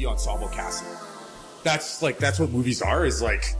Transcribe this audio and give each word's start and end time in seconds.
the 0.00 0.08
ensemble 0.08 0.48
casting. 0.48 0.88
That's 1.62 2.02
like 2.02 2.18
that's 2.18 2.40
what 2.40 2.50
movies 2.50 2.80
are. 2.82 3.04
Is 3.04 3.20
like 3.20 3.54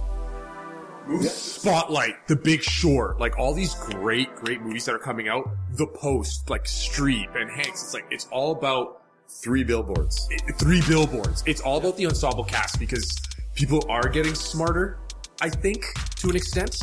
Spotlight, 1.29 2.29
The 2.29 2.37
Big 2.37 2.63
Short, 2.63 3.19
like 3.19 3.39
all 3.39 3.53
these 3.53 3.75
great, 3.75 4.35
great 4.37 4.63
movies 4.63 4.85
that 4.85 4.95
are 4.95 4.99
coming 4.99 5.29
out. 5.29 5.49
The 5.77 5.87
Post, 5.87 6.49
like 6.49 6.65
Streep 6.65 7.35
and 7.41 7.51
Hanks. 7.51 7.83
It's 7.83 7.95
like 7.95 8.05
it's 8.11 8.27
all 8.31 8.53
about 8.53 8.97
Three 9.33 9.63
billboards. 9.63 10.29
three 10.59 10.83
billboards. 10.89 11.45
It's 11.47 11.61
all 11.61 11.79
about 11.79 11.97
the 11.97 12.07
ensemble 12.07 12.43
cast 12.45 12.81
because 12.81 13.17
people 13.55 13.85
are 13.89 14.09
getting 14.09 14.35
smarter. 14.35 14.99
I 15.41 15.49
think 15.49 15.85
to 16.17 16.31
an 16.31 16.37
extent. 16.37 16.77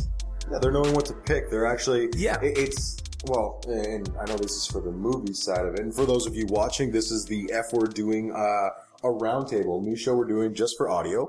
Yeah, 0.49 0.57
they're 0.61 0.71
knowing 0.71 0.93
what 0.93 1.05
to 1.07 1.13
pick. 1.13 1.49
They're 1.51 1.65
actually 1.65 2.09
Yeah. 2.15 2.39
it- 2.41 2.57
it's 2.57 2.97
well, 3.25 3.61
and 3.67 4.09
I 4.19 4.25
know 4.25 4.37
this 4.37 4.55
is 4.55 4.65
for 4.65 4.79
the 4.79 4.91
movie 4.91 5.33
side 5.33 5.65
of 5.65 5.73
it. 5.73 5.81
And 5.81 5.93
for 5.93 6.05
those 6.05 6.25
of 6.25 6.35
you 6.35 6.45
watching, 6.47 6.89
this 6.91 7.11
is 7.11 7.25
the 7.25 7.51
F 7.51 7.73
we're 7.73 7.87
doing 7.87 8.31
uh, 8.31 8.69
a 9.03 9.07
roundtable, 9.07 9.83
new 9.83 9.95
show 9.95 10.15
we're 10.15 10.25
doing 10.25 10.53
just 10.53 10.75
for 10.77 10.89
audio. 10.89 11.27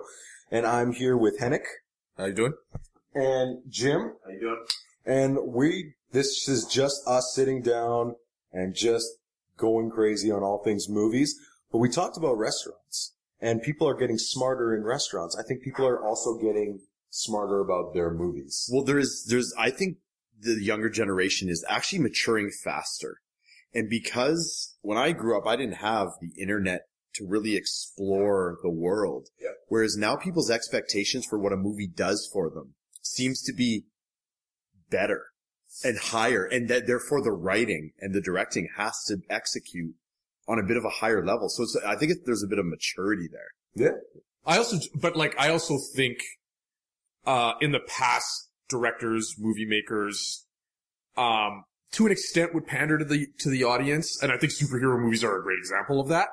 And 0.50 0.66
I'm 0.66 0.92
here 0.92 1.16
with 1.16 1.38
Henok 1.38 1.64
How 2.16 2.26
you 2.26 2.32
doing? 2.32 2.54
and 3.14 3.60
Jim. 3.68 4.12
How 4.24 4.30
you 4.30 4.40
doing? 4.40 4.64
And 5.04 5.38
we, 5.46 5.94
this 6.12 6.48
is 6.48 6.64
just 6.64 7.02
us 7.06 7.32
sitting 7.34 7.62
down 7.62 8.14
and 8.52 8.74
just 8.74 9.06
going 9.56 9.90
crazy 9.90 10.30
on 10.30 10.42
all 10.42 10.62
things 10.62 10.88
movies. 10.88 11.38
But 11.70 11.78
we 11.78 11.88
talked 11.88 12.16
about 12.16 12.38
restaurants 12.38 13.14
and 13.40 13.62
people 13.62 13.88
are 13.88 13.96
getting 13.96 14.18
smarter 14.18 14.74
in 14.74 14.84
restaurants. 14.84 15.36
I 15.38 15.42
think 15.46 15.62
people 15.62 15.86
are 15.86 16.02
also 16.02 16.38
getting 16.38 16.80
smarter 17.10 17.60
about 17.60 17.94
their 17.94 18.10
movies. 18.10 18.68
Well, 18.72 18.84
there's, 18.84 19.26
there's, 19.28 19.52
I 19.58 19.70
think 19.70 19.98
the 20.40 20.62
younger 20.62 20.88
generation 20.88 21.48
is 21.48 21.64
actually 21.68 22.00
maturing 22.00 22.50
faster. 22.50 23.20
And 23.74 23.88
because 23.90 24.76
when 24.80 24.96
I 24.96 25.12
grew 25.12 25.36
up, 25.36 25.46
I 25.46 25.56
didn't 25.56 25.76
have 25.76 26.08
the 26.20 26.40
internet 26.40 26.87
to 27.14 27.26
really 27.26 27.56
explore 27.56 28.58
the 28.62 28.70
world. 28.70 29.28
Yeah. 29.40 29.50
Whereas 29.68 29.96
now 29.96 30.16
people's 30.16 30.50
expectations 30.50 31.26
for 31.26 31.38
what 31.38 31.52
a 31.52 31.56
movie 31.56 31.88
does 31.88 32.28
for 32.32 32.50
them 32.50 32.74
seems 33.02 33.42
to 33.42 33.52
be 33.52 33.86
better 34.90 35.26
and 35.84 35.98
higher. 35.98 36.44
And 36.44 36.68
that 36.68 36.86
therefore 36.86 37.22
the 37.22 37.32
writing 37.32 37.92
and 38.00 38.14
the 38.14 38.20
directing 38.20 38.68
has 38.76 39.04
to 39.08 39.18
execute 39.28 39.94
on 40.46 40.58
a 40.58 40.62
bit 40.62 40.76
of 40.76 40.84
a 40.84 40.90
higher 40.90 41.24
level. 41.24 41.48
So 41.48 41.64
it's, 41.64 41.76
I 41.86 41.96
think 41.96 42.12
it, 42.12 42.18
there's 42.24 42.42
a 42.42 42.48
bit 42.48 42.58
of 42.58 42.66
maturity 42.66 43.28
there. 43.30 43.50
Yeah. 43.74 43.98
I 44.46 44.56
also, 44.56 44.78
but 44.94 45.16
like, 45.16 45.34
I 45.38 45.50
also 45.50 45.78
think, 45.94 46.18
uh, 47.26 47.52
in 47.60 47.72
the 47.72 47.80
past, 47.80 48.48
directors, 48.68 49.34
movie 49.38 49.66
makers, 49.66 50.46
um, 51.16 51.64
to 51.92 52.06
an 52.06 52.12
extent 52.12 52.54
would 52.54 52.66
pander 52.66 52.98
to 52.98 53.04
the, 53.04 53.26
to 53.40 53.50
the 53.50 53.64
audience. 53.64 54.22
And 54.22 54.32
I 54.32 54.38
think 54.38 54.52
superhero 54.52 54.98
movies 54.98 55.22
are 55.22 55.38
a 55.38 55.42
great 55.42 55.58
example 55.58 56.00
of 56.00 56.08
that. 56.08 56.28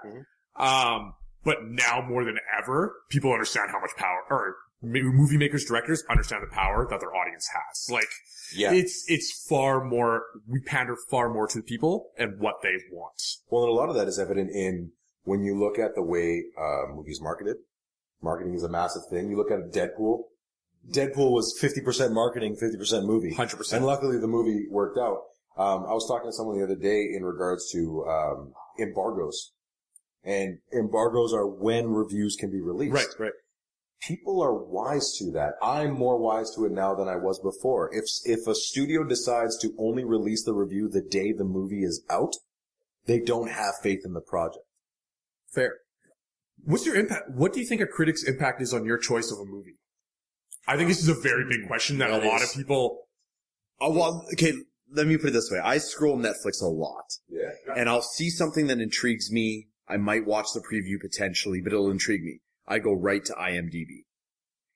Um, 0.56 1.14
but 1.44 1.58
now 1.66 2.06
more 2.08 2.24
than 2.26 2.38
ever, 2.62 2.96
people 3.10 3.32
understand 3.32 3.70
how 3.72 3.80
much 3.80 3.92
power, 3.98 4.22
or 4.30 4.56
movie 4.82 5.38
makers, 5.38 5.66
directors 5.66 6.04
understand 6.10 6.44
the 6.44 6.54
power 6.54 6.88
that 6.90 7.00
their 7.00 7.16
audience 7.16 7.48
has. 7.54 7.90
Like, 7.92 8.08
Yeah. 8.56 8.72
it's, 8.74 9.06
it's 9.08 9.46
far 9.48 9.84
more, 9.84 10.24
we 10.48 10.60
pander 10.62 10.96
far 11.10 11.30
more 11.34 11.48
to 11.48 11.58
the 11.60 11.64
people 11.64 12.12
and 12.18 12.40
what 12.40 12.56
they 12.64 12.76
want. 12.92 13.22
Well, 13.50 13.64
and 13.64 13.72
a 13.72 13.76
lot 13.76 13.90
of 13.90 13.96
that 13.96 14.08
is 14.08 14.20
evident 14.20 14.52
in 14.52 14.92
when 15.24 15.44
you 15.44 15.58
look 15.60 15.80
at 15.80 15.96
the 15.96 16.04
way 16.04 16.44
uh, 16.60 16.94
movies 16.94 17.20
marketed. 17.22 17.58
Marketing 18.22 18.54
is 18.56 18.64
a 18.64 18.70
massive 18.70 19.04
thing. 19.10 19.30
You 19.30 19.38
look 19.38 19.52
at 19.52 19.72
Deadpool. 19.72 20.24
Deadpool 20.92 21.32
was 21.32 21.58
50% 21.62 22.12
marketing, 22.14 22.56
50% 22.62 23.06
movie. 23.06 23.34
100%. 23.34 23.74
And 23.74 23.86
luckily 23.86 24.20
the 24.20 24.28
movie 24.28 24.68
worked 24.70 24.98
out. 24.98 25.18
Um, 25.58 25.86
I 25.88 25.94
was 25.94 26.08
talking 26.08 26.30
to 26.30 26.34
someone 26.34 26.58
the 26.58 26.64
other 26.64 26.76
day 26.76 27.10
in 27.16 27.24
regards 27.24 27.72
to 27.72 28.06
um, 28.08 28.54
embargoes. 28.80 29.54
And 30.26 30.58
embargoes 30.74 31.34
are 31.34 31.46
when 31.48 31.88
reviews 31.90 32.36
can 32.36 32.50
be 32.52 32.60
released. 32.62 32.94
Right, 32.94 33.06
right. 33.20 33.32
People 34.02 34.42
are 34.42 34.54
wise 34.54 35.16
to 35.20 35.32
that. 35.32 35.54
I'm 35.62 35.92
more 35.94 36.18
wise 36.18 36.52
to 36.56 36.66
it 36.66 36.72
now 36.72 36.96
than 36.96 37.08
I 37.08 37.16
was 37.16 37.40
before. 37.40 37.90
If 37.94 38.06
if 38.26 38.46
a 38.48 38.56
studio 38.56 39.04
decides 39.04 39.58
to 39.60 39.74
only 39.78 40.04
release 40.04 40.44
the 40.44 40.54
review 40.54 40.90
the 40.90 41.02
day 41.02 41.32
the 41.32 41.44
movie 41.46 41.84
is 41.84 42.04
out, 42.10 42.34
they 43.06 43.20
don't 43.20 43.50
have 43.52 43.76
faith 43.82 44.02
in 44.04 44.14
the 44.14 44.22
project. 44.22 44.66
Fair. 45.54 45.76
What's 46.64 46.86
your 46.86 46.96
impact? 46.96 47.30
What 47.34 47.54
do 47.54 47.60
you 47.60 47.66
think 47.68 47.82
a 47.82 47.86
critic's 47.88 48.24
impact 48.24 48.62
is 48.62 48.74
on 48.74 48.86
your 48.86 48.98
choice 48.98 49.32
of 49.32 49.40
a 49.40 49.46
movie? 49.46 49.78
I 50.68 50.76
think 50.78 50.90
this 50.90 51.00
is 51.00 51.08
a 51.10 51.14
very 51.22 51.46
big 51.48 51.68
question 51.68 52.00
that, 52.00 52.10
That 52.10 52.24
a 52.24 52.28
lot 52.28 52.42
is. 52.42 52.50
of 52.52 52.58
people. 52.58 53.06
Oh, 53.80 53.92
well, 53.92 54.26
okay, 54.34 54.54
let 54.92 55.06
me 55.06 55.18
put 55.18 55.30
it 55.30 55.34
this 55.34 55.50
way. 55.52 55.60
I 55.64 55.78
scroll 55.78 56.18
Netflix 56.18 56.62
a 56.62 56.66
lot. 56.68 57.06
Yeah. 57.30 57.52
and 57.76 57.88
I'll 57.88 58.02
see 58.02 58.30
something 58.30 58.68
that 58.68 58.80
intrigues 58.80 59.32
me. 59.32 59.68
I 59.88 59.98
might 59.98 60.26
watch 60.26 60.48
the 60.54 60.62
preview 60.62 61.00
potentially, 61.00 61.62
but 61.62 61.74
it'll 61.74 61.92
intrigue 61.92 62.24
me. 62.24 62.40
I 62.68 62.80
go 62.80 62.94
right 62.94 63.24
to 63.26 63.34
IMDb. 63.34 64.06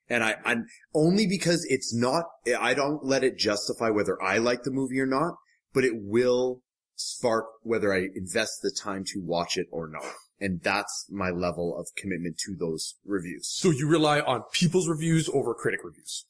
And 0.09 0.23
I, 0.23 0.35
I'm 0.43 0.65
only 0.93 1.27
because 1.27 1.65
it's 1.69 1.93
not, 1.93 2.25
I 2.59 2.73
don't 2.73 3.03
let 3.03 3.23
it 3.23 3.37
justify 3.37 3.89
whether 3.89 4.21
I 4.21 4.39
like 4.39 4.63
the 4.63 4.71
movie 4.71 4.99
or 4.99 5.05
not, 5.05 5.35
but 5.73 5.83
it 5.83 5.93
will 5.95 6.61
spark 6.95 7.45
whether 7.61 7.93
I 7.93 8.07
invest 8.15 8.61
the 8.61 8.71
time 8.71 9.03
to 9.13 9.21
watch 9.21 9.57
it 9.57 9.67
or 9.71 9.87
not. 9.87 10.03
And 10.39 10.61
that's 10.61 11.07
my 11.09 11.29
level 11.29 11.77
of 11.77 11.87
commitment 11.95 12.37
to 12.45 12.55
those 12.55 12.95
reviews. 13.05 13.47
So 13.47 13.71
you 13.71 13.87
rely 13.87 14.21
on 14.21 14.43
people's 14.51 14.87
reviews 14.87 15.29
over 15.29 15.53
critic 15.53 15.81
reviews. 15.83 16.25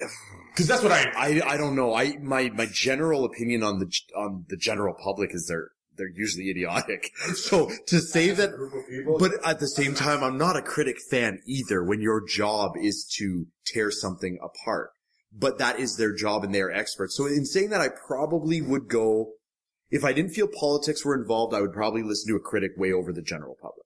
Cause 0.56 0.66
that's 0.66 0.82
what 0.82 0.92
I, 0.92 1.12
I, 1.16 1.54
I 1.54 1.56
don't 1.56 1.76
know. 1.76 1.94
I, 1.94 2.16
my, 2.18 2.50
my 2.50 2.66
general 2.66 3.24
opinion 3.24 3.62
on 3.62 3.78
the, 3.78 3.92
on 4.16 4.44
the 4.48 4.56
general 4.56 4.94
public 4.94 5.34
is 5.34 5.46
they're, 5.48 5.70
they're 5.98 6.08
usually 6.14 6.50
idiotic. 6.50 7.10
So 7.34 7.70
to 7.86 8.00
say 8.00 8.30
that, 8.30 8.50
but 9.18 9.32
at 9.44 9.60
the 9.60 9.68
same 9.68 9.94
time, 9.94 10.22
I'm 10.22 10.38
not 10.38 10.56
a 10.56 10.62
critic 10.62 10.96
fan 11.10 11.40
either 11.46 11.84
when 11.84 12.00
your 12.00 12.24
job 12.26 12.72
is 12.80 13.04
to 13.18 13.46
tear 13.66 13.90
something 13.90 14.38
apart. 14.42 14.90
But 15.32 15.58
that 15.58 15.78
is 15.78 15.96
their 15.96 16.14
job 16.14 16.44
and 16.44 16.54
they're 16.54 16.72
experts. 16.72 17.16
So 17.16 17.26
in 17.26 17.44
saying 17.44 17.70
that, 17.70 17.82
I 17.82 17.88
probably 18.06 18.62
would 18.62 18.88
go, 18.88 19.32
if 19.90 20.04
I 20.04 20.12
didn't 20.12 20.32
feel 20.32 20.48
politics 20.48 21.04
were 21.04 21.20
involved, 21.20 21.54
I 21.54 21.60
would 21.60 21.72
probably 21.72 22.02
listen 22.02 22.32
to 22.32 22.36
a 22.36 22.40
critic 22.40 22.72
way 22.76 22.92
over 22.92 23.12
the 23.12 23.22
general 23.22 23.56
public. 23.60 23.84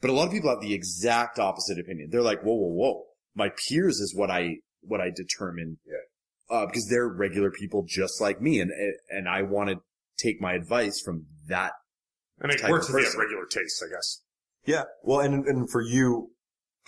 But 0.00 0.10
a 0.10 0.12
lot 0.12 0.26
of 0.26 0.32
people 0.32 0.50
have 0.50 0.60
the 0.60 0.74
exact 0.74 1.38
opposite 1.38 1.78
opinion. 1.78 2.08
They're 2.10 2.22
like, 2.22 2.42
whoa, 2.42 2.54
whoa, 2.54 2.72
whoa. 2.74 3.04
My 3.34 3.50
peers 3.68 4.00
is 4.00 4.14
what 4.14 4.30
I, 4.30 4.56
what 4.82 5.00
I 5.00 5.10
determine. 5.14 5.78
Yeah. 5.86 6.56
Uh, 6.56 6.66
because 6.66 6.88
they're 6.88 7.08
regular 7.08 7.50
people 7.50 7.84
just 7.88 8.20
like 8.20 8.40
me. 8.40 8.60
And, 8.60 8.72
and 9.08 9.28
I 9.28 9.42
want 9.42 9.70
to 9.70 9.76
take 10.16 10.40
my 10.40 10.54
advice 10.54 11.00
from 11.00 11.26
that. 11.48 11.72
and 12.40 12.52
it 12.52 12.58
type 12.60 12.70
works 12.70 12.88
of 12.88 12.94
if 12.96 13.00
you 13.00 13.06
have 13.06 13.14
regular 13.14 13.46
tastes, 13.46 13.82
I 13.82 13.88
guess. 13.94 14.22
Yeah. 14.64 14.84
Well, 15.02 15.20
and 15.20 15.46
and 15.46 15.70
for 15.70 15.80
you, 15.82 16.30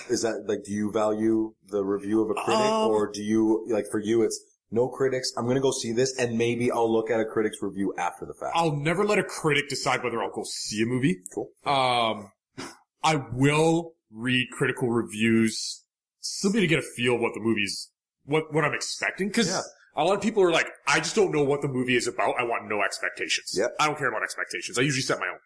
is 0.09 0.23
that 0.23 0.45
like, 0.47 0.65
do 0.65 0.73
you 0.73 0.91
value 0.93 1.55
the 1.69 1.85
review 1.85 2.23
of 2.23 2.31
a 2.31 2.35
critic, 2.35 2.67
Um, 2.67 2.89
or 2.91 3.11
do 3.13 3.23
you 3.23 3.67
like 3.69 3.87
for 3.91 4.01
you 4.01 4.23
it's 4.23 4.41
no 4.71 4.89
critics? 4.89 5.33
I'm 5.37 5.47
gonna 5.47 5.61
go 5.61 5.71
see 5.71 5.93
this, 5.93 6.17
and 6.19 6.37
maybe 6.39 6.71
I'll 6.71 6.93
look 6.93 7.11
at 7.11 7.21
a 7.21 7.25
critic's 7.25 7.59
review 7.63 7.95
after 7.99 8.27
the 8.27 8.35
fact. 8.35 8.53
I'll 8.55 8.77
never 8.77 9.05
let 9.05 9.19
a 9.19 9.25
critic 9.25 9.69
decide 9.69 10.03
whether 10.03 10.23
I'll 10.23 10.31
go 10.31 10.45
see 10.45 10.83
a 10.83 10.87
movie. 10.87 11.19
Cool. 11.35 11.51
Um, 11.65 12.31
I 13.03 13.17
will 13.33 13.93
read 14.11 14.49
critical 14.53 14.89
reviews 14.91 15.85
simply 16.21 16.61
to 16.61 16.67
get 16.67 16.79
a 16.79 16.83
feel 16.97 17.17
of 17.17 17.21
what 17.21 17.35
the 17.35 17.41
movie's, 17.41 17.91
what, 18.25 18.53
what 18.55 18.65
I'm 18.65 18.73
expecting. 18.73 19.31
Cause 19.31 19.49
Yeah. 19.49 19.61
A 19.97 20.05
lot 20.05 20.17
of 20.17 20.23
people 20.23 20.43
are 20.43 20.51
like, 20.51 20.69
I 20.87 20.99
just 20.99 21.15
don't 21.15 21.33
know 21.33 21.45
what 21.45 21.63
the 21.63 21.69
movie 21.69 21.97
is 21.97 22.07
about. 22.07 22.35
I 22.39 22.45
want 22.45 22.69
no 22.69 22.83
expectations. 22.83 23.55
Yeah. 23.57 23.69
I 23.79 23.87
don't 23.87 23.99
care 23.99 24.09
about 24.09 24.23
expectations. 24.23 24.79
I 24.79 24.83
usually 24.83 25.03
set 25.03 25.19
my 25.19 25.27
own. 25.27 25.39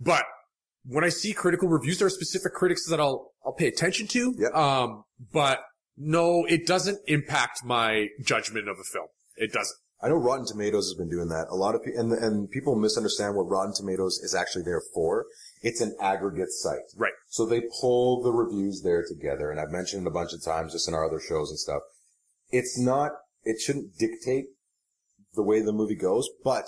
But 0.00 0.24
when 0.84 1.04
I 1.04 1.08
see 1.08 1.32
critical 1.32 1.68
reviews, 1.68 1.98
there 1.98 2.06
are 2.06 2.10
specific 2.10 2.52
critics 2.54 2.88
that 2.88 3.00
I'll, 3.00 3.32
I'll 3.46 3.52
pay 3.52 3.68
attention 3.68 4.08
to. 4.08 4.34
Yeah. 4.36 4.48
Um, 4.48 5.04
but 5.32 5.60
no, 5.96 6.44
it 6.46 6.66
doesn't 6.66 6.98
impact 7.06 7.64
my 7.64 8.08
judgment 8.20 8.68
of 8.68 8.76
a 8.80 8.84
film. 8.92 9.06
It 9.36 9.52
doesn't. 9.52 9.76
I 10.04 10.08
know 10.08 10.16
Rotten 10.16 10.44
Tomatoes 10.44 10.86
has 10.88 10.94
been 10.94 11.08
doing 11.08 11.28
that. 11.28 11.46
A 11.50 11.54
lot 11.54 11.76
of 11.76 11.84
people, 11.84 12.00
and, 12.00 12.12
and 12.12 12.50
people 12.50 12.74
misunderstand 12.74 13.36
what 13.36 13.48
Rotten 13.48 13.72
Tomatoes 13.72 14.18
is 14.18 14.34
actually 14.34 14.64
there 14.64 14.82
for. 14.92 15.26
It's 15.62 15.80
an 15.80 15.94
aggregate 16.00 16.50
site. 16.50 16.80
Right. 16.96 17.12
So 17.28 17.46
they 17.46 17.62
pull 17.80 18.20
the 18.20 18.32
reviews 18.32 18.82
there 18.82 19.04
together, 19.06 19.52
and 19.52 19.60
I've 19.60 19.70
mentioned 19.70 20.04
it 20.04 20.08
a 20.08 20.12
bunch 20.12 20.32
of 20.32 20.42
times 20.42 20.72
just 20.72 20.88
in 20.88 20.94
our 20.94 21.06
other 21.06 21.20
shows 21.20 21.50
and 21.50 21.58
stuff. 21.58 21.82
It's 22.50 22.76
not, 22.76 23.12
it 23.44 23.60
shouldn't 23.60 23.96
dictate 23.98 24.46
the 25.34 25.42
way 25.42 25.60
the 25.60 25.72
movie 25.72 25.96
goes, 25.96 26.28
but 26.44 26.64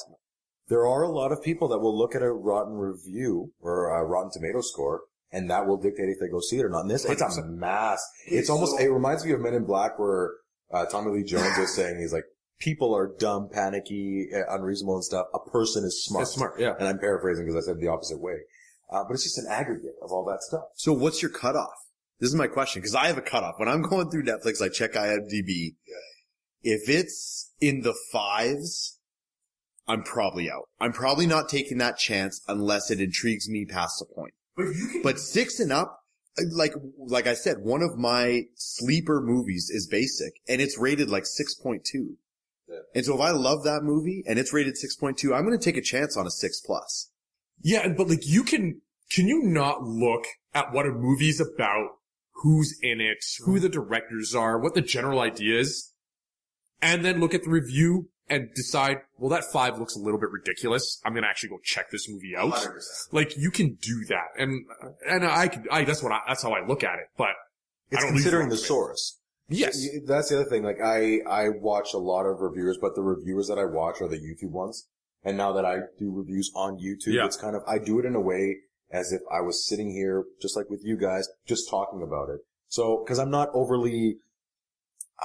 there 0.69 0.87
are 0.87 1.03
a 1.03 1.11
lot 1.11 1.33
of 1.33 1.43
people 1.43 1.69
that 1.69 1.79
will 1.79 1.97
look 1.97 2.15
at 2.15 2.23
a 2.23 2.33
Rotten 2.33 2.75
review 2.75 3.53
or 3.61 3.95
a 3.95 4.05
Rotten 4.05 4.31
Tomato 4.33 4.61
score, 4.61 5.03
and 5.31 5.51
that 5.51 5.67
will 5.67 5.77
dictate 5.77 6.09
if 6.09 6.19
they 6.21 6.29
go 6.29 6.41
see 6.41 6.59
it 6.59 6.65
or 6.65 6.71
not. 6.71 6.83
And 6.83 6.91
this, 6.91 7.05
it's 7.05 7.21
a 7.21 7.47
mass. 7.47 8.01
It's 8.27 8.49
almost, 8.49 8.81
it 8.81 8.91
reminds 8.91 9.25
me 9.25 9.33
of 9.33 9.41
Men 9.41 9.55
in 9.55 9.65
Black 9.65 9.99
where, 9.99 10.33
uh, 10.73 10.87
Tommy 10.87 11.13
Lee 11.13 11.25
Jones 11.25 11.59
is 11.59 11.75
saying, 11.77 12.01
he's 12.01 12.13
like, 12.13 12.25
people 12.59 12.97
are 12.97 13.15
dumb, 13.19 13.49
panicky, 13.53 14.29
uh, 14.35 14.55
unreasonable 14.55 14.95
and 14.95 15.05
stuff. 15.05 15.27
A 15.35 15.51
person 15.51 15.85
is 15.85 16.05
smart. 16.05 16.23
It's 16.23 16.33
smart. 16.33 16.59
Yeah. 16.59 16.75
And 16.79 16.89
I'm 16.89 16.99
paraphrasing 16.99 17.45
because 17.45 17.63
I 17.63 17.73
said 17.73 17.81
the 17.81 17.89
opposite 17.89 18.21
way. 18.21 18.37
Uh, 18.91 19.03
but 19.05 19.15
it's 19.15 19.25
just 19.25 19.39
an 19.39 19.47
aggregate 19.51 19.97
of 20.03 20.13
all 20.13 20.25
that 20.27 20.43
stuff. 20.43 20.65
So 20.77 20.93
what's 20.93 21.21
your 21.21 21.31
cutoff? 21.31 21.75
This 22.21 22.29
is 22.29 22.37
my 22.37 22.47
question 22.47 22.81
because 22.81 22.95
I 22.95 23.09
have 23.09 23.19
a 23.19 23.23
cutoff. 23.23 23.55
When 23.59 23.69
I'm 23.69 23.83
going 23.83 24.11
through 24.11 24.25
Netflix, 24.25 24.63
I 24.63 24.69
check 24.69 24.93
IMDb. 24.93 25.75
If 26.65 26.89
it's 26.89 27.53
in 27.61 27.83
the 27.83 27.95
fives, 28.11 28.99
I'm 29.87 30.03
probably 30.03 30.51
out. 30.51 30.65
I'm 30.81 30.93
probably 30.93 31.27
not 31.27 31.49
taking 31.49 31.79
that 31.79 31.99
chance 31.99 32.41
unless 32.49 32.91
it 32.91 33.01
intrigues 33.01 33.49
me 33.49 33.67
past 33.67 34.03
a 34.03 34.07
point. 34.07 34.33
But 34.57 34.65
you 34.65 34.89
can. 34.91 35.03
But 35.03 35.21
six 35.21 35.61
and 35.61 35.71
up, 35.71 36.01
like, 36.53 36.73
like 36.97 37.27
I 37.27 37.35
said, 37.35 37.59
one 37.61 37.83
of 37.83 37.99
my 37.99 38.45
sleeper 38.55 39.21
movies 39.21 39.71
is 39.71 39.87
Basic 39.87 40.33
and 40.49 40.61
it's 40.61 40.79
rated 40.79 41.11
like 41.11 41.25
6.2. 41.25 41.83
Yeah. 42.67 42.77
And 42.95 43.05
so 43.05 43.15
if 43.15 43.21
I 43.21 43.31
love 43.31 43.63
that 43.65 43.83
movie 43.83 44.25
and 44.27 44.39
it's 44.39 44.53
rated 44.53 44.75
6.2, 44.75 45.37
I'm 45.37 45.45
going 45.45 45.59
to 45.59 45.65
take 45.65 45.77
a 45.77 45.83
chance 45.83 46.17
on 46.17 46.27
a 46.27 46.31
six 46.31 46.61
plus. 46.61 47.11
Yeah, 47.61 47.89
but 47.89 48.09
like 48.09 48.27
you 48.27 48.43
can, 48.43 48.81
can 49.11 49.29
you 49.29 49.43
not 49.43 49.83
look 49.83 50.25
at 50.55 50.73
what 50.73 50.87
a 50.87 50.93
movie's 50.93 51.41
about, 51.41 51.91
who's 52.43 52.79
in 52.81 53.01
it, 53.01 53.23
who 53.45 53.61
the 53.61 53.69
directors 53.69 54.35
are, 54.35 54.59
what 54.59 54.75
the 54.75 54.81
general 54.81 55.21
idea 55.21 55.61
is, 55.61 55.93
and 56.85 57.05
then 57.05 57.19
look 57.21 57.35
at 57.35 57.43
the 57.43 57.51
review 57.51 58.09
and 58.29 58.49
decide, 58.55 58.99
well, 59.19 59.29
that 59.31 59.45
five 59.53 59.79
looks 59.79 59.97
a 59.97 59.99
little 59.99 60.19
bit 60.21 60.31
ridiculous. 60.31 61.01
I'm 61.05 61.15
gonna 61.15 61.27
actually 61.27 61.51
go 61.51 61.59
check 61.63 61.91
this 61.91 62.09
movie 62.09 62.35
out. 62.37 62.53
100%. 62.53 62.79
Like 63.13 63.37
you 63.37 63.51
can 63.51 63.77
do 63.81 64.05
that, 64.09 64.29
and 64.39 64.65
and 65.09 65.25
I 65.27 65.49
could, 65.49 65.67
I 65.71 65.85
that's 65.85 66.03
what 66.03 66.13
I, 66.13 66.21
that's 66.29 66.43
how 66.43 66.53
I 66.53 66.65
look 66.67 66.85
at 66.85 66.95
it. 66.95 67.07
But 67.17 67.35
It's 67.91 68.05
considering 68.05 68.49
the 68.49 68.57
source. 68.57 69.19
yes, 69.49 69.77
That's 70.07 70.29
the 70.31 70.41
other 70.41 70.49
thing. 70.49 70.63
Like 70.63 70.81
I, 70.83 71.21
I 71.29 71.49
watch 71.51 71.93
a 71.93 71.99
lot 71.99 72.25
of 72.25 72.41
reviewers, 72.41 72.79
but 72.81 72.95
the 72.95 73.03
reviewers 73.03 73.49
that 73.49 73.59
I 73.59 73.65
watch 73.67 74.01
are 74.01 74.09
the 74.09 74.17
YouTube 74.19 74.53
ones. 74.53 74.87
And 75.27 75.37
now 75.39 75.53
that 75.53 75.65
I 75.65 75.77
do 75.99 76.11
reviews 76.13 76.51
on 76.55 76.77
YouTube, 76.79 77.15
Yeah. 77.15 77.25
it's 77.27 77.37
kind 77.39 77.57
of, 77.57 77.63
I 77.67 77.79
do 77.79 77.99
it 77.99 78.05
in 78.05 78.15
a 78.15 78.21
way 78.21 78.59
as 78.91 79.11
if 79.11 79.23
I 79.33 79.41
was 79.41 79.67
sitting 79.67 79.91
here, 79.91 80.25
just 80.41 80.55
like 80.55 80.69
with 80.69 80.83
you 80.85 80.97
guys, 80.99 81.27
just 81.47 81.69
talking 81.71 82.03
about 82.03 82.29
it. 82.29 82.41
So, 82.69 83.05
cause 83.09 83.19
I'm 83.19 83.31
not 83.31 83.49
overly, 83.55 84.17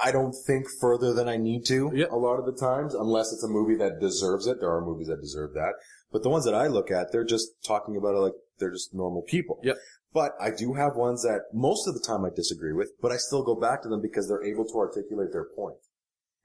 I 0.02 0.12
don't 0.12 0.34
think 0.46 0.66
further 0.80 1.12
than 1.12 1.28
I 1.28 1.36
need 1.36 1.64
to 1.66 1.90
Yeah. 1.94 2.06
a 2.10 2.16
lot 2.16 2.38
of 2.38 2.46
the 2.46 2.52
times, 2.58 2.94
unless 2.94 3.32
it's 3.32 3.42
a 3.44 3.48
movie 3.48 3.76
that 3.76 4.00
deserves 4.00 4.46
it. 4.46 4.60
There 4.60 4.70
are 4.70 4.80
movies 4.84 5.08
that 5.08 5.20
deserve 5.20 5.52
that. 5.54 5.74
But 6.12 6.22
the 6.22 6.30
ones 6.30 6.44
that 6.44 6.54
I 6.54 6.66
look 6.66 6.90
at, 6.90 7.12
they're 7.12 7.24
just 7.24 7.62
talking 7.64 7.96
about 7.96 8.14
it 8.14 8.18
like 8.20 8.32
they're 8.58 8.70
just 8.72 8.94
normal 8.94 9.22
people. 9.22 9.60
Yep. 9.62 9.76
But 10.12 10.32
I 10.40 10.50
do 10.50 10.74
have 10.74 10.96
ones 10.96 11.22
that 11.22 11.42
most 11.52 11.86
of 11.86 11.94
the 11.94 12.00
time 12.00 12.24
I 12.24 12.30
disagree 12.30 12.72
with, 12.72 12.92
but 13.00 13.12
I 13.12 13.16
still 13.16 13.44
go 13.44 13.54
back 13.54 13.82
to 13.82 13.88
them 13.88 14.00
because 14.00 14.26
they're 14.28 14.42
able 14.44 14.64
to 14.64 14.74
articulate 14.78 15.32
their 15.32 15.44
point. 15.44 15.76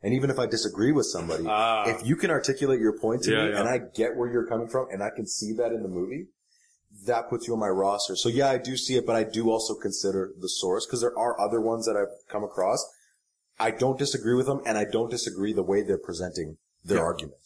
And 0.04 0.14
even 0.14 0.30
if 0.30 0.38
I 0.38 0.46
disagree 0.46 0.92
with 0.92 1.08
somebody, 1.08 1.46
Ah. 1.48 1.90
if 1.90 2.06
you 2.06 2.16
can 2.16 2.30
articulate 2.30 2.80
your 2.80 2.98
point 3.00 3.24
to 3.24 3.32
Yeah, 3.32 3.46
me 3.46 3.52
yeah. 3.52 3.60
and 3.62 3.68
I 3.70 3.80
get 3.80 4.16
where 4.16 4.32
you're 4.32 4.46
coming 4.46 4.68
from 4.68 4.88
and 4.92 5.02
I 5.02 5.10
can 5.10 5.26
see 5.26 5.52
that 5.54 5.72
in 5.72 5.82
the 5.82 5.90
movie, 5.90 6.28
that 7.06 7.28
puts 7.30 7.48
you 7.48 7.54
on 7.54 7.60
my 7.60 7.70
roster. 7.70 8.16
So 8.16 8.30
yeah, 8.30 8.50
I 8.50 8.58
do 8.60 8.78
see 8.78 8.98
it, 8.98 9.06
but 9.06 9.16
I 9.16 9.24
do 9.24 9.50
also 9.50 9.74
consider 9.74 10.32
the 10.40 10.48
source 10.50 10.86
because 10.86 11.02
there 11.02 11.18
are 11.18 11.40
other 11.42 11.60
ones 11.60 11.86
that 11.88 11.96
I've 11.98 12.14
come 12.30 12.44
across. 12.44 12.86
I 13.60 13.72
don't 13.72 13.98
disagree 13.98 14.36
with 14.36 14.46
them 14.48 14.62
and 14.66 14.78
I 14.78 14.86
don't 14.86 15.10
disagree 15.10 15.54
the 15.54 15.64
way 15.64 15.82
they're 15.82 15.98
presenting 15.98 16.58
their 16.84 16.98
Yeah. 16.98 17.04
argument. 17.04 17.40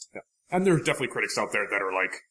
and 0.52 0.66
there's 0.66 0.80
definitely 0.84 1.08
critics 1.10 1.38
out 1.38 1.52
there 1.52 1.68
that 1.70 1.82
are 1.82 1.94
like. 1.94 2.22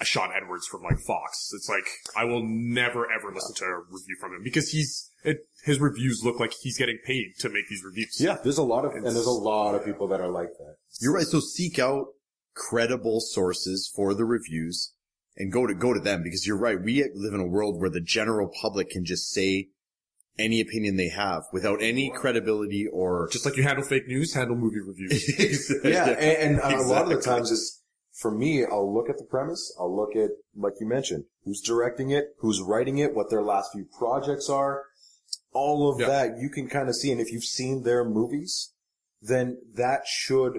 a 0.00 0.04
Shawn 0.04 0.30
Edwards 0.34 0.66
from 0.66 0.82
like 0.82 0.98
Fox. 0.98 1.50
It's 1.54 1.68
like 1.68 1.86
I 2.16 2.24
will 2.24 2.42
never 2.44 3.08
ever 3.12 3.32
listen 3.32 3.54
to 3.54 3.64
a 3.64 3.78
review 3.88 4.16
from 4.20 4.34
him 4.34 4.42
because 4.42 4.70
he's 4.70 5.08
it, 5.22 5.46
his 5.64 5.78
reviews 5.78 6.22
look 6.24 6.40
like 6.40 6.52
he's 6.62 6.76
getting 6.76 6.98
paid 7.06 7.34
to 7.38 7.48
make 7.48 7.68
these 7.68 7.84
reviews. 7.84 8.20
Yeah, 8.20 8.38
there's 8.42 8.58
a 8.58 8.64
lot 8.64 8.84
of, 8.84 8.90
and 8.92 9.04
there's 9.04 9.24
a 9.24 9.30
lot 9.30 9.76
of 9.76 9.84
people 9.84 10.08
that 10.08 10.20
are 10.20 10.28
like 10.32 10.48
that. 10.58 10.74
You're 11.00 11.14
right. 11.14 11.24
So 11.26 11.38
seek 11.38 11.78
out 11.78 12.06
credible 12.54 13.20
sources 13.20 13.88
for 13.94 14.14
the 14.14 14.24
reviews 14.24 14.92
and 15.36 15.52
go 15.52 15.64
to, 15.64 15.74
go 15.74 15.92
to 15.94 16.00
them 16.00 16.24
because 16.24 16.44
you're 16.44 16.58
right. 16.58 16.82
We 16.82 17.08
live 17.14 17.32
in 17.34 17.38
a 17.40 17.46
world 17.46 17.80
where 17.80 17.88
the 17.90 18.00
general 18.00 18.50
public 18.60 18.90
can 18.90 19.04
just 19.04 19.30
say 19.30 19.68
any 20.38 20.60
opinion 20.60 20.96
they 20.96 21.08
have 21.08 21.44
without 21.52 21.80
any 21.82 22.10
credibility 22.10 22.86
or 22.92 23.28
Just 23.30 23.44
like 23.44 23.56
you 23.56 23.62
handle 23.62 23.84
fake 23.84 24.08
news, 24.08 24.34
handle 24.34 24.56
movie 24.56 24.80
reviews. 24.80 25.72
Yeah, 25.84 26.06
and, 26.08 26.58
and 26.58 26.60
uh, 26.60 26.78
a 26.78 26.86
lot 26.86 27.02
of 27.02 27.08
the 27.10 27.20
times 27.20 27.50
is 27.50 27.82
for 28.12 28.30
me, 28.30 28.64
I'll 28.64 28.92
look 28.92 29.08
at 29.08 29.18
the 29.18 29.24
premise, 29.24 29.74
I'll 29.78 29.94
look 29.94 30.14
at, 30.16 30.30
like 30.56 30.74
you 30.80 30.86
mentioned, 30.88 31.24
who's 31.44 31.60
directing 31.60 32.10
it, 32.10 32.34
who's 32.38 32.60
writing 32.60 32.98
it, 32.98 33.14
what 33.14 33.30
their 33.30 33.42
last 33.42 33.72
few 33.72 33.86
projects 33.98 34.48
are, 34.48 34.82
all 35.52 35.92
of 35.92 36.00
Yeah. 36.00 36.06
that 36.08 36.38
you 36.38 36.48
can 36.48 36.68
kind 36.68 36.88
of 36.88 36.94
see. 36.96 37.10
And 37.12 37.20
if 37.20 37.32
you've 37.32 37.44
seen 37.44 37.82
their 37.82 38.04
movies, 38.04 38.72
then 39.20 39.58
that 39.76 40.02
should, 40.06 40.58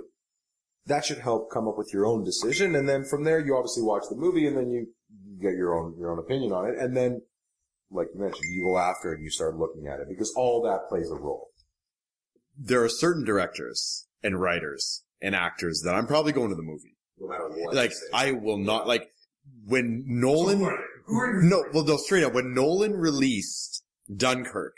that 0.86 1.06
should 1.06 1.20
help 1.20 1.50
come 1.52 1.68
up 1.68 1.78
with 1.78 1.92
your 1.94 2.06
own 2.06 2.24
decision. 2.24 2.76
And 2.76 2.88
then 2.88 3.04
from 3.06 3.24
there, 3.24 3.40
you 3.40 3.56
obviously 3.56 3.84
watch 3.84 4.04
the 4.10 4.16
movie 4.16 4.48
and 4.48 4.58
then 4.58 4.70
you 4.70 4.88
get 5.42 5.54
your 5.56 5.76
own, 5.78 5.98
your 5.98 6.12
own 6.12 6.20
opinion 6.20 6.52
on 6.52 6.66
it. 6.70 6.78
And 6.78 6.96
then, 6.96 7.22
like 7.92 8.08
you 8.14 8.20
mentioned, 8.20 8.44
you 8.52 8.64
go 8.64 8.78
after 8.78 9.12
it 9.12 9.16
and 9.18 9.24
you 9.24 9.32
start 9.32 9.56
looking 9.58 9.88
at 9.88 10.00
it 10.00 10.08
because 10.10 10.34
all 10.36 10.62
that 10.64 10.90
plays 10.90 11.10
a 11.10 11.16
role. 11.16 11.50
there 12.58 12.84
are 12.84 12.90
certain 12.90 13.24
directors 13.24 14.08
and 14.24 14.40
writers 14.40 15.04
and 15.22 15.36
actors 15.36 15.82
that 15.86 15.94
I'm 15.96 16.08
probably 16.08 16.32
going 16.32 16.50
to 16.50 16.56
the 16.56 16.62
movie. 16.64 16.96
No 17.20 17.28
matter 17.28 17.50
what. 17.50 17.76
Like. 17.76 17.94
I 18.14 18.32
will 18.34 18.58
not 18.58 18.88
like 18.88 19.10
when 19.66 20.04
Nolan. 20.08 20.60
Who 21.06 21.18
are 21.18 21.42
No, 21.42 21.64
well, 21.74 21.84
no, 21.86 21.98
straight 21.98 22.24
up. 22.24 22.34
When 22.34 22.54
Nolan 22.54 22.94
released 22.94 23.84
Dunkirk, 24.14 24.74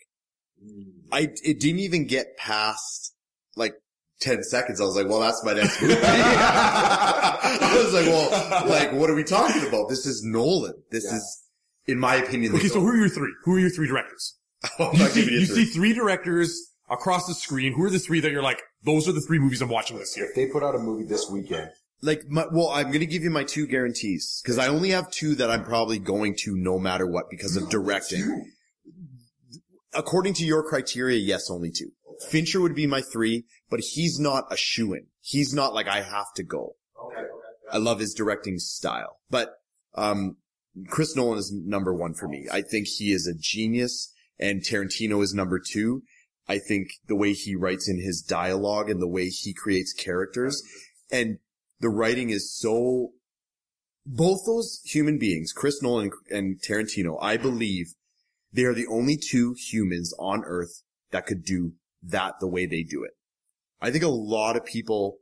hmm. 0.61 0.81
I 1.11 1.29
it 1.43 1.59
didn't 1.59 1.79
even 1.79 2.05
get 2.07 2.37
past 2.37 3.13
like 3.55 3.73
ten 4.19 4.43
seconds. 4.43 4.79
I 4.81 4.83
was 4.83 4.95
like, 4.95 5.07
well, 5.07 5.21
that's 5.21 5.43
my 5.43 5.53
next 5.53 5.81
movie. 5.81 5.95
I 6.03 7.81
was 7.83 7.93
like, 7.93 8.05
well, 8.05 8.67
like, 8.69 8.91
what 8.93 9.09
are 9.09 9.15
we 9.15 9.23
talking 9.23 9.65
about? 9.67 9.89
This 9.89 10.05
is 10.05 10.21
Nolan. 10.23 10.73
This 10.91 11.05
Yeah. 11.09 11.15
is, 11.17 11.43
in 11.87 11.99
my 11.99 12.15
opinion, 12.15 12.51
the 12.51 12.57
Okay, 12.59 12.67
so 12.67 12.79
who 12.81 12.87
are 12.89 12.97
your 12.97 13.09
three? 13.09 13.33
Who 13.43 13.55
are 13.55 13.59
your 13.59 13.69
three 13.69 13.87
directors? 13.87 14.35
I'm 14.79 14.95
You, 14.95 15.07
see, 15.07 15.21
you 15.31 15.39
you 15.39 15.45
three. 15.45 15.65
see 15.65 15.71
three 15.73 15.93
directors 15.93 16.71
across 16.89 17.27
the 17.27 17.33
screen. 17.33 17.73
Who 17.73 17.83
are 17.83 17.89
the 17.89 17.99
three 17.99 18.19
that 18.21 18.31
you're 18.31 18.43
like, 18.43 18.61
those 18.83 19.07
are 19.07 19.11
the 19.11 19.21
three 19.21 19.39
movies 19.39 19.61
I'm 19.61 19.69
watching 19.69 19.97
this 19.97 20.15
year? 20.17 20.27
if 20.27 20.35
they 20.35 20.47
put 20.47 20.63
out 20.63 20.75
a 20.75 20.79
movie 20.79 21.03
this 21.05 21.29
weekend, 21.29 21.69
Like, 22.01 22.25
my, 22.27 22.45
well, 22.51 22.69
I'm 22.69 22.91
gonna 22.91 23.05
give 23.05 23.23
you 23.23 23.29
my 23.29 23.43
two 23.43 23.67
guarantees 23.67 24.41
because 24.43 24.57
I 24.57 24.67
only 24.67 24.89
have 24.89 25.09
two 25.11 25.35
that 25.35 25.49
I'm 25.49 25.63
probably 25.63 25.99
going 25.99 26.35
to 26.39 26.55
no 26.55 26.77
matter 26.79 27.05
what 27.07 27.29
because 27.29 27.55
of 27.57 27.69
directing. 27.69 28.51
According 29.93 30.33
to 30.35 30.45
your 30.45 30.63
criteria, 30.63 31.17
yes, 31.17 31.49
only 31.49 31.71
two. 31.71 31.91
Fincher 32.29 32.61
would 32.61 32.75
be 32.75 32.87
my 32.87 33.01
three, 33.01 33.45
but 33.69 33.79
he's 33.79 34.19
not 34.19 34.45
a 34.51 34.57
shoo-in. 34.57 35.07
He's 35.21 35.53
not 35.53 35.73
like 35.73 35.87
I 35.87 36.01
have 36.01 36.33
to 36.35 36.43
go. 36.43 36.75
Okay, 37.03 37.19
okay. 37.21 37.27
I 37.71 37.77
love 37.77 37.99
his 37.99 38.13
directing 38.13 38.59
style, 38.59 39.17
but 39.29 39.53
um, 39.95 40.37
Chris 40.87 41.15
Nolan 41.15 41.39
is 41.39 41.51
number 41.51 41.93
one 41.93 42.13
for 42.13 42.27
me. 42.27 42.47
I 42.51 42.61
think 42.61 42.87
he 42.87 43.11
is 43.11 43.27
a 43.27 43.37
genius, 43.37 44.13
and 44.39 44.61
Tarantino 44.61 45.23
is 45.23 45.33
number 45.33 45.59
two. 45.59 46.03
I 46.47 46.59
think 46.59 46.89
the 47.07 47.15
way 47.15 47.33
he 47.33 47.55
writes 47.55 47.89
in 47.89 47.99
his 47.99 48.21
dialogue 48.21 48.89
and 48.89 49.01
the 49.01 49.07
way 49.07 49.29
he 49.29 49.53
creates 49.53 49.93
characters, 49.93 50.63
and 51.11 51.39
the 51.79 51.89
writing 51.89 52.29
is 52.29 52.55
so. 52.55 53.11
Both 54.05 54.45
those 54.45 54.79
human 54.85 55.17
beings, 55.17 55.51
Chris 55.51 55.81
Nolan 55.81 56.11
and 56.31 56.61
Tarantino, 56.61 57.17
I 57.21 57.35
believe 57.35 57.87
they 58.53 58.63
are 58.63 58.73
the 58.73 58.87
only 58.87 59.17
two 59.17 59.53
humans 59.57 60.13
on 60.17 60.43
Earth 60.45 60.81
that 61.11 61.25
could 61.25 61.43
do 61.43 61.73
that 62.01 62.35
the 62.39 62.47
way 62.47 62.65
they 62.65 62.83
do 62.83 63.03
it. 63.03 63.11
I 63.81 63.91
think 63.91 64.05
a 64.05 64.09
lot 64.09 64.55
of 64.55 64.65
people 64.65 65.17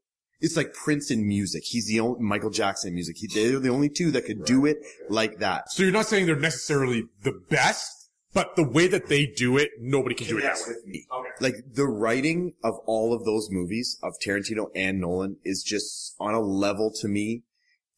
it's 0.46 0.56
like 0.56 0.74
Prince 0.74 1.12
in 1.12 1.28
music. 1.28 1.64
He's 1.66 1.88
the 1.88 2.00
only 2.00 2.22
Michael 2.22 2.50
Jackson 2.50 2.90
in 2.90 2.96
music. 2.96 3.18
He, 3.18 3.28
they're 3.28 3.60
the 3.60 3.70
only 3.70 3.90
two 3.90 4.12
that 4.12 4.26
could 4.26 4.46
do 4.46 4.66
it 4.66 4.78
like 5.10 5.40
that. 5.40 5.72
So 5.72 5.84
you're 5.84 5.92
not 5.92 6.06
saying 6.06 6.28
they're 6.28 6.36
necessarily 6.36 7.06
the 7.24 7.34
best, 7.50 8.10
but 8.34 8.56
the 8.56 8.68
way 8.68 8.88
that 8.88 9.08
they 9.08 9.26
do 9.26 9.58
it, 9.58 9.72
nobody 9.80 10.14
can 10.14 10.28
do 10.28 10.38
it 10.38 10.42
that 10.42 10.58
way. 10.68 10.76
Okay. 11.12 11.30
Like 11.40 11.56
the 11.74 11.88
writing 11.88 12.54
of 12.64 12.76
all 12.86 13.14
of 13.14 13.26
those 13.26 13.50
movies 13.50 13.98
of 14.04 14.14
Tarantino 14.26 14.68
and 14.76 15.02
Nolan 15.02 15.38
is 15.44 15.64
just 15.64 16.16
on 16.20 16.34
a 16.34 16.40
level 16.40 16.92
to 17.02 17.08
me 17.08 17.44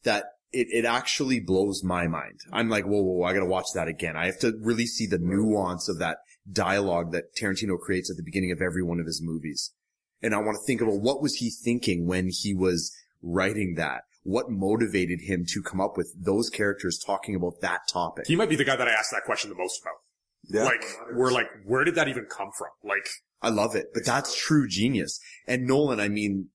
that 0.04 0.24
it, 0.50 0.68
it 0.70 0.84
actually 0.84 1.40
blows 1.40 1.84
my 1.84 2.06
mind. 2.06 2.40
I'm 2.52 2.68
like, 2.68 2.84
whoa, 2.84 3.02
whoa, 3.02 3.18
whoa, 3.18 3.26
I 3.26 3.34
gotta 3.34 3.46
watch 3.46 3.66
that 3.74 3.88
again. 3.88 4.16
I 4.16 4.26
have 4.26 4.38
to 4.40 4.54
really 4.60 4.86
see 4.86 5.06
the 5.06 5.18
nuance 5.18 5.88
of 5.88 5.98
that 5.98 6.18
dialogue 6.50 7.12
that 7.12 7.36
Tarantino 7.36 7.78
creates 7.78 8.10
at 8.10 8.16
the 8.16 8.22
beginning 8.22 8.52
of 8.52 8.62
every 8.62 8.82
one 8.82 9.00
of 9.00 9.06
his 9.06 9.20
movies. 9.22 9.72
And 10.22 10.34
I 10.34 10.38
want 10.38 10.56
to 10.56 10.66
think 10.66 10.80
about 10.80 11.00
what 11.00 11.22
was 11.22 11.34
he 11.36 11.50
thinking 11.50 12.06
when 12.06 12.28
he 12.30 12.54
was 12.54 12.94
writing 13.22 13.74
that? 13.76 14.02
What 14.24 14.50
motivated 14.50 15.20
him 15.22 15.44
to 15.48 15.62
come 15.62 15.80
up 15.80 15.96
with 15.96 16.12
those 16.18 16.50
characters 16.50 16.98
talking 16.98 17.34
about 17.34 17.60
that 17.60 17.82
topic? 17.90 18.26
He 18.26 18.36
might 18.36 18.48
be 18.48 18.56
the 18.56 18.64
guy 18.64 18.76
that 18.76 18.88
I 18.88 18.92
asked 18.92 19.10
that 19.12 19.22
question 19.24 19.50
the 19.50 19.56
most 19.56 19.80
about. 19.80 19.94
Yeah. 20.44 20.64
Like, 20.64 20.84
we're 21.14 21.32
like, 21.32 21.48
where 21.64 21.84
did 21.84 21.94
that 21.94 22.08
even 22.08 22.26
come 22.26 22.50
from? 22.56 22.68
Like, 22.82 23.08
I 23.40 23.50
love 23.50 23.76
it, 23.76 23.86
but 23.94 24.04
that's 24.04 24.36
true 24.36 24.66
genius. 24.68 25.20
And 25.46 25.66
Nolan, 25.66 26.00
I 26.00 26.08
mean, 26.08 26.48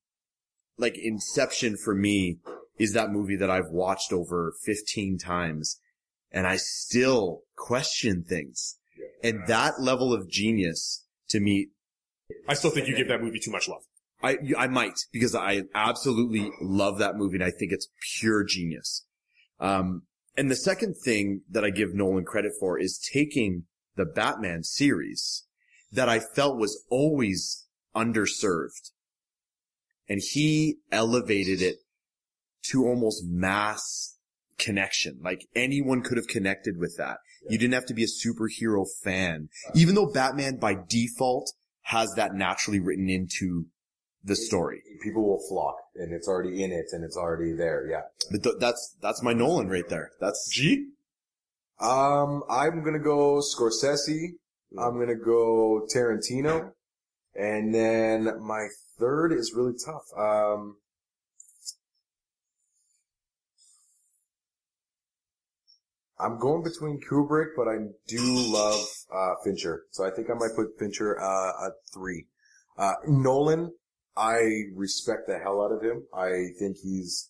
like 0.77 0.97
Inception 0.97 1.77
for 1.77 1.95
me 1.95 2.39
is 2.77 2.93
that 2.93 3.11
movie 3.11 3.35
that 3.37 3.49
I've 3.49 3.69
watched 3.69 4.11
over 4.11 4.53
15 4.65 5.17
times 5.17 5.79
and 6.31 6.47
I 6.47 6.57
still 6.57 7.41
question 7.55 8.23
things. 8.23 8.77
And 9.23 9.47
that 9.47 9.79
level 9.79 10.13
of 10.13 10.29
genius 10.29 11.05
to 11.29 11.39
me, 11.39 11.69
I 12.47 12.53
still 12.53 12.71
think 12.71 12.87
you 12.87 12.95
give 12.95 13.07
that 13.07 13.21
movie 13.21 13.39
too 13.39 13.51
much 13.51 13.67
love. 13.67 13.83
I, 14.21 14.37
I 14.57 14.67
might 14.67 14.99
because 15.11 15.35
I 15.35 15.63
absolutely 15.75 16.49
love 16.61 16.99
that 16.99 17.17
movie 17.17 17.35
and 17.35 17.43
I 17.43 17.51
think 17.51 17.71
it's 17.71 17.89
pure 18.19 18.43
genius. 18.43 19.05
Um, 19.59 20.03
and 20.37 20.49
the 20.49 20.55
second 20.55 20.95
thing 21.03 21.41
that 21.49 21.65
I 21.65 21.69
give 21.69 21.93
Nolan 21.93 22.23
credit 22.23 22.53
for 22.59 22.79
is 22.79 22.97
taking 23.13 23.63
the 23.95 24.05
Batman 24.05 24.63
series 24.63 25.45
that 25.91 26.09
I 26.09 26.19
felt 26.19 26.57
was 26.57 26.83
always 26.89 27.65
underserved 27.95 28.91
and 30.07 30.21
he 30.31 30.77
elevated 30.91 31.61
it 31.61 31.77
to 32.63 32.85
almost 32.85 33.23
mass 33.25 34.17
connection. 34.57 35.19
Like 35.21 35.45
anyone 35.55 36.01
could 36.01 36.17
have 36.17 36.27
connected 36.27 36.77
with 36.77 36.95
that. 36.97 37.17
You 37.49 37.57
didn't 37.57 37.73
have 37.73 37.85
to 37.87 37.93
be 37.93 38.03
a 38.03 38.07
superhero 38.07 38.85
fan. 39.03 39.49
Even 39.75 39.95
though 39.95 40.11
Batman 40.11 40.57
by 40.57 40.75
default 40.87 41.51
has 41.83 42.13
that 42.15 42.33
naturally 42.33 42.79
written 42.79 43.09
into 43.09 43.67
the 44.23 44.35
story. 44.35 44.81
People 45.01 45.27
will 45.27 45.41
flock, 45.49 45.75
and 45.95 46.13
it's 46.13 46.27
already 46.27 46.63
in 46.63 46.71
it, 46.71 46.85
and 46.91 47.03
it's 47.03 47.17
already 47.17 47.53
there. 47.53 47.85
Yeah. 47.89 48.01
But 48.31 48.43
th- 48.43 48.55
that's, 48.59 48.95
that's 49.01 49.21
my 49.21 49.33
Nolan 49.33 49.69
right 49.69 49.87
there. 49.89 50.11
That's, 50.19 50.49
G? 50.51 50.87
Um, 51.79 52.43
I'm 52.49 52.83
gonna 52.83 52.99
go 52.99 53.41
Scorsese. 53.41 54.29
I'm 54.77 54.97
gonna 54.97 55.15
go 55.15 55.85
Tarantino, 55.93 56.71
and 57.35 57.75
then 57.75 58.41
my 58.41 58.67
third 58.97 59.33
is 59.33 59.53
really 59.53 59.73
tough. 59.85 60.05
Um, 60.17 60.77
I'm 66.23 66.39
going 66.39 66.63
between 66.63 67.01
Kubrick, 67.01 67.49
but 67.57 67.67
I 67.67 67.77
do 68.07 68.21
love 68.21 68.85
uh, 69.13 69.33
Fincher, 69.43 69.83
so 69.91 70.05
I 70.05 70.09
think 70.09 70.29
I 70.29 70.33
might 70.33 70.55
put 70.55 70.79
Fincher 70.79 71.19
uh, 71.19 71.67
at 71.67 71.73
three. 71.93 72.27
Uh, 72.77 72.93
Nolan, 73.07 73.73
I 74.15 74.37
respect 74.73 75.27
the 75.27 75.37
hell 75.37 75.61
out 75.61 75.71
of 75.71 75.81
him. 75.81 76.03
I 76.13 76.47
think 76.57 76.77
he's 76.81 77.29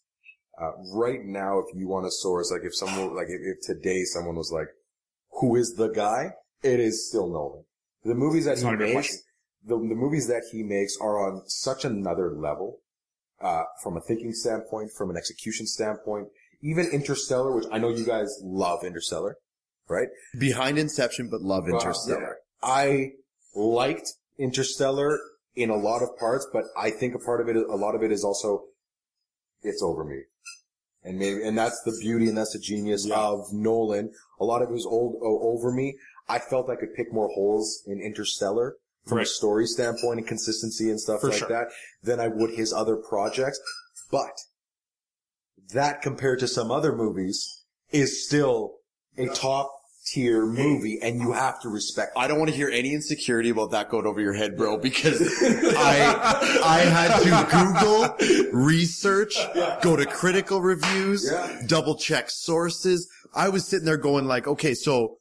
uh, 0.61 0.71
right 0.93 1.23
now. 1.23 1.59
If 1.59 1.75
you 1.75 1.87
want 1.87 2.05
a 2.05 2.11
source, 2.11 2.51
like 2.51 2.61
if 2.63 2.75
someone, 2.75 3.15
like 3.15 3.27
if, 3.29 3.41
if 3.41 3.65
today 3.65 4.03
someone 4.03 4.35
was 4.35 4.51
like, 4.51 4.67
"Who 5.39 5.55
is 5.55 5.73
the 5.73 5.89
guy?" 5.89 6.33
It 6.61 6.79
is 6.79 7.09
still 7.09 7.27
Nolan. 7.27 7.63
The 8.05 8.15
movies 8.15 8.45
that 8.45 8.51
That's 8.51 8.61
he 8.61 8.67
not 8.67 8.75
a 8.75 8.77
good 8.77 8.95
makes, 8.95 9.23
the, 9.65 9.75
the 9.75 9.95
movies 9.95 10.27
that 10.27 10.43
he 10.51 10.61
makes 10.63 10.97
are 11.01 11.27
on 11.27 11.43
such 11.47 11.83
another 11.83 12.31
level, 12.31 12.79
uh, 13.41 13.63
from 13.81 13.97
a 13.97 14.01
thinking 14.01 14.33
standpoint, 14.33 14.91
from 14.95 15.09
an 15.09 15.17
execution 15.17 15.65
standpoint. 15.65 16.27
Even 16.63 16.87
Interstellar, 16.87 17.53
which 17.55 17.65
I 17.71 17.77
know 17.77 17.89
you 17.89 18.05
guys 18.05 18.39
love 18.41 18.83
Interstellar, 18.83 19.37
right? 19.89 20.07
behind 20.39 20.77
Inception, 20.79 21.29
but 21.29 21.41
love 21.41 21.67
Interstellar. 21.67 22.37
yeah. 22.63 22.67
I 22.67 23.11
liked 23.53 24.09
Interstellar 24.39 25.19
in 25.55 25.69
a 25.69 25.75
lot 25.75 26.01
of 26.01 26.17
parts, 26.17 26.47
but 26.51 26.63
I 26.77 26.89
think 26.89 27.13
a 27.15 27.19
part 27.19 27.41
of 27.41 27.49
it, 27.49 27.55
a 27.57 27.75
lot 27.75 27.93
of 27.95 28.01
it 28.01 28.11
is 28.11 28.23
also, 28.23 28.63
it's 29.61 29.83
over 29.83 30.03
me. 30.03 30.21
And 31.03 31.19
maybe, 31.19 31.43
and 31.43 31.57
that's 31.57 31.81
the 31.83 31.95
beauty 31.99 32.29
and 32.29 32.37
that's 32.37 32.53
the 32.53 32.59
genius 32.59 33.09
of 33.11 33.51
Nolan. 33.51 34.11
A 34.39 34.45
lot 34.45 34.61
of 34.61 34.69
it 34.69 34.71
was 34.71 34.85
old, 34.85 35.15
o- 35.21 35.39
over 35.53 35.71
me. 35.71 35.97
I 36.29 36.39
felt 36.39 36.69
I 36.69 36.77
could 36.77 36.93
pick 36.95 37.11
more 37.11 37.27
holes 37.35 37.83
in 37.85 37.99
Interstellar 38.01 38.77
from 39.05 39.17
Right. 39.17 39.27
a 39.27 39.29
story 39.29 39.67
standpoint 39.67 40.19
and 40.19 40.27
consistency 40.27 40.89
and 40.89 40.99
stuff 40.99 41.19
For 41.19 41.29
like 41.29 41.39
sure. 41.39 41.49
that 41.49 41.67
than 42.01 42.21
I 42.21 42.29
would 42.29 42.51
his 42.51 42.71
other 42.71 42.95
projects. 42.95 43.59
But 44.09 44.31
that 45.73 46.01
compared 46.01 46.39
to 46.39 46.47
some 46.47 46.71
other 46.71 46.95
movies 46.95 47.63
is 47.91 48.25
still 48.25 48.75
a 49.17 49.27
top 49.27 49.71
tier 50.05 50.45
movie 50.45 50.99
and 51.01 51.21
you 51.21 51.31
have 51.31 51.61
to 51.61 51.69
respect 51.69 52.11
I 52.17 52.27
don't 52.27 52.37
want 52.37 52.49
to 52.51 52.55
hear 52.55 52.67
any 52.69 52.93
insecurity 52.93 53.49
about 53.51 53.71
that 53.71 53.87
going 53.89 54.05
over 54.05 54.19
your 54.19 54.33
head, 54.33 54.57
bro, 54.57 54.77
because 54.77 55.21
I, 55.77 56.59
I 56.63 56.79
had 56.79 57.19
to 57.19 58.19
Google, 58.19 58.51
research, 58.51 59.37
go 59.81 59.95
to 59.95 60.05
critical 60.05 60.61
reviews, 60.61 61.29
Yeah. 61.31 61.61
double 61.67 61.95
check 61.95 62.29
sources. 62.29 63.09
I 63.33 63.47
was 63.49 63.65
sitting 63.65 63.85
there 63.85 63.95
going 63.97 64.25
like, 64.25 64.45
okay, 64.45 64.73
so 64.73 65.17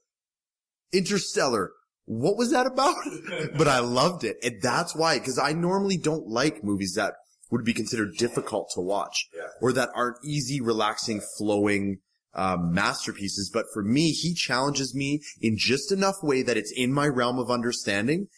Interstellar, 0.93 1.71
what 2.07 2.37
was 2.37 2.51
that 2.51 2.67
about? 2.67 2.97
but 3.57 3.69
I 3.69 3.79
loved 3.79 4.25
it. 4.25 4.37
And 4.43 4.61
that's 4.61 4.95
why, 4.97 5.19
cause 5.21 5.39
I 5.39 5.53
normally 5.53 5.97
don't 5.97 6.27
like 6.27 6.65
movies 6.65 6.95
that 6.95 7.15
would 7.53 7.65
be 7.65 7.75
considered 7.75 8.17
difficult 8.17 8.71
to 8.75 8.81
watch 8.81 9.29
Yeah. 9.37 9.43
or 9.61 9.73
that 9.75 9.91
aren't 9.95 10.17
easy, 10.25 10.61
relaxing, 10.61 11.21
flowing, 11.39 11.99
um, 12.35 12.73
masterpieces. 12.73 13.51
But 13.53 13.67
for 13.73 13.83
me, 13.83 14.11
he 14.11 14.33
challenges 14.33 14.95
me 14.95 15.21
in 15.41 15.57
just 15.59 15.93
enough 15.93 16.17
way 16.23 16.43
that 16.43 16.57
it's 16.57 16.73
in 16.73 16.93
my 16.93 17.07
realm 17.07 17.39
of 17.39 17.51
understanding, 17.51 18.29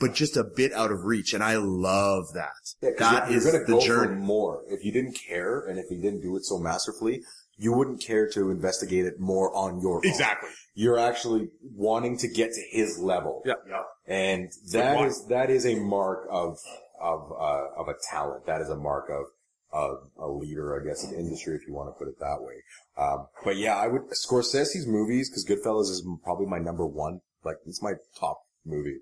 but 0.00 0.14
just 0.14 0.36
a 0.36 0.42
bit 0.44 0.72
out 0.72 0.90
of 0.90 1.04
reach. 1.04 1.32
And 1.32 1.44
I 1.44 1.56
love 1.56 2.24
that. 2.34 2.50
Yeah, 2.82 2.90
that 2.98 3.30
you're, 3.30 3.38
is 3.38 3.44
you're 3.44 3.64
the 3.64 3.78
journey. 3.80 4.16
more. 4.16 4.62
If 4.66 4.84
you 4.84 4.92
didn't 4.92 5.16
care 5.16 5.60
and 5.60 5.78
if 5.78 5.86
he 5.88 5.96
didn't 5.96 6.22
do 6.22 6.36
it 6.36 6.44
so 6.44 6.58
masterfully, 6.58 7.22
you 7.56 7.72
wouldn't 7.72 8.02
care 8.02 8.28
to 8.30 8.50
investigate 8.50 9.06
it 9.06 9.20
more 9.20 9.54
on 9.56 9.80
your 9.80 9.98
own. 9.98 10.02
Exactly. 10.04 10.50
You're 10.74 10.98
actually 10.98 11.48
wanting 11.62 12.18
to 12.18 12.28
get 12.28 12.52
to 12.52 12.62
his 12.70 12.98
level. 12.98 13.42
Yeah. 13.46 13.54
yeah. 13.66 13.82
And 14.06 14.50
that 14.72 14.96
why? 14.96 15.06
is, 15.06 15.24
that 15.28 15.50
is 15.50 15.64
a 15.64 15.76
mark 15.76 16.26
of, 16.30 16.58
of, 17.00 17.32
uh, 17.32 17.80
of 17.80 17.88
a 17.88 17.94
talent. 18.10 18.46
That 18.46 18.60
is 18.60 18.68
a 18.68 18.76
mark 18.76 19.10
of, 19.10 19.26
of 19.72 19.96
a 20.18 20.28
leader, 20.28 20.80
I 20.80 20.86
guess, 20.86 21.04
in 21.04 21.14
industry, 21.14 21.56
if 21.56 21.66
you 21.66 21.74
want 21.74 21.88
to 21.88 21.98
put 21.98 22.08
it 22.08 22.18
that 22.20 22.38
way. 22.40 22.54
Um, 22.96 23.26
but 23.44 23.56
yeah, 23.56 23.76
I 23.76 23.88
would, 23.88 24.02
Scorsese's 24.10 24.86
movies, 24.86 25.30
cause 25.30 25.44
Goodfellas 25.44 25.90
is 25.90 26.06
probably 26.24 26.46
my 26.46 26.58
number 26.58 26.86
one. 26.86 27.20
Like, 27.44 27.56
it's 27.66 27.82
my 27.82 27.94
top 28.18 28.40
movie. 28.64 28.98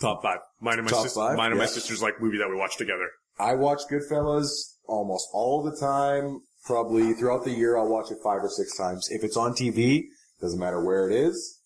Top 0.00 0.22
five. 0.22 0.38
Mine 0.60 0.78
and 0.78 0.84
my 0.86 0.90
Top 0.90 1.06
five? 1.08 1.36
Mine 1.36 1.50
and 1.50 1.58
my 1.58 1.66
sister's 1.66 2.02
like 2.02 2.20
movie 2.20 2.38
that 2.38 2.48
we 2.48 2.56
watch 2.56 2.76
together. 2.76 3.08
I 3.38 3.54
watch 3.54 3.80
Goodfellas 3.90 4.48
almost 4.86 5.28
all 5.32 5.62
the 5.62 5.76
time. 5.76 6.40
Probably 6.64 7.14
throughout 7.14 7.44
the 7.44 7.52
year, 7.52 7.76
I'll 7.78 7.88
watch 7.88 8.10
it 8.10 8.18
five 8.22 8.42
or 8.42 8.50
six 8.50 8.76
times. 8.76 9.08
If 9.10 9.24
it's 9.24 9.36
on 9.36 9.52
TV, 9.52 10.04
doesn't 10.40 10.58
matter 10.58 10.84
where 10.84 11.08
it 11.08 11.14
is. 11.14 11.59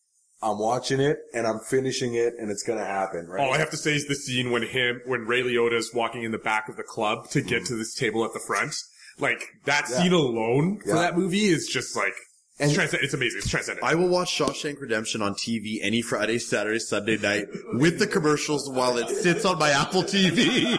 I'm 0.44 0.58
watching 0.58 1.00
it 1.00 1.18
and 1.32 1.46
I'm 1.46 1.58
finishing 1.58 2.14
it 2.14 2.34
and 2.38 2.50
it's 2.50 2.62
gonna 2.62 2.84
happen, 2.84 3.26
right? 3.26 3.40
All 3.40 3.54
I 3.54 3.58
have 3.58 3.70
to 3.70 3.78
say 3.78 3.94
is 3.94 4.06
the 4.06 4.14
scene 4.14 4.50
when 4.50 4.62
him, 4.62 5.00
when 5.06 5.22
Ray 5.22 5.42
Liotta 5.42 5.74
is 5.78 5.92
walking 5.94 6.22
in 6.22 6.32
the 6.32 6.38
back 6.38 6.68
of 6.68 6.76
the 6.76 6.82
club 6.82 7.30
to 7.30 7.40
get 7.40 7.62
mm-hmm. 7.62 7.66
to 7.66 7.76
this 7.76 7.94
table 7.94 8.24
at 8.24 8.34
the 8.34 8.40
front. 8.46 8.76
Like, 9.18 9.42
that 9.64 9.86
Yeah. 9.88 10.02
scene 10.02 10.12
alone 10.12 10.80
for 10.80 10.88
Yeah. 10.90 10.94
that 10.96 11.16
movie 11.16 11.46
is 11.46 11.66
just 11.66 11.96
like, 11.96 12.12
And- 12.60 12.70
it's, 12.70 12.76
transcend- 12.76 13.02
it's 13.02 13.14
amazing. 13.14 13.38
It's 13.38 13.48
transcendent. 13.48 13.86
I 13.86 13.94
will 13.94 14.08
watch 14.08 14.36
Shawshank 14.36 14.80
Redemption 14.80 15.22
on 15.22 15.34
TV 15.34 15.80
any 15.82 16.02
Friday, 16.02 16.38
Saturday, 16.38 16.78
Sunday 16.78 17.16
night 17.16 17.46
with 17.72 17.98
the 17.98 18.06
commercials 18.06 18.68
while 18.68 18.98
it 18.98 19.08
sits 19.08 19.44
on 19.44 19.58
my 19.58 19.70
Apple 19.70 20.02
TV 20.02 20.78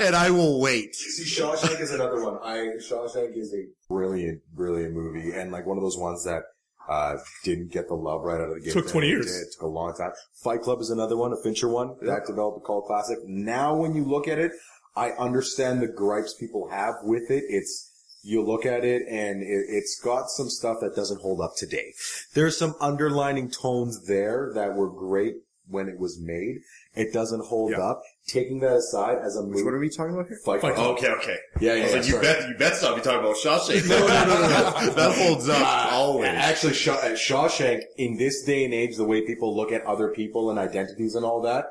and 0.00 0.16
I 0.16 0.30
will 0.30 0.60
wait. 0.60 0.94
See, 0.94 1.24
Shawshank 1.24 1.80
is 1.80 1.92
another 1.92 2.24
one. 2.24 2.38
I 2.42 2.78
Shawshank 2.78 3.36
is 3.36 3.52
a 3.52 3.66
brilliant, 3.88 4.40
brilliant 4.54 4.94
movie, 4.94 5.32
and 5.32 5.52
like 5.52 5.66
one 5.66 5.76
of 5.76 5.82
those 5.82 5.98
ones 5.98 6.24
that 6.24 6.42
uh 6.88 7.16
didn't 7.44 7.70
get 7.72 7.88
the 7.88 7.94
love 7.94 8.22
right 8.22 8.40
out 8.40 8.48
of 8.48 8.54
the 8.54 8.60
gate. 8.60 8.72
Took 8.72 8.88
20 8.88 9.06
years. 9.08 9.40
It 9.40 9.52
took 9.52 9.62
a 9.62 9.66
long 9.66 9.94
time. 9.94 10.12
Fight 10.42 10.62
Club 10.62 10.80
is 10.80 10.90
another 10.90 11.16
one, 11.16 11.32
a 11.32 11.36
Fincher 11.42 11.68
one 11.68 11.96
that 12.02 12.26
developed 12.26 12.58
a 12.62 12.66
cult 12.66 12.86
classic. 12.86 13.18
Now, 13.26 13.74
when 13.76 13.94
you 13.94 14.04
look 14.04 14.28
at 14.28 14.38
it, 14.38 14.52
I 14.96 15.10
understand 15.12 15.80
the 15.82 15.88
gripes 15.88 16.34
people 16.34 16.68
have 16.70 16.94
with 17.02 17.30
it. 17.30 17.44
It's 17.48 17.90
you 18.22 18.42
look 18.42 18.64
at 18.64 18.84
it 18.84 19.02
and 19.08 19.42
it, 19.42 19.66
it's 19.68 20.00
got 20.02 20.30
some 20.30 20.48
stuff 20.48 20.78
that 20.80 20.94
doesn't 20.96 21.20
hold 21.20 21.40
up 21.40 21.52
today. 21.56 21.92
There's 22.34 22.56
some 22.56 22.74
underlining 22.80 23.50
tones 23.50 24.06
there 24.06 24.50
that 24.54 24.74
were 24.74 24.88
great 24.88 25.34
when 25.68 25.88
it 25.88 25.98
was 25.98 26.18
made. 26.20 26.60
It 26.94 27.12
doesn't 27.12 27.46
hold 27.46 27.72
Yeah. 27.72 27.80
up. 27.82 28.02
Taking 28.26 28.60
that 28.60 28.72
aside 28.76 29.18
as 29.22 29.36
a 29.36 29.42
movie, 29.42 29.62
What 29.62 29.74
are 29.74 29.78
we 29.78 29.90
talking 29.90 30.14
about 30.14 30.28
here? 30.28 30.38
Fight 30.44 30.60
Club. 30.60 30.72
Fight 30.72 30.76
Club. 30.76 30.96
Okay, 30.96 31.08
okay. 31.10 31.36
Yeah, 31.60 31.74
yeah, 31.74 31.80
I 31.80 31.82
was 31.84 31.90
yeah, 31.92 31.96
like, 31.98 32.06
you 32.06 32.12
sorry. 32.12 32.22
bet, 32.22 32.48
you 32.48 32.54
bet 32.56 32.74
stop. 32.74 32.96
You 32.96 33.02
talking 33.02 33.20
about 33.20 33.36
Shawshank. 33.36 33.86
No, 33.86 33.98
no, 33.98 34.06
no, 34.06 34.40
no, 34.40 34.86
no. 34.86 34.90
that 34.94 35.14
holds 35.18 35.48
up 35.50 35.60
Uh, 35.60 35.88
always. 35.94 36.28
Actually, 36.30 36.72
Shaw, 36.72 36.94
uh, 36.94 37.10
Shawshank, 37.10 37.82
in 37.98 38.16
this 38.16 38.42
day 38.44 38.64
and 38.64 38.72
age, 38.72 38.96
the 38.96 39.04
way 39.04 39.20
people 39.26 39.54
look 39.54 39.72
at 39.72 39.84
other 39.84 40.08
people 40.08 40.48
and 40.48 40.58
identities 40.58 41.14
and 41.14 41.22
all 41.24 41.42
that, 41.42 41.66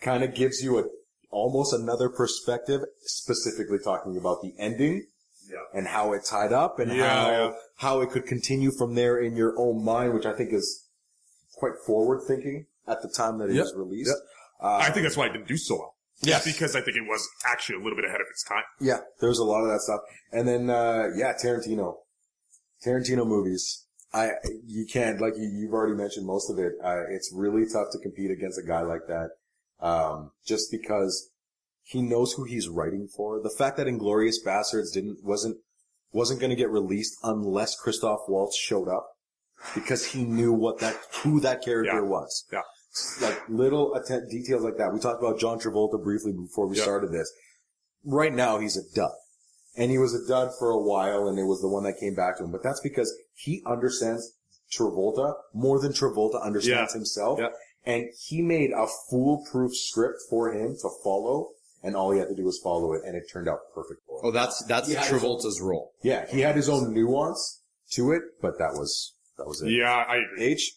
kind 0.00 0.24
of 0.24 0.34
gives 0.34 0.62
you 0.64 0.78
a 0.80 0.84
almost 1.30 1.72
another 1.72 2.08
perspective, 2.08 2.80
specifically 3.02 3.78
talking 3.78 4.16
about 4.16 4.42
the 4.42 4.52
ending 4.58 5.06
Yeah. 5.48 5.58
and 5.72 5.86
how 5.86 6.12
it 6.12 6.24
tied 6.24 6.52
up 6.52 6.80
and 6.80 6.90
Yeah, 6.92 7.08
how 7.08 7.30
yeah. 7.30 7.52
how 7.76 8.00
it 8.00 8.10
could 8.10 8.26
continue 8.26 8.72
from 8.76 8.94
there 8.96 9.16
in 9.18 9.36
your 9.36 9.54
own 9.56 9.84
mind, 9.84 10.12
which 10.12 10.26
I 10.26 10.32
think 10.32 10.52
is 10.52 10.88
quite 11.54 11.74
forward 11.86 12.22
thinking 12.26 12.66
at 12.88 13.00
the 13.00 13.08
time 13.08 13.38
that 13.38 13.48
it 13.48 13.54
Yep. 13.54 13.64
was 13.64 13.74
released. 13.76 14.12
Uh, 14.62 14.76
I 14.76 14.90
think 14.90 15.02
that's 15.04 15.16
why 15.16 15.26
it 15.26 15.32
didn't 15.32 15.48
do 15.48 15.56
so 15.56 15.76
well. 15.76 15.94
Yeah, 16.22 16.40
because 16.44 16.76
I 16.76 16.80
think 16.82 16.96
it 16.96 17.02
was 17.08 17.28
actually 17.44 17.76
a 17.80 17.82
little 17.82 17.96
bit 17.96 18.04
ahead 18.04 18.20
of 18.20 18.26
its 18.30 18.44
time. 18.44 18.62
Yeah, 18.80 18.98
there's 19.20 19.40
a 19.40 19.44
lot 19.44 19.62
of 19.62 19.68
that 19.72 19.80
stuff. 19.80 20.00
And 20.30 20.46
then, 20.46 20.70
uh, 20.70 21.08
yeah, 21.16 21.32
Tarantino. 21.32 21.96
Tarantino 22.86 23.26
movies. 23.26 23.86
I, 24.14 24.32
you 24.66 24.86
can't, 24.86 25.20
like 25.20 25.32
you, 25.36 25.48
you've 25.48 25.72
already 25.72 25.94
mentioned 25.94 26.26
most 26.26 26.48
of 26.50 26.58
it. 26.58 26.74
Uh, 26.84 27.02
it's 27.10 27.32
really 27.34 27.64
tough 27.64 27.88
to 27.92 27.98
compete 27.98 28.30
against 28.30 28.58
a 28.58 28.62
guy 28.66 28.82
like 28.82 29.06
that. 29.08 29.30
Um, 29.80 30.30
just 30.46 30.70
because 30.70 31.30
he 31.82 32.02
knows 32.02 32.34
who 32.34 32.44
he's 32.44 32.68
writing 32.68 33.08
for. 33.08 33.40
The 33.42 33.50
fact 33.58 33.76
that 33.78 33.88
Inglourious 33.88 34.36
Basterds 34.46 34.92
didn't, 34.92 35.18
wasn't, 35.24 35.56
wasn't 36.12 36.38
going 36.40 36.50
to 36.50 36.56
get 36.56 36.70
released 36.70 37.16
unless 37.24 37.74
Christoph 37.74 38.20
Waltz 38.28 38.56
showed 38.56 38.86
up 38.86 39.08
because 39.74 40.06
he 40.12 40.24
knew 40.24 40.52
what 40.52 40.78
that, 40.78 40.94
who 41.22 41.40
that 41.40 41.62
character 41.64 41.96
Yeah. 41.96 42.00
was. 42.02 42.44
Yeah. 42.52 42.60
Like 43.20 43.48
little 43.48 43.94
atten- 43.94 44.28
details 44.28 44.62
like 44.62 44.76
that. 44.78 44.92
We 44.92 45.00
talked 45.00 45.22
about 45.22 45.38
John 45.40 45.58
Travolta 45.58 46.02
briefly 46.02 46.32
before 46.32 46.66
we 46.66 46.76
Yeah. 46.76 46.82
started 46.82 47.10
this. 47.12 47.32
Right 48.04 48.34
now 48.34 48.58
he's 48.58 48.76
a 48.76 48.82
dud. 48.94 49.12
And 49.76 49.90
he 49.90 49.96
was 49.98 50.14
a 50.14 50.26
dud 50.28 50.50
for 50.58 50.70
a 50.70 50.78
while 50.78 51.28
and 51.28 51.38
it 51.38 51.44
was 51.44 51.60
the 51.62 51.68
one 51.68 51.84
that 51.84 51.98
came 51.98 52.14
back 52.14 52.36
to 52.38 52.44
him. 52.44 52.50
But 52.52 52.62
that's 52.62 52.80
because 52.80 53.12
he 53.34 53.62
understands 53.66 54.32
Travolta 54.70 55.34
more 55.54 55.80
than 55.80 55.92
Travolta 55.92 56.42
understands 56.42 56.92
Yeah. 56.92 56.98
himself. 56.98 57.38
Yeah. 57.38 57.48
And 57.84 58.10
he 58.28 58.42
made 58.42 58.70
a 58.72 58.86
foolproof 59.10 59.74
script 59.74 60.18
for 60.28 60.52
him 60.52 60.76
to 60.82 60.88
follow. 61.02 61.50
And 61.82 61.96
all 61.96 62.12
he 62.12 62.18
had 62.20 62.28
to 62.28 62.34
do 62.34 62.44
was 62.44 62.60
follow 62.62 62.92
it 62.92 63.02
and 63.04 63.16
it 63.16 63.24
turned 63.32 63.48
out 63.48 63.58
perfect 63.74 64.02
for 64.06 64.18
him. 64.20 64.26
oh, 64.26 64.30
that's, 64.30 64.62
that's 64.66 64.88
Yeah, 64.88 65.02
Travolta's 65.02 65.60
role. 65.60 65.92
Yeah, 66.02 66.26
he 66.26 66.40
had 66.40 66.54
his 66.56 66.68
own 66.68 66.92
nuance 66.92 67.60
to 67.92 68.12
it, 68.12 68.22
but 68.40 68.58
that 68.58 68.74
was 68.74 69.14
that 69.38 69.46
was 69.48 69.62
it. 69.62 69.70
Yeah, 69.70 69.90
I 70.06 70.16
agree. 70.16 70.44
H. 70.44 70.76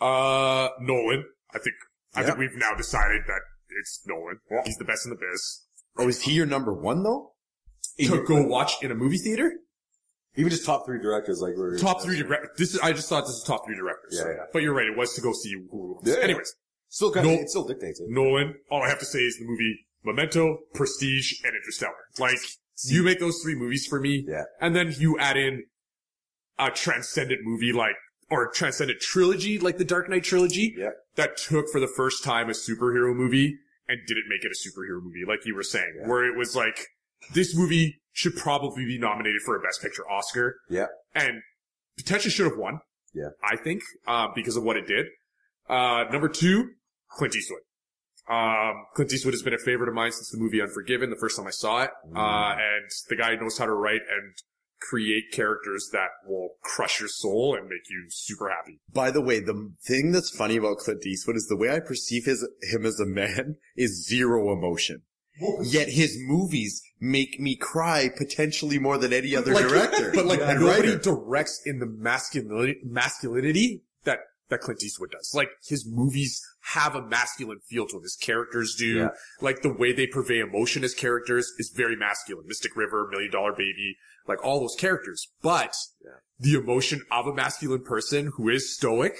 Uh, 0.00 0.68
Nolan. 0.80 1.24
I 1.54 1.58
think, 1.58 1.74
I 2.14 2.20
Yeah. 2.20 2.26
think 2.26 2.38
we've 2.38 2.56
now 2.56 2.74
decided 2.74 3.22
that 3.26 3.40
it's 3.80 4.02
Nolan. 4.06 4.40
Yeah. 4.50 4.62
He's 4.64 4.76
the 4.76 4.84
best 4.84 5.06
in 5.06 5.10
the 5.10 5.16
biz. 5.16 5.64
Oh, 5.96 6.08
is 6.08 6.22
he 6.22 6.32
your 6.32 6.46
number 6.46 6.72
one 6.72 7.02
though? 7.02 7.34
To 8.00 8.22
go 8.24 8.42
watch 8.42 8.82
in 8.82 8.90
a 8.92 8.94
movie 8.94 9.18
theater? 9.18 9.52
Even 10.36 10.50
just 10.50 10.64
top 10.64 10.86
three 10.86 11.00
directors, 11.00 11.40
like 11.40 11.54
we're 11.56 11.76
Top 11.78 12.00
three 12.00 12.22
directors. 12.22 12.50
This 12.56 12.74
is, 12.74 12.80
I 12.80 12.92
just 12.92 13.08
thought 13.08 13.22
this 13.22 13.30
was 13.30 13.42
top 13.44 13.66
three 13.66 13.74
directors. 13.74 14.14
Yeah, 14.16 14.30
yeah. 14.32 14.44
But 14.52 14.62
you're 14.62 14.74
right, 14.74 14.86
it 14.86 14.96
was 14.96 15.14
to 15.14 15.20
go 15.20 15.32
see 15.32 15.52
who. 15.70 16.00
Yeah. 16.04 16.16
Anyways, 16.16 16.54
Still 16.90 17.12
kind 17.12 17.26
of, 17.26 17.32
No- 17.32 17.38
it 17.40 17.50
still 17.50 17.64
dictates 17.66 18.00
it. 18.00 18.06
Nolan, 18.08 18.54
all 18.70 18.82
I 18.82 18.88
have 18.88 18.98
to 19.00 19.04
say 19.04 19.18
is 19.18 19.36
the 19.38 19.44
movie 19.44 19.86
Memento, 20.04 20.58
Prestige, 20.74 21.42
and 21.44 21.54
Interstellar. 21.56 21.92
Like, 22.18 22.38
you 22.84 23.02
make 23.02 23.18
those 23.18 23.42
three 23.42 23.56
movies 23.56 23.84
for 23.86 24.00
me, 24.00 24.24
Yeah. 24.26 24.44
and 24.60 24.74
then 24.76 24.94
you 24.96 25.18
add 25.18 25.36
in 25.36 25.64
a 26.58 26.70
transcendent 26.70 27.40
movie 27.44 27.72
like, 27.72 27.96
or 28.30 28.48
transcendent 28.52 29.00
trilogy 29.00 29.58
like 29.58 29.78
the 29.78 29.84
Dark 29.84 30.08
Knight 30.08 30.24
trilogy, 30.24 30.74
Yeah. 30.76 30.90
that 31.16 31.36
took 31.36 31.68
for 31.70 31.80
the 31.80 31.88
first 31.88 32.22
time 32.22 32.48
a 32.48 32.52
superhero 32.52 33.14
movie 33.14 33.58
and 33.88 33.98
didn't 34.06 34.28
make 34.28 34.44
it 34.44 34.52
a 34.52 34.68
superhero 34.68 35.02
movie, 35.02 35.24
like 35.26 35.46
you 35.46 35.54
were 35.54 35.62
saying, 35.62 35.94
Yeah. 36.00 36.08
where 36.08 36.24
it 36.24 36.36
was 36.36 36.54
like, 36.54 36.86
this 37.32 37.54
movie 37.56 38.00
should 38.12 38.36
probably 38.36 38.84
be 38.84 38.98
nominated 38.98 39.40
for 39.42 39.56
a 39.56 39.60
Best 39.60 39.80
Picture 39.80 40.08
Oscar, 40.10 40.60
Yeah. 40.68 40.86
and 41.14 41.42
potentially 41.96 42.30
should 42.30 42.46
have 42.46 42.58
won. 42.58 42.80
Yeah. 43.14 43.30
I 43.42 43.56
think, 43.56 43.82
uh, 44.06 44.28
because 44.34 44.56
of 44.56 44.62
what 44.62 44.76
it 44.76 44.86
did. 44.86 45.06
Uh, 45.68 46.04
number 46.12 46.28
two, 46.28 46.72
Clint 47.10 47.34
Eastwood. 47.34 47.60
Um, 48.28 48.84
Clint 48.94 49.10
Eastwood 49.12 49.32
has 49.32 49.42
been 49.42 49.54
a 49.54 49.58
favorite 49.58 49.88
of 49.88 49.94
mine 49.94 50.12
since 50.12 50.30
the 50.30 50.36
movie 50.38 50.60
Unforgiven, 50.60 51.08
the 51.08 51.16
first 51.16 51.36
time 51.36 51.46
I 51.46 51.50
saw 51.50 51.82
it. 51.84 51.90
Mm. 52.06 52.16
Uh, 52.16 52.56
and 52.60 52.90
the 53.08 53.16
guy 53.16 53.34
knows 53.36 53.56
how 53.56 53.64
to 53.64 53.72
write 53.72 54.02
and 54.10 54.34
create 54.80 55.32
characters 55.32 55.88
that 55.92 56.08
will 56.26 56.50
crush 56.62 57.00
your 57.00 57.08
soul 57.08 57.54
and 57.56 57.64
make 57.68 57.88
you 57.90 58.06
super 58.10 58.48
happy. 58.48 58.80
By 58.92 59.10
the 59.10 59.20
way, 59.20 59.40
the 59.40 59.72
thing 59.82 60.12
that's 60.12 60.30
funny 60.30 60.56
about 60.56 60.78
Clint 60.78 61.04
Eastwood 61.06 61.36
is 61.36 61.46
the 61.48 61.56
way 61.56 61.70
I 61.74 61.80
perceive 61.80 62.24
his, 62.26 62.46
him 62.62 62.86
as 62.86 63.00
a 63.00 63.06
man 63.06 63.56
is 63.76 64.06
zero 64.06 64.52
emotion. 64.52 65.02
Yet 65.62 65.88
his 65.88 66.16
movies 66.20 66.82
make 67.00 67.38
me 67.38 67.54
cry 67.54 68.10
potentially 68.16 68.80
more 68.80 68.98
than 68.98 69.12
any 69.12 69.36
other 69.36 69.52
Like- 69.54 69.68
director. 69.68 70.10
But 70.12 70.26
like 70.26 70.40
and 70.40 70.60
nobody 70.60 70.88
writer. 70.88 70.98
directs 70.98 71.60
in 71.64 71.78
the 71.78 71.86
masculinity, 71.86 72.80
masculinity 72.84 73.84
that, 74.04 74.18
that 74.48 74.60
Clint 74.60 74.82
Eastwood 74.82 75.12
does. 75.12 75.32
Like 75.34 75.50
his 75.64 75.86
movies 75.88 76.42
have 76.74 76.94
a 76.94 77.02
masculine 77.02 77.60
feel 77.60 77.86
to 77.86 77.94
them. 77.94 78.02
His 78.02 78.16
characters 78.16 78.74
do. 78.78 78.86
Yeah. 78.96 79.08
Like 79.40 79.62
the 79.62 79.72
way 79.72 79.92
they 79.92 80.06
purvey 80.06 80.40
emotion 80.40 80.84
as 80.84 80.94
characters 80.94 81.52
is 81.58 81.70
very 81.70 81.96
masculine. 81.96 82.46
Mystic 82.46 82.76
River, 82.76 83.08
Million 83.10 83.30
Dollar 83.30 83.52
Baby, 83.52 83.96
like 84.26 84.44
all 84.44 84.60
those 84.60 84.76
characters. 84.78 85.28
But 85.42 85.74
Yeah. 86.04 86.10
the 86.38 86.54
emotion 86.58 87.02
of 87.10 87.26
a 87.26 87.34
masculine 87.34 87.82
person 87.84 88.32
who 88.36 88.48
is 88.48 88.74
stoic 88.74 89.14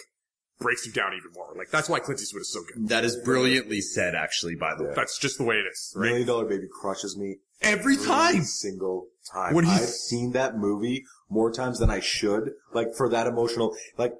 breaks 0.58 0.84
you 0.86 0.92
down 0.92 1.12
even 1.16 1.30
more. 1.34 1.54
Like 1.56 1.70
that's 1.70 1.88
why 1.88 2.00
Clint 2.00 2.20
Eastwood 2.20 2.42
is 2.42 2.52
so 2.52 2.60
good. 2.64 2.88
That 2.88 3.04
is 3.04 3.16
brilliantly 3.24 3.80
said, 3.80 4.14
actually, 4.14 4.54
by 4.56 4.74
the 4.76 4.84
way. 4.84 4.92
That's 4.94 5.18
just 5.18 5.38
the 5.38 5.44
way 5.44 5.56
it 5.56 5.66
is, 5.72 5.92
right? 5.96 6.08
Million 6.08 6.26
Dollar 6.26 6.44
Baby 6.46 6.66
crushes 6.80 7.16
me 7.16 7.36
Every 7.62 7.96
time. 7.96 8.42
single 8.44 9.08
time. 9.32 9.54
When 9.54 9.64
he's- 9.64 9.82
I've 9.82 9.88
seen 9.88 10.32
that 10.32 10.56
movie 10.58 11.04
more 11.30 11.52
times 11.52 11.78
than 11.78 11.90
I 11.90 12.00
should. 12.00 12.54
Like 12.72 12.94
for 12.96 13.08
that 13.08 13.26
emotional, 13.26 13.74
like 13.96 14.14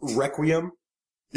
Requiem. 0.00 0.72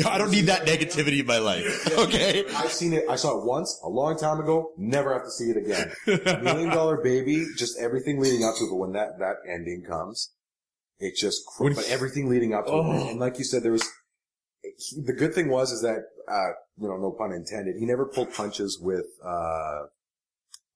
I 0.06 0.18
don't 0.18 0.32
need 0.32 0.46
that 0.46 0.66
negativity 0.66 1.20
in 1.20 1.26
my 1.26 1.40
life. 1.40 1.66
Okay. 1.98 2.46
I've 2.56 2.72
seen 2.72 2.94
it. 2.94 3.04
I 3.10 3.16
saw 3.16 3.40
it 3.40 3.46
once 3.46 3.80
a 3.84 3.90
long 3.90 4.18
time 4.18 4.40
ago. 4.40 4.72
Never 4.78 5.14
have 5.14 5.24
to 5.24 5.32
see 5.32 5.46
it 5.46 5.58
again. 5.58 5.92
Million 6.44 6.70
Dollar 6.70 6.98
Baby. 7.02 7.46
Just 7.58 7.78
everything 7.80 8.20
leading 8.20 8.44
up 8.44 8.56
to 8.58 8.66
it. 8.66 8.70
But 8.70 8.76
when 8.78 8.94
that 8.94 9.20
that 9.20 9.36
ending 9.52 9.84
comes, 9.88 10.32
it 11.00 11.16
just. 11.16 11.46
Cr- 11.46 11.64
When 11.66 11.74
but 11.74 11.86
he- 11.86 11.92
everything 11.92 12.30
leading 12.30 12.54
up 12.54 12.66
to 12.68 12.72
Oh. 12.72 12.92
it, 13.08 13.12
and 13.12 13.20
like 13.20 13.38
you 13.40 13.44
said, 13.44 13.64
there 13.64 13.72
was. 13.74 13.84
he- 14.62 15.02
the 15.02 15.14
good 15.14 15.34
thing 15.34 15.50
was 15.50 15.72
is 15.72 15.82
that 15.82 16.00
uh, 16.32 16.52
you 16.78 16.88
know, 16.88 16.98
no 16.98 17.12
pun 17.12 17.32
intended. 17.34 17.76
He 17.80 17.86
never 17.86 18.06
pulled 18.06 18.34
punches 18.34 18.80
with. 18.82 19.06
uh 19.26 19.88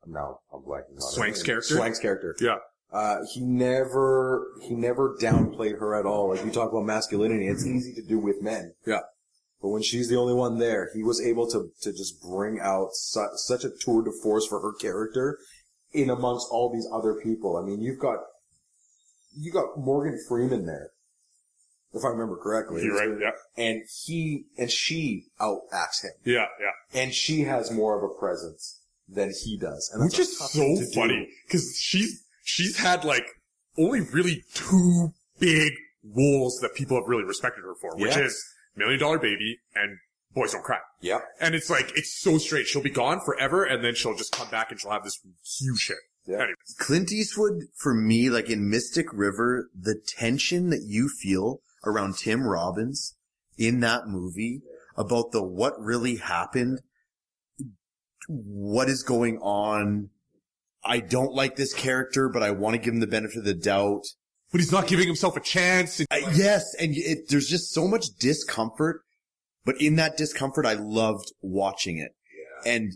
now 0.05 0.39
I'm 0.53 0.59
blanking 0.61 0.91
on 0.91 0.97
it. 0.97 1.01
Swank's 1.13 1.41
character? 1.43 1.75
Swank's 1.75 1.99
character. 1.99 2.35
Yeah. 2.41 2.57
Uh, 2.93 3.17
he 3.33 3.41
never, 3.41 4.47
he 4.61 4.75
never 4.75 5.17
downplayed 5.19 5.79
her 5.79 5.99
at 5.99 6.05
all. 6.05 6.29
Like 6.29 6.45
you 6.45 6.51
talk 6.51 6.71
about 6.71 6.85
masculinity, 6.85 7.47
it's 7.47 7.65
easy 7.65 7.93
to 7.95 8.03
do 8.03 8.19
with 8.19 8.41
men. 8.41 8.75
Yeah. 8.85 8.99
But 9.61 9.69
when 9.69 9.81
she's 9.81 10.09
the 10.09 10.17
only 10.17 10.33
one 10.33 10.59
there, 10.59 10.89
he 10.93 11.03
was 11.03 11.19
able 11.21 11.49
to, 11.49 11.71
to 11.81 11.91
just 11.91 12.21
bring 12.21 12.59
out 12.59 12.89
su- 12.93 13.35
such 13.35 13.63
a 13.63 13.71
tour 13.79 14.03
de 14.03 14.11
force 14.21 14.45
for 14.45 14.59
her 14.59 14.73
character 14.73 15.39
in 15.91 16.09
amongst 16.09 16.47
all 16.51 16.71
these 16.71 16.87
other 16.93 17.15
people. 17.15 17.57
I 17.57 17.65
mean, 17.65 17.81
you've 17.81 17.99
got, 17.99 18.19
you 19.35 19.51
got 19.51 19.77
Morgan 19.77 20.19
Freeman 20.27 20.65
there. 20.65 20.91
If 21.93 22.03
I 22.03 22.09
remember 22.09 22.35
correctly. 22.35 22.83
You're 22.83 22.95
right. 22.95 23.19
Yeah. 23.21 23.63
And 23.63 23.83
he, 24.03 24.45
and 24.57 24.69
she 24.69 25.25
outacts 25.39 26.03
him. 26.03 26.11
Yeah. 26.25 26.45
Yeah. 26.59 27.01
And 27.01 27.13
she 27.13 27.41
has 27.41 27.71
more 27.71 27.97
of 27.97 28.03
a 28.03 28.13
presence 28.19 28.81
than 29.07 29.31
he 29.43 29.57
does. 29.57 29.91
And 29.93 30.03
Which 30.03 30.19
is 30.19 30.37
so 30.37 30.75
funny 30.93 31.29
because 31.47 31.77
she's 31.79 32.22
she's 32.43 32.77
had 32.77 33.03
like 33.03 33.25
only 33.77 34.01
really 34.01 34.43
two 34.53 35.13
big 35.39 35.73
roles 36.03 36.59
that 36.61 36.75
people 36.75 36.97
have 36.97 37.07
really 37.07 37.23
respected 37.23 37.61
her 37.63 37.73
for, 37.75 37.95
which 37.95 38.15
Yeah. 38.15 38.25
is 38.25 38.43
Million 38.75 38.99
Dollar 38.99 39.17
Baby 39.19 39.59
and 39.73 39.97
Boys 40.35 40.51
Don't 40.51 40.63
Cry. 40.63 40.79
Yeah. 41.01 41.19
And 41.39 41.55
it's 41.55 41.69
like 41.69 41.91
it's 41.95 42.19
so 42.19 42.37
straight. 42.37 42.67
She'll 42.67 42.81
be 42.81 42.89
gone 42.89 43.19
forever, 43.19 43.63
and 43.63 43.83
then 43.83 43.95
she'll 43.95 44.15
just 44.15 44.31
come 44.31 44.49
back 44.49 44.71
and 44.71 44.79
she'll 44.79 44.91
have 44.91 45.03
this 45.03 45.19
huge 45.59 45.87
hit. 45.87 45.97
Yeah. 46.25 46.35
Anyways, 46.37 46.75
Clint 46.79 47.11
Eastwood, 47.11 47.63
for 47.75 47.93
me, 47.93 48.29
like 48.29 48.49
in 48.49 48.69
Mystic 48.69 49.07
River, 49.11 49.69
the 49.77 49.95
tension 49.95 50.69
that 50.69 50.83
you 50.85 51.09
feel 51.09 51.61
around 51.85 52.17
Tim 52.17 52.43
Robbins 52.47 53.15
in 53.57 53.81
that 53.81 54.07
movie 54.07 54.61
about 54.95 55.31
the 55.31 55.43
what 55.43 55.73
really 55.79 56.15
happened, 56.17 56.81
what 58.27 58.89
is 58.89 59.03
going 59.03 59.37
on. 59.39 60.09
I 60.85 60.99
don't 60.99 61.33
like 61.33 61.55
this 61.55 61.73
character, 61.73 62.29
but 62.29 62.43
I 62.43 62.51
want 62.51 62.75
to 62.75 62.81
give 62.81 62.93
him 62.93 62.99
the 62.99 63.07
benefit 63.07 63.37
of 63.37 63.45
the 63.45 63.53
doubt. 63.53 64.03
but 64.51 64.59
he's 64.61 64.71
not 64.71 64.87
giving 64.87 65.07
himself 65.07 65.35
a 65.37 65.39
chance. 65.39 65.99
Uh, 66.01 66.05
yes, 66.33 66.75
and 66.79 66.93
it, 66.95 67.29
there's 67.29 67.47
just 67.47 67.73
so 67.73 67.87
much 67.87 68.07
discomfort, 68.19 69.01
but 69.65 69.79
in 69.81 69.95
that 69.95 70.17
discomfort, 70.17 70.65
I 70.65 70.73
loved 70.73 71.31
watching 71.41 71.97
it. 71.97 72.11
Yeah. 72.65 72.71
And 72.73 72.93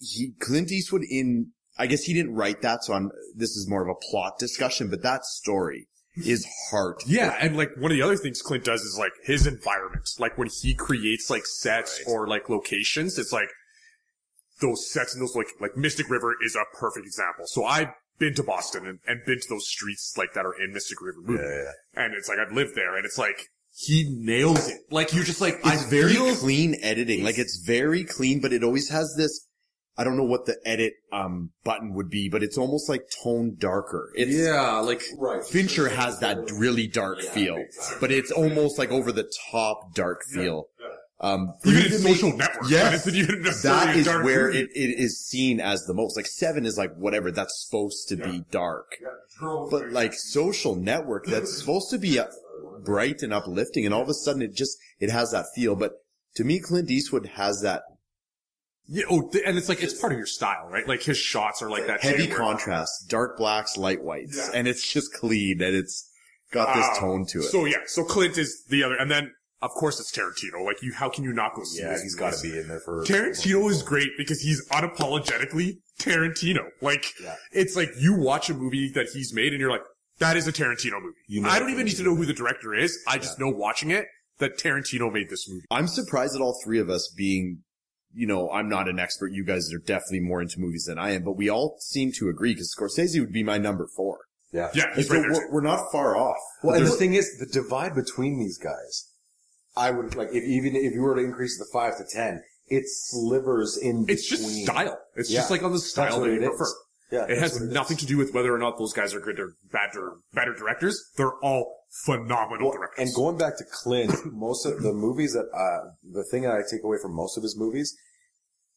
he- 0.00 0.32
Clint 0.40 0.70
Eastwood 0.70 1.02
in, 1.10 1.48
I 1.78 1.86
guess 1.88 2.04
he 2.04 2.14
didn't 2.14 2.34
write 2.34 2.62
that, 2.62 2.84
so 2.84 2.94
I'm, 2.94 3.10
this 3.34 3.50
is 3.56 3.68
more 3.68 3.82
of 3.82 3.88
a 3.88 3.98
plot 4.10 4.38
discussion, 4.38 4.88
but 4.88 5.02
that 5.02 5.24
story 5.24 5.88
is 6.16 6.46
heart. 6.70 7.02
Yeah, 7.06 7.36
and 7.40 7.56
like 7.56 7.70
one 7.76 7.90
of 7.92 7.96
the 7.96 8.02
other 8.02 8.16
things 8.16 8.40
Clint 8.42 8.64
does 8.64 8.80
is 8.82 8.96
like 8.98 9.12
his 9.24 9.46
environment. 9.46 10.08
Like 10.18 10.38
when 10.38 10.48
he 10.48 10.74
creates 10.74 11.30
like 11.30 11.46
sets 11.46 12.00
Right. 12.06 12.12
or 12.12 12.26
like 12.26 12.48
locations, 12.48 13.18
it's 13.18 13.32
like 13.32 13.48
those 14.60 14.90
sets 14.90 15.14
and 15.14 15.22
those 15.22 15.34
like 15.34 15.48
like 15.60 15.76
Mystic 15.76 16.10
River 16.10 16.34
is 16.44 16.56
a 16.56 16.64
perfect 16.78 17.06
example. 17.06 17.44
So 17.46 17.64
I've 17.64 17.88
been 18.18 18.34
to 18.34 18.42
Boston 18.42 18.86
and, 18.86 18.98
and 19.06 19.24
been 19.24 19.38
to 19.40 19.46
those 19.48 19.68
streets 19.68 20.14
like 20.16 20.34
that 20.34 20.44
are 20.44 20.54
in 20.60 20.72
Mystic 20.72 21.00
River 21.00 21.20
movie. 21.22 21.42
And 21.94 22.14
it's 22.14 22.28
like 22.28 22.38
I've 22.38 22.52
lived 22.52 22.74
there 22.74 22.96
and 22.96 23.04
it's 23.04 23.18
like 23.18 23.40
he 23.74 24.04
nails 24.18 24.68
it. 24.68 24.78
Like 24.90 25.14
you're 25.14 25.24
just 25.24 25.40
like 25.40 25.54
It's 25.64 25.86
I 25.86 25.88
very 25.88 26.14
feel 26.14 26.34
clean 26.34 26.76
editing. 26.82 27.22
Like 27.22 27.38
it's 27.38 27.62
very 27.64 28.02
clean, 28.04 28.40
but 28.40 28.52
it 28.52 28.64
always 28.64 28.88
has 28.88 29.14
this, 29.16 29.46
I 29.96 30.02
don't 30.02 30.16
know 30.16 30.24
what 30.24 30.46
the 30.46 30.56
edit, 30.64 30.94
um, 31.12 31.50
button 31.62 31.94
would 31.94 32.10
be, 32.10 32.28
but 32.28 32.42
it's 32.42 32.58
almost 32.58 32.88
like 32.88 33.02
tone 33.22 33.54
darker. 33.56 34.10
It's, 34.16 34.34
Yeah, 34.34 34.78
like 34.78 35.02
Right. 35.16 35.44
Fincher 35.44 35.88
has 35.88 36.18
that 36.20 36.38
really 36.50 36.88
dark 36.88 37.20
feel, 37.20 37.62
but 38.00 38.10
it's 38.10 38.32
almost 38.32 38.78
like 38.78 38.90
over 38.90 39.12
the 39.12 39.30
top 39.52 39.94
dark 39.94 40.22
feel. 40.24 40.64
Um, 41.20 41.54
even 41.64 41.82
in 41.82 41.90
to 41.90 41.98
make- 41.98 42.14
social 42.16 42.36
network. 42.36 42.70
Yes. 42.70 43.04
that 43.04 43.08
isn't 43.10 43.14
even 43.16 43.42
necessarily 43.42 44.02
that 44.02 44.12
dark 44.12 44.24
where 44.24 44.50
it, 44.50 44.70
it 44.74 44.98
is 45.00 45.18
seen 45.18 45.60
as 45.60 45.84
the 45.86 45.94
most. 45.94 46.16
Like 46.16 46.26
seven 46.26 46.64
is 46.64 46.78
like 46.78 46.94
whatever 46.94 47.32
that's 47.32 47.64
supposed 47.66 48.08
to 48.10 48.16
be 48.16 48.44
dark, 48.52 48.96
but 49.40 49.90
like 49.90 50.14
social 50.14 50.76
network 50.76 51.26
that's 51.28 51.58
supposed 51.58 51.90
to 51.90 51.98
be 51.98 52.20
uh, 52.20 52.26
bright 52.84 53.22
and 53.22 53.32
uplifting, 53.32 53.84
and 53.84 53.92
all 53.92 54.02
of 54.02 54.08
a 54.08 54.14
sudden 54.14 54.42
it 54.42 54.54
just 54.54 54.78
it 55.00 55.10
has 55.10 55.32
that 55.32 55.46
feel. 55.56 55.74
But 55.74 55.94
to 56.36 56.44
me, 56.44 56.60
Clint 56.60 56.88
Eastwood 56.88 57.26
has 57.34 57.62
that 57.62 57.82
Yeah, 58.86 59.04
oh, 59.10 59.28
and 59.44 59.58
it's 59.58 59.68
like 59.68 59.82
it's 59.82 59.94
part 59.98 60.12
of 60.12 60.18
your 60.18 60.26
style, 60.26 60.68
right? 60.70 60.86
Like 60.86 61.02
his 61.02 61.18
shots 61.18 61.62
are 61.62 61.68
like 61.70 61.88
that 61.88 62.00
heavy 62.00 62.28
contrast, 62.28 63.08
dark 63.08 63.36
blacks, 63.36 63.76
light 63.76 64.04
whites, 64.04 64.50
and 64.54 64.68
it's 64.68 64.86
just 64.86 65.12
clean 65.12 65.60
and 65.62 65.74
it's 65.74 66.08
got 66.52 66.76
this 66.76 66.86
Ah, 66.92 67.00
tone 67.00 67.26
to 67.30 67.40
it. 67.40 67.50
So 67.50 67.64
yeah, 67.64 67.78
so 67.86 68.04
Clint 68.04 68.38
is 68.38 68.62
the 68.68 68.84
other, 68.84 68.94
and 68.94 69.10
then 69.10 69.32
of 69.62 69.70
course 69.72 69.98
it's 70.00 70.12
Tarantino. 70.12 70.64
Like 70.64 70.82
you, 70.82 70.92
how 70.92 71.08
can 71.08 71.24
you 71.24 71.32
not 71.32 71.54
go 71.54 71.64
see 71.64 71.80
Yeah, 71.82 71.90
this? 71.92 72.02
he's 72.02 72.14
got 72.14 72.34
to 72.34 72.42
be 72.42 72.58
in 72.58 72.68
there 72.68 72.80
for. 72.80 73.04
Tarantino 73.04 73.68
is 73.70 73.82
great 73.82 74.10
because 74.16 74.40
he's 74.40 74.66
unapologetically 74.68 75.78
Tarantino. 76.00 76.68
Like 76.80 77.04
Yeah. 77.22 77.34
it's 77.52 77.76
like 77.76 77.90
you 77.98 78.14
watch 78.18 78.50
a 78.50 78.54
movie 78.54 78.90
that 78.94 79.08
he's 79.12 79.32
made 79.32 79.52
and 79.52 79.60
you're 79.60 79.70
like, 79.70 79.82
that 80.18 80.36
is 80.36 80.46
a 80.48 80.52
Tarantino 80.52 81.00
movie. 81.00 81.16
You 81.26 81.42
know 81.42 81.48
I 81.48 81.58
don't 81.58 81.70
even 81.70 81.86
need 81.86 81.96
to 81.96 82.02
know 82.02 82.14
who 82.14 82.26
the 82.26 82.32
director 82.34 82.74
is. 82.74 82.98
I 83.06 83.18
just 83.18 83.38
know 83.38 83.48
watching 83.48 83.90
it 83.90 84.06
that 84.38 84.58
Tarantino 84.58 85.12
made 85.12 85.30
this 85.30 85.48
movie. 85.48 85.64
I'm 85.70 85.88
surprised 85.88 86.34
at 86.34 86.40
all 86.40 86.58
three 86.64 86.78
of 86.78 86.88
us 86.90 87.12
being, 87.16 87.62
you 88.14 88.26
know, 88.26 88.50
I'm 88.50 88.68
not 88.68 88.88
an 88.88 88.98
expert. 88.98 89.32
You 89.32 89.44
guys 89.44 89.72
are 89.72 89.78
definitely 89.78 90.20
more 90.20 90.40
into 90.40 90.60
movies 90.60 90.84
than 90.84 90.98
I 90.98 91.10
am, 91.12 91.24
but 91.24 91.36
we 91.36 91.48
all 91.48 91.76
seem 91.80 92.12
to 92.18 92.28
agree 92.28 92.54
because 92.54 92.74
Scorsese 92.74 93.20
would 93.20 93.32
be 93.32 93.42
my 93.42 93.58
number 93.58 93.88
four. 93.96 94.18
Yeah. 94.52 94.70
Yeah, 94.74 94.84
And 94.86 94.96
he's 94.96 95.08
so 95.08 95.14
right 95.14 95.22
there. 95.22 95.32
we're, 95.32 95.52
we're 95.54 95.60
not 95.60 95.90
far 95.92 96.16
off. 96.16 96.36
Well, 96.62 96.76
and 96.76 96.86
the 96.86 96.90
thing 96.90 97.14
is, 97.14 97.36
the 97.38 97.46
divide 97.46 97.94
between 97.94 98.38
these 98.38 98.58
guys, 98.58 99.08
I 99.78 99.90
would 99.90 100.14
like 100.16 100.28
if 100.32 100.42
even 100.44 100.74
if 100.76 100.92
you 100.92 101.02
were 101.02 101.14
to 101.14 101.22
increase 101.22 101.58
the 101.58 101.66
five 101.72 101.96
to 101.98 102.04
ten, 102.04 102.42
it 102.66 102.84
slivers 102.88 103.78
in. 103.80 104.04
It's 104.08 104.28
just 104.28 104.44
style. 104.64 104.98
It's 105.14 105.30
Yeah. 105.30 105.40
just 105.40 105.50
like 105.50 105.62
on 105.62 105.72
the 105.72 105.78
style 105.78 106.20
that 106.20 106.30
it 106.30 106.34
you 106.34 106.40
is. 106.42 106.48
prefer. 106.48 106.66
Yeah, 107.10 107.24
It 107.32 107.38
has 107.38 107.56
is. 107.56 107.72
nothing 107.72 107.96
to 107.98 108.06
do 108.06 108.18
with 108.18 108.34
whether 108.34 108.54
or 108.54 108.58
not 108.58 108.76
those 108.78 108.92
guys 108.92 109.14
are 109.14 109.20
good 109.20 109.38
or 109.40 109.54
bad 109.72 109.96
or 109.96 110.18
better 110.34 110.52
directors. 110.52 111.02
They're 111.16 111.38
all 111.42 111.84
phenomenal 112.04 112.68
Well, 112.68 112.76
directors. 112.76 112.98
and 113.08 113.14
going 113.14 113.38
back 113.38 113.56
to 113.58 113.64
Clint, 113.64 114.12
most 114.32 114.66
of 114.66 114.82
the 114.82 114.92
movies 114.92 115.32
that 115.32 115.48
uh, 115.54 115.92
the 116.04 116.24
thing 116.24 116.42
that 116.42 116.52
I 116.52 116.60
take 116.70 116.82
away 116.84 116.98
from 117.00 117.14
most 117.14 117.38
of 117.38 117.42
his 117.42 117.56
movies 117.56 117.96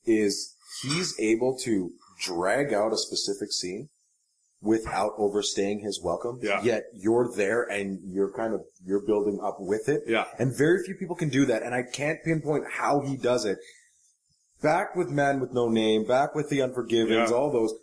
is 0.05 0.55
he's 0.81 1.13
able 1.19 1.57
to 1.63 1.91
drag 2.21 2.73
out 2.73 2.93
a 2.93 2.97
specific 2.97 3.51
scene 3.51 3.89
without 4.62 5.13
overstaying 5.17 5.80
his 5.80 6.00
welcome. 6.04 6.39
Yeah. 6.41 6.62
Yet 6.62 6.84
you're 6.93 7.32
there 7.36 7.63
and 7.63 8.00
you're 8.04 8.32
kind 8.32 8.54
of 8.54 8.62
you're 8.86 9.06
building 9.06 9.39
up 9.43 9.58
with 9.60 9.89
it. 9.89 10.04
yeah. 10.08 10.26
And 10.38 10.56
very 10.56 10.84
few 10.84 10.95
people 10.95 11.15
can 11.15 11.30
do 11.30 11.45
that. 11.45 11.63
And 11.63 11.74
I 11.74 11.84
can't 11.84 12.24
pinpoint 12.24 12.65
how 12.71 13.02
he 13.02 13.17
does 13.17 13.45
it. 13.45 13.58
Back 14.62 14.95
with 14.95 15.10
Man 15.10 15.39
with 15.39 15.52
No 15.54 15.69
Name, 15.69 16.06
back 16.06 16.36
with 16.36 16.50
The 16.50 16.60
Unforgivens, 16.62 17.30
Yeah. 17.32 17.36
all 17.36 17.52
those. 17.52 17.74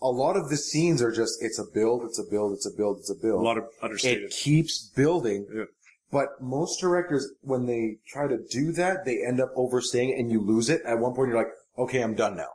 A 0.00 0.06
lot 0.06 0.36
of 0.36 0.48
the 0.48 0.56
scenes 0.56 1.00
are 1.02 1.10
just, 1.12 1.42
it's 1.42 1.58
a 1.58 1.64
build, 1.74 2.04
it's 2.04 2.18
a 2.18 2.24
build, 2.28 2.52
it's 2.54 2.66
a 2.66 2.70
build, 2.76 2.98
it's 2.98 3.10
a 3.10 3.14
build. 3.14 3.40
A 3.40 3.44
lot 3.44 3.58
of 3.58 3.64
understanding 3.82 4.24
it 4.24 4.30
keeps 4.32 4.90
building. 4.96 5.46
Yeah. 5.52 5.64
But 6.12 6.40
most 6.40 6.80
directors, 6.80 7.28
when 7.40 7.66
they 7.66 7.96
try 8.06 8.26
to 8.28 8.38
do 8.50 8.72
that, 8.72 9.04
they 9.04 9.24
end 9.26 9.40
up 9.40 9.50
overstaying 9.56 10.12
and 10.18 10.30
you 10.30 10.40
lose 10.40 10.68
it. 10.70 10.82
At 10.84 10.98
one 10.98 11.14
point, 11.14 11.28
you're 11.30 11.38
like, 11.38 11.52
okay, 11.78 12.02
I'm 12.02 12.14
done 12.14 12.36
now. 12.36 12.50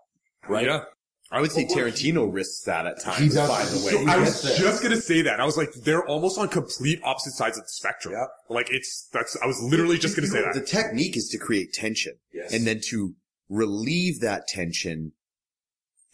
Right? 0.48 0.66
Yeah. 0.66 0.84
I 1.32 1.42
would 1.42 1.52
say 1.52 1.66
Tarantino 1.66 2.32
risks 2.34 2.64
that 2.64 2.86
at 2.88 3.02
times. 3.02 3.20
He 3.20 3.28
does. 3.30 3.50
By 3.50 3.66
the 3.66 3.86
way, 3.86 3.92
So 4.06 4.10
I 4.12 4.18
was 4.18 4.42
there. 4.44 4.58
just 4.58 4.82
gonna 4.82 4.96
say 5.02 5.22
that. 5.24 5.40
I 5.42 5.46
was 5.46 5.58
like, 5.58 5.72
they're 5.84 6.06
almost 6.08 6.38
on 6.40 6.48
complete 6.48 7.00
opposite 7.04 7.34
sides 7.34 7.58
of 7.58 7.64
the 7.66 7.70
spectrum. 7.70 8.14
Yeah. 8.14 8.26
Like 8.50 8.68
it's 8.72 9.10
that's. 9.12 9.38
I 9.44 9.46
was 9.46 9.62
literally 9.62 9.98
just 9.98 10.16
gonna 10.16 10.28
say 10.30 10.42
that. 10.42 10.54
The 10.54 10.62
technique 10.62 11.18
is 11.18 11.28
to 11.30 11.38
create 11.38 11.74
tension. 11.74 12.14
Yes. 12.34 12.54
and 12.54 12.66
then 12.66 12.80
to 12.90 13.16
relieve 13.50 14.20
that 14.22 14.48
tension 14.48 15.14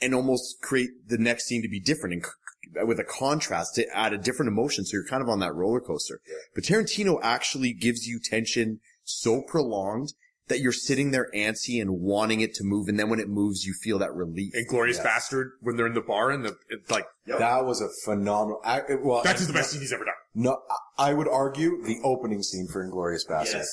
and 0.02 0.14
almost 0.16 0.62
create 0.62 0.90
the 1.08 1.18
next 1.18 1.46
scene 1.46 1.62
to 1.62 1.68
be 1.70 1.80
different 1.80 2.14
and 2.14 2.26
c- 2.26 2.84
with 2.86 3.00
a 3.00 3.04
contrast 3.04 3.76
to 3.76 3.86
add 3.96 4.14
a 4.14 4.18
different 4.18 4.48
emotion. 4.50 4.86
So 4.86 4.98
you're 4.98 5.06
kind 5.08 5.22
of 5.22 5.30
on 5.30 5.40
that 5.40 5.54
roller 5.54 5.80
coaster. 5.80 6.22
But 6.56 6.64
Tarantino 6.64 7.20
actually 7.22 7.74
gives 7.74 8.08
you 8.08 8.20
tension 8.20 8.80
so 9.04 9.42
prolonged 9.42 10.14
that 10.48 10.60
you're 10.60 10.72
sitting 10.74 11.12
there 11.12 11.30
antsy 11.34 11.82
and 11.82 12.02
wanting 12.02 12.42
it 12.42 12.54
to 12.56 12.64
move. 12.64 12.88
And 12.88 13.00
then 13.00 13.10
when 13.10 13.20
it 13.20 13.30
moves, 13.30 13.66
you 13.66 13.74
feel 13.74 14.00
that 14.00 14.14
relief. 14.14 14.54
Inglourious 14.54 14.96
Yes. 14.96 15.04
Bastard 15.04 15.52
when 15.62 15.76
they're 15.78 15.88
in 15.88 15.94
the 15.94 16.02
bar 16.02 16.32
and 16.32 16.44
the 16.46 16.56
it's 16.70 16.90
like 16.92 17.06
That 17.26 17.66
was 17.66 17.82
a 17.82 17.88
phenomenal, 18.06 18.60
I, 18.64 18.80
it- 18.90 19.04
well, 19.04 19.22
that's 19.24 19.46
the 19.48 19.54
best 19.54 19.72
scene 19.72 19.82
he's 19.82 19.94
ever 19.94 20.06
done. 20.06 20.14
No, 20.36 20.60
I 20.98 21.10
I 21.10 21.14
would 21.14 21.28
argue 21.28 21.84
the 21.84 21.98
opening 22.04 22.44
scene 22.44 22.68
for 22.68 22.86
Inglourious 22.88 23.28
Basterd. 23.30 23.66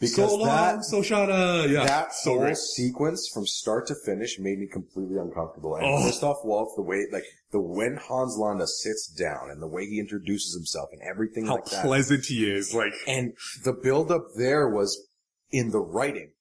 Because 0.00 0.30
so 0.30 0.36
long, 0.36 0.46
that, 0.46 0.84
so 0.84 1.02
shana. 1.02 1.68
Yeah. 1.68 1.84
that 1.84 2.14
so 2.14 2.30
whole 2.30 2.38
great. 2.40 2.56
sequence 2.56 3.28
from 3.34 3.46
start 3.48 3.88
to 3.88 3.96
finish 4.06 4.38
made 4.38 4.60
me 4.60 4.68
completely 4.68 5.16
uncomfortable. 5.18 5.74
And 5.74 5.84
Oh. 5.84 6.02
Christoph 6.02 6.36
Waltz, 6.44 6.76
the 6.76 6.82
way, 6.82 7.06
like, 7.10 7.24
the 7.50 7.58
when 7.60 7.96
Hans 7.96 8.36
Landa 8.38 8.68
sits 8.68 9.08
down 9.08 9.50
and 9.50 9.60
the 9.60 9.66
way 9.66 9.86
he 9.86 9.98
introduces 9.98 10.54
himself 10.54 10.90
and 10.92 11.02
everything 11.02 11.46
How 11.46 11.56
like 11.56 11.64
that. 11.66 11.84
pleasant 11.84 12.26
he 12.26 12.48
is. 12.48 12.72
Like 12.72 12.92
And 13.08 13.32
the 13.64 13.72
build 13.72 14.12
up 14.12 14.26
there 14.36 14.68
was 14.68 15.04
in 15.50 15.70
the 15.70 15.80
writing 15.80 16.32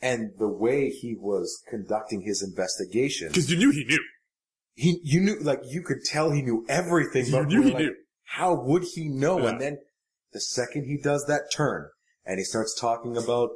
and 0.00 0.30
the 0.38 0.48
way 0.48 0.90
he 0.90 1.16
was 1.18 1.62
conducting 1.68 2.22
his 2.22 2.42
investigation. 2.42 3.28
because 3.28 3.50
you 3.50 3.56
knew 3.56 3.70
he 3.70 3.84
knew. 3.84 3.98
He, 4.74 5.00
you 5.02 5.20
knew, 5.20 5.38
like, 5.40 5.60
you 5.66 5.82
could 5.82 6.04
tell 6.04 6.30
he 6.30 6.42
knew 6.42 6.66
everything. 6.68 7.26
You 7.26 7.32
but 7.32 7.46
knew 7.48 7.62
he 7.62 7.70
like, 7.70 7.78
knew. 7.78 7.94
How 8.24 8.54
would 8.54 8.84
he 8.94 9.08
know? 9.08 9.38
Yeah. 9.38 9.50
And 9.50 9.60
then 9.60 9.78
the 10.32 10.40
second 10.40 10.84
he 10.84 10.98
does 10.98 11.24
that 11.28 11.50
turn 11.54 11.88
and 12.26 12.38
he 12.38 12.44
starts 12.44 12.78
talking 12.78 13.16
about, 13.16 13.50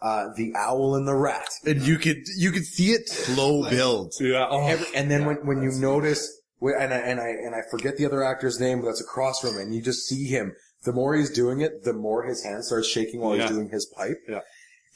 uh, 0.00 0.28
the 0.36 0.52
owl 0.56 0.94
and 0.94 1.06
the 1.06 1.14
rat. 1.14 1.48
And 1.64 1.82
you 1.82 1.98
could, 1.98 2.18
you 2.36 2.52
could 2.52 2.64
see 2.64 2.92
it 2.92 3.08
slow 3.08 3.68
build. 3.68 4.12
Yeah. 4.20 4.46
Oh. 4.48 4.66
Every, 4.66 4.86
and 4.94 5.10
then 5.10 5.24
when, 5.26 5.36
when 5.46 5.62
you 5.62 5.72
notice, 5.72 6.40
wh- 6.62 6.78
and 6.78 6.92
I, 6.92 6.98
and 6.98 7.20
I, 7.20 7.28
and 7.28 7.54
I 7.54 7.60
forget 7.70 7.96
the 7.96 8.06
other 8.06 8.22
actor's 8.22 8.60
name, 8.60 8.80
but 8.80 8.86
that's 8.86 9.00
across 9.00 9.40
from 9.40 9.54
him, 9.54 9.58
and 9.60 9.74
you 9.74 9.82
just 9.82 10.06
see 10.06 10.24
him, 10.26 10.54
the 10.84 10.92
more 10.92 11.14
he's 11.14 11.30
doing 11.30 11.60
it, 11.60 11.84
the 11.84 11.92
more 11.92 12.24
his 12.24 12.44
hand 12.44 12.64
starts 12.64 12.88
shaking 12.88 13.20
while 13.20 13.36
Yeah. 13.36 13.42
he's 13.42 13.50
doing 13.56 13.68
his 13.70 13.86
pipe. 13.96 14.18
Yeah. 14.28 14.40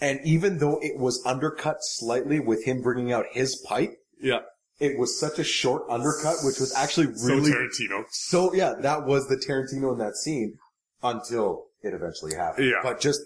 And 0.00 0.20
even 0.24 0.58
though 0.58 0.78
it 0.80 0.98
was 0.98 1.22
undercut 1.26 1.78
slightly 1.80 2.40
with 2.40 2.64
him 2.64 2.80
bringing 2.80 3.12
out 3.12 3.26
his 3.32 3.56
pipe, 3.68 3.90
yeah. 4.20 4.40
it 4.78 4.98
was 4.98 5.18
such 5.18 5.38
a 5.38 5.44
short 5.44 5.82
undercut, 5.90 6.36
which 6.42 6.58
was 6.58 6.72
actually 6.74 7.08
really 7.24 7.50
so 7.50 7.58
Tarantino. 7.58 8.04
so 8.10 8.54
yeah, 8.54 8.74
that 8.80 9.04
was 9.04 9.28
the 9.28 9.36
Tarantino 9.36 9.92
in 9.92 9.98
that 9.98 10.16
scene 10.16 10.54
until 11.02 11.66
it 11.82 11.92
eventually 11.94 12.34
happened. 12.34 12.66
Yeah. 12.66 12.80
But 12.82 13.00
just 13.00 13.20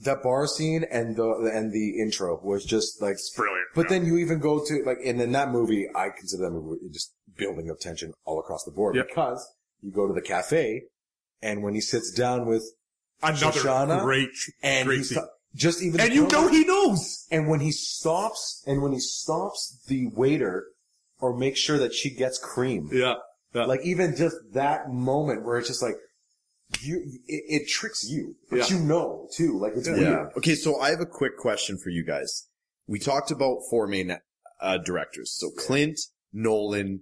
the 0.00 0.16
bar 0.16 0.46
scene 0.46 0.84
and 0.90 1.14
the 1.16 1.50
and 1.54 1.72
the 1.72 2.00
intro 2.00 2.40
was 2.42 2.64
just 2.64 3.00
like. 3.02 3.12
It's 3.12 3.30
brilliant. 3.36 3.66
But 3.74 3.82
yeah. 3.90 3.98
then 3.98 4.06
you 4.06 4.16
even 4.18 4.38
go 4.40 4.64
to 4.64 4.82
like, 4.84 4.98
and 5.04 5.20
in 5.20 5.32
that 5.32 5.50
movie, 5.50 5.86
I 5.94 6.08
consider 6.10 6.44
that 6.44 6.50
movie 6.50 6.78
just 6.92 7.12
building 7.36 7.70
up 7.70 7.78
tension 7.80 8.12
all 8.24 8.40
across 8.40 8.64
the 8.64 8.72
board 8.72 8.96
Yep. 8.96 9.08
because 9.08 9.46
you 9.82 9.92
go 9.92 10.06
to 10.08 10.12
the 10.14 10.22
cafe, 10.22 10.82
and 11.42 11.62
when 11.62 11.74
he 11.74 11.80
sits 11.80 12.10
down 12.12 12.46
with 12.46 12.64
another 13.22 13.60
Shoshana 13.60 14.02
great, 14.02 14.30
and 14.62 14.86
great 14.86 14.98
he 14.98 15.04
scene. 15.04 15.18
sto- 15.18 15.28
just 15.54 15.82
even 15.82 16.00
And 16.00 16.14
you 16.14 16.26
know 16.28 16.48
he 16.48 16.64
knows. 16.64 17.26
and 17.30 17.48
when 17.48 17.60
he 17.60 17.72
stops 17.72 18.62
and 18.66 18.82
when 18.82 18.92
he 18.92 19.00
stops 19.00 19.82
the 19.88 20.06
waiter 20.14 20.66
or 21.18 21.36
makes 21.36 21.58
sure 21.58 21.78
that 21.78 21.92
she 21.92 22.10
gets 22.10 22.38
cream. 22.38 22.88
Yeah. 22.92 23.14
Yeah. 23.52 23.64
Like 23.64 23.80
even 23.84 24.14
just 24.16 24.36
that 24.52 24.90
moment 24.90 25.44
where 25.44 25.58
it's 25.58 25.66
just 25.68 25.82
like 25.82 25.96
you, 26.80 27.02
it, 27.26 27.62
it 27.62 27.68
tricks 27.68 28.08
you, 28.08 28.36
but 28.48 28.58
Yeah. 28.70 28.76
you 28.76 28.78
know 28.84 29.28
too. 29.36 29.58
Like 29.58 29.72
it's 29.74 29.88
Yeah. 29.88 29.94
weird. 29.94 30.28
Okay, 30.36 30.54
so 30.54 30.78
I 30.80 30.90
have 30.90 31.00
a 31.00 31.06
quick 31.06 31.36
question 31.36 31.76
for 31.78 31.90
you 31.90 32.04
guys. 32.04 32.46
We 32.86 33.00
talked 33.00 33.30
about 33.32 33.58
four 33.68 33.88
main 33.88 34.16
uh, 34.60 34.78
directors. 34.78 35.32
So 35.36 35.50
Clint, 35.50 35.98
Nolan, 36.32 37.00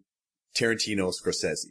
Tarantino, 0.56 1.12
Scorsese. 1.12 1.66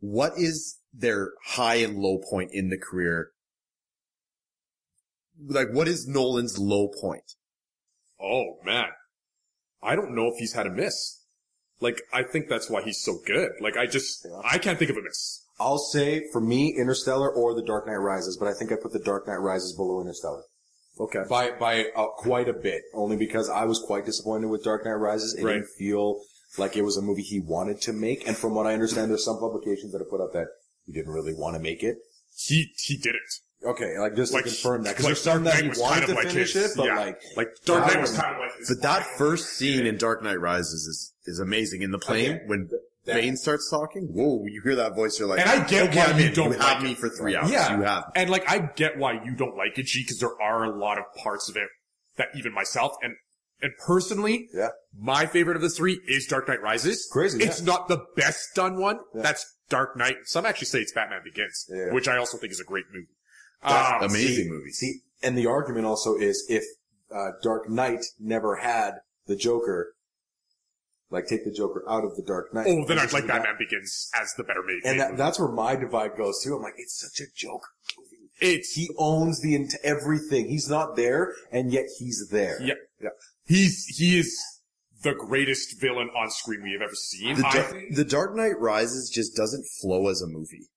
What 0.00 0.32
is 0.36 0.78
their 0.92 1.32
high 1.44 1.76
and 1.76 1.98
low 1.98 2.18
point 2.18 2.50
in 2.52 2.68
the 2.70 2.78
career? 2.78 3.30
Like, 5.46 5.68
what 5.72 5.88
is 5.88 6.06
Nolan's 6.06 6.58
low 6.58 6.88
point? 6.88 7.34
Oh 8.20 8.58
man. 8.64 8.88
I 9.82 9.96
don't 9.96 10.14
know 10.14 10.26
if 10.26 10.34
he's 10.38 10.52
had 10.52 10.66
a 10.66 10.70
miss. 10.70 11.24
Like, 11.80 12.02
I 12.12 12.22
think 12.22 12.48
that's 12.50 12.68
why 12.68 12.82
he's 12.82 13.02
so 13.02 13.18
good. 13.26 13.52
Like, 13.62 13.78
I 13.78 13.86
just, 13.86 14.26
Yeah. 14.28 14.38
I 14.44 14.58
can't 14.58 14.78
think 14.78 14.90
of 14.90 14.98
a 14.98 15.02
miss. 15.02 15.42
I'll 15.58 15.78
say 15.78 16.24
for 16.32 16.40
me, 16.40 16.74
Interstellar 16.78 17.30
or 17.32 17.54
The 17.54 17.62
Dark 17.62 17.86
Knight 17.86 17.94
Rises, 17.96 18.36
but 18.36 18.48
I 18.48 18.52
think 18.52 18.70
I 18.72 18.76
put 18.76 18.92
The 18.92 18.98
Dark 18.98 19.26
Knight 19.26 19.40
Rises 19.40 19.74
below 19.74 20.00
Interstellar 20.00 20.42
Okay. 20.98 21.20
by 21.30 21.52
by 21.52 21.86
uh, 21.96 22.08
quite 22.08 22.48
a 22.48 22.52
bit. 22.52 22.82
Only 22.92 23.16
because 23.16 23.48
I 23.48 23.64
was 23.64 23.78
quite 23.78 24.04
disappointed 24.04 24.48
with 24.48 24.62
Dark 24.62 24.84
Knight 24.84 24.92
Rises. 24.92 25.34
It 25.34 25.44
Right. 25.44 25.54
didn't 25.54 25.68
feel 25.78 26.20
like 26.58 26.76
it 26.76 26.82
was 26.82 26.98
a 26.98 27.02
movie 27.02 27.22
he 27.22 27.40
wanted 27.40 27.80
to 27.82 27.92
make, 27.94 28.26
and 28.28 28.36
from 28.36 28.54
what 28.54 28.66
I 28.66 28.74
understand, 28.74 29.10
there's 29.10 29.24
some 29.24 29.38
publications 29.38 29.92
that 29.92 30.00
have 30.00 30.10
put 30.10 30.20
out 30.20 30.32
that 30.34 30.48
he 30.92 30.98
didn't 30.98 31.12
really 31.12 31.34
want 31.34 31.54
to 31.56 31.60
make 31.62 31.82
it. 31.82 31.96
He, 32.36 32.72
he 32.76 32.96
did 32.96 33.14
it. 33.14 33.66
Okay, 33.66 33.98
like 33.98 34.16
just 34.16 34.32
Like, 34.32 34.44
to 34.44 34.50
confirm 34.50 34.84
that 34.84 34.96
because 34.96 35.04
like 35.04 35.08
there's 35.10 35.20
some 35.22 35.44
Dark 35.44 35.54
that 35.54 35.54
Knight 35.56 35.62
he 35.64 35.68
was 35.68 35.78
wanted 35.78 35.94
kind 35.94 36.06
to 36.06 36.12
of 36.12 36.16
like 36.24 36.28
finish 36.32 36.52
his, 36.54 36.72
it, 36.72 36.76
but 36.76 36.86
yeah. 36.86 36.96
like 36.98 37.20
Like, 37.36 37.48
Dark 37.66 37.86
Knight 37.86 38.00
was 38.00 38.16
kind 38.16 38.34
of 38.34 38.40
like 38.40 38.56
his. 38.58 38.68
But 38.70 38.82
that 38.82 39.04
first 39.18 39.50
scene 39.50 39.86
in 39.86 39.98
Dark 39.98 40.22
Knight 40.22 40.40
Rises 40.40 40.86
is, 40.86 41.12
is 41.26 41.38
amazing. 41.40 41.82
In 41.82 41.90
the 41.90 41.98
plane, 41.98 42.36
Okay. 42.36 42.42
when 42.46 42.70
that- 43.04 43.14
Bane 43.14 43.36
starts 43.36 43.68
talking, 43.70 44.04
whoa, 44.14 44.44
you 44.46 44.62
hear 44.64 44.76
that 44.76 44.94
voice, 44.94 45.18
you're 45.18 45.28
like, 45.28 45.40
And 45.40 45.48
I 45.50 45.66
get 45.66 45.88
okay, 45.90 45.98
why 45.98 46.04
I'm 46.06 46.18
you 46.20 46.26
in. 46.28 46.32
don't 46.34 46.52
You 46.52 46.58
have 46.58 46.74
like 46.76 46.82
me 46.82 46.92
it. 46.92 46.98
for 46.98 47.08
three 47.10 47.36
hours. 47.36 47.50
Yeah. 47.50 47.76
You 47.76 47.82
have. 47.82 48.04
And 48.16 48.30
like, 48.30 48.50
I 48.50 48.58
get 48.76 48.96
why 48.98 49.22
you 49.24 49.34
don't 49.34 49.56
like 49.56 49.78
it, 49.78 49.84
G, 49.86 50.02
because 50.04 50.20
there 50.20 50.40
are 50.40 50.64
a 50.64 50.74
lot 50.78 50.96
of 50.98 51.04
parts 51.22 51.48
of 51.50 51.56
it 51.56 51.68
that 52.16 52.28
even 52.36 52.54
myself 52.54 52.92
and 53.02 53.14
and 53.62 53.72
personally, 53.86 54.48
Yeah. 54.54 54.68
my 54.98 55.26
favorite 55.26 55.56
of 55.56 55.60
the 55.60 55.68
three 55.68 56.00
is 56.08 56.26
Dark 56.26 56.48
Knight 56.48 56.62
Rises. 56.62 57.06
Crazy, 57.12 57.42
It's 57.44 57.60
yeah. 57.60 57.66
not 57.66 57.88
the 57.88 57.98
best 58.16 58.54
done 58.54 58.80
one. 58.80 59.00
Yeah. 59.14 59.20
That's 59.20 59.44
Dark 59.70 59.96
Knight. 59.96 60.16
Some 60.24 60.44
actually 60.44 60.66
say 60.66 60.80
it's 60.80 60.92
Batman 60.92 61.22
Begins, 61.24 61.66
Yeah. 61.70 61.92
which 61.94 62.06
I 62.08 62.18
also 62.18 62.36
think 62.36 62.52
is 62.52 62.60
a 62.60 62.64
great 62.64 62.84
movie. 62.92 63.06
That's 63.62 64.02
Um, 64.04 64.10
amazing 64.10 64.44
see- 64.44 64.50
movie. 64.50 64.72
See, 64.72 65.00
and 65.22 65.38
the 65.38 65.46
argument 65.46 65.86
also 65.86 66.16
is 66.16 66.44
if 66.50 66.64
uh, 67.10 67.30
Dark 67.42 67.68
Knight 67.70 68.04
never 68.18 68.56
had 68.56 68.96
the 69.26 69.34
Joker, 69.36 69.94
like 71.10 71.26
take 71.26 71.44
the 71.44 71.50
Joker 71.50 71.82
out 71.88 72.04
of 72.04 72.14
the 72.16 72.22
Dark 72.22 72.52
Knight. 72.54 72.66
Oh, 72.68 72.84
then 72.86 72.98
I'd 72.98 73.12
like 73.12 73.22
leave 73.22 73.26
that- 73.28 73.38
Batman 73.42 73.56
Begins 73.58 74.10
as 74.14 74.32
the 74.34 74.44
better 74.44 74.62
made. 74.64 74.80
And 74.84 75.00
that, 75.00 75.10
movie. 75.12 75.18
that's 75.22 75.38
where 75.40 75.48
my 75.50 75.74
divide 75.76 76.16
goes 76.16 76.42
too. 76.42 76.54
I'm 76.54 76.62
like, 76.62 76.74
it's 76.76 77.00
such 77.00 77.20
a 77.26 77.30
Joker 77.34 77.68
movie. 77.98 78.30
it's 78.40 78.72
He 78.74 78.88
owns 78.96 79.40
the 79.42 79.54
ent- 79.54 79.74
everything. 79.82 80.48
He's 80.48 80.68
not 80.68 80.96
there, 80.96 81.34
and 81.50 81.72
yet 81.72 81.86
he's 81.98 82.28
there. 82.30 82.60
Yeah, 82.62 82.74
Yeah. 83.00 83.10
he's 83.44 83.86
he 83.86 84.18
is 84.20 84.40
the 85.02 85.14
greatest 85.14 85.80
villain 85.80 86.10
on 86.16 86.30
screen 86.30 86.62
we 86.62 86.72
have 86.72 86.82
ever 86.82 86.94
seen. 86.94 87.36
The, 87.36 87.46
I 87.46 87.52
Dar- 87.52 87.62
think. 87.64 87.94
the 87.96 88.04
Dark 88.04 88.34
Knight 88.36 88.58
Rises 88.58 89.10
just 89.10 89.34
doesn't 89.36 89.64
flow 89.80 90.08
as 90.08 90.20
a 90.22 90.26
movie. 90.26 90.68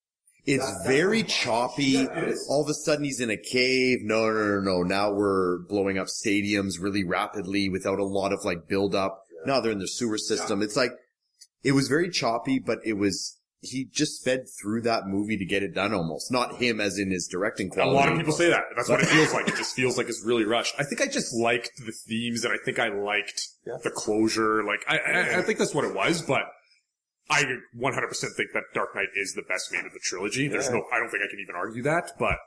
It's 0.46 0.64
That- 0.66 0.84
that 0.84 0.88
very 0.88 1.24
choppy. 1.24 1.84
Yeah, 1.84 2.20
it 2.20 2.30
is. 2.30 2.46
All 2.50 2.64
of 2.64 2.70
a 2.70 2.74
sudden 2.74 3.06
he's 3.06 3.20
in 3.22 3.30
a 3.30 3.38
cave. 3.38 4.00
No, 4.02 4.30
no, 4.30 4.60
no, 4.60 4.60
no. 4.60 4.84
Now 4.84 5.12
we're 5.14 5.60
blowing 5.70 5.98
up 5.98 6.08
stadiums 6.08 6.82
really 6.82 7.04
rapidly 7.04 7.70
without 7.70 8.00
a 8.00 8.06
lot 8.06 8.34
of 8.34 8.44
like 8.44 8.68
build 8.68 8.94
up. 8.96 9.24
Now 9.46 9.60
they're 9.60 9.72
in 9.72 9.80
the 9.80 9.88
sewer 9.88 10.18
system. 10.18 10.62
It's 10.62 10.76
like, 10.76 10.92
it 11.64 11.72
was 11.74 11.88
very 11.88 12.10
choppy, 12.10 12.60
but 12.60 12.80
it 12.86 12.94
was 12.94 13.38
he 13.64 13.86
just 13.86 14.20
sped 14.22 14.46
through 14.62 14.82
that 14.82 15.08
movie 15.08 15.38
to 15.38 15.46
get 15.46 15.64
it 15.64 15.74
done 15.74 15.94
almost. 15.94 16.32
Not 16.32 16.56
him 16.58 16.80
as 16.82 16.98
in 17.00 17.10
his 17.12 17.28
directing 17.28 17.72
A 17.80 17.86
lot 17.86 18.12
of 18.12 18.18
people 18.18 18.34
say 18.34 18.50
that. 18.50 18.64
That's 18.76 18.90
what 18.90 19.02
it 19.02 19.08
feels 19.08 19.34
like. 19.34 19.48
It 19.48 19.56
just 19.56 19.76
feels 19.76 19.98
like 19.98 20.08
it's 20.10 20.24
really 20.26 20.46
rushed. 20.46 20.76
I 20.78 20.84
think 20.84 21.02
I 21.02 21.08
just 21.08 21.34
liked 21.34 21.72
the 21.78 21.92
themes 22.08 22.44
and 22.46 22.54
I 22.54 22.58
think 22.64 22.80
I 22.80 22.90
liked 22.90 23.48
Yeah. 23.66 23.78
the 23.84 23.90
closure. 23.92 24.64
Like, 24.64 24.84
I, 24.88 24.98
I, 24.98 25.40
I 25.40 25.42
think 25.42 25.60
that's 25.60 25.74
what 25.74 25.86
it 25.86 25.94
was, 25.96 26.22
but 26.22 26.44
I 27.30 27.44
100% 27.44 28.36
think 28.36 28.50
that 28.54 28.64
Dark 28.74 28.96
Knight 28.96 29.08
is 29.16 29.34
the 29.34 29.44
best 29.44 29.72
made 29.72 29.86
of 29.86 29.94
the 29.94 30.00
trilogy. 30.04 30.48
There's 30.48 30.66
Yeah. 30.68 30.74
no, 30.74 30.84
I 30.94 31.00
don't 31.00 31.10
think 31.10 31.24
I 31.24 31.30
can 31.30 31.40
even 31.40 31.56
argue 31.56 31.84
that, 31.84 32.12
but, 32.20 32.38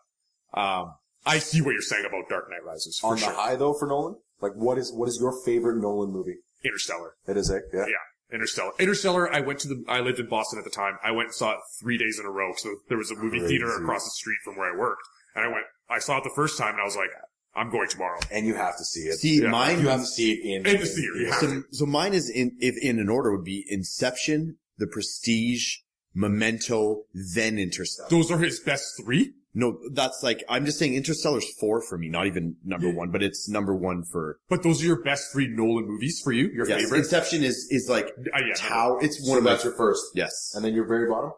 um, 0.59 0.95
I 1.25 1.39
see 1.41 1.61
what 1.61 1.73
you're 1.73 1.83
saying 1.83 2.05
about 2.07 2.29
Dark 2.29 2.49
Knight 2.51 2.65
Rises 2.65 2.99
for 3.01 3.13
On 3.13 3.17
sure. 3.17 3.31
the 3.31 3.35
high 3.35 3.57
though 3.57 3.73
for 3.75 3.89
Nolan, 3.89 4.17
like 4.41 4.53
what 4.55 4.79
is 4.79 4.93
what 4.93 5.09
is 5.09 5.19
your 5.21 5.33
favorite 5.45 5.81
Nolan 5.81 6.13
movie? 6.13 6.37
Interstellar. 6.65 7.15
It 7.27 7.37
is 7.37 7.51
it, 7.51 7.65
yeah. 7.73 7.81
Yeah. 7.81 7.95
Interstellar. 8.33 8.73
Interstellar, 8.79 9.33
I 9.33 9.41
went 9.41 9.61
to 9.61 9.69
the, 9.69 9.85
I 9.89 10.01
lived 10.01 10.19
in 10.19 10.29
Boston 10.29 10.59
at 10.59 10.65
the 10.65 10.71
time. 10.71 10.99
I 11.05 11.13
went 11.13 11.27
and 11.29 11.35
saw 11.35 11.53
it 11.53 11.59
three 11.81 11.97
days 11.97 12.19
in 12.19 12.27
a 12.27 12.31
row. 12.31 12.53
So 12.57 12.75
there 12.89 12.99
was 12.99 13.11
a 13.11 13.15
movie 13.17 13.39
Crazy. 13.39 13.59
theater 13.59 13.77
across 13.77 14.05
the 14.05 14.11
street 14.11 14.39
from 14.45 14.57
where 14.57 14.73
I 14.75 14.77
worked. 14.77 15.03
And 15.35 15.45
I 15.45 15.49
went, 15.49 15.65
I 15.89 15.99
saw 16.01 16.19
it 16.19 16.25
the 16.25 16.33
first 16.35 16.59
time 16.59 16.73
and 16.75 16.81
I 16.81 16.85
was 16.85 16.97
like, 16.97 17.11
I'm 17.55 17.71
going 17.71 17.89
tomorrow. 17.89 18.19
And 18.31 18.47
you 18.47 18.55
have 18.57 18.77
to 18.77 18.85
see 18.85 19.01
it. 19.03 19.19
See, 19.19 19.41
Yeah. 19.43 19.49
mine, 19.51 19.81
you 19.81 19.89
have 19.89 20.01
to 20.01 20.07
see 20.07 20.33
it 20.33 20.45
in 20.45 20.67
In 20.67 20.81
the 20.81 20.87
theater, 20.87 21.17
you 21.17 21.31
have 21.31 21.41
so, 21.41 21.63
so 21.71 21.87
mine 21.87 22.13
is 22.15 22.29
in, 22.29 22.57
if 22.59 22.77
in 22.83 22.99
an 22.99 23.09
order 23.09 23.35
would 23.35 23.45
be 23.45 23.65
Inception, 23.69 24.57
The 24.79 24.87
Prestige, 24.87 25.77
Memento, 26.15 27.05
then 27.15 27.59
Interstellar. 27.59 28.09
Those 28.11 28.31
are 28.31 28.39
his 28.39 28.59
best 28.61 29.01
three? 29.03 29.35
No, 29.59 29.79
that's 29.95 30.23
like, 30.23 30.45
I'm 30.51 30.67
just 30.67 30.79
saying 30.79 30.95
Interstellar's 30.95 31.51
four 31.59 31.81
for 31.81 31.97
me, 31.97 32.11
not 32.11 32.27
even 32.27 32.57
number 32.63 32.91
one, 32.93 33.11
but 33.11 33.23
it's 33.23 33.49
number 33.49 33.75
one 33.75 34.05
for, 34.05 34.39
But 34.51 34.63
those 34.63 34.83
are 34.83 34.85
your 34.87 35.03
best 35.03 35.33
three 35.33 35.49
Nolan 35.49 35.87
movies 35.89 36.21
for 36.23 36.31
you? 36.31 36.51
Your 36.53 36.69
yes, 36.69 36.83
favorite? 36.83 36.99
Inception 36.99 37.43
is, 37.43 37.67
is 37.71 37.89
like, 37.89 38.09
Uh, 38.19 38.39
yeah. 38.47 38.53
Tower, 38.55 39.03
it's 39.03 39.19
So 39.25 39.31
one 39.31 39.39
of 39.39 39.45
my, 39.45 39.53
that's 39.53 39.65
your 39.65 39.73
first. 39.73 40.05
yes. 40.15 40.53
And 40.55 40.63
then 40.63 40.75
your 40.75 40.87
very 40.87 41.09
bottom? 41.09 41.33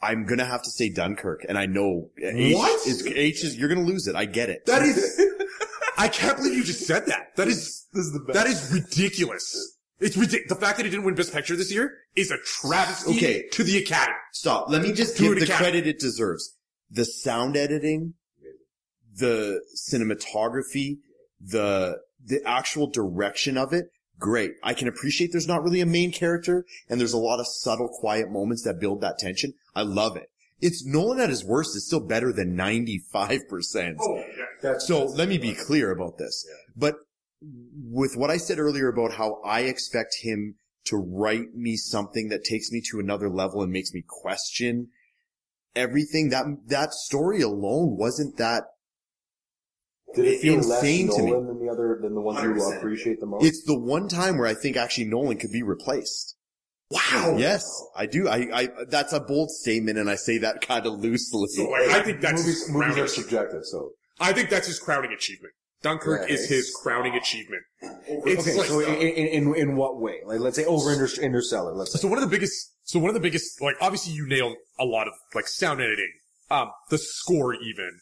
I'm 0.00 0.24
gonna 0.26 0.44
have 0.46 0.62
to 0.62 0.70
say 0.70 0.88
Dunkirk, 0.90 1.44
and 1.48 1.58
I 1.58 1.66
know 1.66 2.10
H 2.22 2.54
What? 2.54 2.86
is, 2.86 3.06
H 3.06 3.44
is, 3.44 3.56
you're 3.56 3.68
gonna 3.68 3.82
lose 3.86 4.06
it, 4.06 4.14
I 4.16 4.24
get 4.24 4.48
it. 4.48 4.64
That 4.66 4.82
is, 4.82 5.20
I 5.98 6.08
can't 6.08 6.36
believe 6.38 6.54
you 6.54 6.64
just 6.64 6.86
said 6.86 7.06
that. 7.06 7.36
That 7.36 7.48
is, 7.48 7.86
This 7.92 8.06
is 8.06 8.12
the 8.12 8.20
best. 8.20 8.34
that 8.34 8.46
is 8.46 8.72
ridiculous. 8.72 9.76
It's 10.00 10.16
ridiculous. 10.16 10.48
The 10.48 10.54
fact 10.64 10.76
that 10.78 10.84
he 10.86 10.90
didn't 10.90 11.04
win 11.04 11.14
Best 11.14 11.32
Picture 11.32 11.56
this 11.56 11.72
year 11.72 11.92
is 12.14 12.30
a 12.30 12.38
travesty 12.38 13.16
Okay. 13.16 13.48
to 13.52 13.64
the 13.64 13.78
Academy. 13.78 14.16
Stop. 14.32 14.68
Let 14.70 14.82
me 14.82 14.92
just 14.92 15.16
Do 15.16 15.24
give 15.24 15.32
it 15.32 15.38
the 15.40 15.44
again. 15.46 15.56
credit 15.56 15.86
it 15.86 15.98
deserves. 15.98 16.54
The 16.90 17.04
sound 17.04 17.56
editing, 17.56 18.14
the 19.16 19.60
cinematography, 19.76 20.98
the, 21.40 21.98
the 22.24 22.40
actual 22.46 22.86
direction 22.88 23.56
of 23.58 23.72
it, 23.72 23.86
great. 24.18 24.52
I 24.62 24.74
can 24.74 24.88
appreciate 24.88 25.30
there's 25.32 25.48
not 25.48 25.62
really 25.62 25.80
a 25.80 25.86
main 25.86 26.12
character 26.12 26.64
and 26.88 27.00
there's 27.00 27.12
a 27.12 27.18
lot 27.18 27.40
of 27.40 27.46
subtle, 27.48 27.88
quiet 27.88 28.30
moments 28.30 28.62
that 28.64 28.80
build 28.80 29.00
that 29.00 29.18
tension. 29.18 29.54
I 29.74 29.82
love 29.82 30.16
it. 30.16 30.30
It's 30.60 30.84
Nolan 30.84 31.20
at 31.20 31.28
his 31.30 31.44
worst 31.44 31.76
is 31.76 31.86
still 31.86 32.00
better 32.00 32.32
than 32.32 32.56
95%. 32.56 33.96
Oh, 34.00 34.24
yeah. 34.62 34.74
So 34.78 35.04
let 35.04 35.28
me 35.28 35.38
be 35.38 35.54
clear 35.54 35.90
about 35.92 36.18
this. 36.18 36.44
But 36.76 36.96
with 37.40 38.16
what 38.16 38.30
I 38.30 38.36
said 38.36 38.58
earlier 38.58 38.88
about 38.88 39.12
how 39.12 39.40
I 39.44 39.60
expect 39.60 40.16
him 40.22 40.56
to 40.86 40.96
write 40.96 41.54
me 41.54 41.76
something 41.76 42.28
that 42.28 42.44
takes 42.44 42.70
me 42.72 42.82
to 42.90 42.98
another 42.98 43.28
level 43.28 43.62
and 43.62 43.72
makes 43.72 43.92
me 43.92 44.02
question 44.06 44.88
everything, 45.76 46.30
that, 46.30 46.44
that 46.66 46.92
story 46.92 47.40
alone 47.40 47.96
wasn't 47.96 48.36
that, 48.38 48.64
Did 50.14 50.24
it 50.24 50.40
feel 50.40 50.54
insane 50.54 51.06
less 51.06 51.16
to 51.16 51.22
me. 51.22 51.30
Nolan 51.30 51.46
than 51.46 51.66
the 51.66 51.70
other 51.70 51.98
than 52.02 52.14
the 52.14 52.20
ones 52.20 52.42
you 52.42 52.50
100%. 52.50 52.78
appreciate 52.78 53.20
the 53.20 53.26
most? 53.26 53.44
it's 53.44 53.64
the 53.64 53.78
one 53.78 54.08
time 54.08 54.38
where 54.38 54.46
I 54.46 54.54
think 54.54 54.76
actually 54.76 55.06
Nolan 55.06 55.38
could 55.38 55.52
be 55.52 55.62
replaced. 55.62 56.36
Wow. 56.90 57.36
Yes, 57.36 57.70
I 57.94 58.06
do. 58.06 58.28
I, 58.28 58.48
I, 58.52 58.68
that's 58.88 59.12
a 59.12 59.20
bold 59.20 59.50
statement 59.50 59.98
and 59.98 60.08
I 60.08 60.14
say 60.16 60.38
that 60.38 60.62
kind 60.62 60.86
of 60.86 60.94
loosely. 60.94 61.46
So, 61.48 61.68
like, 61.68 61.90
I 61.90 62.02
think 62.02 62.22
that's 62.22 62.40
movies, 62.40 62.66
his 62.66 62.70
movies 62.70 62.96
are 62.96 63.06
subjective, 63.06 63.64
so 63.64 63.90
I 64.18 64.32
think 64.32 64.48
that's 64.48 64.66
his 64.66 64.78
crowning 64.78 65.12
achievement. 65.12 65.52
Dunkirk 65.82 66.28
Yeah, 66.28 66.34
is 66.34 66.48
his 66.48 66.74
crowning 66.82 67.14
achievement. 67.14 67.62
It's 68.06 68.42
okay. 68.46 68.56
like- 68.58 68.66
so 68.66 68.80
in, 68.80 68.96
in 69.46 69.54
in 69.54 69.76
what 69.76 70.00
way? 70.00 70.20
Like 70.24 70.40
let's 70.40 70.56
say 70.56 70.64
over 70.64 70.92
Inter- 70.92 71.22
Interstellar. 71.22 71.72
Let's 71.74 71.92
say. 71.92 71.98
So 72.00 72.08
one 72.08 72.18
of 72.18 72.28
the 72.28 72.34
biggest, 72.34 72.74
so 72.84 72.98
one 72.98 73.08
of 73.10 73.14
the 73.14 73.20
biggest, 73.20 73.60
like 73.60 73.76
obviously 73.80 74.12
you 74.12 74.26
nailed 74.26 74.56
a 74.78 74.84
lot 74.84 75.06
of 75.06 75.14
like 75.34 75.46
sound 75.46 75.80
editing, 75.80 76.12
um, 76.50 76.70
the 76.90 76.98
score 76.98 77.54
even, 77.54 78.00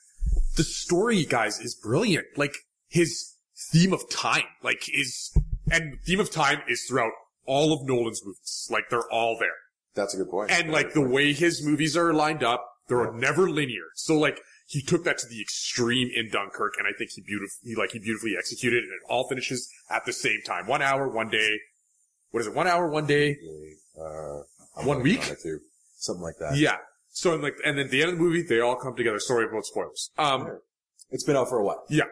the 0.57 0.65
story, 0.65 1.25
guys, 1.25 1.61
is 1.61 1.75
brilliant. 1.75 2.27
Like 2.37 2.55
his 2.89 3.35
theme 3.73 3.93
of 3.93 4.09
time, 4.11 4.45
like 4.63 4.83
is, 4.93 5.37
and 5.71 5.99
theme 6.07 6.21
of 6.21 6.31
time 6.31 6.61
is 6.69 6.85
throughout 6.89 7.13
all 7.45 7.73
of 7.73 7.87
Nolan's 7.87 8.23
movies. 8.25 8.69
Like 8.71 8.85
they're 8.91 9.11
all 9.11 9.37
there. 9.39 9.51
That's 9.95 10.15
a 10.15 10.19
good 10.19 10.31
point. 10.31 10.51
And 10.51 10.71
like 10.73 10.93
the 10.95 11.07
way 11.07 11.33
his 11.33 11.65
movies 11.65 11.97
are 11.97 12.13
lined 12.15 12.43
up, 12.43 12.65
they're 12.89 13.13
never 13.13 13.51
linear. 13.51 13.85
So 13.95 14.19
like 14.19 14.41
he 14.67 14.83
took 14.83 15.05
that 15.05 15.19
to 15.19 15.27
the 15.29 15.41
extreme 15.41 16.11
in 16.15 16.29
Dunkirk, 16.31 16.75
and 16.79 16.87
I 16.87 16.91
think 16.99 17.11
he 17.15 17.23
beautifully, 17.23 17.71
he, 17.71 17.75
like 17.77 17.91
he 17.93 17.99
beautifully 18.01 18.35
executed, 18.37 18.79
it, 18.79 18.85
and 18.85 18.93
it 18.93 19.01
all 19.09 19.29
finishes 19.29 19.69
at 19.91 20.05
the 20.05 20.13
same 20.13 20.41
time. 20.45 20.67
One 20.67 20.83
hour, 20.83 21.09
one 21.09 21.29
day. 21.29 21.59
What 22.33 22.41
is 22.41 22.49
it? 22.49 22.55
One 22.55 22.67
hour, 22.67 22.89
one 22.91 23.07
day. 23.07 23.37
uh, 23.99 24.41
One 24.85 25.03
week? 25.03 25.21
on 25.31 25.37
too. 25.43 25.61
something 25.99 26.23
like 26.23 26.37
that. 26.41 26.57
Yeah. 26.57 26.77
So 27.11 27.33
and 27.35 27.43
like, 27.43 27.55
and 27.65 27.79
then 27.79 27.87
at 27.87 27.91
the 27.91 28.03
end 28.03 28.11
of 28.13 28.19
the 28.19 28.23
movie, 28.23 28.43
they 28.43 28.61
all 28.61 28.77
come 28.77 28.95
together. 28.97 29.19
Sorry 29.21 29.47
about 29.47 29.65
spoilers. 29.65 30.11
Um, 30.19 30.59
It's 31.11 31.25
been 31.25 31.37
out 31.37 31.49
for 31.49 31.59
a 31.59 31.65
while. 31.65 31.85
yeah. 31.89 32.05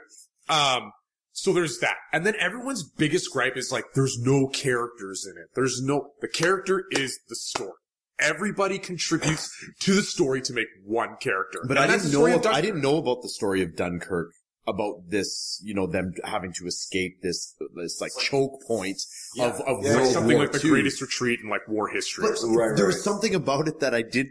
Um, 0.49 0.93
so 1.33 1.53
there's 1.53 1.79
that. 1.81 1.97
And 2.13 2.25
then 2.25 2.35
everyone's 2.39 2.85
biggest 2.85 3.33
gripe 3.33 3.57
is 3.57 3.73
like, 3.73 3.85
there's 3.95 4.17
no 4.21 4.47
characters 4.47 5.27
in 5.29 5.37
it. 5.43 5.49
There's 5.57 5.83
no, 5.83 6.13
the 6.21 6.29
character 6.29 6.85
is 6.93 7.19
the 7.29 7.35
story. 7.35 7.73
Everybody 8.19 8.79
contributes 8.79 9.51
to 9.81 9.95
the 9.95 10.03
story 10.03 10.41
to 10.43 10.53
make 10.53 10.69
one 10.85 11.17
character. 11.21 11.61
But 11.67 11.79
And 11.79 11.91
I 11.93 11.97
didn't 11.97 12.13
know, 12.13 12.27
of 12.27 12.47
I 12.47 12.61
didn't 12.61 12.81
know 12.81 12.97
about 12.99 13.23
the 13.23 13.29
story 13.29 13.63
of 13.63 13.75
Dunkirk, 13.75 14.33
about 14.67 15.09
this, 15.09 15.61
you 15.65 15.75
know, 15.75 15.87
them 15.87 16.15
having 16.25 16.53
to 16.55 16.67
escape 16.67 17.21
this, 17.23 17.55
this 17.75 18.01
like 18.01 18.13
choke 18.21 18.63
point 18.67 18.99
of, 19.41 19.61
of 19.63 19.83
Yeah, 19.85 19.97
World 19.97 20.13
something 20.13 20.37
War 20.37 20.45
like 20.47 20.53
the 20.53 20.65
II. 20.65 20.71
greatest 20.71 21.01
retreat 21.03 21.41
in 21.43 21.51
like 21.51 21.67
war 21.69 21.89
history. 21.89 22.25
or 22.25 22.29
But 22.31 22.39
something. 22.39 22.57
Right, 22.57 22.77
there 22.77 22.87
right. 22.87 22.95
was 22.95 23.03
something 23.03 23.35
about 23.35 23.67
it 23.69 23.81
that 23.81 23.95
I 23.95 24.03
did, 24.03 24.29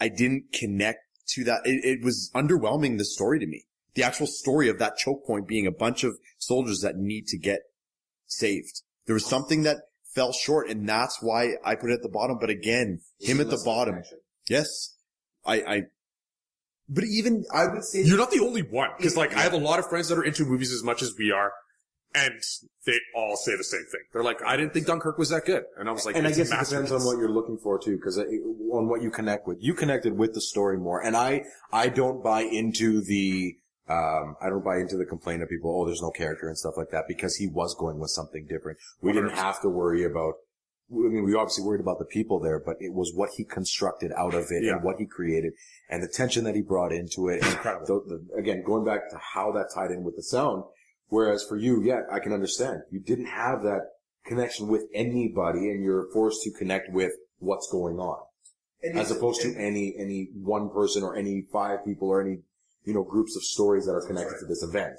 I 0.00 0.08
didn't 0.08 0.52
connect 0.52 1.00
to 1.34 1.44
that. 1.44 1.60
It, 1.66 1.84
it 1.84 2.04
was 2.04 2.30
underwhelming, 2.34 2.96
the 2.98 3.04
story 3.04 3.38
to 3.40 3.46
me. 3.46 3.66
The 3.94 4.04
actual 4.04 4.26
story 4.26 4.68
of 4.68 4.78
that 4.78 4.96
choke 4.96 5.26
point 5.26 5.46
being 5.46 5.66
a 5.66 5.72
bunch 5.72 6.02
of 6.02 6.18
soldiers 6.38 6.80
that 6.80 6.96
need 6.96 7.26
to 7.28 7.38
get 7.38 7.60
saved. 8.26 8.82
There 9.06 9.14
was 9.14 9.26
something 9.26 9.62
that 9.64 9.78
fell 10.14 10.32
short 10.32 10.68
and 10.68 10.88
that's 10.88 11.18
why 11.20 11.54
I 11.64 11.74
put 11.74 11.90
it 11.90 11.94
at 11.94 12.02
the 12.02 12.08
bottom. 12.08 12.38
But 12.40 12.50
again, 12.50 13.00
him 13.20 13.40
at 13.40 13.50
the 13.50 13.60
bottom. 13.64 14.02
Yes. 14.48 14.96
I, 15.44 15.54
I, 15.56 15.82
but 16.88 17.04
even, 17.04 17.44
I 17.52 17.66
would 17.66 17.84
say 17.84 18.02
You're 18.02 18.18
not 18.18 18.30
the 18.30 18.40
only 18.40 18.62
one. 18.62 18.90
Cause 19.00 19.16
like, 19.16 19.34
I 19.34 19.40
have 19.40 19.52
a 19.52 19.58
lot 19.58 19.78
of 19.78 19.88
friends 19.88 20.08
that 20.08 20.18
are 20.18 20.24
into 20.24 20.44
movies 20.44 20.72
as 20.72 20.82
much 20.82 21.02
as 21.02 21.14
we 21.18 21.30
are. 21.30 21.52
And 22.14 22.40
they 22.86 22.96
all 23.14 23.36
say 23.36 23.54
the 23.54 23.64
same 23.64 23.84
thing. 23.92 24.00
They're 24.12 24.24
like, 24.24 24.42
I 24.42 24.56
didn't 24.56 24.72
think 24.72 24.86
Dunkirk 24.86 25.18
was 25.18 25.28
that 25.28 25.44
good. 25.44 25.64
And 25.78 25.90
I 25.90 25.92
was 25.92 26.06
like, 26.06 26.16
and 26.16 26.26
I 26.26 26.30
it's 26.30 26.38
a 26.38 26.44
guess 26.44 26.52
it 26.52 26.70
depends 26.70 26.90
on 26.90 27.04
what 27.04 27.18
you're 27.18 27.28
looking 27.28 27.58
for 27.58 27.78
too, 27.78 27.96
because 27.96 28.18
uh, 28.18 28.24
on 28.72 28.88
what 28.88 29.02
you 29.02 29.10
connect 29.10 29.46
with. 29.46 29.58
You 29.60 29.74
connected 29.74 30.16
with 30.16 30.32
the 30.32 30.40
story 30.40 30.78
more, 30.78 31.04
and 31.04 31.14
I 31.14 31.44
I 31.70 31.90
don't 31.90 32.24
buy 32.24 32.40
into 32.40 33.02
the 33.02 33.58
um 33.88 34.36
I 34.40 34.48
don't 34.48 34.64
buy 34.64 34.76
into 34.78 34.96
the 34.96 35.04
complaint 35.04 35.42
of 35.42 35.48
people. 35.48 35.70
Oh, 35.74 35.86
there's 35.86 36.02
no 36.02 36.10
character 36.10 36.48
and 36.48 36.56
stuff 36.58 36.74
like 36.76 36.90
that 36.90 37.04
because 37.08 37.36
he 37.36 37.46
was 37.48 37.74
going 37.78 37.98
with 37.98 38.10
something 38.10 38.46
different. 38.48 38.78
We 39.00 39.12
didn't 39.12 39.30
have 39.30 39.60
to 39.62 39.68
worry 39.68 40.04
about. 40.04 40.34
I 40.90 40.94
mean, 41.08 41.24
we 41.24 41.34
obviously 41.34 41.64
worried 41.64 41.82
about 41.82 41.98
the 41.98 42.06
people 42.06 42.40
there, 42.40 42.58
but 42.58 42.76
it 42.80 42.94
was 42.94 43.12
what 43.14 43.28
he 43.36 43.44
constructed 43.44 44.10
out 44.16 44.32
of 44.34 44.46
it 44.50 44.62
Yeah. 44.64 44.72
and 44.76 44.82
what 44.82 44.96
he 44.98 45.04
created 45.04 45.52
and 45.90 46.02
the 46.02 46.08
tension 46.08 46.44
that 46.44 46.54
he 46.54 46.62
brought 46.62 46.92
into 46.92 47.28
it. 47.28 47.42
And 47.42 47.52
Incredible. 47.52 48.04
the, 48.08 48.20
the, 48.32 48.34
again, 48.40 48.62
going 48.64 48.86
back 48.86 49.10
to 49.10 49.18
how 49.34 49.52
that 49.52 49.66
tied 49.74 49.90
in 49.90 50.02
with 50.02 50.16
the 50.16 50.22
sound. 50.22 50.64
Whereas 51.08 51.44
for 51.46 51.56
you, 51.58 51.82
yeah, 51.82 52.00
I 52.10 52.20
can 52.20 52.32
understand. 52.32 52.80
You 52.90 53.00
didn't 53.00 53.26
have 53.26 53.62
that 53.64 53.82
connection 54.24 54.68
with 54.68 54.84
anybody 54.94 55.68
and 55.70 55.82
you're 55.84 56.06
forced 56.12 56.42
to 56.44 56.50
connect 56.52 56.90
with 56.90 57.12
what's 57.38 57.68
going 57.70 57.98
on 57.98 58.22
as 58.94 59.10
opposed 59.10 59.40
to 59.42 59.54
any, 59.56 59.94
any 59.98 60.28
one 60.34 60.70
person 60.70 61.02
or 61.02 61.16
any 61.16 61.44
five 61.52 61.84
people 61.84 62.08
or 62.08 62.20
any, 62.22 62.38
you 62.84 62.94
know, 62.94 63.02
groups 63.02 63.36
of 63.36 63.42
stories 63.42 63.86
that 63.86 63.92
are 63.92 64.06
connected 64.06 64.38
to 64.40 64.46
this 64.46 64.62
event. 64.62 64.96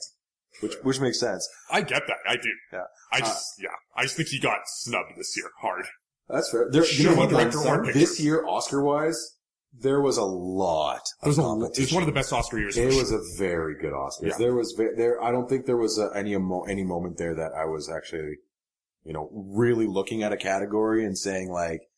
Which, 0.62 0.74
which 0.82 1.00
makes 1.00 1.20
sense. 1.20 1.48
I 1.72 1.82
get 1.82 2.04
that. 2.08 2.18
I 2.28 2.36
do. 2.36 2.50
Yeah. 2.74 2.84
I 3.12 3.18
uh, 3.18 3.20
just, 3.20 3.46
yeah. 3.60 3.70
I 3.96 4.04
just 4.04 4.18
think 4.18 4.30
he 4.30 4.40
got 4.40 4.60
snubbed 4.66 5.14
this 5.16 5.38
year 5.38 5.46
hard. 5.62 5.86
That's 6.28 6.50
fair. 6.52 6.70
There, 6.72 6.86
you 6.86 7.16
know 7.16 7.28
director 7.28 7.94
this 7.94 8.20
year, 8.20 8.46
Oscar 8.46 8.84
wise, 8.84 9.36
there 9.74 10.02
was 10.02 10.18
a 10.18 10.24
lot 10.24 11.02
of 11.22 11.38
a, 11.38 11.66
it 11.66 11.80
was 11.80 11.94
one 11.94 12.04
of 12.04 12.08
the 12.08 12.14
best 12.14 12.34
Oscar 12.34 12.60
years. 12.60 12.78
It 12.78 12.92
for 12.92 12.98
was 12.98 13.12
a 13.12 13.22
very 13.38 13.76
good 13.80 13.94
Oscars. 13.94 14.24
Yeah. 14.24 14.38
There 14.38 14.56
was 14.56 14.76
there. 14.76 15.22
I 15.24 15.32
don't 15.32 15.48
think 15.48 15.66
there 15.66 15.78
was 15.78 15.98
a, 16.00 16.10
any 16.16 16.34
emo- 16.34 16.64
any 16.64 16.84
moment 16.84 17.18
there 17.18 17.36
that 17.36 17.52
I 17.54 17.66
was 17.66 17.90
actually, 17.90 18.38
you 19.04 19.14
know, 19.14 19.30
really 19.32 19.88
looking 19.88 20.24
at 20.24 20.34
a 20.34 20.38
category 20.38 21.06
and 21.06 21.18
saying 21.18 21.50
like, 21.50 21.89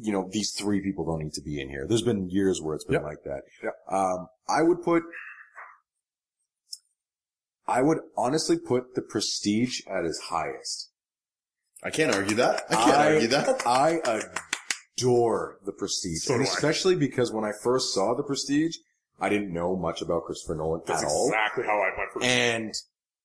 you 0.00 0.12
know, 0.12 0.28
these 0.30 0.52
three 0.52 0.80
people 0.80 1.04
don't 1.04 1.22
need 1.22 1.32
to 1.34 1.42
be 1.42 1.60
in 1.60 1.68
here. 1.68 1.86
There's 1.86 2.02
been 2.02 2.28
years 2.30 2.60
where 2.60 2.74
it's 2.74 2.84
been 2.84 2.94
Yep. 2.94 3.02
like 3.04 3.22
that. 3.24 3.42
Yep. 3.62 3.74
Um, 3.90 4.28
I 4.48 4.62
would 4.62 4.82
put, 4.82 5.02
I 7.66 7.82
would 7.82 7.98
honestly 8.16 8.58
put 8.58 8.94
the 8.94 9.02
Prestige 9.02 9.80
at 9.88 10.04
its 10.04 10.20
highest. 10.28 10.90
I 11.82 11.90
can't 11.90 12.14
argue 12.14 12.36
that. 12.36 12.64
I 12.70 12.74
can't 12.74 12.96
I- 12.96 13.14
argue 13.14 13.28
that. 13.28 13.62
I 13.66 14.00
adore 14.98 15.58
The 15.64 15.72
Prestige. 15.72 16.22
So 16.24 16.34
and 16.34 16.44
do 16.44 16.50
I. 16.50 16.52
especially 16.54 16.94
because 16.96 17.32
when 17.32 17.44
I 17.44 17.52
first 17.62 17.94
saw 17.94 18.14
The 18.14 18.22
Prestige, 18.22 18.76
I 19.20 19.28
didn't 19.28 19.52
know 19.52 19.76
much 19.76 20.02
about 20.02 20.24
Christopher 20.24 20.56
Nolan 20.56 20.82
That's 20.86 21.02
at 21.02 21.08
all. 21.08 21.28
exactly 21.28 21.64
how 21.64 21.78
I 21.78 21.90
went 21.96 22.10
for 22.12 22.22
And 22.22 22.74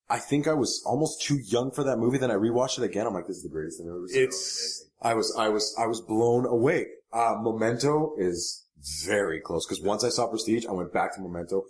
I 0.09 0.17
think 0.17 0.47
I 0.47 0.53
was 0.53 0.81
almost 0.85 1.21
too 1.21 1.37
young 1.37 1.71
for 1.71 1.83
that 1.83 1.97
movie. 1.97 2.17
Then 2.17 2.31
I 2.31 2.35
rewatched 2.35 2.79
it 2.79 2.83
again. 2.83 3.05
I'm 3.05 3.13
like, 3.13 3.27
this 3.27 3.37
is 3.37 3.43
the 3.43 3.49
greatest 3.49 3.77
thing 3.77 3.87
I've 3.89 3.95
ever 3.95 4.07
seen. 4.07 4.23
It's 4.23 4.85
I 5.01 5.13
was, 5.13 5.35
I 5.37 5.49
was, 5.49 5.75
I 5.79 5.85
was 5.85 6.01
blown 6.01 6.45
away. 6.45 6.87
Uh, 7.13 7.35
Memento 7.41 8.15
is 8.17 8.65
very 9.07 9.39
close 9.39 9.65
because 9.65 9.83
once 9.83 10.03
I 10.03 10.09
saw 10.09 10.27
Prestige, 10.27 10.65
I 10.65 10.71
went 10.71 10.91
back 10.91 11.15
to 11.15 11.21
Memento. 11.21 11.63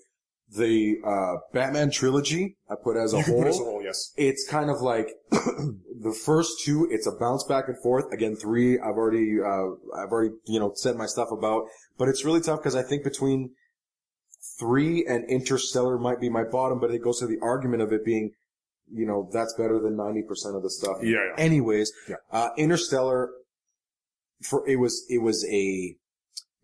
The, 0.51 0.95
uh, 1.05 1.41
Batman 1.53 1.91
trilogy 1.91 2.57
I 2.69 2.75
put 2.81 2.97
as 2.97 3.13
a 3.13 3.17
you 3.17 3.23
whole. 3.23 3.43
put 3.43 3.49
as 3.49 3.59
a 3.59 3.63
whole, 3.63 3.83
yes. 3.83 4.13
it's 4.17 4.47
kind 4.49 4.71
of 4.71 4.81
like 4.81 5.09
the 5.29 6.17
first 6.25 6.61
two, 6.63 6.87
it's 6.89 7.05
a 7.05 7.11
bounce 7.11 7.43
back 7.43 7.65
and 7.67 7.77
forth. 7.83 8.11
Again, 8.11 8.35
three, 8.35 8.79
I've 8.79 8.95
already, 8.95 9.39
uh, 9.39 9.75
I've 9.95 10.11
already, 10.11 10.33
you 10.47 10.59
know, 10.59 10.71
said 10.73 10.95
my 10.95 11.05
stuff 11.05 11.29
about, 11.31 11.65
but 11.99 12.07
it's 12.09 12.25
really 12.25 12.41
tough 12.41 12.59
because 12.59 12.75
I 12.75 12.81
think 12.81 13.03
between 13.03 13.51
three 14.59 15.05
and 15.07 15.23
Interstellar 15.29 15.97
might 15.97 16.19
be 16.19 16.29
my 16.29 16.43
bottom, 16.43 16.79
but 16.79 16.91
it 16.91 17.01
goes 17.01 17.19
to 17.19 17.27
the 17.27 17.39
argument 17.41 17.81
of 17.81 17.93
it 17.93 18.03
being, 18.03 18.31
you 18.91 19.05
know, 19.05 19.29
that's 19.31 19.53
better 19.53 19.79
than 19.79 19.95
90% 19.95 20.55
of 20.55 20.63
the 20.63 20.69
stuff. 20.69 20.97
Yeah, 21.01 21.11
yeah. 21.11 21.43
Anyways, 21.43 21.91
Yeah. 22.07 22.15
uh, 22.31 22.49
Interstellar, 22.57 23.29
for, 24.43 24.67
it 24.67 24.77
was, 24.77 25.05
it 25.09 25.19
was 25.19 25.45
a, 25.49 25.95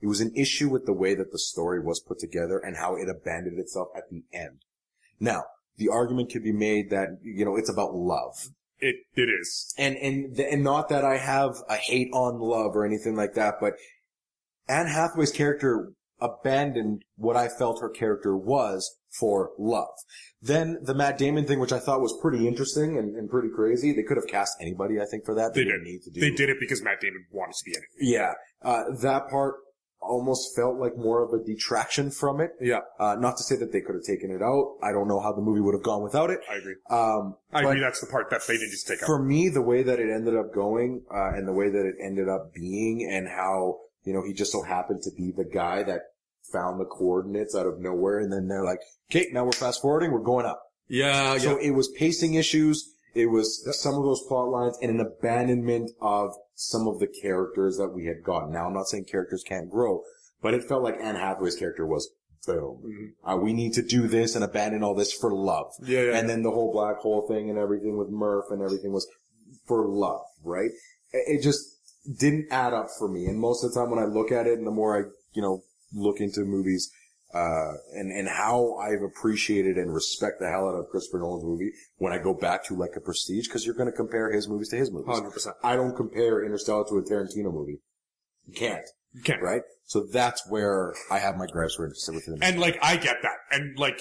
it 0.01 0.07
was 0.07 0.21
an 0.21 0.31
issue 0.35 0.69
with 0.69 0.85
the 0.85 0.93
way 0.93 1.15
that 1.15 1.31
the 1.31 1.39
story 1.39 1.79
was 1.79 1.99
put 1.99 2.19
together 2.19 2.57
and 2.59 2.77
how 2.77 2.95
it 2.95 3.07
abandoned 3.09 3.59
itself 3.59 3.87
at 3.95 4.03
the 4.09 4.23
end. 4.33 4.59
Now, 5.19 5.43
the 5.77 5.89
argument 5.89 6.31
could 6.31 6.43
be 6.43 6.51
made 6.53 6.89
that, 6.89 7.17
you 7.21 7.45
know, 7.45 7.55
it's 7.55 7.69
about 7.69 7.93
love. 7.95 8.49
It 8.79 8.95
it 9.15 9.29
is. 9.29 9.73
And, 9.77 9.95
and, 9.97 10.37
and 10.39 10.63
not 10.63 10.89
that 10.89 11.05
I 11.05 11.17
have 11.17 11.55
a 11.69 11.75
hate 11.75 12.09
on 12.13 12.39
love 12.39 12.75
or 12.75 12.85
anything 12.85 13.15
like 13.15 13.33
that, 13.35 13.55
but 13.61 13.73
Anne 14.67 14.87
Hathaway's 14.87 15.31
character 15.31 15.93
abandoned 16.19 17.03
what 17.15 17.35
I 17.35 17.47
felt 17.47 17.81
her 17.81 17.89
character 17.89 18.35
was 18.35 18.97
for 19.19 19.51
love. 19.57 19.95
Then 20.41 20.77
the 20.81 20.93
Matt 20.93 21.17
Damon 21.17 21.45
thing, 21.45 21.59
which 21.59 21.71
I 21.71 21.79
thought 21.79 22.01
was 22.01 22.17
pretty 22.21 22.47
interesting 22.47 22.97
and, 22.97 23.15
and 23.15 23.29
pretty 23.29 23.49
crazy. 23.55 23.93
They 23.93 24.03
could 24.03 24.17
have 24.17 24.27
cast 24.27 24.57
anybody, 24.61 24.99
I 24.99 25.05
think, 25.09 25.25
for 25.25 25.33
that. 25.35 25.53
They 25.53 25.63
didn't 25.63 25.83
did. 25.83 25.91
need 25.91 26.01
to 26.03 26.11
do. 26.11 26.19
They 26.21 26.31
did 26.31 26.49
it 26.49 26.57
because 26.59 26.81
Matt 26.83 27.01
Damon 27.01 27.25
wanted 27.31 27.53
to 27.55 27.63
be 27.65 27.71
in 27.71 27.77
it. 27.81 27.89
Yeah. 27.99 28.33
Uh, 28.61 28.83
that 29.01 29.29
part 29.29 29.55
almost 30.01 30.55
felt 30.55 30.77
like 30.77 30.95
more 30.97 31.23
of 31.23 31.33
a 31.33 31.43
detraction 31.43 32.11
from 32.11 32.39
it. 32.39 32.51
Yeah, 32.61 32.81
Uh, 32.99 33.15
not 33.15 33.37
to 33.37 33.43
say 33.43 33.55
that 33.55 33.71
they 33.71 33.81
could 33.81 33.95
have 33.95 34.03
taken 34.03 34.29
it 34.29 34.39
out. 34.43 34.75
I 34.83 34.91
don't 34.91 35.07
know 35.07 35.19
how 35.19 35.31
the 35.33 35.41
movie 35.41 35.61
would 35.61 35.73
have 35.73 35.81
gone 35.81 36.03
without 36.03 36.29
it. 36.29 36.41
I 36.51 36.57
agree. 36.57 36.75
Um, 36.91 37.35
I 37.51 37.61
agree. 37.61 37.79
That's 37.79 38.01
the 38.01 38.07
part 38.07 38.29
that 38.29 38.41
they 38.47 38.53
didn't 38.53 38.69
just 38.69 38.87
take 38.87 39.01
out. 39.01 39.07
for 39.07 39.23
me, 39.23 39.49
the 39.49 39.63
way 39.63 39.81
that 39.81 39.97
it 39.99 40.11
ended 40.13 40.35
up 40.35 40.53
going, 40.53 41.01
uh, 41.11 41.29
and 41.35 41.47
the 41.47 41.53
way 41.53 41.69
that 41.69 41.85
it 41.87 41.95
ended 41.99 42.29
up 42.29 42.53
being 42.53 43.09
and 43.11 43.27
how, 43.27 43.79
you 44.05 44.13
know, 44.13 44.23
he 44.23 44.33
just 44.33 44.51
so 44.51 44.61
happened 44.61 45.01
to 45.03 45.11
be 45.17 45.31
the 45.35 45.43
guy 45.43 45.83
that 45.83 46.01
found 46.53 46.79
the 46.79 46.85
coordinates 46.85 47.55
out 47.55 47.65
of 47.65 47.79
nowhere. 47.79 48.19
And 48.19 48.31
then 48.31 48.47
they're 48.47 48.63
like, 48.63 48.79
okay, 49.11 49.27
now 49.33 49.43
we're 49.45 49.51
fast 49.51 49.81
forwarding. 49.81 50.11
We're 50.11 50.19
going 50.19 50.45
up. 50.45 50.61
Yeah, 50.87 51.37
So 51.39 51.57
it 51.57 51.71
was 51.71 51.89
pacing 51.97 52.35
issues. 52.35 52.93
It 53.15 53.25
was 53.27 53.67
some 53.81 53.95
of 53.95 54.03
those 54.03 54.21
plot 54.27 54.49
lines 54.49 54.77
and 54.81 54.91
an 54.91 54.99
abandonment 54.99 55.91
of 56.01 56.33
some 56.53 56.87
of 56.87 56.99
the 56.99 57.07
characters 57.07 57.77
that 57.77 57.89
we 57.89 58.05
had 58.05 58.23
gotten. 58.23 58.51
Now, 58.51 58.67
I'm 58.67 58.73
not 58.73 58.87
saying 58.87 59.05
characters 59.05 59.43
can't 59.43 59.69
grow, 59.69 60.03
but 60.41 60.53
it 60.53 60.63
felt 60.63 60.83
like 60.83 60.97
Anne 61.01 61.15
Hathaway's 61.15 61.55
character 61.55 61.85
was 61.87 62.11
boom. 62.45 62.83
Mhm. 62.85 63.33
Uh, 63.33 63.37
we 63.37 63.53
need 63.53 63.73
to 63.73 63.81
do 63.81 64.07
this 64.07 64.35
and 64.35 64.43
abandon 64.43 64.83
all 64.83 64.93
this 64.93 65.11
for 65.11 65.33
love. 65.33 65.71
Yeah, 65.81 66.01
yeah. 66.01 66.17
And 66.19 66.29
then 66.29 66.43
the 66.43 66.51
whole 66.51 66.71
black 66.71 66.97
hole 66.97 67.25
thing 67.27 67.49
and 67.49 67.57
everything 67.57 67.97
with 67.97 68.09
Murph 68.09 68.45
and 68.51 68.61
everything 68.61 68.91
was 68.93 69.07
for 69.65 69.87
love, 69.87 70.25
right? 70.43 70.69
It 71.11 71.41
just 71.41 71.74
didn't 72.19 72.47
add 72.51 72.73
up 72.73 72.87
for 72.97 73.07
me. 73.07 73.25
And 73.25 73.39
most 73.39 73.63
of 73.63 73.73
the 73.73 73.79
time 73.79 73.89
when 73.89 73.99
I 73.99 74.05
look 74.05 74.31
at 74.31 74.47
it 74.47 74.57
and 74.57 74.65
the 74.67 74.71
more 74.71 74.97
I, 74.97 75.01
you 75.33 75.41
know, 75.41 75.61
look 75.93 76.19
into 76.19 76.41
movies, 76.41 76.91
uh, 77.33 77.73
and, 77.93 78.11
and 78.11 78.29
how 78.29 78.75
I've 78.75 79.01
appreciated 79.01 79.77
and 79.77 79.93
respect 79.93 80.39
the 80.39 80.49
hell 80.49 80.69
out 80.69 80.75
of 80.79 80.87
Christopher 80.89 81.19
Nolan's 81.19 81.43
movie 81.43 81.71
when 81.97 82.13
I 82.13 82.17
go 82.17 82.33
back 82.33 82.63
to 82.65 82.75
like 82.75 82.91
a 82.95 83.01
Prestige, 83.01 83.47
cause 83.49 83.65
you're 83.65 83.75
going 83.75 83.91
to 83.91 83.95
compare 83.95 84.31
his 84.31 84.47
movies 84.47 84.69
to 84.69 84.77
his 84.77 84.89
movies. 84.91 85.13
hundred 85.13 85.31
percent. 85.31 85.55
I 85.63 85.75
don't 85.75 85.95
compare 85.95 86.45
Interstellar 86.45 86.85
to 86.89 86.95
a 86.97 87.01
Tarantino 87.03 87.51
movie. 87.53 87.79
You 88.45 88.53
can't, 88.53 88.85
You 89.13 89.21
can't. 89.21 89.41
right? 89.41 89.63
So 89.85 90.05
that's 90.13 90.47
where 90.49 90.93
I 91.11 91.19
have 91.19 91.35
my 91.35 91.47
gripes 91.47 91.77
with 91.77 91.91
him. 92.27 92.37
And 92.41 92.59
like, 92.59 92.77
I 92.81 92.95
get 92.95 93.17
that. 93.23 93.37
And 93.51 93.77
like, 93.77 93.99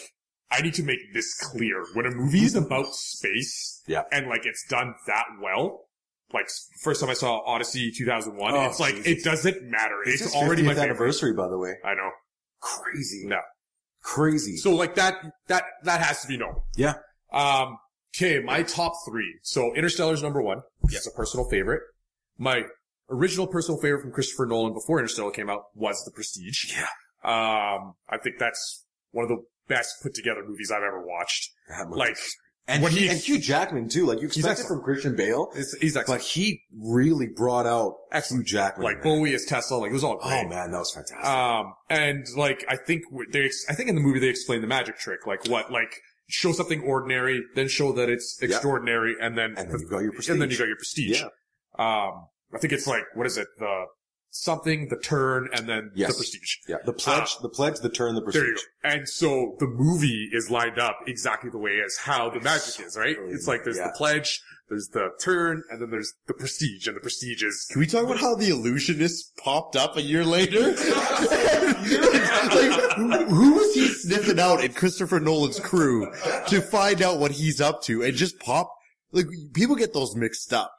I 0.52 0.60
need 0.62 0.74
to 0.74 0.84
make 0.84 1.12
this 1.12 1.34
clear. 1.34 1.82
When 1.94 2.06
a 2.06 2.10
movie 2.10 2.44
is 2.44 2.54
about 2.54 2.94
space, 2.94 3.82
Yeah. 3.88 4.02
and 4.12 4.28
like 4.28 4.42
it's 4.46 4.64
done 4.68 4.94
that 5.08 5.24
well, 5.42 5.86
like 6.34 6.48
first 6.82 7.00
time 7.00 7.08
I 7.08 7.14
saw 7.14 7.38
Odyssey 7.46 7.90
2001, 7.90 8.52
Oh, 8.54 8.64
it's 8.66 8.78
like, 8.80 8.96
Jesus. 8.96 9.06
it 9.06 9.24
doesn't 9.24 9.62
matter. 9.70 9.94
It's, 10.04 10.20
his 10.22 10.34
already 10.34 10.62
my 10.62 10.72
50th 10.72 10.74
favorite. 10.76 10.90
anniversary, 10.90 11.32
by 11.32 11.48
the 11.48 11.56
way. 11.56 11.74
I 11.84 11.94
know. 11.94 12.10
Crazy. 12.60 13.26
No. 13.26 13.40
Crazy. 14.02 14.56
So 14.56 14.74
like 14.74 14.96
that, 14.96 15.14
that, 15.46 15.64
that 15.84 16.00
has 16.02 16.20
to 16.22 16.28
be 16.28 16.36
known. 16.36 16.56
yeah. 16.76 16.94
Um, 17.32 17.78
okay, 18.16 18.40
my 18.40 18.62
top 18.62 18.92
three. 19.08 19.38
So 19.42 19.74
Interstellar's 19.74 20.22
number 20.22 20.42
one. 20.42 20.60
It's 20.84 21.06
a 21.06 21.10
personal 21.10 21.48
favorite. 21.48 21.80
My 22.38 22.64
original 23.10 23.46
personal 23.46 23.80
favorite 23.80 24.02
from 24.02 24.12
Christopher 24.12 24.46
Nolan 24.46 24.72
before 24.74 24.98
Interstellar 24.98 25.30
came 25.30 25.48
out 25.50 25.64
was 25.74 26.04
The 26.04 26.10
Prestige. 26.10 26.72
Yeah. 26.76 26.86
Um, 27.24 27.94
I 28.08 28.18
think 28.22 28.36
that's 28.38 28.84
one 29.12 29.24
of 29.24 29.28
the 29.30 29.42
best 29.68 29.94
put 30.02 30.14
together 30.14 30.42
movies 30.46 30.70
I've 30.70 30.82
ever 30.82 31.02
watched. 31.04 31.50
Like, 31.88 32.16
and, 32.66 32.82
when 32.82 32.92
he, 32.92 33.08
and 33.08 33.18
Hugh 33.18 33.38
Jackman 33.38 33.88
too. 33.88 34.06
Like 34.06 34.20
you 34.20 34.26
expect 34.26 34.60
it 34.60 34.66
from 34.66 34.82
Christian 34.82 35.16
Bale, 35.16 35.50
it's, 35.54 35.76
he's 35.78 35.96
but 36.06 36.20
he 36.20 36.62
really 36.78 37.26
brought 37.26 37.66
out 37.66 37.96
Hugh 38.28 38.42
Jackman. 38.42 38.84
Like 38.84 39.02
Bowie 39.02 39.34
as 39.34 39.44
Tesla, 39.44 39.76
like 39.76 39.90
it 39.90 39.94
was 39.94 40.04
all 40.04 40.16
great. 40.18 40.44
oh 40.46 40.48
man, 40.48 40.70
that 40.72 40.78
was 40.78 40.92
fantastic. 40.92 41.24
Um, 41.26 41.74
and 41.90 42.26
like, 42.36 42.64
I 42.68 42.76
think 42.76 43.02
they, 43.32 43.50
I 43.68 43.74
think 43.74 43.88
in 43.88 43.94
the 43.94 44.00
movie 44.00 44.18
they 44.18 44.28
explain 44.28 44.60
the 44.60 44.66
magic 44.66 44.96
trick, 44.98 45.26
like 45.26 45.46
what, 45.48 45.70
like, 45.70 46.00
show 46.28 46.52
something 46.52 46.80
ordinary, 46.82 47.42
then 47.54 47.68
show 47.68 47.92
that 47.92 48.08
it's 48.08 48.38
Yeah. 48.40 48.48
extraordinary, 48.48 49.14
and 49.20 49.36
then, 49.36 49.54
and 49.58 49.70
then 49.70 49.80
you 49.80 49.88
got 49.88 49.98
your 50.02 50.12
prestige. 50.12 50.32
and 50.32 50.40
then 50.42 50.50
you 50.50 50.56
got 50.58 50.66
your 50.68 50.76
prestige. 50.76 51.20
Yeah. 51.20 51.26
Um, 51.78 52.28
I 52.54 52.58
think 52.58 52.72
it's 52.72 52.86
like, 52.86 53.02
what 53.14 53.26
is 53.26 53.36
it? 53.36 53.46
The 53.58 53.84
something, 54.36 54.88
the 54.88 54.96
turn, 54.96 55.48
and 55.52 55.68
then 55.68 55.92
Yes. 55.94 56.10
the 56.10 56.16
prestige. 56.16 56.56
Yeah, 56.68 56.76
the 56.84 56.92
pledge, 56.92 57.36
ah. 57.36 57.42
the 57.42 57.48
pledge, 57.48 57.78
the 57.80 57.88
turn, 57.88 58.16
the 58.16 58.20
prestige. 58.22 58.42
There 58.42 58.50
you 58.50 58.56
go. 58.56 58.62
And 58.90 59.08
so 59.08 59.54
the 59.60 59.66
movie 59.68 60.28
is 60.32 60.50
lined 60.50 60.78
up 60.78 60.98
exactly 61.06 61.50
the 61.50 61.58
way 61.58 61.80
as 61.84 61.96
how 61.98 62.30
the 62.30 62.40
magic 62.40 62.84
is, 62.84 62.96
right? 62.96 63.16
It's 63.28 63.46
like 63.46 63.62
there's 63.62 63.76
Yeah. 63.76 63.86
the 63.88 63.94
pledge, 63.96 64.42
there's 64.68 64.88
the 64.88 65.10
turn, 65.20 65.62
and 65.70 65.80
then 65.80 65.90
there's 65.90 66.14
the 66.26 66.34
prestige, 66.34 66.88
and 66.88 66.96
the 66.96 67.00
prestige 67.00 67.44
is 67.44 67.66
Can 67.70 67.78
we 67.78 67.86
talk 67.86 68.02
about 68.04 68.18
how 68.18 68.34
the 68.34 68.48
illusionist 68.48 69.36
popped 69.36 69.76
up 69.76 69.96
a 69.96 70.02
year 70.02 70.24
later? 70.24 70.72
like, 70.72 70.78
who- 72.96 73.24
who 73.26 73.54
was 73.54 73.74
he 73.74 73.88
sniffing 73.88 74.40
out 74.40 74.64
in 74.64 74.72
Christopher 74.72 75.20
Nolan's 75.20 75.60
crew 75.60 76.12
to 76.48 76.60
find 76.60 77.02
out 77.02 77.18
what 77.18 77.30
he's 77.30 77.60
up 77.60 77.82
to 77.84 78.02
and 78.02 78.14
just 78.16 78.38
pop? 78.40 78.70
Like, 79.14 79.26
people 79.54 79.76
get 79.76 79.92
those 79.94 80.14
mixed 80.16 80.52
up 80.52 80.76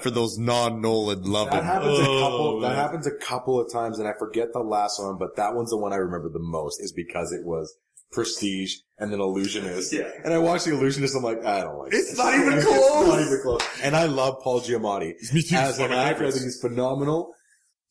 for 0.00 0.10
those 0.10 0.38
non-Nolan 0.38 1.22
That 1.22 1.28
loving. 1.28 1.62
happens 1.62 1.98
a 1.98 2.02
Oh, 2.08 2.20
couple. 2.20 2.60
That 2.60 2.76
happens 2.76 3.06
a 3.06 3.12
couple 3.14 3.60
of 3.60 3.72
times, 3.72 3.98
and 3.98 4.06
I 4.08 4.12
forget 4.18 4.52
the 4.52 4.60
last 4.60 5.00
one, 5.02 5.16
but 5.18 5.36
that 5.36 5.54
one's 5.54 5.70
the 5.70 5.76
one 5.78 5.92
I 5.92 5.96
remember 5.96 6.28
the 6.28 6.38
most, 6.40 6.80
is 6.82 6.92
because 6.92 7.32
it 7.32 7.44
was 7.44 7.76
Prestige 8.12 8.76
and 8.98 9.12
then 9.12 9.20
Illusionist. 9.20 9.92
Yeah. 9.92 10.10
And 10.24 10.32
I 10.32 10.38
watched 10.38 10.64
the 10.64 10.72
Illusionist. 10.72 11.14
I'm 11.16 11.22
like, 11.22 11.44
I 11.44 11.60
don't 11.62 11.78
like. 11.78 11.92
It's 11.92 12.10
this. 12.10 12.18
not 12.18 12.34
even 12.34 12.54
It's 12.54 12.64
close. 12.66 13.06
not 13.08 13.20
even 13.20 13.40
close. 13.42 13.62
And 13.82 13.96
I 13.96 14.04
love 14.06 14.40
Paul 14.42 14.60
Giamatti 14.60 15.14
Me 15.32 15.42
too. 15.42 15.56
as 15.56 15.70
It's 15.70 15.78
one 15.78 15.92
an 15.92 15.92
of 15.92 15.98
my 15.98 16.04
actor. 16.04 16.08
I 16.08 16.12
favorites. 16.14 16.36
think 16.36 16.44
he's 16.46 16.60
phenomenal. 16.60 17.32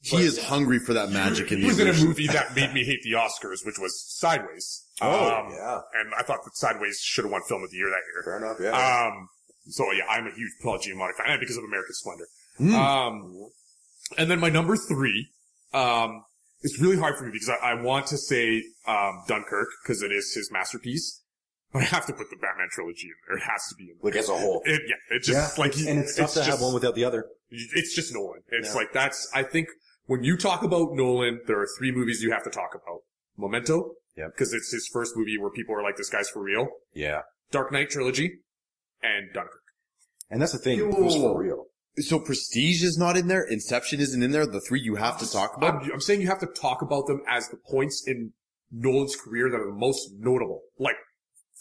He 0.02 0.18
is 0.18 0.42
hungry 0.44 0.78
for 0.80 0.94
that 0.94 1.10
magic 1.10 1.52
in 1.52 1.58
He 1.58 1.64
the 1.64 1.68
was 1.70 1.80
in 1.80 1.88
a 1.88 1.90
illusion. 1.90 2.08
movie 2.10 2.28
that 2.28 2.56
made 2.56 2.72
me 2.74 2.84
hate 2.86 3.02
the 3.04 3.14
Oscars, 3.14 3.66
which 3.66 3.80
was 3.80 4.00
Sideways. 4.08 4.84
Oh, 5.02 5.08
Um, 5.30 5.52
yeah. 5.52 5.80
And 6.00 6.14
I 6.18 6.22
thought 6.24 6.44
that 6.46 6.56
Sideways 6.56 7.00
should 7.02 7.26
have 7.26 7.32
won 7.32 7.42
Film 7.48 7.64
of 7.64 7.72
the 7.72 7.76
Year 7.78 7.90
that 7.90 8.04
year. 8.14 8.24
Fair 8.24 8.38
enough. 8.38 8.58
Yeah. 8.62 9.08
Um, 9.08 9.28
so 9.68 9.92
yeah, 9.92 10.06
I'm 10.10 10.28
a 10.28 10.32
huge 10.32 10.52
Paul 10.62 10.78
Giamatti 10.78 11.14
fan, 11.18 11.32
and 11.32 11.40
because 11.40 11.58
of 11.58 11.64
American 11.64 11.94
Splendor. 11.94 12.28
Hmm. 12.58 12.76
Um, 12.76 13.50
and 14.18 14.30
then 14.32 14.40
my 14.40 14.50
number 14.50 14.76
three, 14.78 15.30
um, 15.74 16.24
it's 16.62 16.80
really 16.80 16.98
hard 16.98 17.18
for 17.18 17.26
me 17.26 17.32
because 17.32 17.50
I, 17.50 17.72
I 17.72 17.82
want 17.82 18.08
to 18.08 18.18
say, 18.18 18.64
um, 18.88 19.24
Dunkirk, 19.28 19.68
because 19.84 20.02
it 20.02 20.12
is 20.12 20.34
his 20.34 20.50
masterpiece. 20.52 21.22
But 21.74 21.82
I 21.82 21.86
have 21.86 22.06
to 22.06 22.14
put 22.14 22.30
the 22.30 22.38
Batman 22.38 22.68
trilogy 22.72 23.08
in 23.08 23.14
there. 23.28 23.38
It 23.38 23.44
has 23.44 23.68
to 23.68 23.76
be 23.76 23.84
in 23.92 23.98
there. 24.02 24.12
like 24.12 24.16
as 24.16 24.30
a 24.30 24.38
whole. 24.38 24.62
It, 24.66 24.82
yeah, 24.88 25.16
it 25.18 25.24
just, 25.24 25.58
like, 25.58 25.76
and 25.78 26.00
it's 26.00 26.16
tough 26.16 26.32
to 26.34 26.40
just, 26.40 26.50
have 26.50 26.62
one 26.62 26.74
without 26.74 26.96
the 26.96 27.04
other. 27.04 27.26
it's 27.50 27.94
just 27.94 28.14
Nolan. 28.14 28.42
It's 28.50 28.70
Yeah. 28.70 28.76
like, 28.76 28.94
that's, 28.94 29.30
I 29.34 29.44
think 29.44 29.68
when 30.06 30.24
you 30.24 30.38
talk 30.38 30.64
about 30.64 30.94
Nolan, 30.94 31.42
there 31.48 31.60
are 31.60 31.68
three 31.78 31.92
movies 31.92 32.22
you 32.24 32.32
have 32.32 32.44
to 32.46 32.50
talk 32.50 32.70
about. 32.74 33.00
Memento. 33.38 33.92
yeah, 34.16 34.28
Because 34.28 34.54
it's 34.54 34.72
his 34.72 34.88
first 34.88 35.18
movie 35.18 35.38
where 35.38 35.50
people 35.50 35.76
are 35.76 35.84
like, 35.84 35.98
this 35.98 36.10
guy's 36.10 36.30
for 36.30 36.42
real. 36.42 36.68
Yeah. 36.94 37.24
Dark 37.52 37.74
Knight 37.74 37.90
trilogy. 37.90 38.40
And 39.06 39.34
Dunkirk. 39.34 39.62
And 40.30 40.42
that's 40.42 40.54
the 40.54 40.58
thing. 40.58 40.80
It 40.80 40.88
was 40.88 41.16
for 41.16 41.40
real. 41.40 41.66
So 41.98 42.20
Prestige 42.20 42.84
is 42.84 42.98
not 42.98 43.16
in 43.16 43.28
there. 43.28 43.44
Inception 43.44 44.00
isn't 44.02 44.22
in 44.22 44.32
there. 44.32 44.46
The 44.46 44.60
three 44.60 44.82
you 44.82 44.96
have 44.96 45.18
to 45.20 45.32
talk 45.32 45.56
about. 45.56 45.84
I'm, 45.84 45.92
I'm 45.94 46.02
saying 46.02 46.22
you 46.22 46.28
have 46.28 46.40
to 46.40 46.48
talk 46.48 46.82
about 46.82 47.08
them 47.08 47.22
as 47.28 47.48
the 47.50 47.58
points 47.58 48.04
in 48.06 48.34
Nolan's 48.72 49.16
career 49.16 49.50
that 49.50 49.58
are 49.58 49.68
the 49.68 49.78
most 49.78 50.10
notable. 50.18 50.62
Like, 50.78 50.96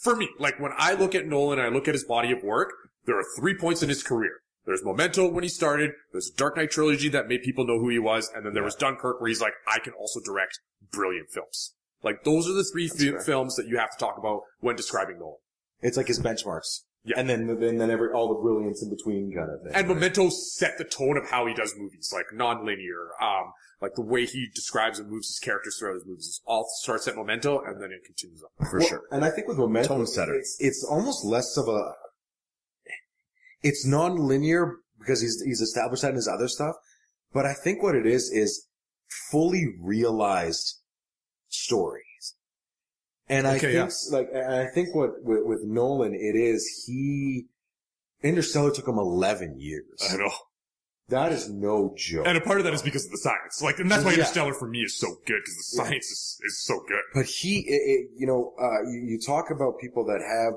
for 0.01 0.15
me, 0.15 0.27
like 0.39 0.59
when 0.59 0.71
I 0.77 0.93
look 0.93 1.15
at 1.15 1.25
Nolan 1.25 1.59
and 1.59 1.67
I 1.67 1.71
look 1.71 1.87
at 1.87 1.93
his 1.93 2.03
body 2.03 2.31
of 2.31 2.43
work, 2.43 2.73
there 3.05 3.17
are 3.17 3.23
three 3.37 3.55
points 3.57 3.81
in 3.81 3.89
his 3.89 4.03
career. 4.03 4.31
There's 4.65 4.83
Memento 4.83 5.29
when 5.29 5.43
he 5.43 5.49
started. 5.49 5.91
There's 6.11 6.31
Dark 6.31 6.57
Knight 6.57 6.71
trilogy 6.71 7.07
that 7.09 7.27
made 7.27 7.43
people 7.43 7.65
know 7.65 7.79
who 7.79 7.89
he 7.89 7.99
was, 7.99 8.29
and 8.35 8.45
then 8.45 8.53
there 8.53 8.63
was 8.63 8.75
Dunkirk 8.75 9.21
where 9.21 9.27
he's 9.27 9.41
like, 9.41 9.53
I 9.67 9.79
can 9.79 9.93
also 9.93 10.19
direct 10.19 10.59
brilliant 10.91 11.29
films. 11.31 11.75
Like 12.03 12.23
those 12.23 12.49
are 12.49 12.53
the 12.53 12.63
three 12.63 12.87
fi- 12.87 13.23
films 13.23 13.55
that 13.55 13.67
you 13.67 13.77
have 13.77 13.91
to 13.91 13.97
talk 13.97 14.17
about 14.17 14.41
when 14.59 14.75
describing 14.75 15.19
Nolan. 15.19 15.37
It's 15.81 15.97
like 15.97 16.07
his 16.07 16.19
benchmarks. 16.19 16.81
Yeah. 17.05 17.19
And 17.19 17.29
then, 17.29 17.47
and 17.49 17.79
then 17.79 17.91
every, 17.91 18.09
all 18.09 18.29
the 18.29 18.41
brilliance 18.41 18.81
in 18.81 18.89
between 18.89 19.31
kind 19.31 19.51
of 19.51 19.61
thing. 19.61 19.73
And 19.75 19.87
right? 19.87 19.95
Memento 19.95 20.29
set 20.29 20.79
the 20.79 20.83
tone 20.83 21.17
of 21.17 21.29
how 21.29 21.45
he 21.45 21.53
does 21.53 21.75
movies, 21.77 22.11
like 22.11 22.25
non-linear, 22.33 23.09
um, 23.21 23.53
like 23.79 23.93
the 23.93 24.01
way 24.01 24.25
he 24.25 24.47
describes 24.55 24.97
and 24.97 25.09
moves 25.09 25.27
his 25.27 25.37
characters 25.37 25.77
throughout 25.77 25.93
his 25.93 26.05
movies. 26.05 26.41
It 26.41 26.49
all 26.49 26.65
starts 26.81 27.07
at 27.07 27.15
Memento 27.15 27.61
and 27.63 27.79
then 27.79 27.91
it 27.91 28.03
continues 28.03 28.41
on. 28.43 28.67
for 28.67 28.79
Well, 28.79 28.87
sure. 28.87 29.01
And 29.11 29.23
I 29.23 29.29
think 29.29 29.47
with 29.47 29.59
Memento, 29.59 29.89
Tone 29.89 30.07
setter. 30.07 30.33
it's, 30.33 30.57
it's 30.59 30.83
almost 30.83 31.23
less 31.23 31.57
of 31.57 31.67
a, 31.67 31.91
it's 33.61 33.85
non-linear 33.85 34.77
because 34.97 35.21
he's, 35.21 35.41
he's 35.45 35.61
established 35.61 36.01
that 36.01 36.09
in 36.09 36.15
his 36.15 36.27
other 36.27 36.47
stuff. 36.47 36.75
But 37.31 37.45
I 37.45 37.53
think 37.53 37.83
what 37.83 37.93
it 37.93 38.07
is, 38.07 38.31
is 38.31 38.67
fully 39.29 39.67
realized 39.79 40.79
stories. 41.49 42.04
And 43.27 43.47
I 43.47 43.57
think, 43.57 43.91
like, 44.11 44.29
and 44.33 44.53
I 44.53 44.67
think 44.67 44.93
what, 44.95 45.23
with, 45.23 45.43
with 45.45 45.63
Nolan, 45.63 46.13
it 46.13 46.35
is 46.35 46.83
he, 46.85 47.45
Interstellar 48.21 48.71
took 48.71 48.87
him 48.87 48.97
11 48.99 49.59
years. 49.59 49.85
I 50.11 50.17
know. 50.17 50.31
That 51.09 51.31
is 51.31 51.49
no 51.49 51.93
joke. 51.95 52.25
And 52.27 52.37
a 52.37 52.41
part 52.41 52.57
of 52.59 52.63
that 52.65 52.73
is 52.73 52.81
because 52.81 53.05
of 53.05 53.11
the 53.11 53.17
science. 53.19 53.61
Like, 53.61 53.79
and 53.79 53.89
that's 53.91 54.03
why 54.03 54.11
Yeah. 54.11 54.17
Interstellar 54.19 54.53
for 54.53 54.67
me 54.67 54.81
is 54.81 54.97
so 54.97 55.07
good, 55.25 55.39
because 55.43 55.55
the 55.57 55.63
science 55.83 56.05
is, 56.05 56.39
is 56.43 56.63
so 56.63 56.79
good. 56.87 57.01
But 57.13 57.25
he, 57.27 57.59
it, 57.59 57.73
it, 57.73 58.09
you 58.15 58.25
know, 58.27 58.53
uh, 58.59 58.81
you, 58.89 59.01
you 59.05 59.19
talk 59.19 59.51
about 59.51 59.79
people 59.79 60.05
that 60.05 60.21
have 60.21 60.53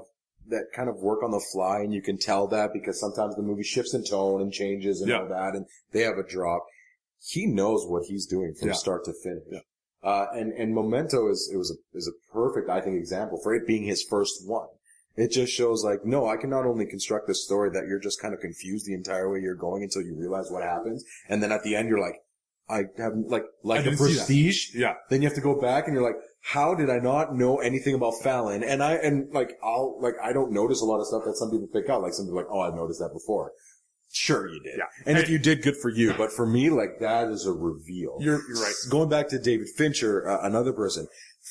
that 0.48 0.66
kind 0.74 0.88
of 0.88 0.96
work 0.96 1.22
on 1.22 1.30
the 1.30 1.44
fly, 1.52 1.80
and 1.80 1.92
you 1.92 2.00
can 2.00 2.16
tell 2.18 2.46
that 2.48 2.72
because 2.72 2.98
sometimes 2.98 3.36
the 3.36 3.42
movie 3.42 3.62
shifts 3.62 3.92
in 3.92 4.02
tone 4.04 4.40
and 4.40 4.50
changes 4.52 5.02
and 5.02 5.10
Yeah. 5.10 5.20
all 5.20 5.28
that, 5.28 5.54
and 5.54 5.66
they 5.92 6.00
have 6.02 6.16
a 6.16 6.26
drop. 6.26 6.64
He 7.20 7.44
knows 7.46 7.84
what 7.86 8.04
he's 8.08 8.24
doing 8.26 8.54
from 8.58 8.68
Yeah. 8.68 8.74
start 8.74 9.04
to 9.04 9.12
finish. 9.22 9.42
Yeah. 9.50 9.58
Uh, 10.02 10.26
and, 10.32 10.52
and 10.52 10.74
Memento 10.74 11.28
is, 11.28 11.50
it 11.52 11.56
was 11.56 11.70
a, 11.70 11.96
is 11.96 12.08
a 12.08 12.32
perfect, 12.32 12.70
I 12.70 12.80
think, 12.80 12.96
example 12.96 13.40
for 13.42 13.54
it 13.54 13.66
being 13.66 13.84
his 13.84 14.04
first 14.08 14.46
one. 14.46 14.68
It 15.16 15.32
just 15.32 15.52
shows 15.52 15.82
like, 15.84 16.04
no, 16.04 16.28
I 16.28 16.36
can 16.36 16.50
not 16.50 16.64
only 16.64 16.86
construct 16.86 17.26
this 17.26 17.44
story 17.44 17.70
that 17.70 17.88
you're 17.88 17.98
just 17.98 18.22
kind 18.22 18.32
of 18.32 18.38
confused 18.40 18.86
the 18.86 18.94
entire 18.94 19.28
way 19.28 19.40
you're 19.40 19.56
going 19.56 19.82
until 19.82 20.02
you 20.02 20.14
realize 20.16 20.48
what 20.50 20.62
happens. 20.62 21.04
And 21.28 21.42
then 21.42 21.50
at 21.50 21.64
the 21.64 21.74
end, 21.74 21.88
you're 21.88 21.98
like, 22.00 22.14
I 22.70 22.84
haven't, 22.96 23.28
like, 23.28 23.42
like 23.64 23.82
the 23.82 23.90
didn't 23.90 23.98
see 23.98 24.12
that. 24.12 24.18
prestige. 24.18 24.74
Yeah. 24.74 24.94
Then 25.10 25.20
you 25.20 25.26
have 25.26 25.34
to 25.34 25.40
go 25.40 25.60
back 25.60 25.88
and 25.88 25.94
you're 25.94 26.04
like, 26.04 26.20
how 26.42 26.76
did 26.76 26.90
I 26.90 26.98
not 26.98 27.34
know 27.34 27.56
anything 27.56 27.94
about 27.94 28.14
Fallon? 28.22 28.62
And 28.62 28.80
I, 28.80 28.92
and 28.94 29.32
like, 29.32 29.58
I'll, 29.64 29.98
like, 30.00 30.14
I 30.22 30.32
don't 30.32 30.52
notice 30.52 30.80
a 30.80 30.84
lot 30.84 31.00
of 31.00 31.06
stuff 31.08 31.22
that 31.24 31.36
some 31.36 31.50
people 31.50 31.66
pick 31.72 31.90
out. 31.90 32.02
Like 32.02 32.12
some 32.12 32.26
people 32.26 32.38
are 32.38 32.42
like, 32.42 32.52
oh, 32.52 32.60
I've 32.60 32.74
noticed 32.74 33.00
that 33.00 33.10
before. 33.12 33.50
Sure 34.10 34.48
you 34.48 34.60
did. 34.60 34.78
Yeah. 34.78 34.84
And 35.06 35.18
if 35.18 35.28
you 35.28 35.38
did, 35.38 35.62
good 35.62 35.76
for 35.76 35.90
you. 35.90 36.14
But 36.14 36.32
for 36.32 36.46
me, 36.46 36.70
like, 36.70 36.98
that 37.00 37.28
is 37.28 37.46
a 37.46 37.52
reveal. 37.52 38.16
You're, 38.20 38.40
you're 38.48 38.62
right. 38.62 38.74
Going 38.90 39.08
back 39.08 39.28
to 39.28 39.38
David 39.38 39.68
Fincher, 39.76 40.26
uh, 40.28 40.46
another 40.46 40.72
person, 40.72 41.06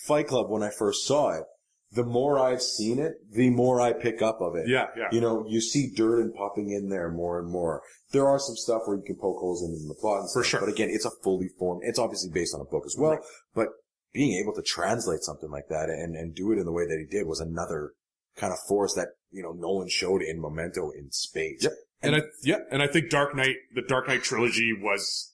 Fight 0.05 0.27
Club, 0.27 0.49
when 0.49 0.63
I 0.63 0.71
first 0.71 1.05
saw 1.05 1.37
it, 1.37 1.43
the 1.91 2.03
more 2.03 2.37
I've 2.39 2.61
seen 2.61 2.99
it, 2.99 3.13
the 3.31 3.49
more 3.49 3.79
I 3.79 3.93
pick 3.93 4.21
up 4.21 4.41
of 4.41 4.55
it. 4.55 4.67
Yeah, 4.67 4.87
yeah. 4.97 5.07
You 5.11 5.21
know, 5.21 5.45
you 5.47 5.61
see 5.61 5.91
Durden 5.95 6.33
popping 6.33 6.69
in 6.71 6.89
there 6.89 7.09
more 7.09 7.39
and 7.39 7.49
more. 7.49 7.81
There 8.11 8.27
are 8.27 8.39
some 8.39 8.55
stuff 8.55 8.81
where 8.85 8.97
you 8.97 9.03
can 9.05 9.15
poke 9.15 9.39
holes 9.39 9.63
in 9.63 9.87
the 9.87 9.95
plot 9.95 10.21
and 10.21 10.29
For 10.33 10.43
stuff, 10.43 10.49
sure. 10.49 10.59
But 10.61 10.69
again, 10.69 10.89
it's 10.91 11.05
a 11.05 11.11
fully 11.23 11.49
formed, 11.57 11.83
it's 11.85 11.99
obviously 11.99 12.29
based 12.33 12.53
on 12.53 12.61
a 12.61 12.65
book 12.65 12.83
as 12.85 12.95
well, 12.97 13.11
Right. 13.11 13.19
but 13.55 13.67
being 14.13 14.37
able 14.41 14.53
to 14.55 14.61
translate 14.61 15.21
something 15.21 15.49
like 15.49 15.67
that 15.69 15.89
and, 15.89 16.15
and 16.15 16.35
do 16.35 16.51
it 16.51 16.57
in 16.57 16.65
the 16.65 16.71
way 16.71 16.85
that 16.87 16.97
he 16.97 17.05
did 17.05 17.25
was 17.27 17.39
another 17.39 17.91
kind 18.35 18.51
of 18.51 18.59
force 18.67 18.93
that, 18.95 19.09
you 19.31 19.41
know, 19.43 19.51
Nolan 19.53 19.89
showed 19.89 20.21
in 20.21 20.41
Memento 20.41 20.89
in 20.91 21.11
space. 21.11 21.63
Yep. 21.63 21.71
And 22.01 22.15
I, 22.15 22.21
yeah, 22.43 22.59
and 22.71 22.81
I 22.83 22.87
think 22.87 23.09
Dark 23.09 23.35
Knight, 23.35 23.55
the 23.73 23.81
Dark 23.81 24.07
Knight 24.07 24.23
trilogy 24.23 24.71
was 24.79 25.33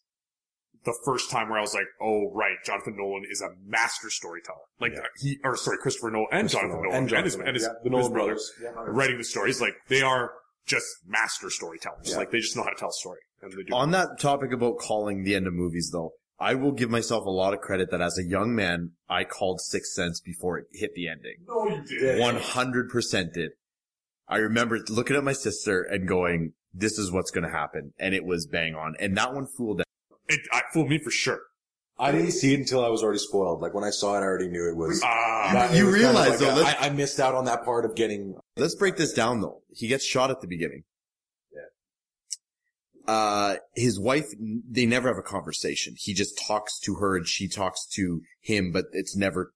the 0.86 0.94
first 1.06 1.30
time 1.32 1.50
where 1.50 1.58
I 1.58 1.62
was 1.62 1.74
like, 1.74 1.86
oh, 2.02 2.30
right, 2.34 2.56
Jonathan 2.66 2.96
Nolan 2.98 3.24
is 3.30 3.42
a 3.42 3.50
master 3.66 4.10
storyteller. 4.10 4.60
Like, 4.80 4.94
Yeah. 4.94 5.02
he, 5.18 5.38
or 5.44 5.56
sorry, 5.56 5.78
Christopher 5.78 6.12
Nolan 6.12 6.28
and 6.32 6.42
Christopher 6.44 6.68
Jonathan 6.68 6.84
Nolan. 6.84 6.90
Nolan 7.06 7.16
and, 7.16 7.26
his, 7.26 7.34
Jonathan 7.36 7.48
and 7.48 7.56
his, 7.56 7.64
yeah, 7.64 7.70
the 7.84 7.90
his 7.90 7.92
Nolan 7.92 8.14
brothers 8.14 8.52
brothers. 8.60 8.76
Yeah. 8.78 8.84
writing 8.94 9.18
the 9.18 9.24
stories. 9.24 9.62
Like, 9.62 9.76
they 9.88 10.02
are 10.02 10.32
just 10.66 10.86
master 11.08 11.50
storytellers. 11.50 12.16
Like, 12.16 12.32
they 12.32 12.40
just 12.40 12.56
know 12.56 12.64
how 12.64 12.70
to 12.70 12.76
tell 12.76 12.90
a 12.90 12.94
story. 12.94 13.20
And 13.42 13.52
they 13.52 13.64
do. 13.64 13.74
On 13.74 13.92
that 13.92 14.20
topic 14.20 14.52
about 14.54 14.78
calling 14.80 15.24
the 15.24 15.36
end 15.36 15.48
of 15.48 15.54
movies 15.54 15.90
though, 15.92 16.12
I 16.40 16.56
will 16.56 16.72
give 16.72 16.90
myself 16.90 17.26
a 17.26 17.30
lot 17.30 17.54
of 17.54 17.60
credit 17.62 17.92
that 17.92 18.02
as 18.02 18.18
a 18.18 18.24
young 18.24 18.56
man, 18.56 18.92
I 19.10 19.24
called 19.24 19.62
Sixth 19.62 19.94
Sense 19.94 20.20
before 20.20 20.58
it 20.58 20.66
hit 20.74 20.94
the 20.96 21.08
ending. 21.08 21.36
no, 21.48 21.68
you 21.70 21.84
did. 21.84 22.20
One 22.20 22.36
hundred 22.38 22.90
percent 22.90 23.34
did. 23.34 23.52
I 24.34 24.38
remember 24.38 24.80
looking 24.90 25.16
at 25.16 25.24
my 25.24 25.34
sister 25.34 25.84
and 25.84 26.08
going, 26.08 26.54
"This 26.74 26.98
is 26.98 27.12
what's 27.12 27.32
going 27.32 27.44
to 27.46 27.52
happen," 27.52 27.94
and 28.00 28.16
it 28.16 28.26
was 28.26 28.48
bang 28.48 28.76
on. 28.76 28.96
And 29.00 29.16
that 29.18 29.34
one 29.34 29.46
fooled. 29.48 29.82
It, 30.28 30.40
I, 30.52 30.62
fooled 30.74 30.90
me 30.90 30.98
for 30.98 31.12
sure. 31.12 31.42
I 32.00 32.12
didn't 32.12 32.32
see 32.32 32.54
it 32.54 32.60
until 32.60 32.84
I 32.84 32.88
was 32.90 33.04
already 33.04 33.20
spoiled. 33.20 33.62
Like 33.62 33.74
when 33.76 33.84
I 33.84 33.92
saw 33.92 34.16
it, 34.16 34.20
I 34.20 34.24
already 34.24 34.48
knew 34.50 34.68
it 34.70 34.76
was. 34.76 35.02
Ah, 35.04 35.52
that- 35.54 35.72
it 35.74 35.78
you 35.78 35.86
was 35.86 35.96
kind 35.96 36.06
of 36.08 36.12
realize, 36.16 36.30
like 36.32 36.40
though, 36.40 36.56
a- 36.56 36.58
let's- 36.64 36.82
I, 36.82 36.88
I 36.88 36.90
missed 36.90 37.20
out 37.20 37.36
on 37.36 37.46
that 37.46 37.64
part 37.64 37.86
of 37.86 37.96
getting. 37.96 38.36
Let's 38.58 38.76
break 38.76 38.98
this 38.98 39.14
down 39.14 39.42
though. 39.42 39.62
He 39.72 39.88
gets 39.88 40.04
shot 40.04 40.32
at 40.32 40.42
the 40.42 40.48
beginning. 40.48 40.84
Yeah. 41.54 43.14
Uh, 43.14 43.56
his 43.76 44.00
wife, 44.00 44.26
they 44.40 44.86
never 44.86 45.08
have 45.10 45.18
a 45.18 45.22
conversation. 45.22 45.94
He 45.98 46.14
just 46.14 46.40
talks 46.48 46.80
to 46.80 46.96
her 46.96 47.16
and 47.18 47.28
she 47.28 47.48
talks 47.48 47.86
to 47.94 48.22
him, 48.42 48.72
but 48.72 48.86
it's 48.94 49.16
never 49.16 49.54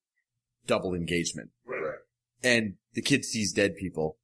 double 0.68 0.94
engagement. 0.94 1.50
right, 1.66 1.82
right. 1.82 1.96
and 2.44 2.76
the 2.94 3.02
kid 3.02 3.24
sees 3.26 3.54
dead 3.54 3.76
people. 3.78 4.18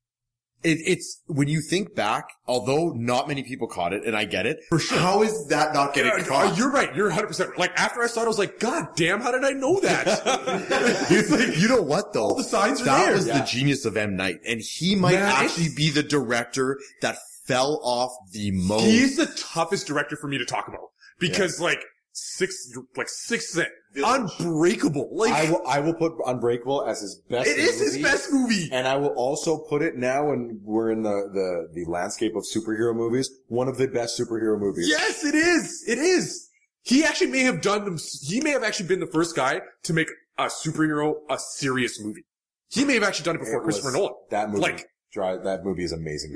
It, 0.63 0.79
it's 0.85 1.21
when 1.27 1.47
you 1.47 1.61
think 1.61 1.93
back, 1.95 2.29
although 2.47 2.89
not 2.95 3.27
many 3.27 3.43
people 3.43 3.67
caught 3.67 3.91
it, 3.93 4.05
and 4.05 4.15
I 4.15 4.25
get 4.25 4.45
it. 4.45 4.59
For 4.69 4.79
sure. 4.79 4.97
How 4.97 5.21
is 5.23 5.47
that 5.47 5.73
not 5.73 5.93
getting 5.93 6.11
Yeah, 6.17 6.23
caught? 6.23 6.57
you're 6.57 6.71
right. 6.71 6.95
You're 6.95 7.11
100% 7.11 7.57
like 7.57 7.71
after 7.77 8.01
I 8.01 8.07
saw 8.07 8.21
it, 8.21 8.25
I 8.25 8.27
was 8.27 8.39
like, 8.39 8.59
God 8.59 8.87
damn, 8.95 9.19
how 9.21 9.31
did 9.31 9.43
I 9.43 9.51
know 9.51 9.79
that? 9.81 10.07
It's 11.11 11.29
like, 11.31 11.57
you 11.59 11.67
know 11.67 11.81
what 11.81 12.13
though? 12.13 12.35
the 12.35 12.43
signs 12.43 12.81
are 12.81 12.85
that 12.85 13.05
there. 13.05 13.13
was 13.15 13.27
Yeah. 13.27 13.39
the 13.39 13.45
genius 13.45 13.85
of 13.85 13.97
M 13.97 14.15
Night, 14.15 14.39
and 14.47 14.61
he 14.61 14.95
might 14.95 15.13
Man, 15.15 15.23
actually 15.23 15.69
be 15.75 15.89
the 15.89 16.03
director 16.03 16.79
that 17.01 17.17
fell 17.45 17.79
off 17.83 18.11
the 18.31 18.51
most. 18.51 18.85
He's 18.85 19.17
the 19.17 19.25
toughest 19.37 19.85
director 19.87 20.15
for 20.15 20.27
me 20.27 20.37
to 20.37 20.45
talk 20.45 20.67
about 20.67 20.89
because 21.19 21.59
like 21.59 21.83
six, 22.13 22.71
like 22.95 23.09
six, 23.09 23.49
Sense, 23.53 23.67
unbreakable. 23.95 25.09
Like 25.11 25.33
I 25.33 25.49
will. 25.51 25.61
I 25.67 25.79
will 25.79 25.93
put 25.93 26.13
Unbreakable 26.25 26.85
as 26.85 27.01
his 27.01 27.15
best. 27.29 27.47
it 27.49 27.57
is 27.57 27.79
his 27.79 27.93
movie. 27.93 28.03
best 28.03 28.31
movie. 28.31 28.69
And 28.71 28.87
I 28.87 28.95
will 28.97 29.09
also 29.15 29.57
put 29.57 29.81
it 29.81 29.95
now 29.97 30.29
when 30.29 30.59
we're 30.63 30.91
in 30.91 31.03
the, 31.03 31.29
the, 31.33 31.83
the 31.83 31.89
landscape 31.89 32.35
of 32.35 32.43
superhero 32.43 32.95
movies, 32.95 33.29
one 33.47 33.67
of 33.67 33.77
the 33.77 33.87
best 33.87 34.19
superhero 34.19 34.59
movies. 34.59 34.87
Yes, 34.89 35.23
it 35.25 35.35
is. 35.35 35.83
It 35.87 35.97
is. 35.97 36.49
He 36.83 37.03
actually 37.03 37.31
may 37.31 37.41
have 37.41 37.61
done 37.61 37.85
them. 37.85 37.97
He 38.21 38.41
may 38.41 38.51
have 38.51 38.63
actually 38.63 38.87
been 38.87 38.99
the 38.99 39.07
first 39.07 39.35
guy 39.35 39.61
to 39.83 39.93
make 39.93 40.09
a 40.37 40.45
superhero 40.45 41.15
a 41.29 41.37
serious 41.39 41.99
movie. 42.01 42.25
He 42.69 42.85
may 42.85 42.95
have 42.95 43.03
actually 43.03 43.25
done 43.25 43.35
it 43.35 43.39
before 43.39 43.61
It 43.61 43.63
Christopher 43.63 43.89
was- 43.89 43.95
Nolan. 43.95 44.13
That 44.31 44.49
movie, 44.49 44.61
Like- 44.61 44.87
dry, 45.11 45.37
that 45.37 45.63
movie 45.63 45.83
is 45.83 45.91
amazing. 45.91 46.33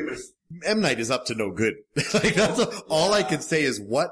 M 0.66 0.82
Night 0.82 1.00
is 1.00 1.10
up 1.12 1.26
to 1.26 1.36
no 1.36 1.52
good. 1.52 1.74
like 2.14 2.36
that's 2.36 2.60
all 2.90 3.12
I 3.14 3.24
can 3.24 3.42
say 3.42 3.64
is 3.64 3.80
what. 3.82 4.12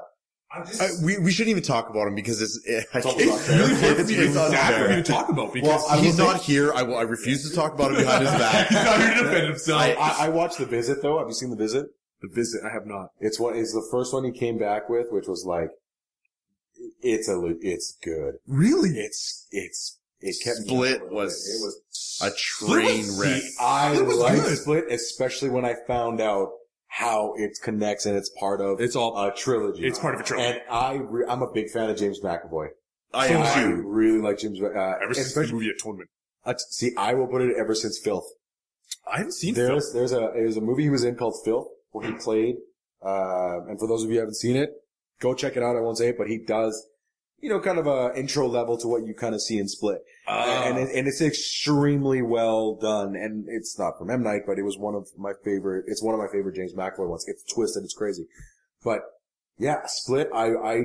Uh, 0.80 0.88
we 1.02 1.18
we 1.18 1.30
shouldn't 1.30 1.50
even 1.50 1.62
talk 1.62 1.90
about 1.90 2.08
him 2.08 2.14
because 2.14 2.40
it's. 2.42 2.58
It, 2.66 2.86
I 2.94 2.98
It's 2.98 3.06
can't- 3.06 3.20
It's 3.20 3.48
really 3.48 3.72
it's 3.72 4.00
it's 4.00 4.10
really 4.12 4.32
for 4.32 4.38
unfair. 4.40 4.88
me 4.88 4.94
to 4.96 5.02
talk 5.02 5.28
about 5.28 5.52
because 5.52 5.68
Well, 5.68 5.86
I 5.90 5.96
will 5.96 6.02
He's 6.02 6.16
say- 6.16 6.24
not 6.24 6.40
here. 6.42 6.72
I 6.72 6.82
will. 6.82 6.96
I 6.96 7.02
refuse 7.02 7.48
to 7.48 7.54
talk 7.54 7.74
about 7.74 7.92
him 7.92 7.98
behind 7.98 8.22
his 8.26 8.32
back. 8.32 8.68
he's 8.68 8.84
not 8.84 8.98
here 9.00 9.14
to 9.14 9.22
defend 9.24 9.46
himself. 9.48 9.82
I, 9.82 10.26
I 10.26 10.28
watched 10.28 10.58
The 10.58 10.66
Visit 10.66 11.02
though. 11.02 11.18
Have 11.18 11.28
you 11.28 11.34
seen 11.34 11.50
The 11.50 11.56
Visit? 11.56 11.86
the 12.22 12.28
visit, 12.28 12.62
I 12.64 12.72
have 12.72 12.86
not. 12.86 13.10
It's 13.20 13.38
what 13.38 13.56
is 13.56 13.72
the 13.74 13.86
first 13.90 14.14
one 14.14 14.24
he 14.24 14.32
came 14.32 14.56
back 14.56 14.88
with, 14.88 15.08
which 15.10 15.26
was 15.28 15.44
like, 15.44 15.68
it's 17.02 17.28
a, 17.28 17.38
it's 17.60 17.96
good. 18.02 18.36
Really? 18.46 18.90
It's, 18.98 19.46
it's, 19.50 19.98
it 20.20 20.36
kept 20.42 20.60
me 20.60 20.66
Split 20.66 21.02
up. 21.02 21.10
was 21.12 21.46
it 21.46 21.62
was 21.62 22.22
a 22.22 22.34
train 22.36 23.00
was- 23.00 23.20
wreck. 23.20 23.42
See, 23.42 23.50
I 23.60 23.96
It 23.96 24.06
was 24.06 24.16
like 24.16 24.40
good. 24.42 24.56
Split, 24.58 24.84
especially 24.90 25.50
when 25.50 25.66
I 25.66 25.74
found 25.86 26.22
out 26.22 26.52
how 26.98 27.34
it 27.36 27.58
connects 27.62 28.06
and 28.06 28.16
it's 28.16 28.30
part 28.40 28.60
of 28.60 28.80
It's 28.80 28.96
all. 28.96 29.12
a 29.22 29.34
trilogy. 29.34 29.86
It's 29.86 29.98
part 29.98 30.14
of 30.14 30.20
a 30.22 30.24
trilogy. 30.24 30.48
And 30.50 30.60
I, 30.70 30.94
re- 30.94 31.26
I'm 31.28 31.42
a 31.42 31.50
big 31.52 31.68
fan 31.70 31.90
of 31.90 31.96
James 31.98 32.20
McAvoy. 32.20 32.68
I 33.12 33.24
I 33.24 33.26
am 33.28 33.54
too. 33.82 33.82
really 33.86 34.18
like 34.18 34.38
James. 34.38 34.60
Uh, 34.62 34.94
Ever 35.02 35.12
since 35.14 35.34
the 35.34 35.46
movie 35.52 35.68
Atonement. 35.68 36.08
uh, 36.44 36.54
see, 36.70 36.92
I 36.96 37.12
will 37.14 37.26
put 37.26 37.42
it 37.42 37.54
ever 37.58 37.74
since 37.74 37.98
Filth. 38.02 38.26
I 39.10 39.18
haven't 39.18 39.32
seen. 39.32 39.54
There's 39.54 39.92
there's 39.92 40.12
a 40.12 40.30
there's 40.34 40.56
a 40.56 40.60
movie 40.60 40.84
he 40.84 40.90
was 40.90 41.04
in 41.04 41.14
called 41.16 41.36
Filth 41.44 41.68
where 41.92 42.06
he 42.06 42.12
played. 42.14 42.56
Uh, 43.04 43.60
and 43.68 43.78
for 43.78 43.86
those 43.86 44.02
of 44.02 44.08
you 44.08 44.14
who 44.16 44.20
haven't 44.20 44.34
seen 44.36 44.56
it, 44.56 44.70
go 45.20 45.34
check 45.34 45.56
it 45.56 45.62
out. 45.62 45.76
I 45.76 45.80
won't 45.80 45.98
say 45.98 46.08
it, 46.08 46.18
but 46.18 46.28
he 46.28 46.38
does, 46.38 46.74
you 47.40 47.48
know, 47.48 47.60
kind 47.60 47.78
of 47.78 47.86
a 47.86 48.12
intro 48.16 48.48
level 48.48 48.76
to 48.78 48.88
what 48.88 49.06
you 49.06 49.14
kind 49.14 49.34
of 49.34 49.42
see 49.42 49.58
in 49.58 49.68
Split. 49.68 49.98
Ah. 50.26 50.64
and 50.64 50.78
it, 50.78 50.88
and 50.94 51.06
it's 51.06 51.20
extremely 51.20 52.22
well 52.22 52.76
done. 52.76 53.14
And 53.14 53.46
it's 53.48 53.78
not 53.78 53.98
from 53.98 54.10
M 54.10 54.22
Night, 54.22 54.42
but 54.46 54.58
it 54.58 54.62
was 54.62 54.78
one 54.78 54.94
of 54.94 55.08
my 55.16 55.32
favorite. 55.44 55.84
It's 55.86 56.02
one 56.02 56.14
of 56.14 56.20
my 56.20 56.28
favorite 56.32 56.56
James 56.56 56.74
McAvoy 56.74 57.08
ones. 57.08 57.24
It's 57.28 57.44
twisted, 57.52 57.84
it's 57.84 57.94
crazy, 57.94 58.26
but 58.82 59.00
yeah, 59.58 59.80
Split. 59.86 60.28
I 60.34 60.48
I 60.54 60.82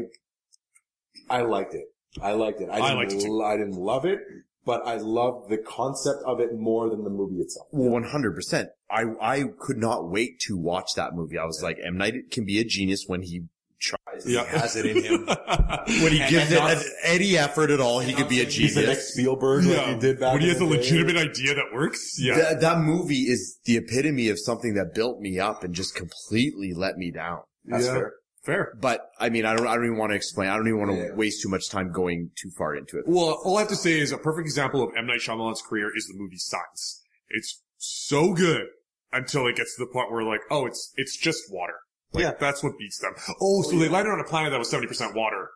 I 1.30 1.42
liked 1.42 1.74
it. 1.74 1.86
I 2.22 2.34
liked 2.34 2.62
it. 2.62 2.70
I 2.70 2.76
I 2.76 2.82
didn't 2.82 2.98
liked 2.98 3.14
it 3.14 3.22
too. 3.22 3.44
I 3.44 3.58
didn't 3.58 3.78
love 3.78 4.06
it, 4.06 4.20
but 4.66 4.86
I 4.86 4.98
loved 4.98 5.50
the 5.50 5.58
concept 5.58 6.24
of 6.26 6.40
it 6.40 6.54
more 6.54 6.90
than 6.90 7.04
the 7.04 7.10
movie 7.10 7.38
itself. 7.38 7.68
Well, 7.72 8.02
100%. 8.02 8.68
I, 8.90 9.06
I 9.22 9.44
could 9.58 9.78
not 9.78 10.10
wait 10.10 10.40
to 10.42 10.58
watch 10.58 10.94
that 10.96 11.16
movie. 11.16 11.38
I 11.38 11.46
was 11.46 11.62
like, 11.64 11.78
M. 11.84 11.98
Night 11.98 12.30
can 12.32 12.46
be 12.46 12.60
a 12.60 12.66
genius 12.66 13.06
when 13.08 13.22
he 13.22 13.44
tries. 13.82 14.26
Yeah. 14.26 14.44
He 14.46 14.58
has 14.58 14.76
it 14.76 14.86
in 14.86 15.04
him. 15.04 15.26
when 16.02 16.12
he 16.12 16.20
gives 16.30 16.52
it 16.52 16.60
an- 16.62 16.84
any 17.04 17.38
effort 17.38 17.70
at 17.72 17.80
all, 17.82 18.00
he 18.00 18.14
could 18.14 18.30
be 18.30 18.42
a 18.42 18.46
He's 18.46 18.76
the 18.76 18.82
next 18.84 19.14
genius. 19.14 19.14
Spielberg 19.14 19.66
like 19.66 19.88
he 19.88 19.96
did 20.00 20.20
back 20.20 20.34
when 20.34 20.42
he 20.42 20.48
has 20.50 20.58
a 20.58 20.60
the 20.60 20.66
day. 20.72 20.78
legitimate 20.78 21.18
idea 21.18 21.56
that 21.56 21.66
works. 21.74 22.18
Yeah. 22.20 22.36
That, 22.36 22.62
that 22.62 22.80
movie 22.80 23.24
is 23.24 23.60
the 23.66 23.78
epitome 23.78 24.30
of 24.30 24.40
something 24.40 24.76
that 24.76 24.94
built 24.94 25.20
me 25.20 25.40
up 25.40 25.64
and 25.64 25.74
just 25.74 25.96
completely 25.96 26.74
let 26.74 26.98
me 26.98 27.12
down. 27.12 27.40
That's 27.66 27.86
Yeah. 27.86 27.94
fair. 27.94 28.14
Fair. 28.44 28.74
But 28.80 29.02
I 29.20 29.30
mean, 29.30 29.46
I 29.46 29.56
don't, 29.56 29.68
I 29.68 29.76
don't 29.76 29.86
even 29.86 29.98
want 29.98 30.12
to 30.12 30.16
explain. 30.16 30.50
I 30.50 30.56
don't 30.56 30.68
even 30.68 30.80
want 30.80 30.92
to 30.92 30.98
Yeah. 30.98 31.14
waste 31.16 31.44
too 31.44 31.50
much 31.50 31.70
time 31.70 31.92
going 31.92 32.32
too 32.42 32.50
far 32.58 32.76
into 32.76 32.98
it. 32.98 33.04
Well, 33.08 33.40
all 33.44 33.58
I 33.58 33.62
have 33.62 33.70
to 33.70 33.76
say 33.76 34.00
is 34.00 34.12
a 34.12 34.18
perfect 34.18 34.46
example 34.48 34.82
of 34.82 34.90
M. 34.98 35.06
Night 35.06 35.20
Shyamalan's 35.20 35.62
career 35.62 35.92
is 35.96 36.08
the 36.08 36.16
movie 36.18 36.38
Signs. 36.38 37.04
It's 37.30 37.62
so 37.78 38.34
good 38.34 38.66
until 39.14 39.46
it 39.48 39.56
gets 39.58 39.76
to 39.76 39.86
the 39.86 39.92
point 39.92 40.12
where 40.12 40.24
like, 40.24 40.42
oh, 40.50 40.66
it's, 40.66 40.92
it's 40.96 41.16
just 41.18 41.44
water. 41.52 41.76
Like, 42.14 42.24
Yeah. 42.24 42.34
that's 42.40 42.62
what 42.64 42.78
beats 42.78 43.00
them. 43.00 43.14
Oh, 43.42 43.62
so 43.62 43.78
they 43.78 43.88
landed 43.90 44.12
on 44.12 44.20
a 44.20 44.24
planet 44.26 44.52
that 44.52 44.60
was 44.60 44.70
70% 44.70 45.16
water. 45.16 45.50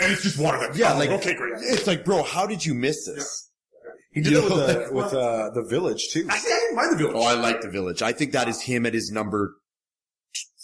And 0.00 0.12
it's 0.12 0.22
just 0.22 0.38
water 0.38 0.58
that, 0.58 0.76
Yeah, 0.76 0.94
oh, 0.94 0.98
like- 0.98 1.10
okay, 1.10 1.34
great. 1.34 1.54
It's 1.58 1.86
like, 1.86 2.04
bro, 2.04 2.22
how 2.22 2.46
did 2.46 2.64
you 2.64 2.74
miss 2.74 3.06
this? 3.06 3.50
He 4.12 4.20
did 4.22 4.32
You 4.32 4.40
that 4.40 4.44
with, 4.50 4.66
the, 4.66 4.80
like- 4.80 4.90
with 4.92 5.14
uh, 5.14 5.50
the 5.50 5.62
village 5.68 6.08
too. 6.10 6.26
Actually, 6.28 6.52
I 6.52 6.58
didn't 6.58 6.76
mind 6.76 6.92
the 6.92 6.96
village. 6.96 7.16
Oh, 7.16 7.22
I 7.22 7.34
like 7.34 7.60
The 7.60 7.68
Village. 7.70 8.02
I 8.02 8.12
think 8.12 8.32
that 8.32 8.48
is 8.48 8.62
him 8.62 8.86
at 8.86 8.94
his 8.94 9.10
number 9.10 9.56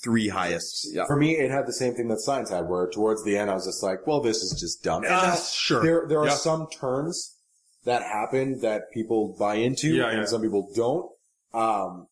three 0.03 0.28
highest. 0.28 0.88
Yeah. 0.92 1.07
For 1.07 1.16
me, 1.16 1.36
it 1.36 1.51
had 1.51 1.66
the 1.66 1.72
same 1.72 1.94
thing 1.94 2.09
that 2.09 2.20
Signs 2.20 2.51
had, 2.51 2.68
where 2.68 2.88
towards 2.88 3.24
the 3.24 3.36
end 3.36 3.51
I 3.51 3.55
was 3.55 3.64
just 3.66 3.82
like, 3.82 4.07
well, 4.07 4.20
this 4.20 4.42
is 4.42 4.59
just 4.61 4.82
dumb. 4.82 5.05
And 5.05 5.12
Uh, 5.12 5.26
now, 5.28 5.34
sure. 5.36 5.82
There, 5.82 6.07
there 6.09 6.20
are 6.20 6.26
Yeah. 6.26 6.34
some 6.34 6.68
turns 6.70 7.36
that 7.84 8.03
happen 8.03 8.61
that 8.61 8.90
people 8.92 9.36
buy 9.38 9.55
into, 9.57 9.94
Yeah, 9.94 10.09
and 10.09 10.18
yeah. 10.20 10.24
some 10.26 10.42
people 10.42 10.70
don't. 10.74 11.11
Um, 11.55 12.07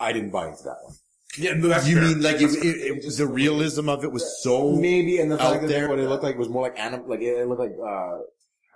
I 0.00 0.12
didn't 0.12 0.30
buy 0.30 0.48
into 0.48 0.62
that 0.64 0.76
one. 0.82 0.94
Yeah, 1.38 1.54
that's 1.56 1.88
You 1.88 1.96
fair. 1.96 2.04
mean 2.08 2.22
like 2.22 2.36
it, 2.36 2.54
it, 2.64 3.04
it, 3.04 3.16
the 3.16 3.26
realism 3.26 3.88
of 3.88 4.04
it 4.04 4.12
was 4.12 4.42
so 4.42 4.72
Maybe, 4.72 5.18
and 5.20 5.30
the 5.30 5.36
out 5.42 5.50
fact 5.52 5.62
that 5.62 5.68
there. 5.68 5.88
what 5.88 5.98
it 5.98 6.08
looked 6.08 6.22
like 6.24 6.38
was 6.38 6.48
more 6.48 6.62
like 6.62 6.78
anim, 6.78 7.06
like 7.08 7.20
it, 7.20 7.38
it 7.38 7.48
looked 7.48 7.60
like, 7.60 7.72
uh, 7.80 8.18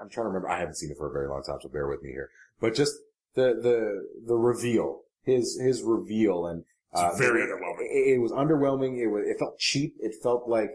I'm 0.01 0.09
trying 0.09 0.25
to 0.25 0.29
remember. 0.29 0.49
I 0.49 0.59
haven't 0.59 0.77
seen 0.77 0.91
it 0.91 0.97
for 0.97 1.09
a 1.09 1.13
very 1.13 1.29
long 1.29 1.43
time, 1.43 1.59
so 1.61 1.69
bear 1.69 1.87
with 1.89 2.03
me 2.03 2.11
here. 2.11 2.31
But 2.61 2.75
just 2.75 2.95
the, 3.35 3.55
the, 3.61 4.07
the 4.27 4.35
reveal, 4.35 5.01
his, 5.25 5.59
his 5.61 5.83
reveal 5.83 6.47
and, 6.47 6.65
uh, 6.95 7.09
It's 7.11 7.19
very 7.19 7.43
it- 7.43 7.49
underwhelming. 7.49 7.87
It, 7.91 8.15
it 8.15 8.19
was 8.21 8.33
underwhelming. 8.33 8.99
It 8.99 9.09
was, 9.09 9.25
it 9.27 9.39
felt 9.39 9.59
cheap. 9.59 9.95
It 10.01 10.15
felt 10.23 10.49
like, 10.49 10.71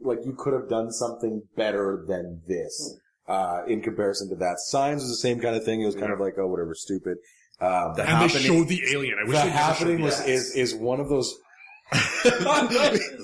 like 0.00 0.18
you 0.24 0.34
could 0.36 0.52
have 0.52 0.68
done 0.68 0.90
something 0.92 1.42
better 1.56 2.04
than 2.08 2.42
this, 2.48 2.96
uh, 3.28 3.62
in 3.66 3.80
comparison 3.80 4.28
to 4.30 4.34
that. 4.36 4.58
Signs 4.58 5.02
was 5.02 5.10
the 5.10 5.16
same 5.16 5.40
kind 5.40 5.54
of 5.56 5.64
thing. 5.64 5.80
It 5.82 5.86
was 5.86 5.94
kind 5.94 6.12
of 6.12 6.20
like, 6.20 6.34
oh, 6.38 6.46
whatever, 6.48 6.74
stupid. 6.74 7.18
Um, 7.64 7.94
The 7.94 8.02
and 8.02 8.08
they 8.08 8.12
happening- 8.12 8.42
showed 8.42 8.68
the 8.68 8.82
alien. 8.92 9.18
I 9.18 9.24
wish 9.28 9.38
the 9.38 9.44
they 9.44 9.50
happening 9.50 10.00
was, 10.02 10.18
the 10.24 10.30
is, 10.30 10.54
is 10.54 10.74
one 10.74 11.00
of 11.00 11.08
those, 11.08 11.34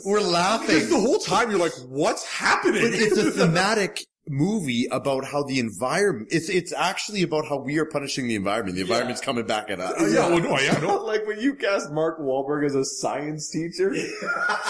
We're 0.05 0.21
laughing. 0.21 0.67
Because 0.77 0.91
the 0.91 1.01
whole 1.01 1.19
time 1.19 1.51
you're 1.51 1.59
like, 1.59 1.73
what's 1.89 2.25
happening? 2.27 2.83
But 2.83 2.93
it's 2.95 3.17
a 3.17 3.31
thematic 3.41 4.05
movie 4.29 4.87
about 4.93 5.25
how 5.25 5.43
the 5.43 5.59
environment, 5.59 6.29
it's, 6.31 6.49
it's 6.49 6.73
actually 6.73 7.23
about 7.23 7.49
how 7.49 7.57
we 7.59 7.79
are 7.79 7.87
punishing 7.87 8.29
the 8.29 8.37
environment. 8.37 8.77
The 8.77 8.83
environment's 8.83 9.21
coming 9.21 9.45
back 9.47 9.71
at 9.71 9.81
us. 9.81 9.95
Oh, 9.99 10.07
yeah, 10.07 10.29
well, 10.29 10.39
no, 10.39 10.59
yeah, 10.61 10.79
no. 10.79 10.97
like 11.05 11.27
when 11.27 11.41
you 11.41 11.55
cast 11.55 11.91
Mark 11.91 12.21
Wahlberg 12.21 12.65
as 12.65 12.75
a 12.77 12.85
science 12.85 13.51
teacher. 13.51 13.93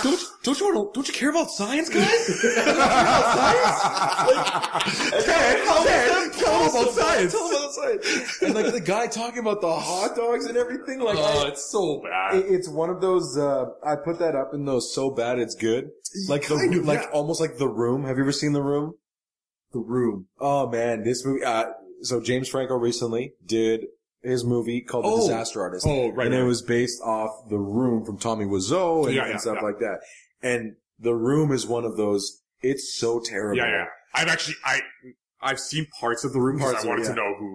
Don't, 0.03 0.21
don't 0.45 0.59
you 0.61 0.66
want 0.75 0.95
to, 0.95 0.99
don't 0.99 1.07
you 1.09 1.12
care 1.12 1.29
about 1.31 1.51
science, 1.51 1.89
guys? 1.91 2.41
Ted, 5.25 5.64
tell 5.64 5.85
them 5.85 6.33
about 6.35 6.35
science. 6.35 6.37
Tell 6.37 6.59
them 6.61 6.71
about 6.71 6.95
science. 6.95 7.33
And 8.43 8.55
like 8.55 8.73
the 8.73 8.81
guy 8.81 9.07
talking 9.07 9.39
about 9.41 9.61
the 9.61 9.73
hot 9.75 10.16
dogs 10.16 10.47
and 10.47 10.57
everything, 10.57 11.01
like 11.01 11.16
Oh, 11.18 11.45
I- 11.45 11.49
it's 11.49 11.71
so 11.71 12.01
bad. 12.03 12.37
it- 12.37 12.47
it's 12.51 12.68
one 12.68 12.91
of 12.91 13.01
those. 13.01 13.37
uh 13.39 13.66
I 13.85 13.97
put 13.97 14.18
that 14.18 14.35
up 14.35 14.51
in 14.55 14.64
those 14.64 14.95
so 14.95 15.11
bad 15.11 15.39
it's 15.39 15.55
good. 15.55 15.91
Like 16.29 16.47
the 16.49 16.57
Kind 16.57 16.75
of, 16.75 16.85
like 16.87 17.03
yeah. 17.03 17.11
almost 17.12 17.41
like 17.41 17.57
the 17.59 17.68
room. 17.68 18.05
Have 18.05 18.16
you 18.16 18.23
ever 18.25 18.33
seen 18.33 18.53
the 18.53 18.62
room? 18.62 18.95
The 19.73 19.79
room. 19.81 20.27
Oh 20.41 20.68
man, 20.68 21.05
this 21.05 21.25
movie. 21.25 21.45
Uh, 21.45 21.66
so 22.03 22.21
James 22.21 22.49
Franco 22.49 22.75
recently 22.77 23.35
did 23.45 23.85
his 24.23 24.45
movie 24.45 24.81
called 24.81 25.05
The 25.05 25.09
Oh. 25.09 25.21
Disaster 25.21 25.61
Artist. 25.62 25.87
Oh, 25.89 26.09
right, 26.12 26.27
And 26.27 26.35
it 26.35 26.43
was 26.43 26.61
based 26.62 27.01
off 27.03 27.49
The 27.49 27.59
Room 27.59 28.05
from 28.05 28.18
Tommy 28.18 28.45
Wiseau 28.45 29.07
and, 29.07 29.14
Yeah, 29.14 29.23
and 29.25 29.31
yeah, 29.33 29.37
stuff 29.39 29.57
yeah. 29.61 29.66
like 29.66 29.79
that. 29.79 29.99
And 30.43 30.77
The 30.99 31.14
Room 31.14 31.53
is 31.53 31.66
one 31.66 31.85
of 31.85 31.97
those. 31.97 32.43
It's 32.62 32.95
so 32.99 33.21
terrible. 33.21 33.57
yeah, 33.57 33.68
yeah. 33.71 33.85
I've 34.14 34.29
actually, 34.29 34.57
I, 34.64 34.81
I've 35.41 35.59
seen 35.61 35.87
parts 35.99 36.25
of 36.25 36.35
the 36.35 36.41
room 36.41 36.57
because 36.57 36.73
Parts 36.73 36.85
I 36.85 36.89
wanted 36.89 37.05
to 37.05 37.14
know 37.14 37.35
who, 37.39 37.49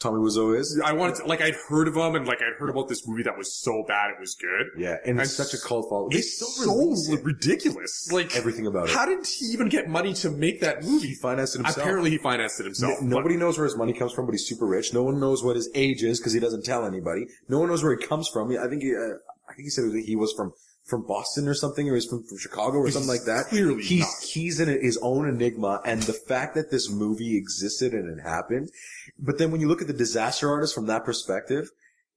Tommy 0.00 0.18
Wiseau 0.18 0.58
is. 0.58 0.80
I 0.84 0.92
wanted 0.92 1.16
to, 1.16 1.26
like, 1.26 1.40
I'd 1.40 1.54
heard 1.68 1.88
of 1.88 1.96
him 1.96 2.14
and 2.14 2.26
like 2.26 2.42
I'd 2.42 2.58
heard 2.58 2.68
about 2.68 2.88
this 2.88 3.06
movie 3.06 3.22
that 3.22 3.38
was 3.38 3.54
so 3.54 3.84
bad 3.86 4.10
it 4.10 4.20
was 4.20 4.34
good. 4.34 4.66
Yeah, 4.76 4.96
and 5.04 5.20
it's 5.20 5.32
such 5.32 5.54
a 5.54 5.58
cult 5.58 5.88
following. 5.88 6.12
It's 6.12 6.38
so 6.38 7.12
it. 7.12 7.24
ridiculous. 7.24 8.10
Like, 8.12 8.36
everything 8.36 8.66
about 8.66 8.88
it. 8.88 8.94
how 8.94 9.06
did 9.06 9.26
he 9.26 9.46
even 9.46 9.68
get 9.68 9.88
money 9.88 10.12
to 10.14 10.30
make 10.30 10.60
that 10.60 10.82
movie? 10.82 11.08
He 11.08 11.14
financed 11.14 11.54
it 11.54 11.58
himself. 11.58 11.78
Apparently 11.78 12.10
he 12.10 12.18
financed 12.18 12.60
it 12.60 12.64
himself. 12.64 13.00
nobody 13.00 13.36
knows 13.36 13.56
where 13.56 13.64
his 13.64 13.76
money 13.76 13.92
comes 13.92 14.12
from, 14.12 14.26
but 14.26 14.32
he's 14.32 14.46
super 14.46 14.66
rich. 14.66 14.92
No 14.92 15.02
one 15.02 15.20
knows 15.20 15.42
what 15.42 15.56
his 15.56 15.70
age 15.74 16.02
is 16.02 16.20
because 16.20 16.32
he 16.32 16.40
doesn't 16.40 16.64
tell 16.64 16.84
anybody. 16.84 17.26
No 17.48 17.58
one 17.58 17.68
knows 17.68 17.82
where 17.82 17.96
he 17.96 18.06
comes 18.06 18.28
from. 18.28 18.50
I 18.50 18.68
think 18.68 18.82
he, 18.82 18.94
uh, 18.94 19.14
I 19.48 19.54
think 19.54 19.64
he 19.64 19.70
said 19.70 19.84
he 20.04 20.16
was 20.16 20.32
from 20.32 20.52
from 20.84 21.06
Boston 21.06 21.48
or 21.48 21.54
something, 21.54 21.88
or 21.88 21.94
he's 21.94 22.04
from, 22.06 22.22
from 22.24 22.38
Chicago 22.38 22.78
or 22.78 22.90
something 22.90 23.08
like 23.08 23.24
that. 23.24 23.46
clearly 23.46 23.82
he's 23.82 24.00
not. 24.00 24.08
he's 24.22 24.60
in 24.60 24.68
his 24.68 24.98
own 24.98 25.28
enigma, 25.28 25.80
and 25.84 26.02
the 26.02 26.12
fact 26.12 26.54
that 26.54 26.70
this 26.70 26.90
movie 26.90 27.36
existed 27.36 27.92
and 27.94 28.18
it 28.18 28.22
happened, 28.22 28.70
but 29.18 29.38
then 29.38 29.50
when 29.50 29.60
you 29.60 29.68
look 29.68 29.80
at 29.80 29.86
the 29.86 29.94
disaster 29.94 30.50
artist 30.50 30.74
from 30.74 30.86
that 30.86 31.04
perspective, 31.04 31.70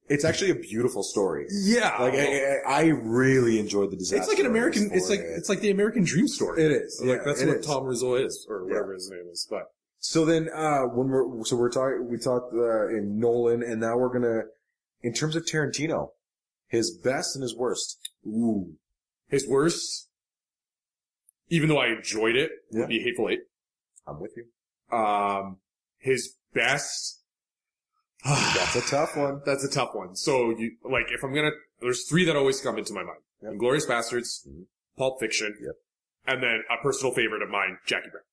it's 0.09 0.24
actually 0.26 0.51
a 0.51 0.55
beautiful 0.55 1.03
story. 1.03 1.47
yeah. 1.51 1.95
Like 1.99 2.13
I, 2.13 2.55
I, 2.65 2.84
really 2.88 3.59
enjoyed 3.59 3.91
the 3.91 3.97
disaster. 3.97 4.22
it's 4.22 4.30
like 4.30 4.39
an 4.39 4.45
American, 4.45 4.89
it's 4.93 5.09
like, 5.09 5.20
it. 5.20 5.26
it's 5.38 5.49
like 5.49 5.59
the 5.59 5.70
American 5.72 6.03
dream 6.05 6.28
story. 6.28 6.63
It 6.63 6.72
is. 6.72 7.01
Like 7.01 7.18
yeah, 7.18 7.24
that's 7.26 7.41
it 7.41 7.47
what 7.47 7.57
is. 7.57 7.65
Tom 7.65 7.84
Rizzo 7.84 8.15
is, 8.15 8.45
or 8.49 8.61
Yeah. 8.61 8.74
whatever 8.76 8.93
his 8.93 9.09
name 9.09 9.26
is. 9.32 9.45
But 9.49 9.63
So 9.99 10.24
then, 10.24 10.49
uh, 10.53 10.84
when 10.84 11.09
we're, 11.09 11.43
so 11.43 11.57
we're 11.57 11.70
talking, 11.70 12.07
we 12.09 12.18
talked, 12.18 12.53
uh, 12.53 12.88
in 12.88 13.20
Nolan, 13.20 13.63
and 13.63 13.82
now 13.82 13.97
we're 13.97 14.13
gonna, 14.13 14.43
in 15.03 15.13
terms 15.13 15.36
of 15.36 15.43
Tarantino, 15.43 16.11
his 16.68 16.91
best 16.97 17.36
and 17.36 17.41
his 17.43 17.55
worst. 17.55 18.09
ooh, 18.26 18.74
his 19.30 19.47
worst, 19.47 20.09
even 21.49 21.70
though 21.70 21.78
I 21.80 21.88
enjoyed 21.88 22.36
it, 22.36 22.51
Yeah. 22.72 22.82
would 22.82 22.89
be 22.89 22.99
Hateful 23.03 23.30
Eight. 23.30 23.41
I'm 24.05 24.20
with 24.20 24.34
you. 24.38 24.95
Um, 24.97 25.59
his 25.97 26.36
best. 26.53 27.24
That's 28.26 28.76
a 28.76 28.82
tough 28.82 29.15
one. 29.15 29.41
That's 29.45 29.63
a 29.63 29.70
tough 29.70 29.93
one. 29.93 30.15
So 30.15 30.49
you 30.51 30.78
like 30.84 31.05
if 31.11 31.24
I'm 31.24 31.34
gonna, 31.34 31.51
there's 31.82 32.07
three 32.07 32.26
that 32.26 32.36
always 32.36 32.59
come 32.61 32.78
into 32.78 32.93
my 32.93 33.03
mind: 33.03 33.20
Yep. 33.41 33.53
Inglourious 33.53 33.88
Basterds, 33.88 34.47
Mhm. 34.47 34.65
Pulp 34.97 35.20
Fiction, 35.20 35.55
Yep. 35.61 35.76
and 36.26 36.41
then 36.43 36.63
a 36.70 36.82
personal 36.82 37.13
favorite 37.13 37.41
of 37.41 37.49
mine, 37.49 37.78
Jackie 37.86 38.09
Brown. 38.09 38.24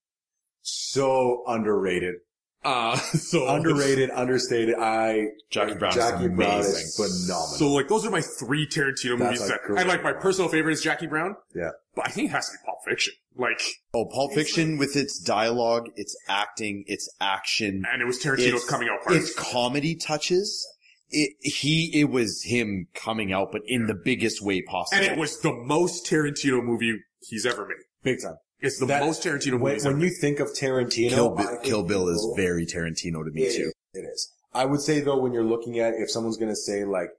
So 0.63 1.45
underrated. 1.47 2.17
Uh, 2.65 2.97
so 2.97 3.47
Underrated, 3.49 4.11
understated. 4.15 4.77
I, 4.79 5.27
Jackie 5.51 5.75
Brown 5.75 5.93
Jackie 5.93 6.25
is 6.27 6.31
Brown 6.33 6.53
amazing. 6.61 6.73
is 6.75 6.97
phenomenal. 6.97 7.47
So 7.57 7.73
like 7.73 7.89
those 7.89 8.07
are 8.07 8.11
my 8.11 8.21
three 8.23 8.67
Tarantino 8.67 9.19
That's 9.19 9.41
movies 9.41 9.49
that 9.49 9.61
great 9.67 9.81
I 9.81 9.89
like. 9.89 10.03
My 10.03 10.13
one. 10.13 10.21
personal 10.23 10.49
favorite 10.51 10.73
is 10.73 10.83
Jackie 10.83 11.07
Brown. 11.07 11.35
Yeah. 11.55 11.71
but 11.95 12.07
I 12.09 12.11
think 12.11 12.31
it 12.31 12.33
has 12.33 12.47
to 12.49 12.53
be 12.53 12.59
Pulp 12.65 12.79
Fiction. 12.87 13.15
Like, 13.37 13.61
Oh, 13.93 14.07
Pulp 14.07 14.33
Fiction 14.33 14.79
with 14.79 14.97
its 14.97 15.19
dialogue, 15.19 15.89
its 15.97 16.17
acting, 16.29 16.85
its 16.87 17.09
action, 17.21 17.85
and 17.93 18.01
it 18.01 18.05
was 18.05 18.19
Tarantino's 18.23 18.41
It's- 18.47 18.65
coming 18.71 18.89
out 18.89 19.03
party. 19.05 19.19
its 19.19 19.35
comedy 19.35 19.97
touches. 19.97 20.67
It, 21.11 21.33
he, 21.41 21.91
it 22.01 22.11
was 22.11 22.43
him 22.43 22.89
coming 22.95 23.33
out, 23.33 23.53
but 23.53 23.61
in 23.67 23.87
the 23.87 23.95
biggest 23.95 24.41
way 24.43 24.63
possible. 24.63 25.03
and 25.03 25.13
it 25.13 25.19
was 25.19 25.39
the 25.41 25.53
most 25.53 26.07
Tarantino 26.07 26.63
movie 26.65 26.99
he's 27.21 27.45
ever 27.47 27.67
made. 27.67 27.77
big 28.03 28.21
time. 28.23 28.37
It's 28.65 28.79
the 28.79 28.87
That- 28.87 29.03
most 29.03 29.23
Tarantino 29.23 29.53
movie 29.53 29.63
When, 29.65 29.85
when 29.85 30.01
you 30.01 30.11
think 30.11 30.41
of 30.41 30.49
Tarantino, 30.49 31.11
Kill, 31.11 31.35
I 31.39 31.45
Bi- 31.45 31.57
Kill 31.63 31.83
Bill 31.83 32.09
is 32.09 32.21
people- 32.23 32.35
very 32.37 32.65
Tarantino 32.67 33.25
to 33.25 33.31
me 33.31 33.43
It 33.43 33.57
too. 33.57 33.63
is. 33.95 34.03
It 34.03 34.07
is. 34.13 34.33
I 34.55 34.65
would 34.65 34.81
say 34.81 35.01
though, 35.01 35.19
when 35.19 35.33
you're 35.33 35.45
looking 35.45 35.79
at, 35.81 35.95
if 35.95 36.11
someone's 36.11 36.37
going 36.39 36.51
to 36.51 36.57
say 36.57 36.85
like, 36.85 37.11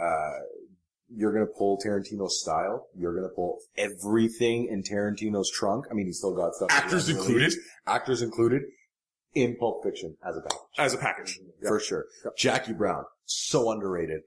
uh, 0.00 0.30
you're 1.16 1.32
going 1.32 1.46
to 1.46 1.52
pull 1.52 1.78
Tarantino's 1.84 2.40
style, 2.40 2.86
you're 2.96 3.12
going 3.12 3.28
to 3.28 3.34
pull 3.34 3.58
everything 3.76 4.66
in 4.66 4.82
Tarantino's 4.82 5.50
trunk. 5.50 5.86
I 5.90 5.94
mean, 5.94 6.06
he's 6.06 6.18
still 6.18 6.34
got 6.34 6.54
stuff. 6.54 6.68
Actors 6.70 7.08
included. 7.08 7.34
released. 7.34 7.58
Actors 7.86 8.22
included 8.22 8.62
in 9.34 9.56
Pulp 9.56 9.82
Fiction 9.84 10.16
as 10.26 10.36
a 10.36 10.40
package. 10.40 10.58
as 10.78 10.94
a 10.94 10.98
package. 10.98 11.40
For 11.66 11.78
sure. 11.80 12.06
Jackie 12.36 12.72
Brown, 12.72 13.04
so 13.26 13.70
underrated. 13.70 14.20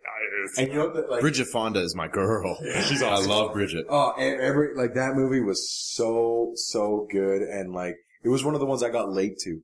And 0.57 0.67
you 0.69 0.73
know 0.75 0.91
that 0.93 1.09
like, 1.09 1.21
Bridget 1.21 1.47
Fonda 1.47 1.81
is 1.81 1.95
my 1.95 2.07
girl. 2.07 2.57
Yeah, 2.63 2.81
she's 2.81 3.01
I 3.03 3.15
love 3.17 3.53
Bridget. 3.53 3.85
oh, 3.89 4.11
every, 4.17 4.75
like 4.75 4.93
that 4.95 5.15
movie 5.15 5.41
was 5.41 5.69
so, 5.95 6.51
so 6.55 7.07
good. 7.11 7.41
And 7.41 7.73
like, 7.73 7.95
it 8.23 8.29
was 8.29 8.43
one 8.43 8.53
of 8.53 8.59
the 8.59 8.65
ones 8.65 8.83
I 8.83 8.89
got 8.89 9.11
late 9.11 9.37
to. 9.43 9.61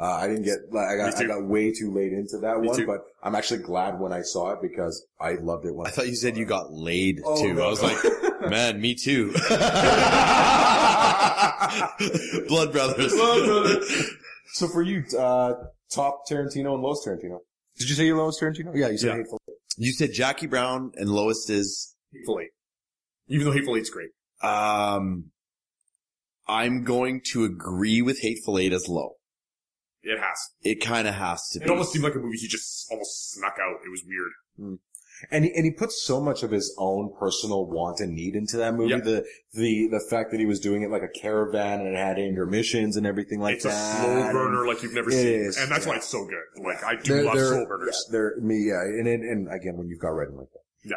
Uh, 0.00 0.04
I 0.12 0.28
didn't 0.28 0.44
get, 0.44 0.58
like, 0.70 0.86
I 0.86 0.96
got, 0.96 1.16
I 1.20 1.24
got 1.24 1.44
way 1.48 1.72
too 1.72 1.92
late 1.92 2.12
into 2.12 2.38
that 2.42 2.60
Me 2.60 2.68
one, 2.68 2.76
too. 2.76 2.86
but 2.86 3.00
I'm 3.20 3.34
actually 3.34 3.64
glad 3.64 3.98
when 3.98 4.12
I 4.12 4.22
saw 4.22 4.52
it 4.52 4.60
because 4.62 5.04
I 5.20 5.32
loved 5.32 5.66
it 5.66 5.74
when 5.74 5.88
I 5.88 5.90
thought 5.90 6.06
you 6.06 6.14
said 6.14 6.36
you 6.36 6.44
got 6.44 6.70
laid 6.72 7.20
Oh, 7.24 7.42
too. 7.42 7.52
no, 7.54 7.64
I 7.66 7.68
was 7.70 7.82
no. 7.82 7.88
like, 7.88 7.98
man, 8.50 8.80
me 8.80 8.94
too. 8.94 9.32
Blood 12.48 12.70
brothers. 12.72 13.12
So 14.52 14.68
for 14.68 14.82
you, 14.82 15.04
uh, 15.18 15.54
top 15.90 16.22
Tarantino 16.30 16.74
and 16.74 16.82
lowest 16.82 17.06
Tarantino. 17.06 17.38
Did 17.78 17.88
you 17.88 17.94
say 17.94 18.06
your 18.06 18.18
lowest 18.18 18.40
Tarantino? 18.40 18.72
Yeah, 18.74 18.88
you 18.88 18.98
said 18.98 19.08
Yeah. 19.08 19.16
Hateful. 19.18 19.40
You 19.76 19.92
said 19.92 20.12
Jackie 20.12 20.46
Brown 20.48 20.92
and 20.96 21.08
lowest 21.08 21.48
is, 21.50 21.94
Hateful 22.12 22.40
Eight. 22.40 22.50
Even 23.28 23.46
though 23.46 23.52
Hateful 23.52 23.76
Eight's 23.76 23.90
great. 23.90 24.10
um, 24.42 25.30
I'm 26.48 26.82
going 26.84 27.20
to 27.32 27.44
agree 27.44 28.00
with 28.02 28.20
Hateful 28.20 28.58
Eight 28.58 28.72
as 28.72 28.88
low. 28.88 29.12
It 30.02 30.18
has. 30.18 30.38
It 30.62 30.76
kind 30.76 31.06
of 31.06 31.14
has 31.14 31.48
to 31.50 31.58
It 31.60 31.64
be. 31.64 31.70
almost 31.70 31.92
seemed 31.92 32.04
like 32.04 32.14
a 32.14 32.18
movie 32.18 32.38
he 32.38 32.48
just 32.48 32.86
almost 32.90 33.32
snuck 33.32 33.56
out. 33.60 33.80
It 33.84 33.90
was 33.90 34.02
weird. 34.06 34.78
And 35.30 35.44
he, 35.44 35.54
and 35.54 35.64
he 35.64 35.70
puts 35.70 36.02
so 36.02 36.20
much 36.20 36.42
of 36.42 36.50
his 36.50 36.74
own 36.78 37.12
personal 37.18 37.66
want 37.66 38.00
and 38.00 38.14
need 38.14 38.34
into 38.34 38.56
that 38.58 38.74
movie. 38.74 38.90
Yep. 38.90 39.04
The, 39.04 39.24
the, 39.52 39.88
the 39.88 40.00
fact 40.08 40.30
that 40.30 40.40
he 40.40 40.46
was 40.46 40.60
doing 40.60 40.82
it 40.82 40.90
like 40.90 41.02
a 41.02 41.08
caravan 41.20 41.80
and 41.80 41.88
it 41.88 41.96
had 41.96 42.18
intermissions 42.18 42.96
and 42.96 43.06
everything 43.06 43.40
like 43.40 43.60
that. 43.60 43.68
it's 43.68 43.76
a 43.76 43.78
that. 43.78 44.02
slow 44.02 44.22
and- 44.22 44.32
burner 44.32 44.66
like 44.66 44.82
you've 44.82 44.94
never 44.94 45.10
seen. 45.10 45.26
is, 45.26 45.56
and 45.56 45.70
that's 45.70 45.84
yeah. 45.86 45.92
why 45.92 45.96
it's 45.96 46.08
so 46.08 46.24
good. 46.24 46.64
Like, 46.64 46.82
I 46.84 46.94
do 46.96 47.14
They're, 47.14 47.24
love 47.24 47.34
they're, 47.34 47.48
slow 47.48 47.66
burners. 47.66 48.06
yeah, 48.08 48.12
they're, 48.12 48.40
me, 48.40 48.68
yeah. 48.68 48.80
And, 48.80 49.08
and, 49.08 49.24
and 49.24 49.52
again, 49.52 49.76
when 49.76 49.88
you've 49.88 50.00
got 50.00 50.10
writing 50.10 50.36
like 50.36 50.50
that. 50.52 50.60
Yeah. 50.84 50.96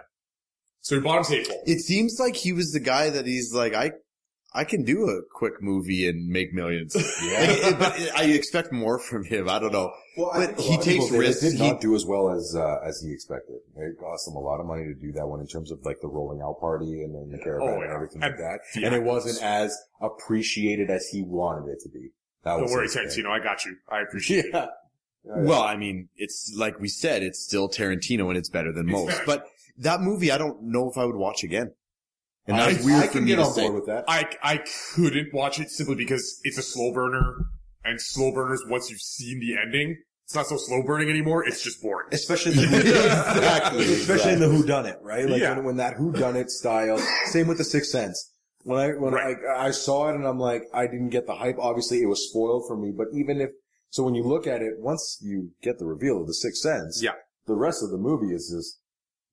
So 0.82 0.96
your 0.96 1.04
bottom's 1.04 1.30
Hateful. 1.30 1.62
It 1.66 1.80
seems 1.80 2.20
like 2.20 2.36
he 2.36 2.54
was 2.54 2.72
the 2.72 2.80
guy 2.80 3.10
that 3.10 3.26
he's 3.26 3.54
like, 3.54 3.74
I, 3.74 3.92
I 4.54 4.66
can 4.66 4.84
do 4.84 5.08
a 5.08 5.22
quick 5.34 5.62
movie 5.62 6.08
and 6.10 6.28
make 6.28 6.54
millions. 6.54 6.94
Like, 7.22 7.80
but 7.80 7.94
I 8.18 8.24
expect 8.26 8.74
more 8.74 9.00
from 9.00 9.24
him. 9.24 9.48
I 9.48 9.60
don't 9.60 9.72
know. 9.72 9.92
Well, 10.18 10.32
But 10.36 10.60
he 10.60 10.78
takes 10.78 11.10
risks. 11.12 11.42
Did 11.42 11.54
He- 11.54 11.70
not 11.70 11.80
do 11.80 11.96
as 11.96 12.06
well 12.06 12.30
as 12.32 12.54
uh, 12.56 12.80
as 12.86 13.00
he 13.02 13.12
expected. 13.14 13.56
It 13.78 13.98
cost 13.98 14.28
him 14.28 14.36
a 14.36 14.40
lot 14.40 14.60
of 14.60 14.66
money 14.66 14.84
to 14.86 14.94
do 14.94 15.14
that 15.14 15.26
one 15.26 15.40
in 15.40 15.48
terms 15.48 15.72
of 15.72 15.80
like 15.86 16.02
the 16.02 16.08
rolling 16.10 16.42
out 16.42 16.60
party 16.60 17.02
and 17.04 17.16
then 17.16 17.30
the 17.32 17.42
caravan 17.42 17.70
Oh, 17.78 17.82
and 17.82 17.92
everything 17.92 18.22
And 18.24 18.32
like 18.34 18.40
that. 18.40 18.60
the 18.76 18.84
And 18.86 18.94
it 18.96 19.04
wasn't 19.04 19.42
as 19.42 19.78
appreciated 20.02 20.90
as 20.90 21.08
he 21.08 21.24
wanted 21.24 21.70
it 21.72 21.80
to 21.84 21.90
be. 21.90 22.10
That 22.44 22.54
Don't 22.54 22.64
was 22.64 22.72
worry, 22.72 22.84
his 22.88 22.94
thing. 22.96 23.08
Tarantino. 23.26 23.30
I 23.30 23.40
got 23.44 23.66
you. 23.66 23.76
I 23.90 24.02
appreciate 24.02 24.46
it. 24.46 24.54
Yeah. 25.24 25.34
Well, 25.44 25.62
I 25.62 25.78
mean, 25.78 26.10
it's 26.18 26.52
like 26.58 26.80
we 26.80 26.88
said, 26.88 27.22
it's 27.22 27.40
still 27.40 27.70
Tarantino 27.70 28.30
and 28.30 28.38
it's 28.40 28.50
better 28.50 28.72
than 28.74 28.90
It's 28.90 28.92
most. 28.92 29.08
better. 29.12 29.24
But 29.28 29.46
that 29.78 30.02
movie, 30.02 30.32
I 30.32 30.40
don't 30.40 30.64
know 30.64 30.90
if 30.90 30.98
I 30.98 31.06
would 31.06 31.16
watch 31.16 31.44
again. 31.44 31.74
And 32.48 32.58
I, 32.58 32.74
that's 32.74 32.86
weird 32.86 33.04
I 33.04 33.08
for 33.08 33.14
can 33.14 33.24
me 33.26 33.28
get 33.32 33.36
to 33.38 33.44
on 33.44 33.54
say. 33.54 33.62
board 33.62 33.76
with 33.76 33.86
that. 33.86 34.06
I, 34.08 34.28
I 34.44 34.64
couldn't 34.96 35.34
watch 35.34 35.60
it 35.60 35.70
simply 35.70 35.96
because 35.96 36.40
it's 36.44 36.58
a 36.58 36.64
slow 36.64 36.92
burner 36.94 37.46
and 37.84 38.00
slow 38.02 38.32
burners, 38.32 38.64
once 38.68 38.90
you've 38.90 39.00
seen 39.02 39.40
the 39.40 39.58
ending, 39.62 39.98
it's 40.26 40.36
not 40.36 40.46
so 40.48 40.56
slow 40.58 40.82
burning 40.84 41.10
anymore. 41.10 41.46
It's 41.48 41.64
just 41.64 41.82
boring. 41.82 42.08
Especially 42.12 42.54
the 42.54 42.64
Exactly, 42.78 43.86
especially 43.94 44.34
in 44.34 44.40
the 44.40 44.48
Who 44.50 44.64
Done 44.66 44.86
It, 44.86 44.98
right? 45.02 45.28
Like 45.28 45.42
Yeah. 45.42 45.56
when, 45.56 45.66
when 45.66 45.78
that 45.78 45.96
Who 45.96 46.12
Done 46.12 46.36
It 46.36 46.50
style. 46.52 46.98
Same 47.26 47.48
with 47.48 47.58
the 47.58 47.64
Sixth 47.64 47.92
Sense. 47.92 48.32
When 48.64 48.78
I 48.80 48.88
when 48.90 49.14
Right. 49.14 49.36
I, 49.58 49.68
I 49.68 49.72
saw 49.72 50.10
it 50.10 50.16
and 50.16 50.26
I'm 50.26 50.38
like, 50.40 50.64
I 50.74 50.86
didn't 50.86 51.10
get 51.10 51.26
the 51.28 51.34
hype. 51.36 51.58
Obviously, 51.60 52.02
it 52.02 52.06
was 52.08 52.30
spoiled 52.30 52.66
for 52.68 52.78
me. 52.78 52.92
But 52.96 53.08
even 53.14 53.42
if 53.42 53.50
so, 53.90 54.04
when 54.04 54.14
you 54.16 54.24
look 54.24 54.46
at 54.48 54.62
it, 54.62 54.76
once 54.78 55.18
you 55.22 55.52
get 55.64 55.80
the 55.80 55.86
reveal 55.86 56.22
of 56.22 56.28
the 56.28 56.34
Sixth 56.36 56.62
Sense, 56.62 57.02
Yeah. 57.04 57.14
the 57.48 57.56
rest 57.56 57.84
of 57.84 57.90
the 57.90 57.98
movie 57.98 58.34
is 58.34 58.50
just 58.56 58.80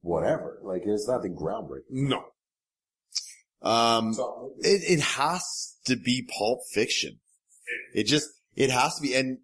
whatever. 0.01 0.59
Like 0.63 0.83
it's 0.85 1.07
nothing 1.09 1.37
groundbreaking. 1.37 1.91
No. 1.91 2.25
Um, 3.63 4.15
it, 4.61 4.99
it 4.99 5.01
has 5.01 5.77
to 5.87 5.97
be 5.97 6.29
Pulp 6.39 6.61
Fiction. 6.73 7.19
It 7.95 8.05
just, 8.05 8.29
it 8.57 8.71
has 8.71 8.95
to 8.97 9.03
be. 9.03 9.15
And 9.15 9.39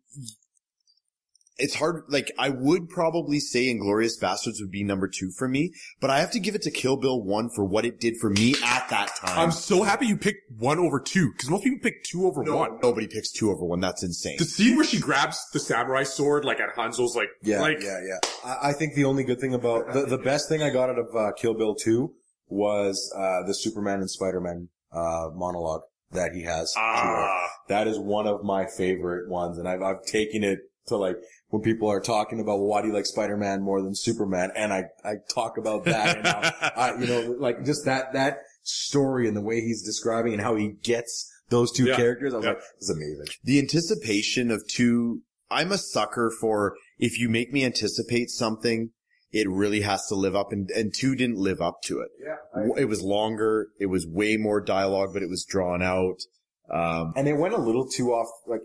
it's 1.57 1.75
hard, 1.75 2.03
like, 2.09 2.33
I 2.37 2.49
would 2.49 2.89
probably 2.89 3.39
say 3.39 3.73
Inglourious 3.73 4.21
Basterds 4.21 4.61
would 4.61 4.73
be 4.73 4.83
number 4.83 5.07
two 5.07 5.31
for 5.31 5.47
me, 5.49 5.73
but 6.01 6.11
I 6.11 6.19
have 6.19 6.33
to 6.33 6.41
give 6.41 6.57
it 6.57 6.63
to 6.63 6.71
Kill 6.71 6.97
Bill 6.97 7.23
1 7.23 7.51
for 7.51 7.65
what 7.65 7.85
it 7.85 8.01
did 8.01 8.17
for 8.21 8.29
me 8.29 8.55
at 8.65 8.89
that 8.91 9.15
time. 9.17 9.39
I'm 9.39 9.51
so 9.53 9.85
happy 9.85 10.07
you 10.07 10.17
picked 10.17 10.51
one 10.59 10.79
over 10.81 10.99
two 10.99 11.31
because 11.31 11.49
most 11.51 11.63
people 11.63 11.79
pick 11.81 12.03
two 12.03 12.27
over 12.27 12.43
one. 12.43 12.79
Nobody 12.83 13.07
picks 13.07 13.31
two 13.31 13.51
over 13.53 13.65
one. 13.65 13.79
That's 13.79 14.03
insane. 14.03 14.37
The 14.39 14.45
scene 14.45 14.75
where 14.77 14.85
she 14.85 14.99
grabs 14.99 15.39
the 15.53 15.61
samurai 15.61 16.03
sword, 16.03 16.45
like 16.45 16.59
at 16.59 16.75
Hanzo's, 16.75 17.15
like, 17.15 17.29
Yeah, 17.43 17.61
like, 17.61 17.81
yeah, 17.83 18.01
yeah. 18.05 18.19
I, 18.45 18.71
I 18.71 18.73
think 18.73 18.95
the 18.95 19.05
only 19.05 19.23
good 19.23 19.41
thing 19.41 19.55
about 19.55 19.93
the, 19.93 20.07
the 20.07 20.19
best 20.19 20.49
thing 20.49 20.61
I 20.63 20.71
got 20.71 20.91
out 20.91 20.99
of 20.99 21.15
uh, 21.15 21.33
Kill 21.37 21.55
Bill 21.55 21.77
2 21.77 22.13
was 22.49 23.13
uh, 23.17 23.43
the 23.47 23.55
Superman 23.55 24.01
and 24.01 24.11
Spider-Man 24.11 24.69
uh, 24.93 25.29
monologue 25.35 25.83
that 26.13 26.33
he 26.33 26.43
has. 26.43 26.73
ah, 26.77 27.49
That 27.69 27.89
is 27.89 27.99
one 27.99 28.27
of 28.27 28.45
my 28.45 28.67
favorite 28.67 29.29
ones, 29.29 29.59
and 29.59 29.69
I've 29.69 29.83
I've 29.83 30.05
taken 30.05 30.45
it 30.45 30.59
to 30.87 30.97
like 30.97 31.17
when 31.49 31.63
people 31.63 31.89
are 31.91 32.01
talking 32.01 32.41
about 32.41 32.59
well, 32.59 32.67
why 32.69 32.83
do 32.83 32.89
you 32.89 32.95
like 32.95 33.07
Spider-Man 33.07 33.63
more 33.63 33.83
than 33.83 33.95
Superman, 33.95 34.51
and 34.55 34.73
I 34.73 34.85
I 35.05 35.15
talk 35.35 35.57
about 35.59 35.85
that, 35.87 36.17
and 36.19 36.27
how, 36.27 36.41
I, 36.77 36.95
you 37.01 37.07
know, 37.07 37.35
like 37.39 37.65
just 37.65 37.85
that 37.87 38.13
that 38.13 38.39
story 38.63 39.27
and 39.29 39.37
the 39.37 39.41
way 39.43 39.61
he's 39.61 39.83
describing 39.83 40.33
and 40.33 40.43
how 40.43 40.55
he 40.57 40.73
gets 40.83 41.31
those 41.51 41.73
two 41.73 41.87
Yeah. 41.87 41.97
characters. 41.97 42.33
I 42.35 42.37
was 42.39 42.45
Yeah. 42.45 42.51
like, 42.53 42.61
this 42.81 42.89
is 42.89 42.91
amazing. 42.91 43.27
the 43.45 43.59
anticipation 43.59 44.51
of 44.51 44.67
two, 44.69 45.23
I'm 45.51 45.73
a 45.73 45.79
sucker 45.79 46.31
for 46.41 46.75
if 46.99 47.19
you 47.19 47.29
make 47.29 47.53
me 47.53 47.65
anticipate 47.65 48.31
something, 48.31 48.91
it 49.35 49.51
really 49.51 49.81
has 49.81 50.07
to 50.07 50.15
live 50.15 50.37
up 50.37 50.53
and, 50.53 50.71
and 50.71 50.95
two 50.95 51.17
didn't 51.17 51.39
live 51.39 51.61
up 51.61 51.83
to 51.83 51.99
it. 51.99 52.09
Yeah, 52.23 52.37
it 52.79 52.85
was 52.85 53.03
longer. 53.03 53.67
It 53.81 53.87
was 53.87 54.07
way 54.07 54.37
more 54.37 54.61
dialogue, 54.61 55.11
but 55.13 55.25
it 55.25 55.29
was 55.29 55.45
drawn 55.45 55.83
out. 55.83 56.21
Um, 56.73 57.13
and 57.17 57.27
it 57.27 57.37
went 57.37 57.53
a 57.53 57.61
little 57.61 57.89
too 57.89 58.13
off. 58.13 58.29
Like, 58.47 58.61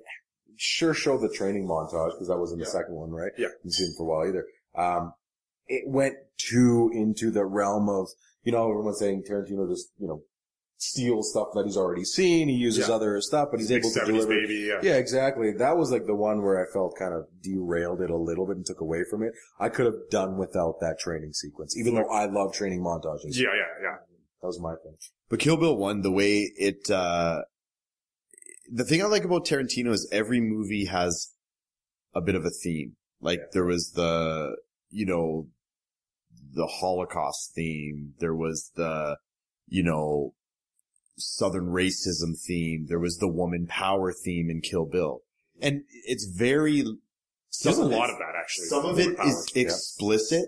sure, 0.57 0.93
show 0.93 1.17
the 1.17 1.27
training 1.27 1.67
montage 1.67 2.11
because 2.11 2.27
that 2.27 2.37
was 2.37 2.51
in 2.51 2.59
the 2.59 2.67
second 2.67 2.93
one, 2.93 3.09
right? 3.09 3.31
Yeah. 3.35 3.47
Didn't 3.63 3.73
see 3.73 3.83
him 3.83 3.93
for 3.97 4.03
a 4.03 4.05
while 4.05 4.27
either. 4.29 4.45
Um, 4.77 5.13
it 5.65 5.83
went 5.87 6.15
too 6.37 6.91
into 6.93 7.31
the 7.31 7.45
realm 7.45 7.89
of 7.89 8.07
you 8.43 8.51
know 8.51 8.69
everyone's 8.69 8.99
saying 8.99 9.23
Tarantino 9.27 9.67
just 9.67 9.87
you 9.97 10.07
know 10.07 10.21
steals 10.81 11.31
stuff 11.31 11.49
that 11.53 11.65
he's 11.65 11.75
already 11.75 12.05
seen. 12.05 12.47
He 12.47 12.55
uses 12.55 12.87
Yeah. 12.87 12.95
other 12.95 13.19
stuff, 13.21 13.49
but 13.51 13.59
he's 13.59 13.67
big 13.69 13.79
able 13.83 13.91
to 13.91 14.05
deliver. 14.05 14.27
baby, 14.27 14.65
yeah. 14.67 14.79
Yeah, 14.81 14.95
exactly. 14.97 15.51
That 15.51 15.77
was 15.77 15.91
like 15.91 16.05
the 16.05 16.15
one 16.15 16.41
where 16.41 16.57
I 16.65 16.71
felt 16.71 16.95
kind 16.97 17.13
of 17.13 17.25
derailed 17.41 17.99
it 18.01 18.09
a 18.09 18.15
little 18.17 18.47
bit 18.47 18.55
and 18.57 18.65
took 18.65 18.79
away 18.79 19.03
from 19.09 19.21
it. 19.23 19.33
I 19.59 19.67
could 19.69 19.85
have 19.85 20.09
done 20.09 20.37
without 20.37 20.79
that 20.79 20.97
training 20.99 21.33
sequence, 21.33 21.77
even 21.77 21.95
though 21.95 22.09
I 22.09 22.25
love 22.27 22.53
training 22.53 22.81
montages. 22.81 23.35
Yeah, 23.35 23.49
yeah, 23.53 23.83
yeah. 23.83 23.95
That 24.41 24.47
was 24.47 24.59
my 24.61 24.75
thing. 24.83 24.95
but 25.27 25.39
Kill 25.39 25.57
Bill 25.57 25.75
1, 25.75 26.01
the 26.01 26.11
way 26.11 26.49
it, 26.55 26.89
uh, 26.89 27.41
the 28.71 28.85
thing 28.85 29.01
I 29.01 29.05
like 29.07 29.25
about 29.25 29.45
Tarantino 29.45 29.91
is 29.91 30.07
every 30.13 30.39
movie 30.39 30.85
has 30.85 31.33
a 32.15 32.21
bit 32.21 32.35
of 32.35 32.45
a 32.45 32.49
theme. 32.49 32.95
Like 33.19 33.41
there 33.51 33.65
was 33.65 33.91
the, 33.95 34.55
you 34.89 35.05
know, 35.05 35.47
the 36.53 36.67
Holocaust 36.67 37.51
theme. 37.53 38.13
There 38.19 38.33
was 38.35 38.71
the, 38.75 39.17
you 39.67 39.83
know, 39.83 40.33
Southern 41.19 41.67
racism 41.67 42.39
theme. 42.39 42.85
There 42.87 42.99
was 42.99 43.17
the 43.17 43.27
woman 43.27 43.67
power 43.67 44.11
theme 44.11 44.49
in 44.49 44.61
Kill 44.61 44.85
Bill. 44.85 45.21
And 45.61 45.83
it's 46.05 46.25
very, 46.25 46.83
There's 47.63 47.77
a 47.77 47.83
lot 47.83 48.09
of 48.09 48.17
that, 48.17 48.33
actually. 48.39 48.65
Some 48.65 48.85
of 48.85 48.99
it 48.99 49.17
is 49.25 49.51
explicit. 49.55 50.45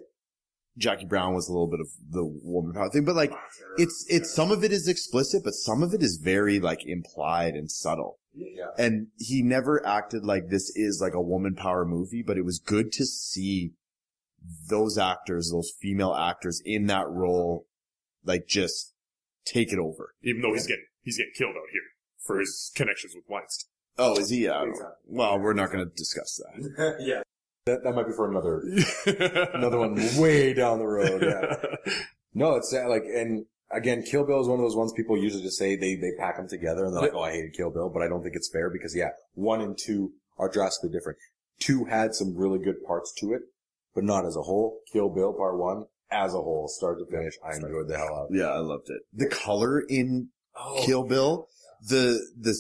Jackie 0.78 1.06
Brown 1.06 1.34
was 1.34 1.50
a 1.50 1.52
little 1.52 1.70
bit 1.70 1.82
of 1.82 1.88
the 2.10 2.24
woman 2.26 2.74
power 2.74 2.90
thing, 2.90 3.04
but 3.04 3.16
like 3.16 3.34
it's 3.78 4.06
it's 4.10 4.34
some 4.34 4.52
of 4.52 4.64
it 4.64 4.72
is 4.72 4.88
explicit, 4.88 5.44
but 5.44 5.54
some 5.54 5.84
of 5.84 5.94
it 5.94 6.02
is 6.02 6.20
very 6.24 6.62
like 6.62 6.86
implied 6.86 7.56
and 7.56 7.70
subtle. 7.70 8.20
Yeah. 8.34 8.68
And 8.78 9.08
he 9.18 9.42
never 9.42 9.86
acted 9.86 10.24
like 10.24 10.48
this 10.48 10.72
is 10.76 11.02
like 11.02 11.14
a 11.14 11.22
woman 11.22 11.56
power 11.56 11.84
movie, 11.86 12.24
but 12.26 12.38
it 12.38 12.46
was 12.46 12.60
good 12.60 12.94
to 12.94 13.06
see 13.06 13.74
those 14.70 14.98
actors, 14.98 15.52
those 15.52 15.72
female 15.80 16.14
actors 16.14 16.62
in 16.66 16.88
that 16.88 17.08
role, 17.10 17.66
like 18.24 18.48
just 18.48 18.94
take 19.46 19.72
it 19.72 19.80
over. 19.80 20.16
Even 20.24 20.42
though 20.42 20.54
he's 20.54 20.68
getting, 20.68 20.86
he's 21.04 21.18
getting 21.18 21.34
killed 21.36 21.56
out 21.56 21.70
here 21.72 21.82
for 22.20 22.40
his 22.40 22.72
connections 22.76 23.14
with 23.16 23.26
Weinstein. 23.28 23.70
Oh, 23.98 24.18
is 24.18 24.30
he? 24.30 24.48
I. 24.48 24.64
Exactly. 24.64 24.96
Well, 25.08 25.40
we're 25.40 25.54
not 25.54 25.72
going 25.72 25.86
to 25.88 25.96
discuss 25.96 26.40
that. 26.40 26.96
yeah. 27.00 27.22
That, 27.66 27.84
that 27.84 27.94
might 27.94 28.08
be 28.08 28.14
for 28.14 28.30
another, 28.30 28.64
another 29.54 29.78
one 29.78 29.96
way 30.18 30.54
down 30.54 30.80
the 30.80 30.88
road. 30.88 31.22
Yeah. 31.22 31.94
No, 32.34 32.56
it's 32.56 32.74
uh, 32.74 32.88
like, 32.90 33.04
and 33.04 33.46
again, 33.72 34.04
Kill 34.04 34.26
Bill 34.26 34.42
is 34.42 34.48
one 34.48 34.60
of 34.60 34.64
those 34.64 34.76
ones 34.76 34.94
people 34.94 35.18
usually 35.18 35.44
just 35.44 35.58
say 35.58 35.76
they, 35.76 35.96
they 35.96 36.12
pack 36.18 36.38
them 36.38 36.48
together 36.48 36.86
and 36.86 36.94
they're 36.94 37.04
like, 37.04 37.14
oh, 37.14 37.22
I 37.22 37.32
hated 37.32 37.54
Kill 37.54 37.72
Bill, 37.72 37.90
but 37.90 38.02
I 38.02 38.08
don't 38.08 38.24
think 38.24 38.36
it's 38.36 38.50
fair 38.50 38.70
because 38.70 38.96
yeah, 38.96 39.10
one 39.34 39.62
and 39.62 39.78
two 39.78 40.14
are 40.38 40.50
drastically 40.50 40.90
different. 40.90 41.20
Two 41.60 41.86
had 41.86 42.16
some 42.16 42.36
really 42.36 42.60
good 42.60 42.84
parts 42.86 43.14
to 43.20 43.34
it, 43.34 43.42
but 43.94 44.04
not 44.04 44.26
as 44.26 44.36
a 44.36 44.42
whole. 44.42 44.80
Kill 44.92 45.10
Bill 45.10 45.34
part 45.34 45.58
one, 45.58 45.86
as 46.12 46.34
a 46.34 46.38
whole, 46.38 46.68
start 46.68 47.00
to 47.00 47.06
finish, 47.06 47.34
I 47.44 47.56
enjoyed 47.56 47.88
the 47.88 47.98
hell 47.98 48.16
out 48.16 48.26
of 48.30 48.36
it. 48.36 48.40
Yeah, 48.40 48.48
I 48.48 48.60
loved 48.60 48.90
it. 48.90 49.02
The 49.14 49.28
color 49.28 49.80
in 49.80 50.30
oh. 50.56 50.84
Kill 50.86 51.04
Bill, 51.04 51.48
the 51.88 52.20
the 52.38 52.56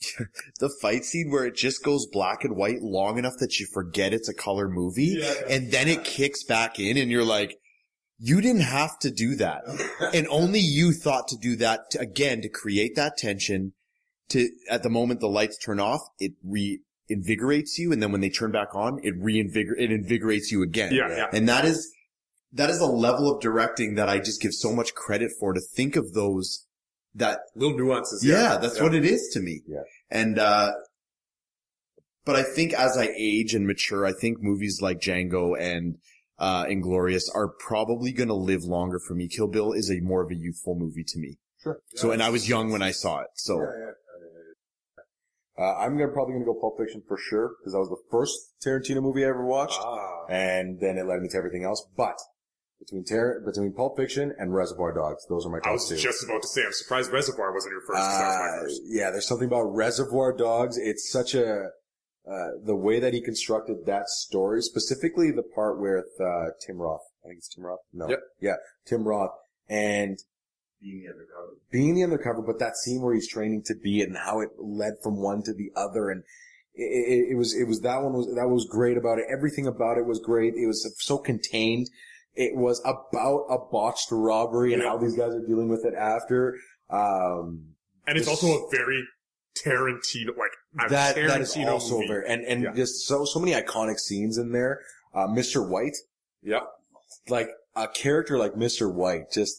the 0.60 0.70
fight 0.80 1.04
scene 1.04 1.30
where 1.30 1.44
it 1.44 1.56
just 1.56 1.82
goes 1.82 2.06
black 2.06 2.44
and 2.44 2.56
white 2.56 2.82
long 2.82 3.18
enough 3.18 3.34
that 3.40 3.58
you 3.58 3.66
forget 3.66 4.12
it's 4.12 4.28
a 4.28 4.34
color 4.34 4.68
movie, 4.68 5.20
and 5.48 5.70
then 5.72 5.88
it 5.88 6.04
kicks 6.04 6.44
back 6.44 6.78
in, 6.78 6.96
and 6.96 7.10
you're 7.10 7.24
like, 7.24 7.58
you 8.18 8.40
didn't 8.40 8.62
have 8.62 8.98
to 9.00 9.10
do 9.10 9.34
that, 9.36 9.62
and 10.14 10.26
only 10.28 10.60
you 10.60 10.92
thought 10.92 11.28
to 11.28 11.36
do 11.36 11.56
that 11.56 11.90
to, 11.90 12.00
again 12.00 12.42
to 12.42 12.48
create 12.48 12.96
that 12.96 13.16
tension. 13.16 13.72
To 14.30 14.48
at 14.68 14.82
the 14.82 14.90
moment 14.90 15.20
the 15.20 15.28
lights 15.28 15.56
turn 15.56 15.78
off, 15.78 16.00
it 16.18 16.32
re 16.44 16.80
invigorates 17.08 17.78
you, 17.78 17.92
and 17.92 18.02
then 18.02 18.12
when 18.12 18.20
they 18.20 18.30
turn 18.30 18.50
back 18.50 18.74
on, 18.74 18.98
it 19.02 19.14
reinvigor 19.20 19.78
it 19.78 19.92
invigorates 19.92 20.50
you 20.50 20.62
again. 20.62 20.92
Yeah, 20.92 21.08
yeah. 21.08 21.26
And 21.32 21.48
that 21.48 21.64
is, 21.64 21.92
that 22.56 22.70
is 22.70 22.80
a 22.80 22.86
level 22.86 23.30
of 23.32 23.40
directing 23.40 23.94
that 23.94 24.08
I 24.08 24.18
just 24.18 24.40
give 24.42 24.52
so 24.54 24.72
much 24.72 24.94
credit 24.94 25.30
for 25.38 25.52
to 25.52 25.60
think 25.60 25.96
of 25.96 26.12
those 26.12 26.66
that, 27.14 27.40
Little 27.54 27.76
nuances. 27.78 28.24
yeah, 28.24 28.58
that's 28.58 28.80
what 28.80 28.94
it 28.94 29.04
is 29.04 29.30
to 29.34 29.40
me. 29.40 29.62
Yeah. 29.66 29.80
And, 30.10 30.38
uh, 30.38 30.72
But 32.24 32.36
I 32.36 32.42
think 32.42 32.72
as 32.74 32.96
I 32.98 33.08
age 33.16 33.54
and 33.54 33.66
mature, 33.66 34.04
I 34.04 34.12
think 34.12 34.38
movies 34.42 34.80
like 34.82 34.98
Django 35.00 35.54
and 35.58 35.98
uh, 36.38 36.64
Inglourious 36.66 37.28
are 37.34 37.48
probably 37.48 38.12
going 38.12 38.28
to 38.28 38.34
live 38.34 38.64
longer 38.64 38.98
for 38.98 39.14
me. 39.14 39.28
Kill 39.28 39.46
Bill 39.48 39.72
is 39.72 39.90
a 39.90 40.00
more 40.00 40.22
of 40.22 40.30
a 40.30 40.34
youthful 40.34 40.74
movie 40.74 41.04
to 41.04 41.18
me. 41.18 41.38
Sure. 41.62 41.78
So, 41.94 42.10
and 42.10 42.22
I 42.22 42.30
was 42.30 42.48
young 42.48 42.70
when 42.72 42.82
I 42.82 42.90
saw 42.90 43.20
it. 43.20 43.28
So, 43.36 43.60
Uh, 45.58 45.74
I'm 45.78 45.96
gonna 45.96 46.12
probably 46.12 46.34
gonna 46.34 46.44
go 46.44 46.52
Pulp 46.60 46.76
Fiction 46.76 47.02
for 47.08 47.16
sure 47.16 47.52
because 47.58 47.72
that 47.72 47.78
was 47.78 47.88
the 47.88 48.02
first 48.10 48.52
Tarantino 48.62 49.00
movie 49.00 49.24
I 49.24 49.28
ever 49.28 49.42
watched, 49.46 49.80
Ah. 49.80 50.26
and 50.28 50.78
then 50.80 50.98
it 50.98 51.06
led 51.06 51.22
me 51.22 51.28
to 51.30 51.36
everything 51.38 51.64
else. 51.64 51.82
But 51.96 52.18
between 52.78 53.04
Tar- 53.04 53.40
between 53.44 53.72
Pulp 53.72 53.96
Fiction 53.96 54.34
and 54.38 54.54
Reservoir 54.54 54.92
Dogs, 54.92 55.26
those 55.28 55.46
are 55.46 55.50
my 55.50 55.58
top 55.58 55.68
I 55.68 55.72
was 55.72 55.88
two. 55.88 55.96
just 55.96 56.24
about 56.24 56.42
to 56.42 56.48
say, 56.48 56.62
I'm 56.64 56.72
surprised 56.72 57.10
Reservoir 57.12 57.52
wasn't 57.52 57.72
your 57.72 57.80
first. 57.82 57.98
'cause 57.98 58.18
that 58.18 58.28
was 58.28 58.36
Uh, 58.36 58.60
first. 58.62 58.82
yeah, 58.86 59.10
there's 59.10 59.26
something 59.26 59.46
about 59.48 59.62
Reservoir 59.74 60.32
Dogs. 60.32 60.76
It's 60.78 61.10
such 61.10 61.34
a 61.34 61.70
uh, 62.28 62.48
the 62.64 62.74
way 62.74 62.98
that 62.98 63.14
he 63.14 63.20
constructed 63.20 63.86
that 63.86 64.08
story, 64.08 64.60
specifically 64.60 65.30
the 65.30 65.44
part 65.44 65.78
with 65.80 66.06
uh, 66.20 66.46
Tim 66.60 66.76
Roth. 66.78 67.02
I 67.24 67.28
think 67.28 67.38
it's 67.38 67.48
Tim 67.54 67.64
Roth. 67.64 67.78
No, 67.92 68.08
Yep. 68.08 68.20
yeah, 68.40 68.56
Tim 68.84 69.06
Roth, 69.06 69.30
and 69.68 70.18
being 70.80 71.02
the 71.04 71.08
undercover. 71.12 71.52
being 71.70 71.94
the 71.94 72.02
undercover, 72.02 72.42
but 72.42 72.58
that 72.58 72.76
scene 72.76 73.00
where 73.00 73.14
he's 73.14 73.28
training 73.28 73.62
to 73.66 73.74
be 73.76 74.00
it 74.00 74.08
and 74.08 74.16
how 74.18 74.40
it 74.40 74.50
led 74.58 74.94
from 75.04 75.22
one 75.22 75.42
to 75.44 75.52
the 75.54 75.70
other, 75.76 76.10
and 76.10 76.24
it, 76.74 76.82
it, 76.82 77.28
it 77.30 77.34
was 77.36 77.54
it 77.54 77.68
was 77.68 77.80
that 77.82 78.02
one 78.02 78.12
was 78.12 78.26
that 78.34 78.48
was 78.48 78.66
great 78.68 78.96
about 78.96 79.18
it. 79.20 79.26
Everything 79.30 79.66
about 79.68 79.96
it 79.96 80.04
was 80.04 80.18
great. 80.18 80.54
It 80.56 80.66
was 80.66 80.84
so 80.98 81.18
contained. 81.18 81.88
It 82.36 82.54
was 82.56 82.80
about 82.84 83.46
a 83.48 83.58
botched 83.70 84.08
robbery 84.10 84.74
and 84.74 84.82
how 84.82 84.98
these 84.98 85.16
guys 85.16 85.32
are 85.34 85.46
dealing 85.46 85.68
with 85.68 85.84
it 85.84 85.94
after. 85.94 86.56
Um, 86.90 87.74
And 88.06 88.16
it's 88.18 88.28
this- 88.28 88.42
also 88.42 88.66
a 88.66 88.70
very 88.70 89.02
Tarantino, 89.64 90.36
like, 90.36 90.90
that 90.90 91.16
Tarantino 91.16 91.28
that 91.28 91.40
is 91.40 91.56
also 91.56 91.94
movie. 91.96 92.08
very 92.08 92.28
and 92.28 92.44
and 92.44 92.62
Yeah. 92.62 92.72
just 92.74 93.06
so 93.06 93.24
so 93.24 93.40
many 93.40 93.52
iconic 93.52 93.98
scenes 93.98 94.36
in 94.36 94.52
there. 94.52 94.80
Uh, 95.14 95.26
Mr. 95.28 95.66
White, 95.66 95.96
Yep. 96.42 96.62
like 97.30 97.48
a 97.74 97.88
character 97.88 98.36
like 98.36 98.52
Mr. 98.52 98.92
White, 98.92 99.30
just 99.32 99.56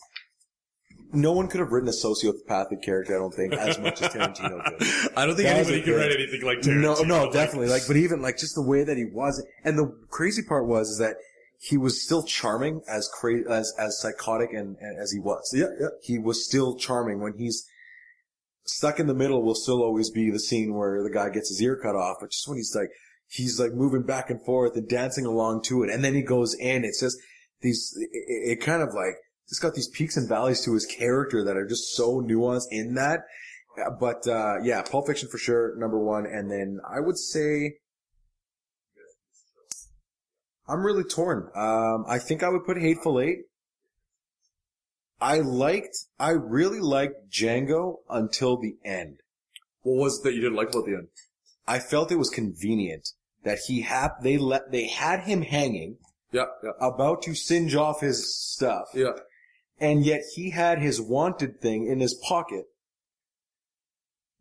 no 1.14 1.32
one 1.32 1.48
could 1.48 1.60
have 1.62 1.72
written 1.72 1.90
a 1.90 1.94
sociopathic 1.94 2.84
character. 2.84 3.16
I 3.16 3.20
don't 3.20 3.34
think 3.34 3.54
as 3.54 3.80
much 3.80 4.02
as 4.02 4.14
Tarantino 4.14 4.64
did. 4.78 4.88
I 5.18 5.26
don't 5.26 5.36
think 5.36 5.48
That 5.48 5.58
anybody 5.58 5.82
could 5.82 5.96
write 5.96 6.12
anything 6.12 6.42
like 6.44 6.60
Tarantino. 6.60 6.82
No, 6.82 7.02
no, 7.04 7.24
Like, 7.24 7.34
definitely. 7.34 7.70
Like, 7.70 7.84
but 7.88 7.96
even 7.98 8.22
like 8.22 8.38
just 8.38 8.54
the 8.56 8.62
way 8.62 8.84
that 8.84 8.98
he 8.98 9.06
was, 9.06 9.44
and 9.64 9.80
the 9.80 9.88
crazy 10.10 10.44
part 10.44 10.68
was 10.68 10.90
is 10.90 10.98
that 11.00 11.16
he 11.60 11.78
was 11.78 12.04
still 12.04 12.24
charming 12.24 12.82
as 12.88 13.10
crazy 13.14 13.44
as 13.50 13.74
as 13.80 14.00
psychotic 14.00 14.54
and, 14.54 14.78
and 14.80 15.00
as 15.00 15.12
he 15.12 15.20
was. 15.20 15.52
Yeah, 15.54 15.70
yeah. 15.80 15.88
He 16.02 16.20
was 16.20 16.46
still 16.46 16.76
charming 16.76 17.20
when 17.20 17.34
he's 17.38 17.66
stuck 18.64 19.00
in 19.00 19.08
the 19.08 19.16
middle. 19.16 19.42
Will 19.42 19.56
still 19.56 19.82
always 19.82 20.10
be 20.10 20.30
the 20.30 20.40
scene 20.40 20.76
where 20.76 21.04
the 21.04 21.10
guy 21.10 21.30
gets 21.30 21.50
his 21.50 21.62
ear 21.62 21.76
cut 21.76 21.96
off, 21.96 22.18
but 22.22 22.32
just 22.32 22.48
when 22.48 22.58
he's 22.58 22.76
like 22.76 22.92
he's 23.28 23.60
like 23.60 23.74
moving 23.74 24.04
back 24.04 24.30
and 24.30 24.44
forth 24.46 24.76
and 24.76 24.88
dancing 24.88 25.26
along 25.26 25.64
to 25.64 25.84
it, 25.84 25.90
and 25.90 26.04
then 26.04 26.14
he 26.14 26.22
goes 26.22 26.54
in. 26.54 26.86
It's 26.86 27.00
just 27.00 27.18
these. 27.62 27.94
It, 28.00 28.60
it 28.60 28.62
kind 28.62 28.84
of 28.84 28.94
like 28.94 29.16
just 29.50 29.62
got 29.62 29.74
these 29.74 29.88
peaks 29.88 30.16
and 30.16 30.30
valleys 30.30 30.64
to 30.66 30.74
his 30.74 30.86
character 30.86 31.44
that 31.44 31.58
are 31.58 31.68
just 31.68 31.96
so 31.96 32.22
nuanced 32.22 32.68
in 32.70 32.94
that. 32.96 33.22
But 34.00 34.28
uh 34.28 34.56
yeah, 34.64 34.82
Pulp 34.82 35.08
Fiction 35.08 35.30
for 35.30 35.38
sure, 35.38 35.76
number 35.78 36.00
one, 36.00 36.26
and 36.26 36.52
then 36.52 36.80
I 36.88 37.00
would 37.00 37.18
say 37.18 37.78
I'm 40.68 40.84
really 40.86 41.04
torn. 41.04 41.50
Um, 41.56 42.06
I 42.08 42.20
think 42.20 42.44
I 42.44 42.50
would 42.50 42.66
put 42.66 42.78
Hateful 42.80 43.20
Eight. 43.20 43.40
I 45.20 45.40
liked, 45.40 45.98
I 46.20 46.32
really 46.32 46.80
liked 46.80 47.32
Django 47.32 47.98
until 48.10 48.58
the 48.58 48.76
end. 48.86 49.22
What 49.82 50.02
was 50.02 50.20
it 50.20 50.24
that 50.24 50.34
you 50.36 50.42
didn't 50.42 50.58
like 50.58 50.70
about 50.70 50.86
the 50.86 50.94
end? 50.94 51.08
I 51.68 51.80
felt 51.80 52.12
it 52.12 52.18
was 52.18 52.30
convenient 52.30 53.10
that 53.44 53.60
he 53.68 53.82
had, 53.82 54.12
they 54.22 54.38
let, 54.38 54.72
they 54.72 54.88
had 54.88 55.22
him 55.22 55.42
hanging, 55.42 55.98
Yeah, 56.32 56.46
yeah, 56.64 56.72
about 56.82 57.22
to 57.24 57.34
singe 57.34 57.76
off 57.76 58.02
his 58.02 58.36
stuff, 58.36 58.90
yeah. 58.94 59.14
and 59.80 60.06
yet 60.06 60.22
he 60.36 60.52
had 60.52 60.82
his 60.82 61.02
wanted 61.02 61.62
thing 61.62 61.88
in 61.88 62.00
his 62.00 62.14
pocket. 62.14 62.66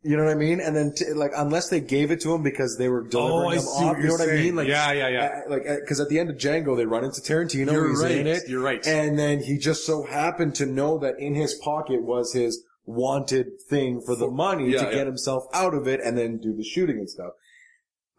You 0.07 0.15
know 0.15 0.23
what 0.23 0.31
I 0.31 0.35
mean? 0.35 0.61
And 0.61 0.73
then, 0.73 0.93
t- 0.93 1.11
like, 1.11 1.31
unless 1.35 1.67
they 1.67 1.81
gave 1.81 2.11
it 2.11 2.21
to 2.21 2.33
him 2.33 2.41
because 2.41 2.77
they 2.77 2.87
were 2.87 3.03
delivering 3.03 3.59
him 3.59 3.65
off, 3.65 3.97
you 3.97 4.05
know 4.05 4.13
what 4.13 4.21
I 4.21 4.35
mean? 4.35 4.55
Like, 4.55 4.69
yeah, 4.69 4.93
yeah, 4.93 5.09
yeah. 5.09 5.41
uh, 5.45 5.49
like, 5.49 5.63
because 5.81 5.99
at 5.99 6.07
the 6.07 6.17
end 6.17 6.29
of 6.29 6.37
Django, 6.37 6.77
they 6.77 6.85
run 6.85 7.03
into 7.03 7.19
Tarantino. 7.19 7.73
You're 7.73 7.89
he's 7.89 8.01
right. 8.01 8.11
in 8.11 8.25
it. 8.25 8.43
You're 8.47 8.61
right. 8.61 8.87
And 8.87 9.19
then 9.19 9.43
he 9.43 9.57
just 9.57 9.85
so 9.85 10.03
happened 10.03 10.55
to 10.55 10.65
know 10.65 10.97
that 10.99 11.19
in 11.19 11.35
his 11.35 11.55
pocket 11.55 12.03
was 12.03 12.31
his 12.31 12.63
wanted 12.85 13.47
thing 13.69 13.99
for 13.99 14.15
the 14.15 14.29
money 14.29 14.71
yeah, 14.71 14.79
to 14.79 14.85
yeah. 14.85 14.93
get 14.93 15.07
himself 15.07 15.43
out 15.53 15.73
of 15.73 15.89
it 15.89 15.99
and 16.01 16.17
then 16.17 16.37
do 16.37 16.55
the 16.55 16.63
shooting 16.63 16.99
and 16.99 17.09
stuff. 17.09 17.33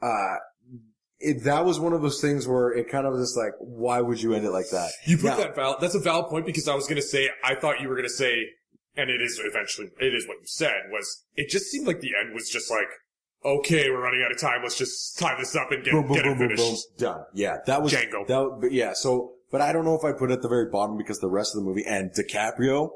Uh, 0.02 0.36
it, 1.20 1.44
that 1.44 1.64
was 1.64 1.80
one 1.80 1.94
of 1.94 2.02
those 2.02 2.20
things 2.20 2.46
where 2.46 2.70
it 2.70 2.90
kind 2.90 3.06
of 3.06 3.14
was 3.14 3.30
just 3.30 3.36
like, 3.36 3.52
why 3.60 4.02
would 4.02 4.20
you 4.22 4.34
end 4.34 4.44
it 4.44 4.50
like 4.50 4.68
that? 4.70 4.90
You 5.06 5.16
put 5.16 5.24
Now- 5.28 5.36
that 5.38 5.56
val. 5.56 5.78
That's 5.80 5.94
a 5.94 6.00
valid 6.00 6.26
point 6.26 6.44
because 6.44 6.68
I 6.68 6.74
was 6.74 6.86
gonna 6.86 7.00
say 7.00 7.30
I 7.42 7.54
thought 7.54 7.80
you 7.80 7.88
were 7.88 7.96
gonna 7.96 8.10
say, 8.10 8.44
and 8.98 9.08
it 9.08 9.22
is 9.22 9.40
eventually 9.42 9.88
it 10.00 10.12
is 10.14 10.26
what 10.28 10.36
you 10.40 10.46
said 10.46 10.90
was. 10.90 11.24
It 11.36 11.48
just 11.48 11.70
seemed 11.70 11.86
like 11.86 12.00
the 12.00 12.12
end 12.20 12.34
was 12.34 12.50
just 12.50 12.70
like, 12.70 12.88
okay, 13.44 13.88
we're 13.88 14.02
running 14.02 14.22
out 14.24 14.32
of 14.32 14.38
time. 14.40 14.60
Let's 14.62 14.76
just 14.76 15.18
tie 15.18 15.36
this 15.38 15.56
up 15.56 15.70
and 15.70 15.84
get 15.84 15.92
boom, 15.92 16.06
boom, 16.08 16.16
get 16.16 16.24
boom, 16.24 16.32
it 16.32 16.38
boom, 16.38 16.48
finished. 16.48 16.98
boom, 16.98 17.06
done. 17.12 17.24
Yeah, 17.32 17.58
that 17.66 17.82
was 17.82 17.92
Django. 17.92 18.26
That, 18.26 18.58
but 18.60 18.72
yeah, 18.72 18.92
so, 18.92 19.32
but 19.50 19.60
I 19.60 19.72
don't 19.72 19.84
know 19.84 19.94
if 19.94 20.04
I 20.04 20.12
put 20.12 20.30
it 20.30 20.34
at 20.34 20.42
the 20.42 20.48
very 20.48 20.68
bottom 20.70 20.98
because 20.98 21.20
the 21.20 21.28
rest 21.30 21.54
of 21.54 21.62
the 21.62 21.66
movie 21.66 21.84
and 21.86 22.10
DiCaprio 22.10 22.90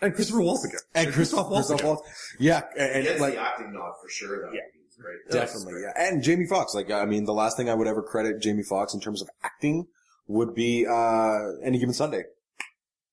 And 0.00 0.14
Christopher 0.14 0.40
Waltz 0.40 0.64
again. 0.64 0.80
and 0.94 1.12
Christoph 1.12 1.50
Waltz, 1.50 1.70
again. 1.70 1.86
Waltz 1.86 2.34
yeah, 2.38 2.62
and, 2.78 3.06
and 3.06 3.20
like 3.20 3.36
acting 3.36 3.72
nod 3.72 3.92
for 4.00 4.08
sure. 4.08 4.40
Though. 4.42 4.52
Yeah. 4.52 4.60
He's 4.86 4.96
great. 4.96 5.16
Definitely, 5.30 5.82
yeah. 5.82 5.92
And 5.96 6.22
Jamie 6.22 6.46
Foxx, 6.46 6.72
like, 6.74 6.90
I 6.90 7.04
mean, 7.04 7.24
the 7.24 7.34
last 7.34 7.56
thing 7.56 7.68
I 7.68 7.74
would 7.74 7.88
ever 7.88 8.02
credit 8.02 8.40
Jamie 8.40 8.62
Foxx 8.62 8.94
in 8.94 9.00
terms 9.00 9.20
of 9.22 9.28
acting 9.42 9.88
would 10.28 10.54
be, 10.54 10.86
uh, 10.86 11.38
Any 11.64 11.78
Given 11.78 11.94
Sunday. 11.94 12.22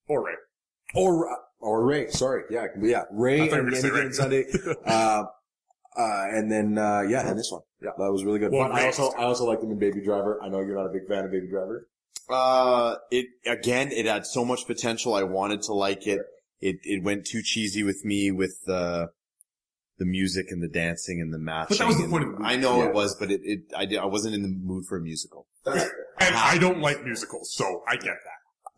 Or 0.06 0.24
Ray. 0.24 0.34
Or, 0.94 1.28
uh, 1.30 1.36
or 1.62 1.84
Ray, 1.86 2.08
sorry. 2.10 2.42
Yeah, 2.50 2.66
yeah. 2.80 3.04
Ray 3.10 3.42
I 3.42 3.48
thought 3.48 3.56
you 3.56 3.62
were 3.62 3.68
and 3.68 3.70
gonna 3.70 3.76
Any 3.78 3.82
Given 3.82 4.06
Ray. 4.08 4.12
Sunday. 4.12 4.44
Uh, 4.86 5.24
uh, 5.94 6.24
and 6.32 6.50
then, 6.50 6.78
uh, 6.78 7.02
yeah, 7.02 7.28
and 7.28 7.38
this 7.38 7.50
one. 7.52 7.60
Yeah. 7.82 7.90
That 7.98 8.10
was 8.10 8.24
really 8.24 8.38
good. 8.38 8.50
Well, 8.52 8.68
but 8.68 8.80
I 8.80 8.86
also, 8.86 9.08
is- 9.08 9.14
I 9.18 9.24
also 9.24 9.44
liked 9.44 9.62
him 9.62 9.70
in 9.70 9.78
Baby 9.78 10.00
Driver. 10.02 10.40
I 10.42 10.48
know 10.48 10.60
you're 10.60 10.76
not 10.76 10.86
a 10.86 10.92
big 10.92 11.06
fan 11.06 11.24
of 11.24 11.30
Baby 11.30 11.48
Driver. 11.50 11.86
Uh, 12.30 12.96
it 13.10 13.26
again, 13.46 13.90
it 13.92 14.06
had 14.06 14.24
so 14.24 14.44
much 14.44 14.66
potential. 14.66 15.14
I 15.14 15.22
wanted 15.24 15.62
to 15.62 15.74
like 15.74 16.06
it. 16.06 16.20
It 16.60 16.76
it 16.84 17.02
went 17.02 17.26
too 17.26 17.42
cheesy 17.42 17.82
with 17.82 18.04
me 18.04 18.30
with 18.30 18.54
the 18.64 19.08
the 19.98 20.06
music 20.06 20.46
and 20.50 20.62
the 20.62 20.68
dancing 20.68 21.20
and 21.20 21.34
the 21.34 21.38
matching. 21.38 21.76
that 21.78 21.86
was 21.86 21.96
the 21.98 22.04
and- 22.04 22.12
point 22.12 22.24
of 22.24 22.30
the 22.32 22.38
movie. 22.38 22.50
I 22.54 22.56
know 22.56 22.78
Yeah. 22.78 22.88
it 22.88 22.94
was, 22.94 23.14
but 23.16 23.30
it, 23.30 23.40
it 23.44 23.60
I 23.76 23.84
did 23.84 23.98
I 23.98 24.06
wasn't 24.06 24.34
in 24.34 24.42
the 24.42 24.48
mood 24.48 24.86
for 24.86 24.96
a 24.96 25.00
musical. 25.00 25.46
And 25.66 26.34
I 26.36 26.56
don't 26.58 26.80
like 26.80 27.04
musicals, 27.04 27.52
so 27.52 27.82
I 27.86 27.96
get 27.96 28.04
that. 28.06 28.31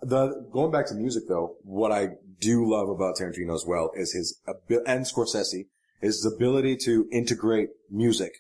The, 0.05 0.47
going 0.53 0.71
back 0.71 0.87
to 0.89 0.95
music 0.95 1.25
though, 1.29 1.57
what 1.63 1.93
I 1.93 2.11
do 2.41 2.69
love 2.71 2.89
about 2.89 3.17
Tarantino 3.17 3.55
as 3.55 3.65
well 3.67 3.91
is 3.95 4.13
his, 4.13 4.39
and 4.87 5.05
Scorsese, 5.07 5.67
is 6.03 6.17
his 6.23 6.27
ability 6.35 6.77
to 6.85 7.09
integrate 7.11 7.71
music 7.91 8.33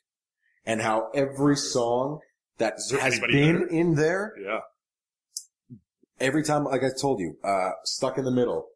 and 0.66 0.82
how 0.82 1.10
every 1.14 1.56
song 1.56 2.20
that 2.58 2.74
has 3.00 3.18
been 3.20 3.30
better? 3.60 3.66
in 3.68 3.94
there 3.94 4.34
Yeah. 4.40 4.60
every 6.20 6.42
time, 6.42 6.64
like 6.64 6.82
I 6.82 6.90
told 7.00 7.20
you, 7.20 7.36
uh, 7.42 7.70
stuck 7.84 8.18
in 8.18 8.24
the 8.24 8.30
middle, 8.30 8.68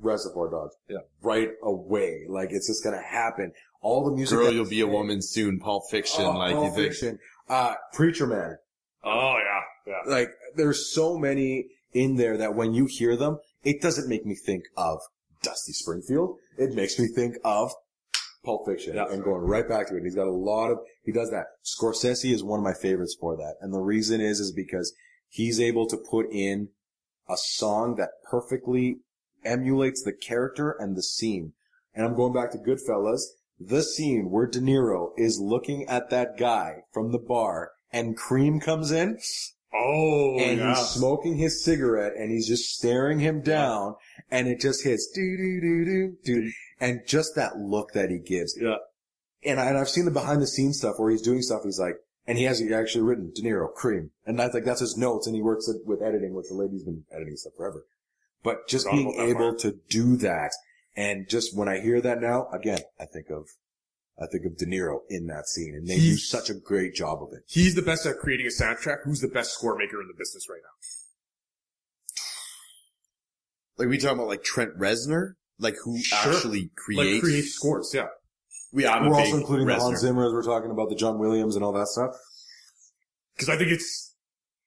Reservoir 0.00 0.48
Dogs. 0.50 0.76
Yeah. 0.88 0.98
Right 1.22 1.50
away. 1.62 2.24
Like 2.28 2.50
it's 2.52 2.68
just 2.68 2.84
gonna 2.84 3.02
happen. 3.02 3.52
All 3.80 4.04
the 4.04 4.12
music. 4.12 4.38
Girl, 4.38 4.52
you'll 4.52 4.68
be 4.68 4.80
a 4.80 4.86
woman 4.86 5.20
soon. 5.22 5.58
Pulp 5.58 5.84
Fiction, 5.90 6.24
Oh, 6.24 6.32
like 6.38 6.54
Pulp 6.54 6.66
you 6.66 6.70
think. 6.74 6.88
Fiction. 6.92 7.18
Uh, 7.48 7.74
Preacher 7.92 8.26
Man. 8.26 8.58
Oh 9.04 9.36
yeah, 9.38 9.92
yeah. 9.92 10.10
Like 10.12 10.30
there's 10.56 10.92
so 10.94 11.16
many 11.18 11.66
in 11.92 12.16
there 12.16 12.36
that 12.36 12.54
when 12.54 12.74
you 12.74 12.86
hear 12.88 13.16
them, 13.16 13.38
it 13.64 13.80
doesn't 13.80 14.08
make 14.08 14.24
me 14.26 14.34
think 14.34 14.64
of 14.76 15.00
Dusty 15.42 15.72
Springfield. 15.72 16.36
It 16.56 16.74
makes 16.74 16.98
me 16.98 17.08
think 17.08 17.36
of 17.44 17.72
Pulp 18.44 18.66
Fiction 18.66 18.94
Yeah. 18.94 19.06
and 19.10 19.22
going 19.22 19.42
right 19.42 19.68
back 19.68 19.88
to 19.88 19.96
it. 19.96 20.02
He's 20.04 20.14
got 20.14 20.26
a 20.28 20.32
lot 20.32 20.70
of, 20.70 20.78
he 21.02 21.12
does 21.12 21.30
that. 21.30 21.46
Scorsese 21.64 22.32
is 22.32 22.42
one 22.44 22.60
of 22.60 22.64
my 22.64 22.74
favorites 22.74 23.16
for 23.18 23.36
that. 23.36 23.54
And 23.60 23.72
the 23.72 23.80
reason 23.80 24.20
is, 24.20 24.40
is 24.40 24.52
because 24.52 24.94
he's 25.28 25.60
able 25.60 25.86
to 25.88 25.96
put 25.96 26.26
in 26.30 26.68
a 27.28 27.36
song 27.36 27.96
that 27.96 28.10
perfectly 28.30 28.98
emulates 29.44 30.02
the 30.02 30.12
character 30.12 30.70
and 30.78 30.96
the 30.96 31.02
scene. 31.02 31.52
And 31.94 32.06
I'm 32.06 32.14
going 32.16 32.32
back 32.32 32.50
to 32.52 32.58
Goodfellas. 32.58 33.20
The 33.60 33.82
scene 33.82 34.30
where 34.30 34.46
De 34.46 34.60
Niro 34.60 35.10
is 35.16 35.40
looking 35.40 35.86
at 35.88 36.10
that 36.10 36.36
guy 36.38 36.82
from 36.92 37.10
the 37.12 37.18
bar 37.18 37.72
and 37.92 38.16
Cream 38.16 38.60
comes 38.60 38.92
in 38.92 39.18
Oh 39.72 40.38
and 40.38 40.58
yeah. 40.58 40.74
he's 40.74 40.86
smoking 40.88 41.36
his 41.36 41.62
cigarette 41.62 42.14
and 42.16 42.30
he's 42.30 42.48
just 42.48 42.74
staring 42.74 43.20
him 43.20 43.42
down 43.42 43.96
and 44.30 44.48
it 44.48 44.60
just 44.60 44.82
hits 44.82 45.10
do 45.14 45.36
do 45.36 45.60
do 45.60 45.84
do 45.84 46.16
do 46.24 46.52
and 46.80 47.00
just 47.06 47.34
that 47.36 47.58
look 47.58 47.92
that 47.92 48.10
he 48.10 48.18
gives. 48.18 48.56
Yeah. 48.60 48.76
And, 49.44 49.60
I, 49.60 49.66
and 49.66 49.78
I've 49.78 49.88
seen 49.88 50.04
the 50.04 50.10
behind 50.10 50.42
the 50.42 50.46
scenes 50.46 50.78
stuff 50.78 50.94
where 50.98 51.10
he's 51.10 51.22
doing 51.22 51.42
stuff. 51.42 51.62
He's 51.64 51.78
like, 51.78 51.96
and 52.26 52.36
he 52.36 52.44
has 52.44 52.62
actually 52.70 53.02
written 53.02 53.32
De 53.34 53.42
Niro 53.42 53.72
cream, 53.72 54.10
and 54.26 54.38
that's 54.38 54.52
like 54.52 54.64
that's 54.64 54.80
his 54.80 54.98
notes, 54.98 55.26
and 55.26 55.34
he 55.34 55.40
works 55.40 55.70
with 55.86 56.02
editing, 56.02 56.34
which 56.34 56.48
the 56.48 56.54
lady's 56.54 56.84
been 56.84 57.04
editing 57.10 57.36
stuff 57.36 57.54
forever. 57.56 57.86
But 58.42 58.68
just 58.68 58.88
being 58.90 59.14
able 59.18 59.50
part. 59.50 59.60
to 59.60 59.78
do 59.88 60.16
that, 60.18 60.52
and 60.94 61.26
just 61.28 61.56
when 61.56 61.68
I 61.68 61.80
hear 61.80 62.00
that 62.02 62.20
now, 62.20 62.48
again, 62.52 62.80
I 63.00 63.06
think 63.06 63.30
of 63.30 63.48
I 64.20 64.26
think 64.26 64.44
of 64.46 64.56
De 64.56 64.66
Niro 64.66 65.00
in 65.08 65.26
that 65.28 65.46
scene, 65.46 65.74
and 65.74 65.86
they 65.86 65.96
do 65.96 66.16
such 66.16 66.50
a 66.50 66.54
great 66.54 66.94
job 66.94 67.22
of 67.22 67.28
it. 67.32 67.44
He's 67.46 67.74
the 67.76 67.82
best 67.82 68.04
at 68.04 68.18
creating 68.18 68.46
a 68.46 68.50
soundtrack. 68.50 68.98
Who's 69.04 69.20
the 69.20 69.28
best 69.28 69.52
score 69.52 69.76
maker 69.78 70.00
in 70.02 70.08
the 70.08 70.14
business 70.18 70.48
right 70.48 70.60
now? 70.62 70.74
Like 73.78 73.88
we 73.88 73.98
talking 73.98 74.18
about 74.18 74.28
like 74.28 74.42
Trent 74.42 74.76
Reznor, 74.78 75.34
like 75.58 75.76
who 75.84 75.98
Sure. 76.02 76.32
actually 76.34 76.70
creates. 76.76 77.12
Like 77.14 77.22
create 77.22 77.44
scores, 77.44 77.92
yeah. 77.94 78.06
yeah, 78.72 79.00
We're 79.08 79.14
also 79.14 79.36
including 79.36 79.66
the 79.66 79.74
Reznor. 79.74 79.78
Hans 79.80 80.00
Zimmer, 80.00 80.26
as 80.26 80.32
we're 80.32 80.42
talking 80.42 80.70
about 80.70 80.88
the 80.88 80.96
John 80.96 81.18
Williams 81.18 81.54
and 81.54 81.64
all 81.64 81.72
that 81.72 81.86
stuff. 81.86 82.10
Because 83.36 83.48
I 83.48 83.56
think 83.56 83.70
it's 83.70 84.16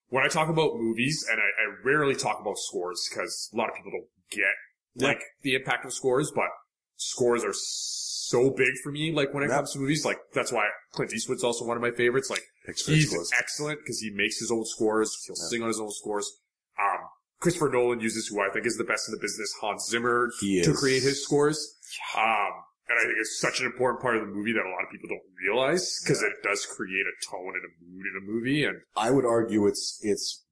when 0.07 0.23
I 0.23 0.29
talk 0.29 0.47
about 0.47 0.75
movies, 0.77 1.25
and 1.29 1.39
I, 1.41 1.43
I 1.43 1.75
rarely 1.85 2.15
talk 2.15 2.39
about 2.39 2.57
scores 2.57 3.05
because 3.09 3.49
a 3.53 3.57
lot 3.57 3.69
of 3.69 3.75
people 3.75 3.91
don't 3.91 4.07
get 4.31 5.05
like 5.05 5.21
the 5.41 5.55
impact 5.55 5.85
of 5.85 5.91
scores, 5.93 6.31
but 6.33 6.47
scores 6.95 7.43
are 7.43 7.53
so 7.53 8.00
big 8.49 8.73
for 8.83 8.91
me. 8.91 9.11
Like 9.11 9.33
when 9.33 9.43
it 9.43 9.49
Yeah. 9.49 9.57
comes 9.57 9.73
to 9.73 9.79
movies, 9.79 10.05
like 10.05 10.17
that's 10.33 10.51
why 10.51 10.67
Clint 10.93 11.13
Eastwood's 11.13 11.43
also 11.43 11.65
one 11.65 11.75
of 11.77 11.81
my 11.81 11.91
favorites. 11.91 12.29
Like 12.29 12.43
he's 12.65 13.09
scores. 13.09 13.31
excellent 13.37 13.79
because 13.79 13.99
he 13.99 14.09
makes 14.11 14.37
his 14.39 14.51
own 14.51 14.65
scores. 14.65 15.15
He'll 15.25 15.35
Yeah. 15.37 15.49
sing 15.49 15.61
on 15.61 15.67
his 15.67 15.79
own 15.79 15.91
scores. 15.91 16.39
Um, 16.79 16.99
Christopher 17.39 17.69
Nolan 17.69 17.99
uses 17.99 18.27
who 18.27 18.39
I 18.41 18.49
think 18.53 18.65
is 18.65 18.77
the 18.77 18.83
best 18.83 19.07
in 19.09 19.13
the 19.15 19.19
business, 19.19 19.51
Hans 19.59 19.87
Zimmer, 19.89 20.29
to 20.39 20.73
create 20.73 21.01
his 21.03 21.23
scores. 21.23 21.75
Um, 22.15 22.23
and 22.87 22.99
I 22.99 23.03
think 23.03 23.15
it's 23.19 23.39
such 23.39 23.59
an 23.59 23.65
important 23.65 24.01
part 24.01 24.15
of 24.15 24.21
the 24.21 24.27
movie 24.33 24.53
that 24.53 24.65
a 24.65 24.69
lot 24.69 24.83
of 24.83 24.89
people 24.91 25.09
don't 25.09 25.23
realize 25.43 25.99
because 26.03 26.21
it 26.21 26.33
does 26.43 26.65
create 26.65 27.05
a 27.05 27.15
tone 27.31 27.53
and 27.55 27.65
a 27.65 27.71
mood 27.85 28.05
in 28.05 28.17
a 28.17 28.31
movie. 28.31 28.63
And 28.63 28.81
I 28.95 29.11
would 29.11 29.25
argue 29.25 29.65
it's 29.67 29.99
it's 30.03 30.43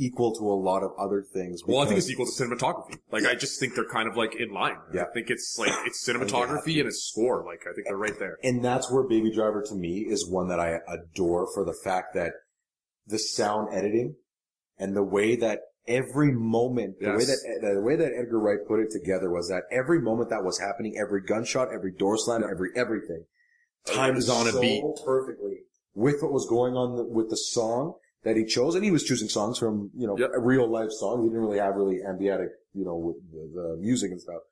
equal 0.00 0.34
to 0.34 0.42
a 0.44 0.56
lot 0.56 0.82
of 0.82 0.92
other 0.98 1.22
things. 1.22 1.62
well, 1.66 1.80
I 1.80 1.86
think 1.86 1.98
it's 1.98 2.10
equal 2.10 2.26
to 2.26 2.32
cinematography. 2.32 2.98
Like 3.12 3.26
I 3.26 3.34
just 3.34 3.60
think 3.60 3.74
they're 3.74 3.88
kind 3.88 4.08
of 4.08 4.16
like 4.16 4.34
in 4.36 4.52
line. 4.52 4.76
Yeah. 4.92 5.02
I 5.02 5.12
think 5.12 5.30
it's 5.30 5.56
like 5.58 5.72
it's 5.86 6.04
cinematography 6.08 6.78
and 6.78 6.88
it's 6.88 7.04
score. 7.04 7.44
Like 7.44 7.60
I 7.70 7.74
think 7.74 7.86
they're 7.86 7.96
right 7.96 8.18
there. 8.18 8.38
and 8.42 8.64
that's 8.64 8.90
where 8.90 9.02
Baby 9.04 9.30
Driver 9.32 9.62
to 9.68 9.74
me 9.74 10.06
is 10.08 10.28
one 10.28 10.48
that 10.48 10.58
I 10.58 10.78
adore 10.88 11.46
for 11.54 11.64
the 11.64 11.74
fact 11.84 12.14
that 12.14 12.32
the 13.06 13.18
sound 13.18 13.68
editing 13.74 14.16
and 14.78 14.96
the 14.96 15.02
way 15.02 15.36
that 15.36 15.60
every 15.86 16.32
moment, 16.32 16.96
the 17.00 17.10
way 17.10 17.24
that 17.24 17.58
the 17.60 17.80
way 17.82 17.96
that 17.96 18.12
Edgar 18.18 18.38
Wright 18.38 18.58
put 18.66 18.80
it 18.80 18.90
together 18.90 19.30
was 19.30 19.48
that 19.48 19.64
every 19.70 20.00
moment 20.00 20.30
that 20.30 20.44
was 20.44 20.58
happening, 20.58 20.96
every 21.00 21.22
gunshot, 21.22 21.68
every 21.74 21.92
door 21.92 22.16
slam, 22.16 22.42
every 22.50 22.70
everything, 22.76 23.24
timed 23.86 24.18
is 24.18 24.30
on 24.30 24.46
a 24.46 24.52
so 24.52 24.60
beat. 24.60 24.82
perfectly 25.04 25.58
with 25.94 26.22
what 26.22 26.32
was 26.32 26.46
going 26.48 26.74
on 26.74 26.96
the, 26.96 27.04
with 27.04 27.28
the 27.30 27.36
song 27.36 27.94
that 28.22 28.36
he 28.36 28.44
chose, 28.44 28.74
and 28.74 28.84
he 28.84 28.90
was 28.90 29.04
choosing 29.04 29.28
songs 29.28 29.58
from 29.58 29.90
you 29.96 30.06
know 30.06 30.16
Yep. 30.18 30.30
real 30.38 30.68
life 30.70 30.90
songs. 30.90 31.22
He 31.24 31.28
didn't 31.28 31.42
really 31.42 31.58
have 31.58 31.74
really 31.76 32.00
ambient, 32.02 32.50
you 32.74 32.84
know, 32.84 32.96
with 32.96 33.16
the, 33.32 33.60
the 33.60 33.76
music 33.80 34.10
and 34.10 34.20
stuff. 34.20 34.42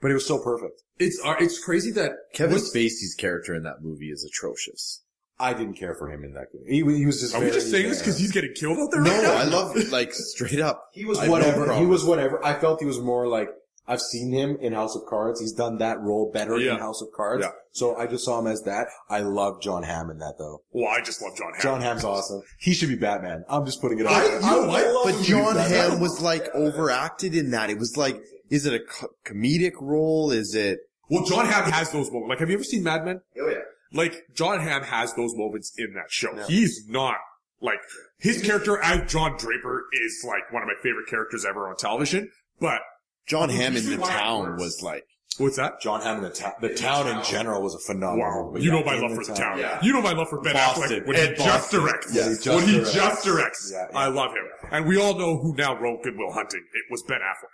But 0.00 0.10
it 0.10 0.14
was 0.14 0.26
so 0.26 0.38
perfect. 0.38 0.82
It's 0.98 1.20
uh, 1.24 1.34
it's 1.40 1.58
crazy 1.62 1.90
that 1.92 2.12
Kevin 2.34 2.58
Spacey's 2.58 3.14
character 3.16 3.54
in 3.54 3.62
that 3.64 3.82
movie 3.82 4.10
is 4.10 4.24
atrocious. 4.24 5.00
I 5.38 5.52
didn't 5.52 5.74
care 5.74 5.94
for 5.96 6.08
him 6.08 6.22
in 6.22 6.34
that 6.34 6.52
game. 6.52 6.62
He, 6.68 6.82
was- 6.84 6.96
he 6.96 7.06
was 7.06 7.20
just. 7.20 7.34
Are 7.34 7.40
we 7.42 7.50
just 7.50 7.70
saying 7.70 7.88
this 7.88 7.98
because 7.98 8.18
he's 8.18 8.30
getting 8.30 8.52
killed 8.54 8.78
out 8.78 8.90
there? 8.92 9.00
No, 9.00 9.10
right 9.10 9.22
now? 9.24 9.34
I 9.34 9.44
love 9.44 9.74
like 9.90 10.12
straight 10.12 10.60
up. 10.60 10.90
He 10.92 11.04
was 11.04 11.18
I 11.18 11.28
whatever. 11.28 11.74
he 11.76 11.86
was 11.86 12.04
whatever. 12.04 12.44
I 12.44 12.54
felt 12.54 12.78
he 12.80 12.86
was 12.86 13.00
more 13.00 13.26
like 13.26 13.48
I've 13.86 14.00
seen 14.00 14.32
him 14.32 14.56
in 14.60 14.72
House 14.72 14.96
of 14.96 15.02
Cards. 15.06 15.40
He's 15.40 15.52
done 15.52 15.78
that 15.78 16.00
role 16.00 16.30
better 16.32 16.56
Yeah. 16.58 16.74
in 16.74 16.78
House 16.80 17.02
of 17.02 17.08
Cards. 17.14 17.42
Yeah. 17.44 17.50
So 17.72 17.96
I 17.96 18.06
just 18.06 18.24
saw 18.24 18.38
him 18.40 18.46
as 18.46 18.62
that. 18.62 18.86
I 19.10 19.20
love 19.20 19.60
Jon 19.60 19.82
Hamm 19.82 20.10
in 20.10 20.18
that 20.18 20.34
though. 20.38 20.62
Well, 20.72 20.88
I 20.88 21.00
just 21.02 21.20
love 21.20 21.36
Jon 21.36 21.52
Hamm. 21.52 21.60
Jon 21.62 21.80
Hamm's 21.82 22.04
awesome. 22.04 22.42
He 22.58 22.72
should 22.72 22.88
be 22.88 22.94
Batman. 22.96 23.44
I'm 23.48 23.66
just 23.66 23.80
putting 23.82 23.98
it 23.98 24.06
out 24.06 24.12
I, 24.12 24.20
there. 24.28 24.34
you 24.40 24.46
know 24.46 24.66
what? 24.68 24.86
love 24.86 25.04
But 25.16 25.24
John 25.24 25.54
Batman. 25.54 25.90
Hamm 25.90 26.00
was 26.00 26.20
like 26.22 26.48
overacted 26.54 27.34
in 27.34 27.50
that. 27.50 27.68
It 27.70 27.78
was 27.78 27.96
like, 27.96 28.20
is 28.50 28.64
it 28.66 28.74
a 28.74 28.80
co- 28.80 29.08
comedic 29.24 29.72
role? 29.80 30.30
Is 30.30 30.54
it? 30.54 30.78
Well, 31.10 31.24
Jon 31.24 31.44
Hamm 31.46 31.70
has 31.70 31.90
those 31.92 32.10
moments. 32.10 32.30
Like, 32.30 32.38
have 32.38 32.48
you 32.48 32.54
ever 32.54 32.64
seen 32.64 32.82
Mad 32.82 33.04
Men? 33.04 33.20
Oh 33.38 33.48
yeah. 33.48 33.58
Like, 33.92 34.14
Jon 34.34 34.60
Hamm 34.60 34.82
has 34.82 35.12
those 35.14 35.34
moments 35.36 35.72
in 35.76 35.92
that 35.94 36.10
show. 36.10 36.34
Yeah. 36.34 36.46
He's 36.46 36.88
not, 36.88 37.16
like, 37.60 37.78
his 38.18 38.42
character 38.42 38.80
as 38.82 39.08
John 39.12 39.36
Draper 39.36 39.84
is, 39.92 40.24
like, 40.26 40.50
one 40.52 40.62
of 40.62 40.66
my 40.68 40.74
favorite 40.82 41.06
characters 41.08 41.44
ever 41.44 41.68
on 41.68 41.76
television. 41.76 42.30
But, 42.58 42.80
Jon 43.26 43.48
Hamm 43.48 43.68
in 43.68 43.74
the 43.74 43.80
Usually 43.80 43.96
why 43.98 44.14
it 44.14 44.18
town 44.18 44.56
was 44.56 44.82
like, 44.82 45.04
what's 45.38 45.56
that? 45.56 45.80
John 45.80 46.00
Hammond, 46.02 46.26
the 46.26 46.30
town. 46.30 46.52
The 46.60 46.74
town 46.74 47.08
in 47.08 47.22
general 47.24 47.62
was 47.62 47.74
a 47.74 47.78
phenomenal. 47.78 48.52
Wow. 48.52 48.56
You 48.58 48.70
know 48.70 48.84
my 48.84 48.94
in 48.96 49.02
love 49.02 49.14
for 49.14 49.24
the 49.24 49.34
town. 49.34 49.58
Yeah. 49.58 49.80
You 49.82 49.92
know 49.92 50.02
my 50.02 50.12
love 50.12 50.28
for 50.28 50.40
Ben 50.40 50.52
Boston. 50.54 51.00
Affleck 51.00 51.06
when 51.06 51.16
Ed 51.16 51.30
he 51.30 51.34
just 51.36 51.48
Boston. 51.48 51.80
directs. 51.80 52.14
Yeah, 52.14 52.22
he 52.24 52.34
just 52.34 52.46
when 52.48 52.66
he 52.68 52.78
just 52.92 53.24
directs. 53.24 53.70
Yeah, 53.72 53.86
yeah. 53.90 53.98
I 53.98 54.06
love 54.08 54.30
him. 54.32 54.44
And 54.70 54.86
we 54.86 55.00
all 55.00 55.18
know 55.18 55.38
who 55.38 55.54
now 55.56 55.74
wrote 55.78 56.02
Good 56.02 56.16
Will 56.16 56.32
Hunting. 56.32 56.60
It 56.74 56.84
was 56.90 57.02
Ben 57.02 57.18
Affleck. 57.18 57.48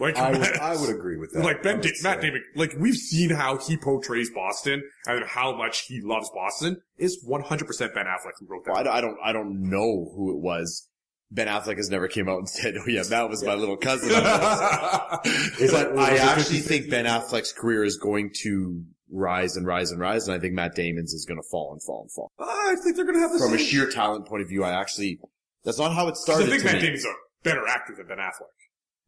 Like, 0.00 0.16
I 0.16 0.30
would, 0.32 0.56
I 0.60 0.74
would 0.74 0.88
agree 0.88 1.16
with 1.18 1.32
that. 1.32 1.44
like 1.44 1.62
Ben, 1.62 1.80
da- 1.80 1.90
Matt 2.02 2.20
say. 2.22 2.28
Damon, 2.28 2.42
like 2.56 2.72
we've 2.78 2.96
seen 2.96 3.30
how 3.30 3.58
he 3.58 3.76
portrays 3.76 4.30
Boston 4.30 4.82
and 5.06 5.24
how 5.24 5.54
much 5.54 5.82
he 5.82 6.00
loves 6.00 6.30
Boston 6.34 6.80
is 6.96 7.22
100% 7.28 7.94
Ben 7.94 8.06
Affleck 8.06 8.32
who 8.40 8.46
wrote 8.48 8.64
that. 8.64 8.72
well, 8.72 8.88
I, 8.88 8.98
I 8.98 9.00
don't, 9.02 9.16
I 9.22 9.32
don't 9.32 9.68
know 9.68 10.10
who 10.16 10.34
it 10.34 10.40
was. 10.42 10.88
Ben 11.34 11.46
Affleck 11.48 11.78
has 11.78 11.88
never 11.88 12.08
came 12.08 12.28
out 12.28 12.38
and 12.38 12.48
said, 12.48 12.74
"Oh 12.76 12.84
yeah, 12.86 13.02
that 13.04 13.28
was 13.30 13.42
my 13.42 13.54
little 13.54 13.76
cousin." 13.78 14.10
But 14.12 15.22
that- 15.24 15.92
I 15.98 16.16
actually 16.18 16.58
think 16.60 16.90
Ben 16.90 17.06
Affleck's 17.06 17.52
career 17.52 17.84
is 17.84 17.96
going 17.96 18.32
to 18.42 18.84
rise 19.10 19.56
and 19.56 19.66
rise 19.66 19.90
and 19.90 20.00
rise, 20.00 20.26
and 20.28 20.36
I 20.36 20.38
think 20.40 20.54
Matt 20.54 20.74
Damon's 20.74 21.12
is 21.14 21.24
going 21.26 21.40
to 21.40 21.46
fall 21.50 21.72
and 21.72 21.82
fall 21.82 22.02
and 22.02 22.12
fall. 22.12 22.32
I 22.38 22.74
think 22.82 22.96
they're 22.96 23.04
gonna 23.04 23.18
have 23.20 23.32
the 23.32 23.38
From 23.38 23.54
a 23.54 23.58
sheer 23.58 23.88
talent 23.90 24.26
point 24.26 24.42
of 24.42 24.48
view, 24.48 24.62
I 24.64 24.72
actually 24.78 25.20
that's 25.64 25.78
not 25.78 25.94
how 25.94 26.08
it 26.08 26.16
started. 26.16 26.46
I 26.48 26.50
think 26.50 26.60
to 26.62 26.66
Matt 26.66 26.74
me. 26.76 26.80
Damon's 26.88 27.04
a 27.06 27.12
better 27.44 27.66
actor 27.66 27.94
than 27.96 28.06
Ben 28.06 28.18
Affleck. 28.18 28.52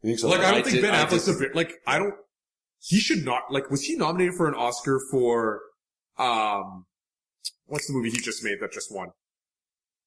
You 0.02 0.08
think 0.10 0.18
so? 0.18 0.28
Like 0.28 0.40
I 0.40 0.48
I 0.48 0.50
don't 0.52 0.62
think 0.62 0.74
did- 0.76 0.82
Ben 0.82 0.94
I 0.94 1.04
Affleck's 1.04 1.28
a 1.28 1.38
bit, 1.38 1.54
like 1.54 1.72
I 1.86 1.98
don't, 1.98 2.14
he 2.80 3.00
should 3.00 3.24
not, 3.24 3.44
like 3.50 3.70
was 3.70 3.82
he 3.82 3.96
nominated 3.96 4.34
for 4.34 4.48
an 4.48 4.54
Oscar 4.54 5.00
for, 5.10 5.60
um, 6.18 6.86
what's 7.66 7.86
the 7.86 7.92
movie 7.94 8.10
he 8.10 8.18
just 8.18 8.42
made 8.44 8.58
that 8.60 8.72
just 8.72 8.94
won? 8.94 9.08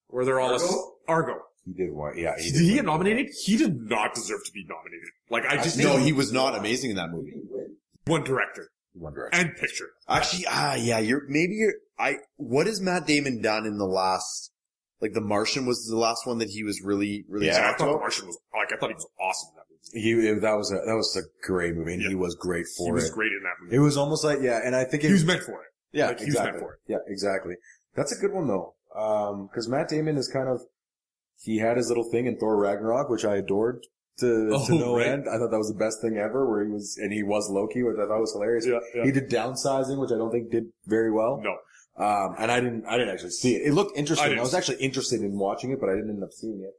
Where 0.07 0.23
they're 0.25 0.39
all, 0.39 0.53
Argo? 0.53 0.91
Argo. 1.07 1.35
He 1.67 1.73
did 1.73 1.91
one. 1.93 2.17
Yeah, 2.17 2.33
Did 2.37 2.53
did 2.53 2.61
he 2.61 2.73
get 2.75 2.85
nominated? 2.85 3.27
He 3.45 3.57
did 3.57 3.75
not 3.89 4.15
deserve 4.15 4.43
to 4.45 4.51
be 4.53 4.65
nominated. 4.67 5.09
Like 5.29 5.45
I 5.45 5.61
just 5.61 5.77
no, 5.77 5.97
he 5.97 6.13
was 6.13 6.31
not 6.31 6.57
amazing 6.57 6.89
in 6.91 6.95
that 6.95 7.09
movie. 7.11 7.33
one 8.05 8.23
director 8.23 8.69
One 8.93 9.13
director, 9.13 9.37
and 9.37 9.55
picture. 9.55 9.89
Actually, 10.07 10.45
ah, 10.49 10.75
yeah, 10.75 10.99
you're 10.99 11.23
maybe 11.27 11.53
you're. 11.55 11.73
I 11.99 12.15
what 12.37 12.67
has 12.67 12.79
Matt 12.81 13.05
Damon 13.07 13.41
done 13.41 13.65
in 13.65 13.77
the 13.77 13.85
last? 13.85 14.51
Like 15.01 15.13
The 15.13 15.21
Martian 15.21 15.65
was 15.67 15.85
the 15.87 15.95
last 15.97 16.25
one 16.25 16.39
that 16.39 16.49
he 16.49 16.63
was 16.63 16.81
really, 16.83 17.23
really 17.29 17.47
Yeah, 17.47 17.57
I 17.57 17.61
talked 17.67 17.79
thought 17.79 17.91
The. 17.93 17.99
Martian 17.99 18.25
was 18.27 18.37
like 18.55 18.73
I 18.73 18.77
thought 18.77 18.89
he 18.89 18.95
was 18.95 19.07
awesome 19.19 19.49
in 19.51 19.55
that 19.57 19.65
movie. 19.69 20.33
He 20.33 20.39
that 20.39 20.57
was 20.57 20.71
a 20.71 20.75
that 20.75 20.95
was 20.95 21.15
a 21.17 21.45
great 21.45 21.75
movie, 21.75 21.93
and 21.93 22.01
Yeah. 22.01 22.09
he 22.09 22.15
was 22.15 22.33
great 22.35 22.65
for 22.77 22.83
it. 22.87 22.89
He 22.89 22.91
was 22.93 23.09
it. 23.09 23.13
great 23.13 23.31
in 23.31 23.43
that 23.43 23.53
movie. 23.61 23.75
It 23.75 23.79
was 23.79 23.95
almost 23.97 24.23
like 24.23 24.39
yeah, 24.41 24.59
and 24.63 24.75
I 24.75 24.85
think 24.85 25.03
it 25.03 25.07
He 25.07 25.13
was 25.13 25.25
meant 25.25 25.43
for 25.43 25.61
it. 25.61 25.67
yeah 25.91 26.07
like, 26.07 26.19
he 26.19 26.25
was 26.25 26.33
meant 26.35 26.47
exactly 26.47 26.59
for 26.61 26.73
it. 26.73 26.79
yeah 26.87 26.97
exactly. 27.07 27.55
That's 27.95 28.11
a 28.11 28.19
good 28.19 28.31
one 28.33 28.47
though, 28.47 28.73
Um 28.95 29.47
because 29.47 29.67
Matt 29.69 29.89
Damon 29.89 30.17
is 30.17 30.27
kind 30.27 30.49
of 30.49 30.61
he 31.41 31.57
had 31.59 31.77
his 31.77 31.87
little 31.89 32.09
thing 32.09 32.25
in 32.25 32.37
Thor 32.37 32.57
Ragnarok, 32.57 33.09
which 33.09 33.25
I 33.25 33.35
adored 33.37 33.85
to, 34.19 34.49
Oh, 34.53 34.65
to 34.67 34.75
no 34.75 34.95
right. 34.97 35.07
end. 35.07 35.25
I 35.29 35.37
thought 35.37 35.51
that 35.51 35.57
was 35.57 35.69
the 35.71 35.77
best 35.79 36.01
thing 36.01 36.17
ever, 36.17 36.49
where 36.49 36.65
he 36.65 36.71
was 36.71 36.97
and 36.97 37.11
he 37.13 37.23
was 37.23 37.49
Loki, 37.49 37.83
which 37.83 37.97
I 37.97 38.07
thought 38.07 38.19
was 38.19 38.33
hilarious. 38.33 38.65
Yeah, 38.65 38.79
yeah. 38.95 39.03
He 39.05 39.11
did 39.11 39.29
downsizing, 39.29 39.99
which 39.99 40.11
I 40.11 40.17
don't 40.17 40.31
think 40.31 40.49
did 40.51 40.65
very 40.85 41.11
well. 41.11 41.41
No. 41.43 41.55
Um, 42.03 42.35
and 42.37 42.51
I 42.51 42.59
didn't, 42.59 42.85
I 42.85 42.97
didn't 42.97 43.13
actually 43.13 43.31
see 43.31 43.55
it. 43.55 43.67
It 43.67 43.73
looked 43.73 43.97
interesting. 43.97 44.25
I, 44.25 44.29
didn't 44.29 44.41
was 44.43 44.53
actually 44.53 44.77
interested 44.77 45.21
in 45.21 45.37
watching 45.37 45.71
it, 45.71 45.79
but 45.79 45.89
I 45.89 45.95
didn't 45.95 46.11
end 46.11 46.23
up 46.23 46.31
seeing 46.31 46.61
it. 46.63 46.73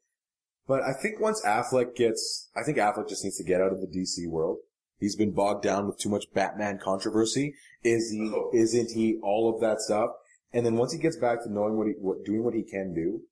But 0.68 0.82
I 0.82 0.92
think 0.92 1.18
once 1.18 1.42
Affleck 1.44 1.96
gets, 1.96 2.50
I 2.54 2.62
think 2.62 2.78
Affleck 2.78 3.08
just 3.08 3.24
needs 3.24 3.36
to 3.38 3.44
get 3.44 3.60
out 3.60 3.72
of 3.72 3.80
the 3.80 3.86
DC 3.86 4.28
world. 4.28 4.58
He's 5.00 5.16
been 5.16 5.32
bogged 5.32 5.62
down 5.62 5.86
with 5.86 5.98
too 5.98 6.08
much 6.08 6.26
Batman 6.34 6.78
controversy. 6.82 7.54
Is 7.82 8.10
he, 8.10 8.30
Oh. 8.34 8.50
isn't 8.52 8.90
he 8.92 9.18
all 9.22 9.52
of 9.52 9.60
that 9.60 9.80
stuff? 9.80 10.10
And 10.52 10.64
then 10.66 10.76
once 10.76 10.92
he 10.92 10.98
gets 10.98 11.16
back 11.16 11.42
to 11.44 11.52
knowing 11.52 11.76
what 11.78 11.86
he, 11.86 11.94
what, 11.98 12.24
doing 12.24 12.42
what 12.44 12.54
he 12.54 12.62
can 12.62 12.92
do, 12.94 13.22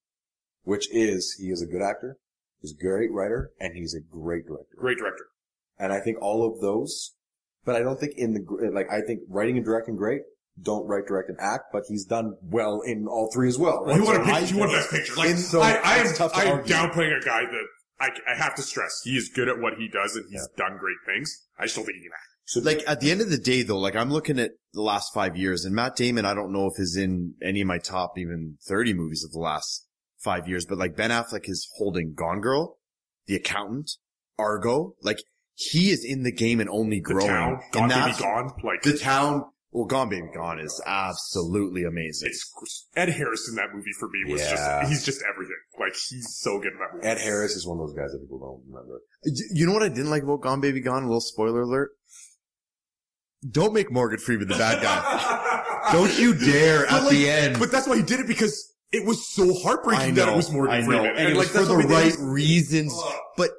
which 0.67 0.89
is, 0.95 1.37
he 1.41 1.47
is 1.47 1.62
a 1.62 1.67
good 1.67 1.81
actor, 1.81 2.19
he's 2.61 2.75
a 2.79 2.83
great 2.83 3.11
writer, 3.12 3.53
and 3.61 3.75
he's 3.77 3.95
a 3.95 4.01
great 4.01 4.47
director. 4.47 4.77
Great 4.79 4.99
director. 4.99 5.25
And 5.79 5.93
I 5.93 6.01
think 6.01 6.19
all 6.21 6.47
of 6.47 6.61
those, 6.61 7.12
but 7.64 7.77
I 7.77 7.81
don't 7.81 7.99
think 8.01 8.14
in 8.17 8.35
the, 8.35 8.41
gr- 8.41 8.71
like, 8.75 8.91
I 8.91 9.01
think 9.01 9.21
writing 9.29 9.57
and 9.57 9.64
directing 9.64 9.97
great. 9.97 10.23
Don't 10.61 10.87
write, 10.89 11.07
direct, 11.07 11.29
and 11.29 11.37
act, 11.39 11.64
but 11.71 11.83
he's 11.87 12.07
done 12.07 12.35
well 12.43 12.81
in 12.81 13.07
all 13.07 13.31
three 13.33 13.47
as 13.49 13.59
well. 13.59 13.85
Well, 13.85 13.95
he 13.95 14.01
right? 14.01 14.07
won 14.07 14.14
So 14.17 14.23
a 14.23 14.35
I 14.35 14.41
picture. 14.41 14.55
He 14.55 14.61
won 14.61 14.69
think- 14.71 14.81
best 14.81 14.91
picture. 14.91 15.14
Like 15.14 15.37
so 15.37 15.61
I, 15.61 15.73
I 15.85 15.97
am, 15.99 16.14
tough 16.14 16.33
to 16.33 16.39
I 16.39 16.43
am 16.45 16.57
argue. 16.59 16.75
downplaying 16.75 17.21
a 17.21 17.25
guy 17.25 17.41
that 17.45 17.67
I, 18.01 18.09
I 18.33 18.37
have 18.37 18.55
to 18.57 18.62
stress 18.62 19.03
he 19.05 19.17
is 19.17 19.29
good 19.35 19.49
at 19.51 19.59
what 19.61 19.75
he 19.79 19.87
does 19.89 20.17
and 20.17 20.25
he's 20.31 20.47
done 20.57 20.79
great 20.79 20.97
things. 21.07 21.45
I 21.59 21.67
still 21.67 21.85
think 21.85 21.97
he 21.97 22.03
can 22.05 22.12
act. 22.14 22.23
So 22.47 22.61
Like 22.61 22.83
at 22.87 23.01
the 23.01 23.11
end 23.11 23.21
of 23.21 23.29
the 23.29 23.37
day, 23.39 23.62
though, 23.64 23.77
like 23.79 23.97
I'm 23.97 24.11
looking 24.11 24.39
at 24.39 24.53
the 24.73 24.81
last 24.81 25.12
five 25.12 25.37
years, 25.37 25.64
and 25.67 25.75
Matt 25.75 25.95
Damon, 25.97 26.25
I 26.25 26.33
don't 26.33 26.53
know 26.53 26.67
if 26.69 26.81
is 26.81 26.97
in 26.97 27.35
any 27.43 27.61
of 27.61 27.67
my 27.67 27.77
top 27.79 28.17
even 28.17 28.57
30 28.67 28.95
movies 28.95 29.25
of 29.25 29.33
the 29.33 29.39
last 29.39 29.87
five 30.23 30.49
years, 30.49 30.67
but 30.67 30.79
like 30.79 30.97
Ben 30.97 31.11
Affleck 31.11 31.49
is 31.49 31.69
holding 31.77 32.14
Gone 32.14 32.41
Girl, 32.41 32.79
The 33.27 33.37
Accountant, 33.37 33.93
Argo, 34.39 34.95
like 35.03 35.19
he 35.55 35.91
is 35.91 36.05
in 36.05 36.23
the 36.23 36.33
game 36.33 36.61
and 36.61 36.69
only 36.71 36.97
The 36.99 37.03
growing. 37.14 37.27
town, 37.29 37.53
and 37.53 37.73
Gone 37.73 37.89
Baby 37.89 38.19
Gone. 38.19 38.51
Like 38.62 38.83
The 38.83 38.99
town, 38.99 39.45
well, 39.73 39.85
Gone 39.87 40.09
Baby 40.09 40.29
Gone 40.35 40.59
is 40.61 40.83
absolutely 40.87 41.85
amazing. 41.85 42.29
it's 42.31 42.87
Ed 42.95 43.09
Harris 43.11 43.49
in 43.49 43.55
that 43.57 43.69
movie 43.75 43.93
for 43.99 44.09
me 44.09 44.33
was 44.33 44.41
Yeah. 44.43 44.51
just 44.83 44.89
he's 44.91 45.05
just 45.05 45.23
everything. 45.29 45.57
Like 45.79 45.93
he's 45.95 46.37
so 46.41 46.59
good 46.59 46.73
in 46.73 46.79
that 46.79 46.95
movie. 46.95 47.07
Ed 47.07 47.19
Harris 47.19 47.55
is 47.57 47.67
one 47.67 47.79
of 47.81 47.87
those 47.87 47.97
guys 47.97 48.12
that 48.12 48.21
people 48.21 48.39
don't 48.39 48.62
remember. 48.73 49.01
You 49.53 49.67
know 49.67 49.73
what 49.73 49.83
I 49.83 49.89
didn't 49.89 50.11
like 50.11 50.23
about 50.23 50.41
Gone 50.43 50.61
Baby 50.61 50.81
Gone? 50.81 51.03
A 51.03 51.07
little 51.07 51.21
spoiler 51.21 51.62
alert. 51.62 51.91
Don't 53.49 53.73
make 53.75 53.93
Morgan 53.93 54.19
Freeman 54.19 54.49
the 54.49 54.55
bad 54.57 54.83
guy. 54.83 55.62
Don't 55.93 56.19
you 56.19 56.35
dare 56.35 56.85
at 56.87 57.03
But, 57.03 57.11
the 57.11 57.31
end. 57.31 57.59
But 57.61 57.71
that's 57.71 57.87
why 57.87 57.97
he 57.97 58.03
did 58.03 58.19
it 58.19 58.27
because 58.27 58.75
it 58.93 59.05
was 59.05 59.28
so 59.32 59.53
heartbreaking 59.55 60.14
that 60.14 60.28
it 60.28 60.37
was 60.37 60.51
Morgan 60.51 60.74
I 60.74 60.80
know, 60.80 60.87
Freeman. 60.87 61.16
and, 61.16 61.28
it 61.28 61.37
was 61.37 61.55
like 61.55 61.64
for 61.66 61.70
the 61.70 61.76
right 61.89 62.05
this- 62.05 62.18
reasons. 62.20 62.93
Ugh. 62.97 63.14
But 63.37 63.51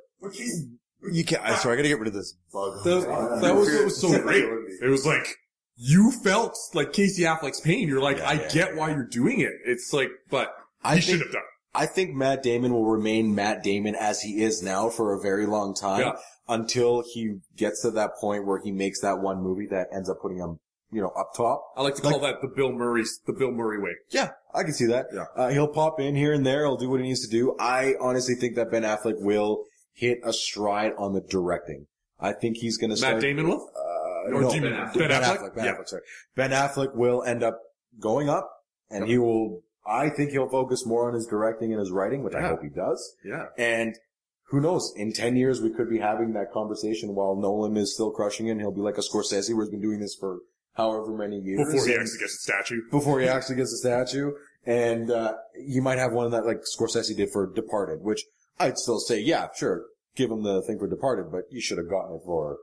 you 1.11 1.23
can't. 1.23 1.41
I'm 1.43 1.55
sorry, 1.57 1.73
I 1.73 1.77
gotta 1.77 1.89
get 1.89 1.99
rid 1.99 2.07
of 2.07 2.13
this 2.13 2.35
bug. 2.51 2.83
That, 2.83 3.39
that 3.41 3.55
was 3.55 3.69
what 3.69 3.85
was 3.85 4.01
so 4.01 4.19
great. 4.21 4.43
It 4.81 4.87
was 4.89 5.05
like 5.05 5.27
you 5.75 6.11
felt 6.11 6.57
like 6.73 6.91
Casey 6.93 7.23
Affleck's 7.23 7.61
pain. 7.61 7.87
You're 7.87 8.01
like, 8.01 8.17
Yeah, 8.17 8.29
I 8.29 8.33
yeah, 8.33 8.49
get 8.49 8.75
why 8.75 8.89
you're 8.89 9.07
doing 9.07 9.39
it. 9.41 9.53
It's 9.65 9.93
like, 9.93 10.09
but 10.29 10.53
I 10.83 10.95
he 10.95 11.01
think- 11.01 11.17
should 11.17 11.25
have 11.27 11.33
done. 11.33 11.43
I 11.75 11.85
think 11.85 12.15
Matt 12.15 12.41
Damon 12.41 12.73
will 12.73 12.85
remain 12.89 13.35
Matt 13.35 13.61
Damon 13.63 13.93
as 13.93 14.19
he 14.19 14.41
is 14.41 14.63
now 14.63 14.89
for 14.89 15.13
a 15.13 15.21
very 15.21 15.45
long 15.45 15.75
time 15.75 15.99
Yeah. 16.01 16.13
until 16.49 17.03
he 17.13 17.35
gets 17.55 17.83
to 17.83 17.91
that 17.91 18.11
point 18.19 18.47
where 18.47 18.59
he 18.59 18.71
makes 18.71 19.01
that 19.01 19.19
one 19.19 19.43
movie 19.43 19.67
that 19.67 19.87
ends 19.93 20.09
up 20.09 20.17
putting 20.19 20.39
him, 20.39 20.59
you 20.91 21.01
know, 21.01 21.09
up 21.09 21.31
top. 21.35 21.63
I 21.75 21.81
like 21.83 21.95
to 21.95 22.01
call 22.01 22.19
that 22.19 22.41
the 22.41 22.47
Bill 22.47 22.71
Murray, 22.71 23.03
the 23.25 23.33
Bill 23.33 23.51
Murray 23.51 23.79
way. 23.81 23.91
Yeah, 24.09 24.29
I 24.53 24.63
can 24.63 24.73
see 24.73 24.85
that. 24.87 25.07
Yeah. 25.13 25.25
Uh, 25.35 25.49
he'll 25.49 25.67
pop 25.67 25.99
in 25.99 26.15
here 26.15 26.33
and 26.33 26.45
there. 26.45 26.65
He'll 26.65 26.77
do 26.77 26.89
what 26.89 26.99
he 27.01 27.07
needs 27.07 27.25
to 27.25 27.29
do. 27.31 27.55
I 27.59 27.93
honestly 27.99 28.35
think 28.35 28.55
that 28.55 28.71
Ben 28.71 28.83
Affleck 28.83 29.19
will 29.19 29.65
hit 29.93 30.19
a 30.23 30.31
stride 30.31 30.93
on 30.97 31.13
the 31.13 31.21
directing. 31.21 31.87
I 32.19 32.33
think 32.33 32.57
he's 32.57 32.77
going 32.77 32.89
to 32.91 32.97
start. 32.97 33.15
Matt 33.15 33.21
Damon 33.21 33.47
will. 33.49 33.69
Uh, 33.75 34.33
Or 34.35 34.41
no, 34.41 34.49
do 34.49 34.55
you 34.55 34.61
mean 34.61 34.71
Ben, 34.73 34.89
Ben 34.97 35.07
Ben 35.09 35.21
Affleck? 35.21 35.37
Affleck. 35.37 35.55
Ben 35.55 35.65
Yeah. 35.65 35.73
Affleck. 35.75 35.87
Sorry. 35.87 36.01
Ben 36.35 36.51
Affleck 36.51 36.95
will 36.95 37.23
end 37.23 37.43
up 37.43 37.59
going 37.99 38.29
up, 38.29 38.49
and 38.89 39.07
he 39.07 39.17
will. 39.17 39.61
I 39.85 40.09
think 40.09 40.31
he'll 40.31 40.49
focus 40.49 40.85
more 40.85 41.07
on 41.07 41.13
his 41.13 41.25
directing 41.27 41.71
and 41.71 41.79
his 41.79 41.91
writing, 41.91 42.23
which 42.23 42.33
I 42.35 42.41
hope 42.41 42.61
he 42.61 42.69
does. 42.69 43.15
Yeah. 43.23 43.45
And 43.57 43.95
who 44.49 44.59
knows? 44.61 44.93
In 44.97 45.13
ten 45.13 45.35
years, 45.37 45.61
we 45.61 45.69
could 45.73 45.89
be 45.89 45.99
having 45.99 46.33
that 46.33 46.51
conversation 46.51 47.15
while 47.15 47.35
Nolan 47.35 47.75
is 47.77 47.93
still 47.93 48.11
crushing 48.11 48.47
it. 48.47 48.51
and 48.51 48.59
He'll 48.61 48.71
be 48.73 48.81
like 48.81 48.97
a 48.97 49.01
Scorsese, 49.01 49.49
who 49.49 49.59
has 49.59 49.69
been 49.69 49.81
doing 49.81 49.99
this 49.99 50.15
for 50.15 50.39
however 50.77 51.11
many 51.17 51.39
years 51.39 51.57
Before 51.67 51.85
he 51.87 51.93
and- 51.93 52.01
actually 52.03 52.19
gets 52.19 52.35
a 52.35 52.39
statue. 52.39 52.81
before 52.91 53.19
he 53.19 53.27
actually 53.27 53.55
gets 53.57 53.73
a 53.73 53.77
statue. 53.77 54.31
And 54.65 55.09
uh, 55.11 55.33
you 55.57 55.81
might 55.81 55.97
have 55.97 56.11
one 56.13 56.29
that 56.31 56.45
like 56.45 56.61
Scorsese 56.61 57.15
did 57.15 57.31
for 57.31 57.51
Departed, 57.51 58.01
which 58.01 58.23
I'd 58.59 58.77
still 58.77 58.99
say, 58.99 59.19
yeah, 59.19 59.47
sure, 59.55 59.85
give 60.15 60.29
him 60.29 60.43
the 60.43 60.61
thing 60.61 60.77
for 60.77 60.87
Departed, 60.87 61.31
but 61.31 61.43
you 61.49 61.61
should 61.61 61.77
have 61.77 61.89
gotten 61.89 62.15
it 62.17 62.21
for 62.25 62.57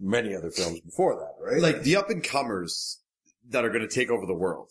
many 0.00 0.34
other 0.34 0.50
films 0.50 0.80
before 0.80 1.14
that, 1.14 1.34
right? 1.42 1.62
like 1.62 1.82
the 1.82 1.94
up 1.96 2.10
and 2.10 2.22
comers 2.24 3.00
that 3.48 3.64
are 3.64 3.68
going 3.70 3.86
to 3.86 3.94
take 3.94 4.10
over 4.10 4.26
the 4.26 4.34
world. 4.34 4.70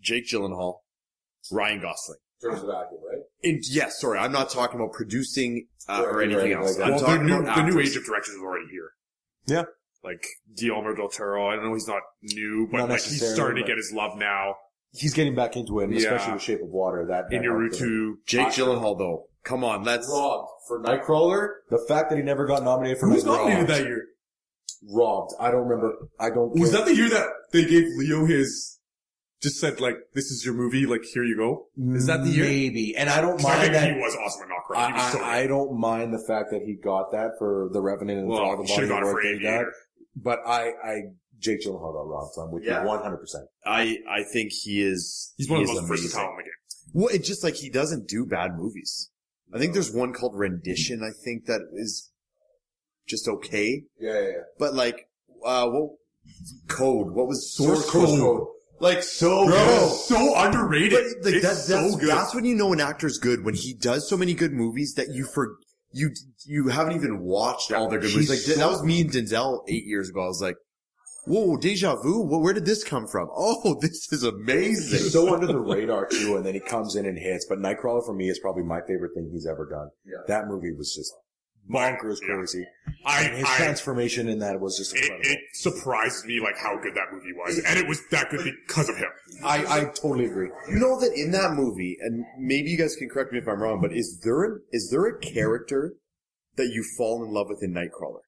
Jake 0.00 0.28
Gyllenhaal, 0.28 0.80
Ryan 1.50 1.80
Gosling. 1.80 2.18
in 2.42 2.50
terms 2.50 2.62
of 2.62 2.70
acting, 2.70 2.98
right? 3.08 3.22
In, 3.42 3.60
yes, 3.70 4.00
sorry, 4.00 4.18
I'm 4.18 4.32
not 4.32 4.50
talking 4.50 4.78
about 4.80 4.92
producing 4.92 5.66
uh, 5.88 6.02
or 6.02 6.18
Right, 6.18 6.24
anything 6.30 6.52
right, 6.52 6.66
else. 6.66 6.78
like 6.78 6.92
I'm 6.92 6.96
well, 6.96 7.18
the 7.18 7.22
new, 7.24 7.38
about 7.40 7.56
the 7.56 7.62
new 7.62 7.80
age 7.80 7.96
of 7.96 8.04
directors 8.04 8.34
is 8.34 8.40
already 8.42 8.66
here. 8.70 8.90
Yeah. 9.46 9.64
Like 10.04 10.24
Guillermo 10.56 10.94
del 10.96 11.08
Toro. 11.08 11.48
I 11.48 11.54
don't 11.56 11.64
know 11.66 11.74
he's 11.74 11.86
not 11.86 12.02
new, 12.22 12.68
but 12.70 12.78
Not 12.78 12.88
like 12.90 13.00
he's 13.02 13.12
necessarily, 13.22 13.34
starting 13.36 13.56
to 13.56 13.62
but- 13.62 13.68
get 13.68 13.76
his 13.76 13.92
love 13.92 14.18
now. 14.18 14.56
He's 14.94 15.14
getting 15.14 15.34
back 15.34 15.56
into 15.56 15.80
it, 15.80 15.84
and 15.84 15.94
Yeah. 15.94 16.00
especially 16.00 16.32
with 16.34 16.42
Shape 16.42 16.60
of 16.62 16.68
Water. 16.68 17.06
That, 17.06 17.30
that 17.30 17.36
In 17.36 17.44
helped 17.44 17.76
him. 17.80 18.18
Naruto. 18.20 18.26
Jake 18.26 18.46
I- 18.48 18.50
Gyllenhaal, 18.50 18.98
though. 18.98 19.28
Come 19.44 19.64
on, 19.64 19.84
let's. 19.84 20.08
robbed 20.08 20.48
for 20.68 20.80
Nightcrawler. 20.82 21.48
The 21.70 21.78
fact 21.88 22.10
that 22.10 22.16
he 22.16 22.22
never 22.22 22.46
got 22.46 22.62
nominated 22.62 22.98
for 22.98 23.08
Who 23.08 23.14
was 23.14 23.24
Nightcrawler, 23.24 23.36
nominated 23.38 23.66
that 23.68 23.82
year? 23.84 24.04
robbed. 24.92 25.32
I 25.40 25.50
don't 25.50 25.66
remember. 25.66 25.94
I 26.18 26.30
don't. 26.30 26.50
Was 26.58 26.70
care. 26.70 26.80
that 26.80 26.86
the 26.86 26.94
year 26.94 27.08
that 27.08 27.26
they 27.52 27.64
gave 27.64 27.84
Leo 27.96 28.24
his, 28.26 28.78
just 29.40 29.58
said 29.60 29.80
like, 29.80 29.96
this 30.14 30.26
is 30.26 30.44
your 30.44 30.54
movie, 30.54 30.86
like 30.86 31.02
here 31.14 31.24
you 31.24 31.36
go? 31.36 31.66
Is 31.96 32.06
that 32.06 32.22
the 32.24 32.30
year? 32.30 32.44
Maybe, 32.44 32.94
and 32.96 33.08
I 33.08 33.20
don't 33.20 33.36
'Cause 33.38 33.46
I 33.46 33.48
mind 33.50 33.60
think 33.62 33.72
that. 33.74 33.92
he 33.94 33.98
was 33.98 34.16
awesome 34.16 34.42
in 34.42 34.48
Knockra. 34.48 34.76
I, 34.76 34.86
He 34.88 34.92
was 34.92 35.12
so 35.12 35.20
I, 35.22 35.36
I 35.38 35.46
don't 35.46 35.78
mind 35.78 36.12
the 36.14 36.22
fact 36.26 36.50
that 36.50 36.62
he 36.62 36.74
got 36.74 37.10
that 37.12 37.32
for 37.38 37.68
the 37.72 37.80
Revenant 37.80 38.18
and 38.20 38.28
well, 38.28 38.40
all 38.40 38.56
the 38.56 38.64
he 38.64 38.68
should 38.74 38.88
body 38.88 38.88
have 38.88 38.88
got 38.90 39.02
it 39.02 39.04
work 39.06 39.22
for 39.22 39.28
that 39.28 39.34
he 39.34 39.42
got. 39.42 39.48
Aviator. 39.54 39.72
But 40.16 40.40
I, 40.46 40.72
I, 40.84 40.94
Jake 41.38 41.60
Gyllenhaal 41.64 41.92
got 41.94 42.06
robbed, 42.08 42.34
so 42.34 42.42
I'm 42.42 42.50
with 42.52 42.64
Yeah. 42.64 42.82
you 42.82 42.88
100. 42.88 43.16
percent 43.18 43.44
I 43.64 43.98
I 44.08 44.22
think 44.32 44.52
he 44.52 44.82
is. 44.82 45.32
He's 45.36 45.48
one 45.48 45.60
of 45.62 45.66
he 45.68 45.72
the 45.74 45.78
is 45.82 45.82
most 45.82 45.88
amazing. 45.90 46.08
versatile 46.10 46.30
in 46.30 46.36
the 46.36 46.42
game. 46.42 46.52
Well, 46.94 47.08
it's 47.14 47.26
just 47.28 47.42
like 47.44 47.54
he 47.54 47.70
doesn't 47.70 48.08
do 48.08 48.26
bad 48.26 48.56
movies. 48.56 49.10
I 49.54 49.58
think 49.58 49.72
there's 49.74 49.92
one 49.94 50.12
called 50.12 50.32
Rendition. 50.34 51.02
I 51.02 51.10
think 51.24 51.46
that 51.46 51.60
is 51.74 52.10
just 53.06 53.28
okay, 53.28 53.84
Yeah, 54.00 54.20
yeah. 54.20 54.28
but 54.58 54.74
like, 54.74 55.08
uh, 55.44 55.66
what 55.68 55.90
Code? 56.68 57.10
What 57.12 57.26
was 57.28 57.52
Source 57.54 57.88
Code. 57.90 58.46
Like 58.80 59.02
so 59.02 59.46
Bro, 59.46 59.54
good. 59.56 59.90
so 59.92 60.34
underrated. 60.36 60.98
But 61.22 61.26
like, 61.26 61.34
it's 61.36 61.46
that, 61.46 61.54
so 61.56 61.82
that's, 61.82 61.96
good. 61.96 62.08
that's 62.08 62.34
when 62.34 62.44
you 62.44 62.54
know 62.54 62.72
an 62.72 62.80
actor's 62.80 63.18
good 63.18 63.44
when 63.44 63.54
he 63.54 63.74
does 63.74 64.08
so 64.08 64.16
many 64.16 64.34
good 64.34 64.52
movies 64.52 64.94
that 64.94 65.08
you 65.10 65.24
for 65.24 65.56
you 65.92 66.10
you 66.46 66.68
haven't 66.68 66.94
even 66.96 67.20
watched 67.20 67.72
all 67.72 67.88
their 67.88 67.98
good 67.98 68.10
He's 68.10 68.14
movies. 68.28 68.30
Like 68.30 68.38
so- 68.38 68.54
that 68.60 68.68
was 68.68 68.82
me 68.82 69.00
and 69.02 69.10
Denzel 69.10 69.62
eight 69.68 69.84
years 69.84 70.08
ago. 70.10 70.22
I 70.22 70.26
was 70.26 70.42
like, 70.42 70.56
"Whoa, 71.26 71.56
deja 71.56 71.96
vu! 71.96 72.20
Well, 72.22 72.40
where 72.40 72.52
did 72.52 72.64
this 72.66 72.82
come 72.84 73.06
from? 73.06 73.28
Oh, 73.36 73.78
this 73.80 74.12
is 74.12 74.22
amazing." 74.22 74.98
He's 74.98 75.12
so 75.12 75.32
under 75.32 75.46
the 75.46 75.58
radar 75.58 76.06
too, 76.06 76.36
and 76.36 76.44
then 76.44 76.54
he 76.54 76.60
comes 76.60 76.96
in 76.96 77.06
and 77.06 77.18
hits. 77.18 77.46
But 77.48 77.58
Nightcrawler 77.58 78.04
for 78.04 78.14
me 78.14 78.28
is 78.28 78.38
probably 78.38 78.64
my 78.64 78.80
favorite 78.86 79.12
thing 79.14 79.30
he's 79.32 79.46
ever 79.46 79.68
done. 79.68 79.88
Yeah. 80.04 80.22
That 80.28 80.48
movie 80.48 80.72
was 80.72 80.94
just 80.94 81.12
bonkers 81.70 82.18
Yeah. 82.22 82.34
crazy. 82.36 82.66
I, 83.04 83.24
And 83.24 83.36
his 83.36 83.46
I, 83.48 83.56
transformation 83.56 84.28
in 84.28 84.38
that 84.40 84.60
was 84.60 84.76
just 84.78 84.94
it, 84.94 85.00
incredible. 85.02 85.30
it 85.30 85.38
surprised 85.54 86.24
me 86.26 86.40
like 86.40 86.56
how 86.56 86.76
good 86.80 86.94
that 86.94 87.12
movie 87.12 87.32
was, 87.32 87.58
and 87.58 87.78
it 87.78 87.86
was 87.88 88.00
that 88.10 88.30
good 88.30 88.44
because 88.66 88.88
of 88.88 88.96
him. 88.96 89.08
I, 89.44 89.80
I 89.80 89.84
totally 89.86 90.26
agree. 90.26 90.50
You 90.68 90.76
know 90.78 91.00
that 91.00 91.12
in 91.14 91.32
that 91.32 91.52
movie, 91.54 91.96
and 92.00 92.24
maybe 92.38 92.70
you 92.70 92.78
guys 92.78 92.94
can 92.96 93.08
correct 93.08 93.32
me 93.32 93.38
if 93.38 93.48
I'm 93.48 93.60
wrong, 93.60 93.80
but 93.80 93.92
is 93.92 94.20
there 94.24 94.44
an, 94.44 94.60
is 94.70 94.90
there 94.90 95.06
a 95.06 95.18
character 95.18 95.94
that 96.56 96.68
you 96.68 96.84
fall 96.96 97.24
in 97.24 97.32
love 97.32 97.46
with 97.48 97.62
in 97.62 97.72
Nightcrawler? 97.72 98.20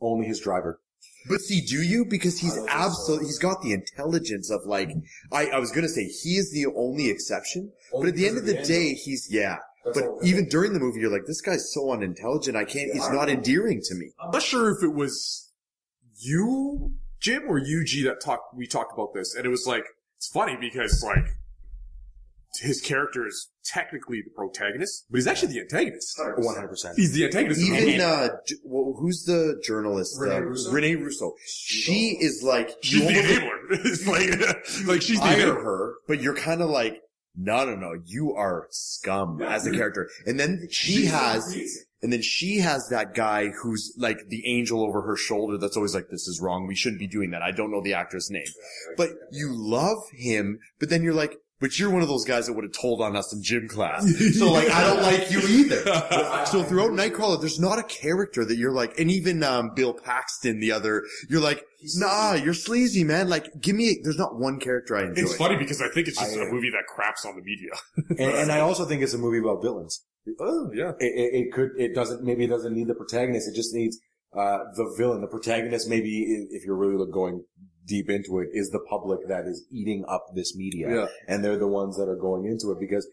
Only 0.00 0.26
his 0.26 0.40
driver. 0.40 0.80
But 1.28 1.40
see, 1.40 1.60
do 1.60 1.82
you? 1.82 2.04
Because 2.04 2.38
he's 2.38 2.56
absolutely, 2.68 3.26
he's 3.26 3.38
got 3.40 3.60
the 3.62 3.72
intelligence 3.72 4.50
of 4.50 4.60
like, 4.66 4.90
I, 5.32 5.46
I 5.48 5.58
was 5.58 5.72
gonna 5.72 5.88
say 5.88 6.04
he 6.04 6.36
is 6.36 6.52
the 6.52 6.66
only 6.76 7.10
exception, 7.10 7.72
but 7.92 8.06
at 8.06 8.14
the 8.14 8.28
end 8.28 8.38
of 8.38 8.46
the 8.46 8.62
day, 8.62 8.94
he's, 8.94 9.26
yeah. 9.30 9.56
But 9.94 10.04
even 10.22 10.48
during 10.48 10.72
the 10.72 10.80
movie, 10.80 11.00
you're 11.00 11.12
like, 11.12 11.26
this 11.26 11.40
guy's 11.40 11.72
so 11.72 11.92
unintelligent, 11.92 12.56
I 12.56 12.64
can't, 12.64 12.92
he's 12.92 13.08
not 13.10 13.28
endearing 13.28 13.80
to 13.84 13.94
me. 13.94 14.10
I'm 14.20 14.30
not 14.30 14.42
sure 14.42 14.70
if 14.76 14.82
it 14.82 14.92
was 14.94 15.52
you, 16.18 16.92
Jim, 17.20 17.44
or 17.48 17.58
you, 17.58 17.84
G, 17.84 18.02
that 18.04 18.20
talked. 18.20 18.54
We 18.54 18.66
talked 18.66 18.92
about 18.92 19.14
this, 19.14 19.34
and 19.34 19.46
it 19.46 19.48
was 19.48 19.66
like 19.66 19.84
it's 20.16 20.28
funny 20.28 20.56
because 20.60 21.02
like 21.04 21.26
his 22.60 22.80
character 22.80 23.26
is 23.26 23.50
technically 23.64 24.22
the 24.22 24.30
protagonist, 24.30 25.04
but 25.10 25.18
he's 25.18 25.26
actually 25.26 25.52
the 25.52 25.60
antagonist. 25.60 26.18
100%. 26.18 26.94
He's 26.96 27.12
the 27.12 27.24
antagonist. 27.26 27.60
of 27.60 27.68
the 27.68 27.82
Even, 27.82 28.00
uh, 28.00 28.28
J- 28.46 28.54
well, 28.64 28.94
who's 28.98 29.24
the 29.24 29.60
journalist? 29.64 30.18
Rene 30.18 30.36
uh, 30.36 30.40
Russo? 30.40 30.70
Rene 30.70 30.94
Russo. 30.94 31.34
She 31.46 32.16
is 32.20 32.42
like, 32.42 32.70
she's 32.82 33.02
you 33.02 33.08
the 33.08 33.14
enabler. 33.14 34.06
like 34.06 34.86
like 34.86 35.02
she's 35.02 35.18
the 35.18 35.26
hire 35.26 35.54
enabler. 35.54 35.64
her, 35.64 35.94
but 36.06 36.20
you're 36.20 36.36
kind 36.36 36.62
of 36.62 36.70
like, 36.70 37.02
no, 37.36 37.64
no, 37.64 37.74
no, 37.74 38.00
you 38.04 38.34
are 38.34 38.66
scum 38.70 39.42
as 39.42 39.66
a 39.66 39.70
character. 39.72 40.08
And 40.24 40.40
then 40.40 40.68
she 40.70 41.06
has, 41.06 41.56
and 42.02 42.12
then 42.12 42.22
she 42.22 42.58
has 42.58 42.88
that 42.88 43.14
guy 43.14 43.48
who's 43.48 43.94
like 43.98 44.28
the 44.28 44.46
angel 44.46 44.82
over 44.82 45.02
her 45.02 45.16
shoulder 45.16 45.58
that's 45.58 45.76
always 45.76 45.94
like, 45.94 46.08
this 46.08 46.26
is 46.26 46.40
wrong. 46.40 46.66
We 46.66 46.74
shouldn't 46.74 47.00
be 47.00 47.06
doing 47.06 47.30
that. 47.30 47.42
I 47.42 47.50
don't 47.50 47.70
know 47.70 47.82
the 47.82 47.94
actress 47.94 48.30
name. 48.30 48.46
But 48.96 49.10
you 49.32 49.50
love 49.52 49.98
him, 50.12 50.60
but 50.78 50.88
then 50.88 51.02
you're 51.02 51.14
like, 51.14 51.36
but 51.60 51.78
you're 51.78 51.90
one 51.90 52.02
of 52.02 52.08
those 52.08 52.24
guys 52.24 52.46
that 52.46 52.52
would 52.52 52.64
have 52.64 52.72
told 52.72 53.00
on 53.00 53.16
us 53.16 53.32
in 53.32 53.42
gym 53.42 53.68
class. 53.68 54.04
So 54.36 54.52
like, 54.52 54.68
I 54.70 54.82
don't 54.82 55.02
like 55.02 55.30
you 55.30 55.40
either. 55.40 55.82
So 56.46 56.62
throughout 56.62 56.90
Nightcrawler, 56.92 57.40
there's 57.40 57.58
not 57.58 57.78
a 57.78 57.82
character 57.82 58.44
that 58.44 58.56
you're 58.56 58.72
like, 58.72 58.98
and 59.00 59.10
even, 59.10 59.42
um, 59.42 59.72
Bill 59.74 59.92
Paxton, 59.92 60.60
the 60.60 60.70
other, 60.72 61.02
you're 61.28 61.40
like, 61.40 61.64
nah, 61.96 62.34
you're 62.34 62.54
sleazy, 62.54 63.02
man. 63.02 63.28
Like, 63.28 63.48
give 63.60 63.74
me, 63.74 63.98
there's 64.02 64.18
not 64.18 64.38
one 64.38 64.60
character 64.60 64.96
I 64.96 65.06
enjoy. 65.06 65.22
It's 65.22 65.36
funny 65.36 65.56
because 65.56 65.80
I 65.82 65.88
think 65.88 66.08
it's 66.08 66.18
just 66.18 66.36
I, 66.36 66.42
a 66.42 66.52
movie 66.52 66.70
that 66.70 66.84
craps 66.86 67.24
on 67.24 67.34
the 67.36 67.42
media. 67.42 67.70
And, 68.10 68.36
and 68.42 68.52
I 68.52 68.60
also 68.60 68.84
think 68.84 69.02
it's 69.02 69.14
a 69.14 69.18
movie 69.18 69.38
about 69.38 69.62
villains. 69.62 70.04
Oh 70.40 70.70
yeah. 70.74 70.92
It, 70.98 71.12
it, 71.14 71.46
it 71.46 71.52
could, 71.52 71.70
it 71.78 71.94
doesn't, 71.94 72.22
maybe 72.22 72.44
it 72.44 72.48
doesn't 72.48 72.74
need 72.74 72.86
the 72.86 72.94
protagonist. 72.94 73.48
It 73.48 73.54
just 73.54 73.74
needs, 73.74 73.98
uh, 74.36 74.58
the 74.76 74.94
villain. 74.96 75.20
The 75.22 75.28
protagonist, 75.28 75.88
maybe 75.88 76.46
if 76.50 76.64
you're 76.64 76.76
really 76.76 76.96
going 77.10 77.44
deep 77.86 78.10
into 78.10 78.40
it, 78.40 78.48
is 78.52 78.70
the 78.70 78.84
public 78.90 79.28
that 79.28 79.46
is 79.46 79.64
eating 79.70 80.04
up 80.08 80.26
this 80.34 80.56
media. 80.56 80.88
Yeah. 80.90 81.06
And 81.28 81.44
they're 81.44 81.58
the 81.58 81.66
ones 81.68 81.96
that 81.96 82.08
are 82.08 82.16
going 82.16 82.44
into 82.44 82.70
it 82.72 82.80
because 82.80 83.06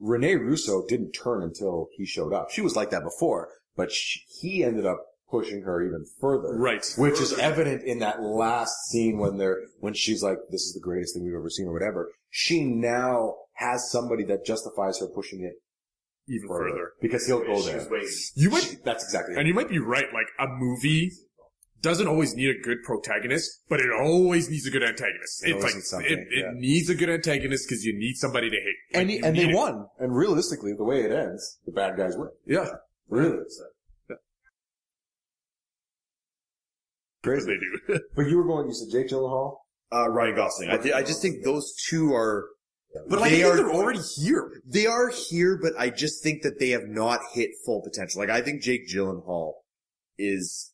Rene 0.00 0.34
Russo 0.34 0.84
didn't 0.86 1.12
turn 1.12 1.42
until 1.42 1.88
he 1.96 2.04
showed 2.06 2.32
up. 2.32 2.50
She 2.50 2.60
was 2.60 2.76
like 2.76 2.90
that 2.90 3.02
before, 3.02 3.48
but 3.76 3.92
she, 3.92 4.20
he 4.40 4.64
ended 4.64 4.86
up 4.86 5.00
pushing 5.30 5.62
her 5.62 5.82
even 5.82 6.04
further. 6.20 6.56
Right. 6.56 6.84
Which 6.98 7.20
is 7.20 7.36
evident 7.38 7.82
in 7.82 7.98
that 8.00 8.22
last 8.22 8.74
scene 8.88 9.18
when 9.18 9.38
they're, 9.38 9.58
when 9.80 9.94
she's 9.94 10.22
like, 10.22 10.38
this 10.50 10.62
is 10.62 10.72
the 10.74 10.80
greatest 10.80 11.14
thing 11.14 11.24
we've 11.24 11.34
ever 11.34 11.50
seen 11.50 11.66
or 11.66 11.72
whatever. 11.72 12.10
She 12.30 12.64
now 12.64 13.34
has 13.54 13.90
somebody 13.90 14.24
that 14.24 14.44
justifies 14.44 15.00
her 15.00 15.06
pushing 15.06 15.42
it 15.42 15.54
Even 16.28 16.48
further. 16.48 16.70
further. 16.70 16.92
Because 17.00 17.26
he'll 17.26 17.44
go 17.44 17.60
there. 17.62 17.86
You 18.34 18.50
might 18.50 18.78
That's 18.84 19.02
exactly 19.04 19.34
it. 19.34 19.38
And 19.38 19.48
you 19.48 19.54
might 19.54 19.68
be 19.68 19.78
right, 19.78 20.06
like 20.12 20.26
a 20.38 20.46
movie 20.48 21.10
doesn't 21.82 22.08
always 22.08 22.34
need 22.34 22.48
a 22.48 22.58
good 22.62 22.78
protagonist, 22.84 23.62
but 23.68 23.80
it 23.80 23.90
always 23.92 24.48
needs 24.50 24.66
a 24.66 24.70
good 24.70 24.82
antagonist. 24.82 25.44
It 25.46 25.50
it's 25.56 25.64
like, 25.64 25.74
needs 25.74 25.88
something, 25.88 26.10
it, 26.12 26.18
it 26.18 26.44
yeah. 26.44 26.50
needs 26.54 26.88
a 26.90 26.94
good 26.94 27.10
antagonist 27.10 27.68
because 27.68 27.84
you 27.84 27.96
need 27.96 28.14
somebody 28.16 28.50
to 28.50 28.56
hate. 28.56 28.74
Like, 28.94 29.02
And, 29.02 29.10
you 29.10 29.20
and 29.24 29.36
they 29.36 29.50
it. 29.50 29.54
won. 29.54 29.86
And 29.98 30.14
realistically, 30.16 30.72
the 30.72 30.84
way 30.84 31.02
it 31.02 31.12
ends, 31.12 31.58
the 31.66 31.72
bad 31.72 31.96
guys 31.96 32.16
win. 32.16 32.30
Yeah. 32.46 32.66
Really. 33.08 33.38
than 37.22 37.46
they 37.46 37.56
do. 37.56 38.00
But 38.14 38.22
you 38.28 38.36
were 38.36 38.44
going. 38.44 38.68
You 38.68 38.74
said 38.74 38.88
Jake 38.90 39.08
Gyllenhaal. 39.10 39.56
Uh, 39.92 40.08
Ryan 40.08 40.34
Gosling. 40.36 40.70
I, 40.70 40.76
thi- 40.78 40.92
I 40.92 41.02
just 41.02 41.22
think 41.22 41.44
those 41.44 41.72
two 41.88 42.12
are, 42.14 42.46
But 43.08 43.20
like, 43.20 43.30
They 43.30 43.40
I 43.40 43.42
think 43.42 43.52
are- 43.52 43.56
they're 43.56 43.72
already 43.72 44.00
here. 44.16 44.60
they 44.64 44.86
are 44.86 45.08
here, 45.10 45.58
but 45.60 45.72
I 45.78 45.90
just 45.90 46.22
think 46.22 46.42
that 46.42 46.58
they 46.58 46.70
have 46.70 46.86
not 46.88 47.20
hit 47.34 47.50
full 47.64 47.82
potential. 47.82 48.20
Like, 48.20 48.30
I 48.30 48.40
think 48.42 48.62
Jake 48.62 48.88
Gyllenhaal 48.92 49.52
is 50.18 50.72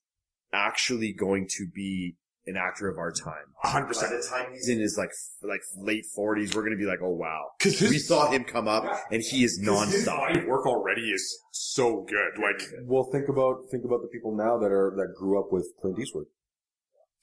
actually 0.52 1.12
going 1.12 1.48
to 1.56 1.66
be 1.74 2.16
an 2.46 2.56
actor 2.56 2.88
of 2.88 2.98
our 2.98 3.12
time. 3.12 3.34
100%. 3.64 3.72
By 3.72 3.82
percent. 3.82 4.10
the 4.10 4.28
time 4.28 4.52
he's 4.52 4.68
in 4.68 4.80
his 4.80 4.96
like, 4.98 5.10
like 5.42 5.60
late 5.76 6.04
forties, 6.14 6.54
we're 6.54 6.64
gonna 6.64 6.76
be 6.76 6.86
like, 6.86 7.00
oh 7.02 7.10
wow. 7.10 7.50
Because 7.58 7.80
We 7.80 7.98
saw 7.98 8.30
him 8.30 8.44
come 8.44 8.66
up 8.66 8.84
and 9.10 9.22
he 9.22 9.44
is 9.44 9.58
his 9.58 9.68
nonstop. 9.68 10.06
body 10.06 10.46
work 10.46 10.66
already 10.66 11.02
is 11.10 11.40
so 11.52 12.04
good. 12.08 12.42
Like, 12.42 12.60
Well, 12.84 13.08
think 13.12 13.28
about 13.28 13.64
think 13.70 13.84
about 13.84 14.02
the 14.02 14.08
people 14.08 14.36
now 14.36 14.58
that 14.58 14.72
are 14.72 14.92
that 14.96 15.14
grew 15.16 15.38
up 15.38 15.52
with 15.52 15.66
Clint 15.80 15.98
Eastwood. 15.98 16.26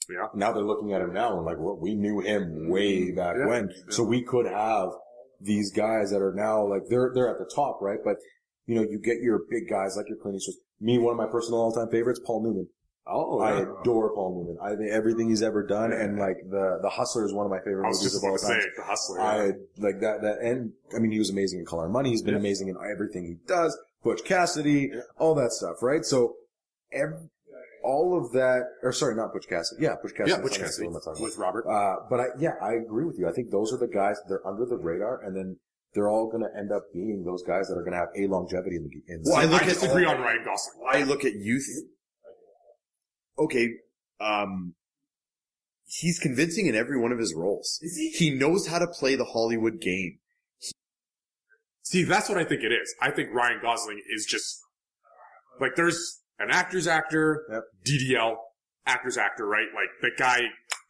Yeah. 0.08 0.26
Now 0.34 0.52
they're 0.52 0.64
looking 0.64 0.92
at 0.92 1.02
him 1.02 1.12
now 1.12 1.36
and 1.36 1.46
like, 1.46 1.58
well, 1.58 1.78
we 1.80 1.94
knew 1.94 2.20
him 2.20 2.68
way 2.68 3.02
mm-hmm. 3.02 3.16
back 3.16 3.36
Yeah. 3.38 3.46
when, 3.46 3.70
so 3.90 4.02
we 4.02 4.22
could 4.22 4.46
have 4.46 4.88
these 5.40 5.70
guys 5.72 6.10
that 6.10 6.20
are 6.20 6.34
now 6.34 6.66
like 6.66 6.82
they're 6.88 7.12
they're 7.14 7.28
at 7.28 7.38
the 7.38 7.50
top, 7.54 7.78
right? 7.80 7.98
But 8.02 8.16
you 8.66 8.74
know, 8.74 8.82
you 8.82 8.98
get 8.98 9.20
your 9.20 9.40
big 9.50 9.68
guys 9.68 9.96
like 9.96 10.08
your 10.08 10.18
Clint 10.18 10.36
Eastwood. 10.36 10.56
Me, 10.80 10.98
one 10.98 11.12
of 11.12 11.18
my 11.18 11.30
personal 11.30 11.60
all 11.60 11.72
time 11.72 11.90
favorites, 11.90 12.20
Paul 12.24 12.42
Newman. 12.42 12.68
Oh, 13.06 13.40
I 13.40 13.60
adore 13.60 14.14
Paul 14.14 14.44
Newman. 14.44 14.58
I 14.62 14.76
think 14.76 14.92
everything 14.92 15.28
he's 15.30 15.42
ever 15.42 15.66
done, 15.66 15.92
and 15.92 16.18
like 16.18 16.36
the 16.48 16.78
the 16.82 16.88
Hustler 16.90 17.24
is 17.24 17.32
one 17.32 17.44
of 17.46 17.50
my 17.50 17.58
favorite 17.58 17.84
I 17.86 17.88
was 17.88 17.98
movies 17.98 18.12
just 18.12 18.24
of 18.24 18.30
all 18.30 18.36
to 18.38 18.42
time. 18.46 18.60
say 18.60 18.66
the 18.76 18.82
hustler. 18.84 19.20
I 19.20 19.46
like 19.78 20.00
that. 20.00 20.22
That 20.22 20.38
and 20.42 20.72
I 20.94 20.98
mean, 21.00 21.10
he 21.10 21.18
was 21.18 21.30
amazing 21.30 21.58
in 21.60 21.66
Color 21.66 21.86
of 21.86 21.92
Money. 21.92 22.10
He's 22.10 22.22
been 22.22 22.34
Yeah. 22.34 22.40
amazing 22.40 22.68
in 22.68 22.76
everything 22.92 23.24
he 23.24 23.34
does. 23.46 23.76
Butch 24.04 24.24
Cassidy, 24.24 24.92
all 25.18 25.34
that 25.34 25.50
stuff, 25.52 25.82
right? 25.82 26.04
So, 26.04 26.36
ev 26.92 27.14
all 27.82 28.16
of 28.16 28.32
that, 28.32 28.64
or 28.82 28.92
sorry, 28.92 29.14
not 29.16 29.32
Butch 29.32 29.48
Cassidy. 29.48 29.82
Yeah, 29.82 29.96
Butch 30.02 30.12
Cassidy. 30.14 30.30
yeah, 30.32 30.40
Butch 30.42 30.58
Cassidy 30.58 30.88
what 30.88 31.02
I'm 31.06 31.20
with 31.22 31.36
Robert. 31.38 31.66
Uh, 31.66 31.96
but 32.10 32.20
I, 32.20 32.24
yeah, 32.38 32.52
I 32.62 32.74
agree 32.74 33.04
with 33.06 33.18
you. 33.18 33.26
I 33.26 33.32
think 33.32 33.50
those 33.50 33.72
are 33.72 33.78
the 33.78 33.88
guys. 33.88 34.18
They're 34.28 34.46
under 34.46 34.66
the 34.66 34.76
radar, 34.76 35.22
and 35.24 35.34
then 35.34 35.56
they're 35.94 36.08
all 36.08 36.30
going 36.30 36.42
to 36.44 36.58
end 36.58 36.70
up 36.72 36.82
being 36.92 37.24
those 37.24 37.42
guys 37.42 37.68
that 37.68 37.74
are 37.76 37.82
going 37.82 37.92
to 37.92 37.98
have 37.98 38.10
a 38.16 38.26
longevity 38.26 38.76
in 38.76 38.84
the 38.84 38.90
game. 38.90 39.22
Well, 39.24 39.36
I 39.36 39.42
I, 39.42 39.44
look 39.46 39.62
at 39.62 39.68
disagree 39.68 40.04
all- 40.04 40.14
on 40.14 40.20
Ryan 40.20 40.44
Gosling. 40.44 40.86
I 40.88 41.02
look 41.04 41.24
at 41.24 41.34
youth. 41.34 41.66
Okay, 43.40 43.70
um, 44.20 44.74
he's 45.86 46.18
convincing 46.18 46.66
in 46.66 46.74
every 46.74 47.00
one 47.00 47.10
of 47.10 47.18
his 47.18 47.34
roles. 47.34 47.80
He 48.14 48.30
knows 48.30 48.66
how 48.66 48.78
to 48.78 48.86
play 48.86 49.16
the 49.16 49.24
Hollywood 49.24 49.80
game. 49.80 50.18
See, 51.82 52.04
that's 52.04 52.28
what 52.28 52.38
I 52.38 52.44
think 52.44 52.62
it 52.62 52.70
is. 52.72 52.94
I 53.00 53.10
think 53.10 53.30
Ryan 53.32 53.58
Gosling 53.62 54.00
is 54.14 54.24
just 54.24 54.60
like 55.60 55.72
there's 55.74 56.20
an 56.38 56.48
actor's 56.50 56.86
actor, 56.86 57.44
Yep. 57.50 57.62
DDL, 57.84 58.36
actor's 58.86 59.16
actor, 59.16 59.46
right? 59.46 59.66
Like 59.74 59.88
the 60.00 60.10
guy, 60.16 60.42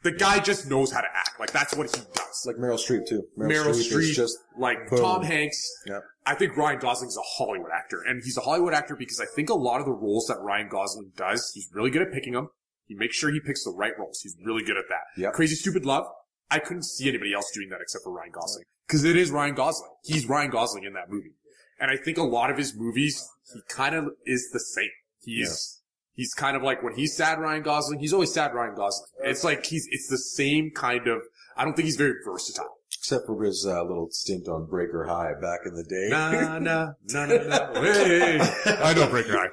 the 0.03 0.13
guy 0.13 0.41
just 0.41 0.69
knows 0.69 0.93
how 0.93 1.01
to 1.01 1.09
act. 1.15 1.41
Like 1.41 1.53
that's 1.53 1.75
what 1.75 1.87
he 1.95 2.03
does. 2.15 2.43
Like 2.45 2.57
Meryl 2.57 2.79
Streep 2.79 3.07
too. 3.09 3.23
Meryl 3.39 3.73
Streep 3.73 4.01
is 4.01 4.17
just 4.17 4.37
like 4.59 4.91
boom. 4.91 5.01
Tom 5.01 5.23
Hanks. 5.23 5.65
Yep. 5.87 6.03
I 6.31 6.35
think 6.35 6.57
Ryan 6.57 6.79
Gosling 6.79 7.09
is 7.09 7.17
a 7.17 7.43
Hollywood 7.43 7.73
actor, 7.77 8.03
and 8.07 8.23
he's 8.23 8.37
a 8.37 8.41
Hollywood 8.41 8.73
actor 8.73 8.95
because 8.95 9.19
I 9.19 9.27
think 9.35 9.51
a 9.51 9.55
lot 9.55 9.81
of 9.81 9.87
the 9.87 9.93
roles 9.93 10.27
that 10.29 10.39
Ryan 10.39 10.69
Gosling 10.69 11.11
does, 11.17 11.51
he's 11.53 11.69
really 11.73 11.91
good 11.91 12.03
at 12.03 12.13
picking 12.13 12.35
them. 12.35 12.51
He 12.87 12.95
makes 12.95 13.17
sure 13.17 13.33
he 13.33 13.41
picks 13.41 13.65
the 13.65 13.73
right 13.73 13.93
roles. 13.99 14.21
He's 14.21 14.37
really 14.45 14.63
good 14.63 14.77
at 14.77 14.85
that. 14.91 15.21
Yep. 15.21 15.33
Crazy 15.33 15.57
Stupid 15.57 15.85
Love. 15.85 16.07
I 16.49 16.61
couldn't 16.61 16.85
see 16.85 17.09
anybody 17.09 17.35
else 17.35 17.51
doing 17.53 17.69
that 17.71 17.81
except 17.81 18.05
for 18.05 18.13
Ryan 18.13 18.31
Gosling 18.31 18.63
because 18.87 19.03
it 19.03 19.17
is 19.17 19.33
Ryan 19.33 19.57
Gosling. 19.57 19.91
He's 20.05 20.27
Ryan 20.27 20.51
Gosling 20.51 20.85
in 20.85 20.93
that 20.93 21.11
movie, 21.11 21.35
and 21.81 21.91
I 21.91 21.97
think 21.97 22.17
a 22.17 22.23
lot 22.23 22.49
of 22.49 22.57
his 22.57 22.77
movies, 22.77 23.29
he 23.53 23.61
kind 23.69 23.97
of 23.97 24.11
is 24.25 24.51
the 24.53 24.61
same. 24.61 24.91
He's 25.21 25.83
he's 26.15 26.33
kind 26.33 26.57
of 26.57 26.63
like 26.63 26.81
when 26.85 26.95
he's 26.95 27.17
sad 27.17 27.41
Ryan 27.41 27.63
Gosling, 27.63 27.99
he's 27.99 28.13
always 28.13 28.33
sad 28.33 28.55
Ryan 28.55 28.77
Gosling. 28.77 29.09
It's 29.25 29.43
like 29.43 29.67
he's 29.67 29.89
it's 29.91 30.07
the 30.07 30.19
same 30.19 30.71
kind 30.77 31.09
of. 31.09 31.23
I 31.57 31.65
don't 31.65 31.75
think 31.75 31.87
he's 31.87 31.97
very 31.97 32.15
versatile. 32.25 32.77
Except 33.01 33.27
for 33.27 33.43
his 33.43 33.67
uh, 33.67 33.83
little 33.83 34.09
stint 34.11 34.47
on 34.47 34.67
Breaker 34.67 35.07
High 35.07 35.33
back 35.41 35.61
in 35.65 35.75
the 35.75 35.85
day. 35.85 36.09
Na 36.11 36.59
na 36.59 36.93
na 37.03 37.27
na 37.27 37.27
na. 37.27 37.73
Hey, 37.81 38.39
I 38.39 38.93
know 38.93 39.09
Breaker 39.09 39.39
High. 39.39 39.49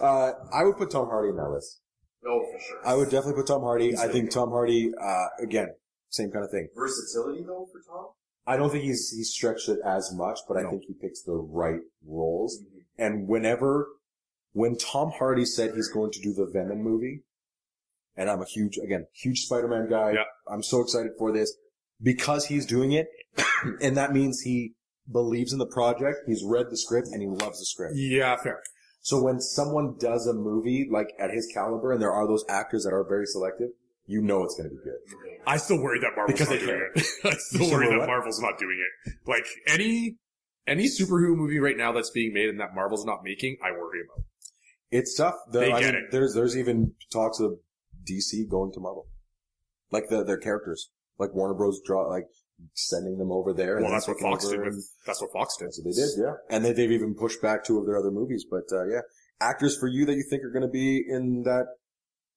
uh, 0.00 0.32
I 0.52 0.62
would 0.62 0.76
put 0.76 0.92
Tom 0.92 1.08
Hardy 1.08 1.30
in 1.30 1.36
that 1.36 1.50
list. 1.50 1.80
Oh, 2.24 2.46
for 2.52 2.60
sure. 2.60 2.86
I 2.86 2.94
would 2.94 3.10
definitely 3.10 3.34
put 3.42 3.48
Tom 3.48 3.62
Hardy. 3.62 3.96
I 3.98 4.06
think 4.06 4.30
Tom 4.30 4.50
Hardy, 4.50 4.92
uh, 4.94 5.26
again, 5.42 5.74
same 6.08 6.30
kind 6.30 6.44
of 6.44 6.52
thing. 6.52 6.68
Versatility 6.76 7.42
though 7.42 7.66
for 7.72 7.80
Tom. 7.84 8.10
I 8.46 8.56
don't 8.56 8.70
think 8.70 8.84
he's 8.84 9.10
he's 9.10 9.30
stretched 9.30 9.68
it 9.68 9.80
as 9.84 10.12
much, 10.14 10.38
but 10.46 10.56
I 10.56 10.70
think 10.70 10.84
he 10.86 10.94
picks 10.94 11.22
the 11.22 11.34
right 11.34 11.80
roles. 12.06 12.60
And 12.96 13.26
whenever, 13.26 13.88
when 14.52 14.76
Tom 14.76 15.10
Hardy 15.18 15.44
said 15.44 15.72
he's 15.74 15.88
going 15.88 16.12
to 16.12 16.20
do 16.20 16.32
the 16.32 16.46
Venom 16.46 16.80
movie, 16.80 17.24
and 18.16 18.30
I'm 18.30 18.40
a 18.40 18.46
huge, 18.46 18.78
again, 18.78 19.06
huge 19.12 19.46
Spider-Man 19.46 19.88
guy. 19.90 20.12
Yeah. 20.12 20.24
I'm 20.48 20.62
so 20.62 20.80
excited 20.80 21.12
for 21.18 21.32
this 21.32 21.56
because 22.02 22.46
he's 22.46 22.66
doing 22.66 22.92
it, 22.92 23.08
and 23.82 23.96
that 23.96 24.12
means 24.12 24.40
he 24.40 24.74
believes 25.10 25.52
in 25.52 25.58
the 25.58 25.66
project. 25.66 26.18
He's 26.26 26.42
read 26.44 26.66
the 26.70 26.76
script 26.76 27.08
and 27.08 27.20
he 27.20 27.28
loves 27.28 27.58
the 27.58 27.66
script. 27.66 27.94
Yeah, 27.96 28.36
fair. 28.36 28.62
So 29.00 29.20
when 29.22 29.40
someone 29.40 29.96
does 29.98 30.26
a 30.26 30.32
movie 30.32 30.88
like 30.90 31.08
at 31.18 31.30
his 31.30 31.48
caliber, 31.52 31.92
and 31.92 32.00
there 32.00 32.12
are 32.12 32.26
those 32.26 32.44
actors 32.48 32.84
that 32.84 32.92
are 32.92 33.04
very 33.04 33.26
selective, 33.26 33.70
you 34.06 34.22
know 34.22 34.44
it's 34.44 34.54
going 34.54 34.70
to 34.70 34.76
be 34.76 34.82
good. 34.82 35.38
I 35.46 35.56
still 35.56 35.80
worry 35.80 35.98
that 36.00 36.12
Marvel's 36.16 36.38
Because 36.38 36.50
not 36.50 36.60
they 36.60 36.66
doing 36.66 36.90
it. 36.94 37.06
I 37.24 37.30
still 37.36 37.70
worry 37.70 37.86
worry 37.86 37.90
that 37.90 37.98
what? 38.00 38.08
Marvel's 38.08 38.40
not 38.40 38.58
doing 38.58 38.78
it. 39.06 39.14
Like 39.26 39.46
any 39.66 40.16
any 40.66 40.86
superhero 40.86 41.36
movie 41.36 41.58
right 41.58 41.76
now 41.76 41.92
that's 41.92 42.10
being 42.10 42.32
made 42.32 42.48
and 42.48 42.60
that 42.60 42.74
Marvel's 42.74 43.04
not 43.04 43.24
making, 43.24 43.56
I 43.64 43.72
worry 43.72 44.00
about. 44.04 44.24
It's 44.90 45.16
tough. 45.16 45.34
There, 45.50 45.62
They 45.66 45.72
I 45.72 45.80
get 45.80 45.94
mean, 45.94 46.04
it. 46.04 46.10
There's 46.12 46.34
there's 46.34 46.56
even 46.56 46.92
talks 47.12 47.40
of 47.40 47.58
DC 48.08 48.48
going 48.48 48.72
to 48.72 48.80
Marvel, 48.80 49.06
like 49.90 50.08
the 50.08 50.22
their 50.22 50.38
characters, 50.38 50.90
like 51.18 51.34
Warner 51.34 51.54
Bros. 51.54 51.80
draw 51.84 52.08
like 52.08 52.26
sending 52.74 53.18
them 53.18 53.32
over 53.32 53.52
there. 53.52 53.76
Well, 53.76 53.84
then 53.84 53.92
that's 53.92 54.08
what 54.08 54.20
Fox 54.20 54.48
did 54.48 54.60
with 54.60 54.74
and- 54.74 54.82
that's 55.06 55.20
what 55.20 55.32
Fox 55.32 55.56
did. 55.56 55.66
That's 55.68 55.80
what 55.82 55.94
they 55.94 56.00
did, 56.00 56.10
yeah. 56.18 56.34
And 56.56 56.64
they, 56.64 56.72
they've 56.72 56.92
even 56.92 57.14
pushed 57.14 57.42
back 57.42 57.64
two 57.64 57.78
of 57.78 57.86
their 57.86 57.96
other 57.96 58.10
movies. 58.10 58.44
But 58.48 58.64
uh, 58.72 58.84
yeah, 58.86 59.00
actors 59.40 59.76
for 59.78 59.88
you 59.88 60.06
that 60.06 60.14
you 60.14 60.24
think 60.28 60.42
are 60.44 60.50
going 60.52 60.62
to 60.62 60.68
be 60.68 61.04
in 61.08 61.42
that. 61.44 61.66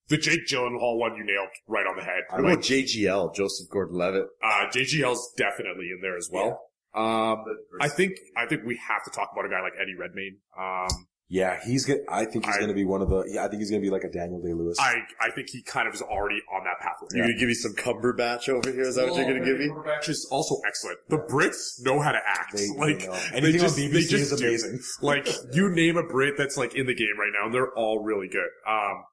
The 0.08 0.18
Jake 0.18 0.46
Gyllenhaal 0.48 1.00
one 1.00 1.16
you 1.16 1.24
nailed 1.26 1.50
right 1.68 1.88
on 1.88 1.96
the 1.98 2.04
head. 2.04 2.24
What 2.30 2.42
about 2.42 2.60
JGL, 2.64 3.34
Joseph 3.34 3.68
Gordon-Levitt? 3.72 4.26
Uh, 4.44 4.66
JGL's 4.72 5.34
definitely 5.36 5.90
in 5.92 6.00
there 6.02 6.16
as 6.16 6.30
well. 6.32 6.62
Um, 6.94 7.44
I 7.82 7.90
think 7.90 8.14
I 8.38 8.46
think 8.46 8.66
we 8.66 8.80
have 8.88 9.04
to 9.04 9.10
talk 9.10 9.32
about 9.34 9.46
a 9.46 9.50
guy 9.50 9.62
like 9.62 9.74
Eddie 9.82 9.96
Redmayne. 10.00 10.38
Um, 10.58 11.08
Yeah, 11.28 11.58
he's 11.66 11.86
good. 11.86 12.02
I 12.08 12.26
think 12.26 12.46
he's 12.46 12.54
I- 12.56 12.60
going 12.60 12.68
to 12.70 12.76
be 12.76 12.86
one 12.86 13.02
of 13.02 13.10
the. 13.10 13.24
Yeah, 13.28 13.46
I 13.46 13.48
think 13.48 13.60
he's 13.60 13.72
going 13.72 13.82
to 13.82 13.86
be 13.86 13.90
like 13.92 14.04
a 14.04 14.12
Daniel 14.12 14.40
Day 14.42 14.54
Lewis. 14.54 14.78
I 14.80 14.94
I 15.20 15.32
think 15.32 15.50
he 15.50 15.64
kind 15.64 15.88
of 15.88 15.96
is 15.96 16.02
already 16.04 16.40
on 16.54 16.64
that 16.66 16.78
pathway. 16.80 17.08
You're 17.14 17.26
gonna 17.26 17.40
give 17.40 17.48
me 17.48 17.56
some 17.56 17.74
Cumberbatch 17.74 18.48
over 18.48 18.72
here? 18.72 18.82
Is 18.84 18.96
that 18.96 19.10
what 19.10 19.16
you're 19.18 19.26
gonna 19.34 19.44
give 19.44 19.58
me? 19.58 19.68
Cumberbatch 19.70 20.08
is 20.10 20.28
also 20.32 20.56
excellent. 20.68 21.00
The 21.10 21.18
Brits 21.18 21.84
know 21.84 22.00
how 22.00 22.12
to 22.12 22.20
act. 22.24 22.56
They- 22.56 22.68
like 22.78 23.00
they 23.00 23.08
know. 23.08 23.14
they 23.14 23.38
Anything 23.38 23.60
just, 23.62 23.76
on 23.80 23.86
BBC 23.86 23.92
they 23.94 24.00
just 24.02 24.14
is 24.34 24.40
do. 24.40 24.48
amazing. 24.48 24.80
Like 25.02 25.28
you 25.54 25.70
name 25.72 25.98
a 25.98 26.04
Brit 26.04 26.36
that's 26.38 26.58
like 26.58 26.76
in 26.76 26.86
the 26.86 26.94
game 26.96 27.18
right 27.20 27.32
now, 27.38 27.46
and 27.46 27.54
they're 27.54 27.74
all 27.74 28.04
really 28.04 28.28
good. 28.28 28.50
Um, 28.68 29.04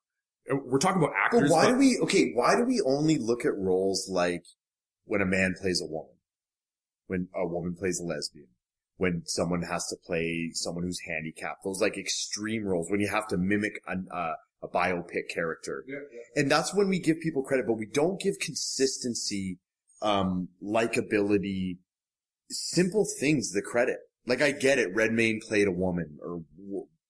we're 0.66 0.78
talking 0.81 1.03
about 1.03 1.15
But 1.31 1.37
actors. 1.39 1.51
why 1.51 1.65
but 1.66 1.73
do 1.73 1.78
we, 1.78 1.99
okay, 2.03 2.32
why 2.35 2.57
do 2.57 2.65
we 2.65 2.82
only 2.85 3.16
look 3.16 3.47
at 3.47 3.57
roles 3.57 4.07
like 4.11 4.43
when 5.05 5.23
a 5.23 5.27
man 5.27 5.55
plays 5.59 5.81
a 5.81 5.87
woman? 5.91 6.12
When 7.07 7.28
a 7.35 7.47
woman 7.47 7.74
plays 7.74 8.01
a 8.01 8.05
lesbian? 8.05 8.49
When 8.98 9.23
someone 9.27 9.62
has 9.62 9.86
to 9.89 9.97
play 10.06 10.51
someone 10.55 10.85
who's 10.85 11.01
handicapped? 11.09 11.64
Those 11.64 11.81
like 11.81 11.97
extreme 11.98 12.64
roles 12.64 12.90
when 12.90 13.01
you 13.01 13.09
have 13.09 13.27
to 13.28 13.36
mimic 13.36 13.81
an, 13.86 14.06
uh, 14.12 14.35
a 14.62 14.69
biopic 14.69 15.28
character. 15.35 15.85
And 16.36 16.51
that's 16.51 16.73
when 16.74 16.89
we 16.89 17.01
give 17.01 17.19
people 17.20 17.43
credit, 17.43 17.66
but 17.66 17.74
we 17.74 17.86
don't 17.86 18.20
give 18.20 18.39
consistency, 18.39 19.59
um, 20.02 20.48
likability, 20.62 21.78
simple 22.51 23.06
things 23.19 23.51
the 23.52 23.62
credit. 23.62 23.97
Like 24.27 24.40
I 24.43 24.52
get 24.52 24.78
it, 24.78 24.94
Redmayne 24.94 25.40
played 25.40 25.66
a 25.66 25.73
woman, 25.73 26.19
or 26.23 26.43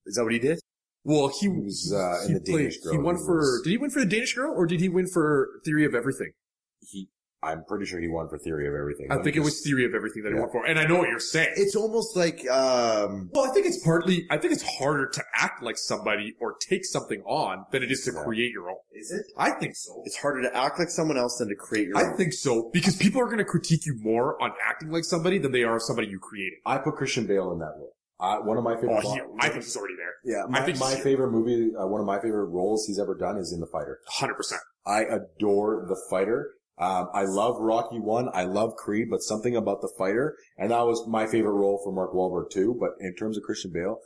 is 0.06 0.14
that 0.14 0.22
what 0.24 0.32
he 0.32 0.38
did? 0.38 0.60
Well, 1.04 1.28
he, 1.28 1.40
He 1.40 1.48
was, 1.48 1.92
uh, 1.94 2.24
in 2.26 2.28
he 2.28 2.34
The 2.38 2.40
Danish 2.40 2.78
Girl. 2.80 2.92
He 2.92 2.98
won 2.98 3.16
He 3.16 3.22
for. 3.24 3.36
was- 3.36 3.60
Did 3.64 3.70
he 3.70 3.76
win 3.76 3.90
for 3.90 4.00
the 4.00 4.06
Danish 4.06 4.34
Girl, 4.34 4.54
or 4.54 4.66
did 4.66 4.80
he 4.80 4.88
win 4.88 5.06
for 5.08 5.48
Theory 5.64 5.84
of 5.84 5.94
Everything? 5.94 6.32
he, 6.80 7.08
I'm 7.44 7.64
pretty 7.64 7.86
sure 7.86 7.98
he 8.00 8.06
won 8.08 8.28
for 8.28 8.38
Theory 8.38 8.68
of 8.68 8.74
Everything. 8.74 9.08
I 9.10 9.16
think 9.16 9.34
me 9.34 9.40
it 9.42 9.44
was 9.44 9.60
Theory 9.62 9.84
of 9.84 9.94
Everything 9.94 10.22
that 10.22 10.32
he 10.32 10.38
won 10.38 10.48
for, 10.50 10.64
and 10.64 10.78
I 10.78 10.84
know 10.84 10.98
what 10.98 11.08
you're 11.08 11.18
saying. 11.18 11.54
It's 11.56 11.74
almost 11.74 12.16
like, 12.16 12.48
um, 12.48 13.30
well, 13.32 13.50
I 13.50 13.52
think 13.52 13.66
it's 13.66 13.82
partly. 13.82 14.26
I 14.30 14.38
think 14.38 14.52
it's 14.52 14.62
harder 14.62 15.08
to 15.08 15.24
act 15.34 15.62
like 15.62 15.76
somebody 15.76 16.34
or 16.40 16.54
take 16.60 16.84
something 16.84 17.20
on 17.22 17.64
than 17.72 17.82
it 17.82 17.90
is 17.90 18.04
to 18.04 18.12
Yeah. 18.12 18.22
create 18.22 18.52
your 18.52 18.70
own. 18.70 18.76
is 18.94 19.10
it? 19.10 19.26
I 19.36 19.50
think 19.52 19.74
so. 19.74 20.02
It's 20.04 20.16
harder 20.16 20.42
to 20.42 20.56
act 20.56 20.78
like 20.78 20.88
someone 20.88 21.16
else 21.18 21.38
than 21.38 21.48
to 21.48 21.56
create 21.56 21.88
your 21.88 21.98
own. 21.98 22.04
I 22.04 22.08
own. 22.10 22.16
think 22.16 22.32
so 22.32 22.70
because 22.72 22.94
people 22.96 23.20
are 23.20 23.26
going 23.26 23.38
to 23.38 23.44
critique 23.44 23.86
you 23.86 23.98
more 24.00 24.40
on 24.40 24.52
acting 24.64 24.90
like 24.90 25.04
somebody 25.04 25.38
than 25.38 25.50
they 25.50 25.64
are 25.64 25.80
somebody 25.80 26.08
you 26.08 26.20
created. 26.20 26.58
I 26.64 26.78
put 26.78 26.94
Christian 26.96 27.26
Bale 27.26 27.50
in 27.52 27.58
that 27.58 27.74
role. 27.76 27.94
I, 28.20 28.38
one 28.38 28.56
of 28.56 28.62
my 28.62 28.76
favorite. 28.76 29.02
Oh, 29.04 29.14
he, 29.14 29.20
I 29.40 29.48
think 29.48 29.64
he's 29.64 29.76
already 29.76 29.94
there. 29.96 30.14
yeah, 30.24 30.44
I 30.56 30.64
think 30.64 30.78
my 30.78 30.94
favorite 30.94 31.32
movie, 31.32 31.74
uh, 31.74 31.86
one 31.88 32.00
of 32.00 32.06
my 32.06 32.20
favorite 32.20 32.46
roles 32.46 32.86
he's 32.86 33.00
ever 33.00 33.16
done 33.16 33.36
is 33.36 33.52
in 33.52 33.58
The 33.58 33.66
Fighter. 33.66 33.98
Hundred 34.06 34.34
percent. 34.34 34.60
I 34.86 35.02
adore 35.02 35.86
The 35.88 36.00
Fighter. 36.08 36.52
Um, 36.82 37.08
I 37.14 37.22
love 37.24 37.60
Rocky 37.60 38.00
One. 38.00 38.28
I 38.34 38.42
love 38.44 38.74
Creed, 38.76 39.08
but 39.08 39.22
something 39.22 39.54
about 39.54 39.82
The 39.82 39.92
Fighter, 39.96 40.36
and 40.58 40.72
that 40.72 40.84
was 40.84 41.06
my 41.06 41.26
favorite 41.26 41.52
role 41.52 41.80
for 41.84 41.92
Mark 41.92 42.12
Wahlberg 42.12 42.50
too. 42.50 42.76
But 42.78 42.90
in 42.98 43.14
terms 43.14 43.36
of 43.36 43.44
Christian 43.44 43.70
Bale, 43.72 43.98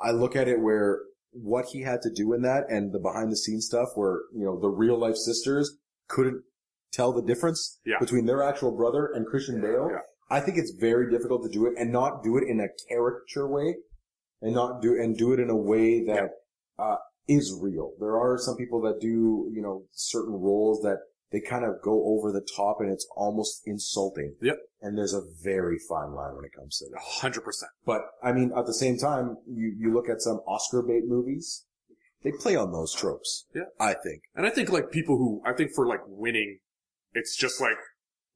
I 0.00 0.12
look 0.12 0.34
at 0.34 0.48
it 0.48 0.60
where 0.60 1.00
what 1.32 1.66
he 1.72 1.82
had 1.82 2.00
to 2.02 2.10
do 2.10 2.32
in 2.32 2.40
that 2.42 2.64
and 2.70 2.92
the 2.92 2.98
behind 2.98 3.30
the 3.30 3.36
scenes 3.36 3.66
stuff 3.66 3.90
where, 3.94 4.20
you 4.34 4.44
know, 4.44 4.58
the 4.58 4.68
real 4.70 4.98
life 4.98 5.16
sisters 5.16 5.76
couldn't 6.08 6.42
tell 6.92 7.12
the 7.12 7.22
difference 7.22 7.78
Yeah. 7.84 7.98
between 8.00 8.24
their 8.24 8.42
actual 8.42 8.74
brother 8.74 9.10
and 9.14 9.26
Christian 9.26 9.60
Bale. 9.60 9.88
Yeah. 9.92 10.00
I 10.30 10.40
think 10.40 10.56
it's 10.56 10.72
very 10.80 11.10
difficult 11.10 11.42
to 11.44 11.50
do 11.50 11.66
it 11.66 11.74
and 11.76 11.92
not 11.92 12.22
do 12.22 12.36
it 12.38 12.44
in 12.48 12.58
a 12.58 12.68
caricature 12.88 13.46
way 13.46 13.76
and 14.40 14.54
not 14.54 14.80
do, 14.80 14.94
and 14.94 15.16
do 15.16 15.32
it 15.34 15.38
in 15.40 15.50
a 15.50 15.56
way 15.56 16.04
that, 16.06 16.30
uh, 16.78 16.96
is 17.28 17.56
real. 17.62 17.92
There 18.00 18.16
are 18.18 18.38
some 18.38 18.56
people 18.56 18.80
that 18.82 18.98
do, 19.00 19.50
you 19.54 19.60
know, 19.62 19.84
certain 19.92 20.34
roles 20.34 20.80
that 20.82 20.98
they 21.30 21.40
kind 21.40 21.64
of 21.64 21.80
go 21.82 22.04
over 22.06 22.32
the 22.32 22.46
top 22.56 22.80
and 22.80 22.90
it's 22.90 23.06
almost 23.16 23.62
insulting. 23.64 24.34
Yep. 24.40 24.58
And 24.82 24.98
there's 24.98 25.14
a 25.14 25.22
very 25.42 25.78
fine 25.88 26.12
line 26.12 26.34
when 26.34 26.44
it 26.44 26.52
comes 26.52 26.78
to 26.78 26.86
that. 26.90 27.00
hundred 27.00 27.42
percent. 27.42 27.70
But 27.86 28.02
I 28.22 28.32
mean, 28.32 28.52
at 28.56 28.66
the 28.66 28.74
same 28.74 28.98
time, 28.98 29.36
you, 29.46 29.74
you 29.78 29.94
look 29.94 30.08
at 30.08 30.22
some 30.22 30.40
Oscar 30.46 30.82
bait 30.82 31.04
movies, 31.06 31.64
they 32.22 32.32
play 32.32 32.56
on 32.56 32.72
those 32.72 32.94
tropes. 32.94 33.46
Yeah. 33.54 33.64
I 33.78 33.94
think. 33.94 34.22
And 34.34 34.46
I 34.46 34.50
think 34.50 34.70
like 34.70 34.90
people 34.90 35.16
who, 35.16 35.42
I 35.46 35.52
think 35.52 35.70
for 35.74 35.86
like 35.86 36.00
winning, 36.06 36.58
it's 37.12 37.36
just 37.36 37.60
like, 37.60 37.78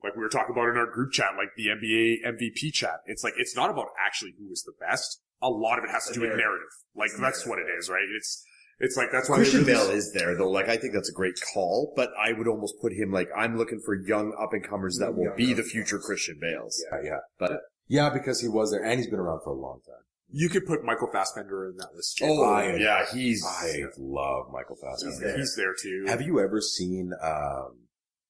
like 0.02 0.14
we 0.16 0.22
were 0.22 0.28
talking 0.28 0.54
about 0.54 0.68
in 0.68 0.76
our 0.76 0.90
group 0.90 1.12
chat, 1.12 1.30
like 1.36 1.48
the 1.56 1.68
NBA 1.68 2.24
MVP 2.26 2.72
chat. 2.72 3.00
It's 3.06 3.24
like, 3.24 3.34
it's 3.38 3.56
not 3.56 3.70
about 3.70 3.88
actually 4.04 4.34
who 4.38 4.52
is 4.52 4.62
the 4.62 4.74
best. 4.78 5.20
A 5.42 5.48
lot 5.48 5.78
of 5.78 5.84
it 5.84 5.90
has 5.90 6.06
to 6.06 6.14
do 6.14 6.20
with 6.20 6.30
narrative. 6.30 6.68
Like 6.94 7.10
that's 7.18 7.46
what 7.46 7.58
it 7.58 7.66
is, 7.78 7.88
right? 7.88 8.06
It's, 8.16 8.44
it's 8.80 8.96
like, 8.96 9.08
that's 9.12 9.28
why 9.28 9.36
they 9.36 9.42
Christian 9.44 9.64
release- 9.64 9.86
Bale 9.86 9.90
is 9.96 10.12
there 10.12 10.36
though. 10.36 10.50
Like 10.50 10.68
I 10.68 10.76
think 10.76 10.94
that's 10.94 11.08
a 11.08 11.12
great 11.12 11.34
call, 11.52 11.92
but 11.96 12.10
I 12.18 12.32
would 12.32 12.48
almost 12.48 12.74
put 12.80 12.92
him 12.92 13.10
like 13.12 13.28
I'm 13.36 13.56
looking 13.56 13.80
for 13.84 13.94
young 13.94 14.34
up 14.40 14.52
and 14.52 14.66
comers 14.66 14.98
that 14.98 15.14
will 15.14 15.32
be 15.36 15.52
the 15.54 15.62
future 15.62 15.98
Christian 15.98 16.38
Bales. 16.40 16.82
Yeah, 16.92 16.98
yeah. 17.04 17.18
But 17.38 17.52
Yeah, 17.88 18.10
because 18.10 18.40
he 18.40 18.48
was 18.48 18.70
there 18.70 18.82
and 18.84 18.98
he's 18.98 19.08
been 19.10 19.20
around 19.20 19.40
for 19.44 19.50
a 19.50 19.56
long 19.60 19.80
time. 19.86 20.02
You 20.36 20.48
could 20.48 20.66
put 20.66 20.82
Michael 20.82 21.08
Fassbender 21.12 21.68
in 21.70 21.76
that 21.76 21.94
list. 21.94 22.16
too. 22.18 22.24
oh 22.26 22.42
I- 22.44 22.74
yeah, 22.76 23.04
he's 23.12 23.44
I 23.46 23.82
love 23.98 24.46
Michael 24.52 24.76
he's, 24.76 24.82
Fassbender. 24.82 25.26
there. 25.28 25.36
he's 25.36 25.54
there 25.56 25.74
too. 25.80 26.04
Have 26.08 26.22
you 26.22 26.40
ever 26.40 26.60
seen, 26.60 27.12
um, 27.22 27.86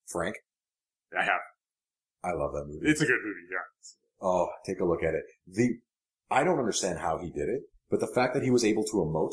Frank? 0.09 0.37
I 1.19 1.23
have. 1.25 1.41
I 2.23 2.33
love 2.33 2.53
that 2.53 2.65
movie. 2.67 2.87
It's 2.89 3.01
a 3.01 3.07
good 3.07 3.21
movie, 3.25 3.47
yeah. 3.51 3.59
Oh, 4.21 4.49
take 4.67 4.81
a 4.81 4.85
look 4.85 5.03
at 5.03 5.15
it. 5.15 5.25
The, 5.47 5.79
I 6.31 6.43
don't 6.45 6.59
understand 6.59 6.99
how 6.99 7.19
he 7.19 7.31
did 7.31 7.49
it, 7.49 7.63
but 7.91 8.01
the 8.01 8.07
fact 8.15 8.35
that 8.35 8.43
he 8.43 8.51
was 8.51 8.65
able 8.65 8.83
to 8.85 8.93
emote 8.97 9.33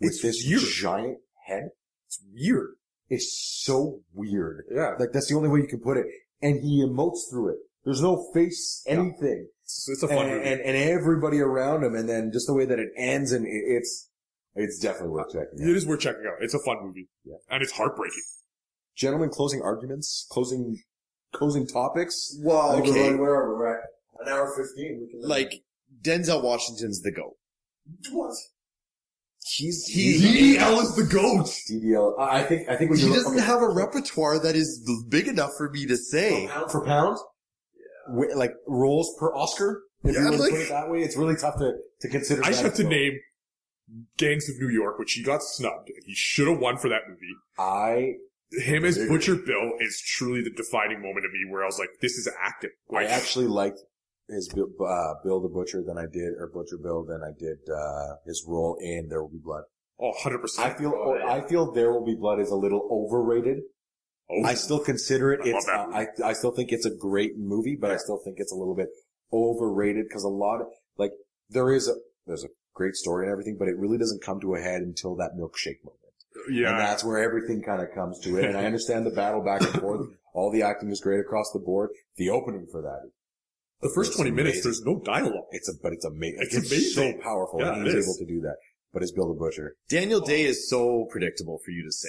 with 0.00 0.10
It's 0.10 0.22
this 0.22 0.44
weird. 0.46 0.62
giant 0.62 1.18
head 1.46 1.70
It's 2.06 2.20
weird. 2.32 2.74
It's 3.08 3.60
so 3.64 4.00
weird. 4.12 4.64
Yeah. 4.70 4.94
Like 4.98 5.12
that's 5.12 5.28
the 5.28 5.34
only 5.36 5.48
way 5.48 5.60
you 5.60 5.66
can 5.66 5.80
put 5.80 5.96
it. 5.96 6.06
And 6.42 6.60
he 6.62 6.84
emotes 6.86 7.28
through 7.30 7.50
it. 7.50 7.56
There's 7.84 8.02
no 8.02 8.30
face, 8.34 8.82
anything. 8.86 9.48
It's, 9.64 9.88
it's 9.88 10.02
a 10.02 10.08
fun 10.08 10.26
and, 10.26 10.30
movie. 10.30 10.48
and, 10.50 10.60
and 10.60 10.76
everybody 10.76 11.40
around 11.40 11.84
him. 11.84 11.94
And 11.94 12.08
then 12.08 12.30
just 12.32 12.46
the 12.46 12.54
way 12.54 12.66
that 12.66 12.78
it 12.78 12.90
ends 12.96 13.32
and 13.32 13.46
it, 13.46 13.50
it's, 13.50 14.10
it's 14.54 14.78
definitely 14.78 15.08
worth 15.10 15.32
checking 15.32 15.58
it 15.60 15.70
out. 15.70 15.76
is 15.76 15.86
worth 15.86 16.00
checking 16.00 16.24
out. 16.26 16.42
It's 16.42 16.54
a 16.54 16.58
fun 16.58 16.76
movie. 16.82 17.08
Yeah. 17.24 17.36
And 17.50 17.62
it's 17.62 17.72
heartbreaking. 17.72 18.22
Gentlemen, 18.94 19.30
closing 19.30 19.62
arguments, 19.62 20.26
closing, 20.30 20.82
closing 21.32 21.66
topics. 21.66 22.36
well, 22.42 22.74
Like, 22.74 22.88
okay. 22.88 23.14
Where 23.14 23.34
are 23.34 23.52
we? 23.54 23.58
We're 23.58 23.74
at 23.78 23.84
an 24.26 24.32
hour 24.32 24.52
15. 24.54 25.00
We 25.00 25.10
can 25.10 25.28
Like 25.28 25.62
Denzel 26.02 26.42
Washington's 26.42 27.00
the 27.02 27.12
goat. 27.12 27.36
what? 28.10 28.34
He's 29.56 29.86
He 29.86 30.56
is 30.56 30.94
the 30.96 31.04
goat. 31.04 31.46
DDL. 31.70 32.18
I 32.18 32.40
I 32.40 32.42
think, 32.42 32.68
I 32.68 32.76
think 32.76 32.90
when 32.90 32.98
he 32.98 33.08
doesn't 33.08 33.34
okay. 33.36 33.44
have 33.44 33.62
a 33.62 33.68
repertoire 33.68 34.38
that 34.40 34.54
is 34.56 34.84
big 35.08 35.26
enough 35.28 35.50
for 35.56 35.70
me 35.70 35.86
to 35.86 35.96
say. 35.96 36.46
pound 36.48 36.70
for 36.70 36.84
pound, 36.84 37.18
wi- 38.08 38.34
like 38.34 38.52
roles 38.66 39.14
per 39.18 39.34
Oscar. 39.34 39.82
If 40.04 40.14
Yeah, 40.14 40.20
you 40.22 40.26
want 40.28 40.40
like- 40.40 40.50
to 40.50 40.56
put 40.56 40.64
it 40.64 40.68
that 40.68 40.90
way, 40.90 40.98
it's 41.02 41.16
really 41.16 41.36
tough 41.36 41.58
to, 41.58 41.72
to 42.02 42.08
consider. 42.08 42.42
I 42.44 42.48
just 42.48 42.62
that 42.62 42.68
have 42.68 42.76
to 42.76 42.82
well. 42.84 42.90
name 42.92 43.12
Gangs 44.18 44.48
of 44.50 44.58
New 44.60 44.68
York, 44.68 44.98
which 44.98 45.12
he 45.14 45.22
got 45.22 45.42
snubbed. 45.42 45.88
and 45.88 46.02
He 46.04 46.14
should 46.14 46.46
have 46.48 46.58
won 46.58 46.76
for 46.76 46.88
that 46.90 47.02
movie. 47.08 47.34
I 47.58 48.14
Him 48.52 48.84
as 48.84 48.98
Butcher 48.98 49.34
Bill 49.36 49.72
is 49.80 50.00
truly 50.06 50.42
the 50.42 50.50
defining 50.50 51.00
moment 51.00 51.24
of 51.24 51.32
me 51.32 51.50
where 51.50 51.62
I 51.62 51.66
was 51.66 51.78
like, 51.78 51.90
this 52.02 52.12
is 52.18 52.28
acting. 52.42 52.70
I 52.94 53.04
actually 53.04 53.46
liked 53.46 53.80
his 54.28 54.48
Bill- 54.48 54.70
uh, 54.86 55.14
Bill 55.24 55.40
the 55.40 55.48
Butcher 55.48 55.82
than 55.82 55.98
I 55.98 56.06
did, 56.10 56.34
or 56.38 56.50
Butcher 56.52 56.78
Bill 56.82 57.04
than 57.04 57.22
I 57.22 57.32
did 57.38 57.58
uh, 57.72 58.16
his 58.26 58.44
role 58.46 58.76
in 58.80 59.08
There 59.08 59.22
Will 59.22 59.30
Be 59.30 59.38
Blood. 59.42 59.64
oh, 60.00 60.12
100%. 60.24 60.58
I 60.58 60.74
feel 60.74 60.92
I 61.26 61.40
feel 61.42 61.72
There 61.72 61.92
Will 61.92 62.04
Be 62.04 62.14
Blood 62.14 62.40
is 62.40 62.50
a 62.50 62.56
little 62.56 62.88
overrated. 62.90 63.58
oh, 64.30 64.44
I 64.44 64.54
still 64.54 64.80
consider 64.80 65.32
it. 65.32 65.40
I 65.44 65.48
It's 65.48 65.68
uh, 65.68 65.86
I 65.92 66.06
I 66.24 66.32
still 66.34 66.52
think 66.52 66.70
it's 66.72 66.86
a 66.86 66.94
great 66.94 67.38
movie, 67.38 67.76
but 67.80 67.90
I 67.90 67.96
still 67.96 68.20
think 68.24 68.36
it's 68.38 68.52
a 68.52 68.56
little 68.56 68.74
bit 68.76 68.88
overrated 69.32 70.06
because 70.08 70.24
a 70.24 70.28
lot 70.28 70.60
of 70.60 70.68
like 70.96 71.12
there 71.50 71.72
is 71.72 71.88
a 71.88 71.94
there's 72.26 72.44
a 72.44 72.48
great 72.74 72.94
story 72.94 73.24
and 73.26 73.32
everything, 73.32 73.56
but 73.58 73.68
it 73.68 73.76
really 73.78 73.98
doesn't 73.98 74.22
come 74.22 74.40
to 74.40 74.54
a 74.54 74.60
head 74.60 74.82
until 74.82 75.16
that 75.16 75.32
milkshake 75.36 75.82
moment. 75.84 76.14
yeah. 76.50 76.70
And 76.70 76.78
that's 76.80 77.02
where 77.04 77.18
everything 77.18 77.62
kind 77.62 77.82
of 77.82 77.88
comes 77.94 78.20
to 78.20 78.36
it. 78.38 78.44
And 78.44 78.56
I 78.56 78.64
understand 78.66 79.04
the 79.06 79.10
battle 79.10 79.42
back 79.42 79.62
and 79.62 79.80
forth. 79.80 80.06
All 80.34 80.52
the 80.52 80.62
acting 80.62 80.90
is 80.90 81.00
great 81.00 81.18
across 81.20 81.50
the 81.52 81.58
board. 81.58 81.90
The 82.16 82.30
opening 82.30 82.66
for 82.70 82.80
that, 82.82 83.10
the 83.82 83.90
first 83.94 84.10
it's 84.10 84.16
20 84.16 84.30
minutes, 84.30 84.62
there's 84.64 84.82
no 84.84 85.00
dialogue. 85.04 85.44
it's 85.52 85.68
a, 85.68 85.72
but 85.82 85.92
it's 85.92 86.04
amazing. 86.04 86.38
It's 86.40 86.54
It's, 86.54 86.70
amazing. 86.72 87.16
so 87.18 87.22
powerful. 87.22 87.60
Yeah, 87.60 87.72
and 87.74 87.86
it 87.86 87.90
he 87.90 87.96
was 87.96 88.06
is. 88.06 88.18
able 88.18 88.26
to 88.26 88.32
do 88.34 88.40
that. 88.42 88.56
But 88.92 89.02
it's 89.02 89.12
Bill 89.12 89.28
the 89.28 89.38
Butcher. 89.38 89.74
Daniel 89.90 90.20
Day 90.20 90.44
is 90.44 90.68
so 90.70 91.06
predictable 91.10 91.58
for 91.64 91.70
you 91.70 91.84
to 91.84 91.92
say. 91.92 92.08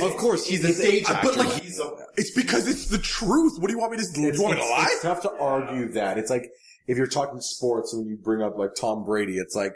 though. 0.00 0.06
Of 0.08 0.16
course, 0.16 0.46
he's 0.46 0.64
a 0.64 0.72
stage 0.72 1.04
actor. 1.08 1.28
but 1.28 1.36
like, 1.36 1.62
he's 1.62 1.78
a, 1.78 1.90
it's 2.16 2.30
because 2.30 2.66
it's 2.66 2.86
the 2.86 2.96
truth. 2.98 3.58
What 3.58 3.66
do 3.68 3.74
you 3.74 3.78
want 3.78 3.92
me 3.92 3.98
to 3.98 4.12
do? 4.14 4.22
You 4.22 4.42
want 4.42 4.54
me 4.56 4.60
to 4.62 4.66
it's, 4.66 4.70
lie? 4.70 4.86
it's 4.88 5.02
tough 5.02 5.20
to 5.22 5.32
argue 5.38 5.88
that. 5.92 6.16
It's 6.16 6.30
like, 6.30 6.48
if 6.86 6.96
you're 6.96 7.06
talking 7.06 7.40
sports 7.40 7.92
and 7.92 8.08
you 8.08 8.16
bring 8.16 8.40
up 8.42 8.56
like 8.56 8.70
Tom 8.74 9.04
Brady, 9.04 9.36
it's 9.36 9.54
like, 9.54 9.74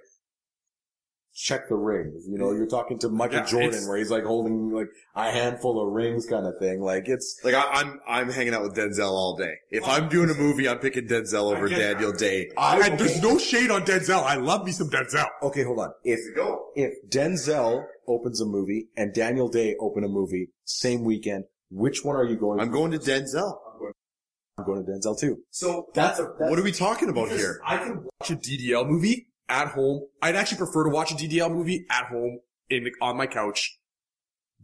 check 1.43 1.69
the 1.69 1.75
rings. 1.75 2.25
You 2.29 2.39
know, 2.39 2.53
you're 2.53 2.67
talking 2.67 2.99
to 3.01 3.09
Michael 3.09 3.39
Yeah, 3.39 3.47
Jordan 3.47 3.89
where 3.89 3.99
he's 3.99 4.11
like 4.11 4.25
holding 4.25 4.71
like 4.71 4.89
a 5.17 5.31
handful 5.31 5.85
of 5.85 5.93
rings 5.93 6.25
kind 6.27 6.47
of 6.47 6.55
thing. 6.61 6.81
Like 6.81 7.09
it's, 7.09 7.41
like 7.43 7.55
I, 7.55 7.63
I'm 7.63 8.01
I'm 8.07 8.31
hanging 8.31 8.55
out 8.55 8.63
with 8.63 8.77
Denzel 8.77 9.11
all 9.11 9.37
day. 9.37 9.55
If 9.71 9.87
I'm 9.87 10.09
doing 10.09 10.31
a 10.31 10.35
movie, 10.35 10.69
I'm 10.69 10.79
picking 10.79 11.09
Denzel 11.09 11.55
over 11.55 11.69
get 11.69 11.79
that. 11.79 11.93
Daniel 11.95 12.13
Day. 12.13 12.51
I, 12.57 12.89
And 12.89 12.99
there's 12.99 13.21
no 13.21 13.39
shade 13.39 13.71
on 13.71 13.85
Denzel. 13.85 14.23
I 14.23 14.37
love 14.37 14.65
me 14.65 14.73
some 14.73 14.89
Denzel. 14.89 15.27
okay, 15.43 15.65
hold 15.65 15.81
on. 15.81 15.91
If, 16.05 16.21
if 16.77 16.93
Denzel 17.11 17.85
opens 18.07 18.41
a 18.41 18.47
movie 18.47 18.89
and 18.97 19.13
Daniel 19.13 19.49
Day 19.49 19.77
open 19.81 20.05
a 20.05 20.09
movie 20.09 20.51
same 20.65 21.05
weekend, 21.05 21.45
which 21.71 22.05
one 22.05 22.17
are 22.17 22.25
you 22.25 22.37
going 22.37 22.61
I'm 22.61 22.71
going 22.71 22.93
to 22.93 22.99
Denzel. 22.99 23.59
I'm 24.59 24.67
going 24.67 24.85
to 24.85 24.93
Denzel 24.93 25.19
too. 25.19 25.39
So 25.51 25.87
That's 25.95 26.19
a, 26.19 26.25
What 26.25 26.59
are 26.59 26.63
we 26.63 26.73
talking 26.73 27.09
about 27.09 27.31
here? 27.31 27.61
I 27.67 27.79
can 27.79 28.05
watch 28.21 28.31
a 28.31 28.37
DDL 28.37 28.87
movie 28.87 29.29
at 29.49 29.69
home. 29.69 30.07
I'd 30.21 30.37
actually 30.37 30.59
prefer 30.59 30.85
to 30.85 30.91
watch 30.91 31.13
a 31.13 31.15
DDL 31.15 31.53
movie 31.53 31.87
at 31.91 32.07
home 32.07 32.41
in 32.71 32.85
the, 32.85 32.93
on 33.01 33.17
my 33.17 33.27
couch, 33.27 33.79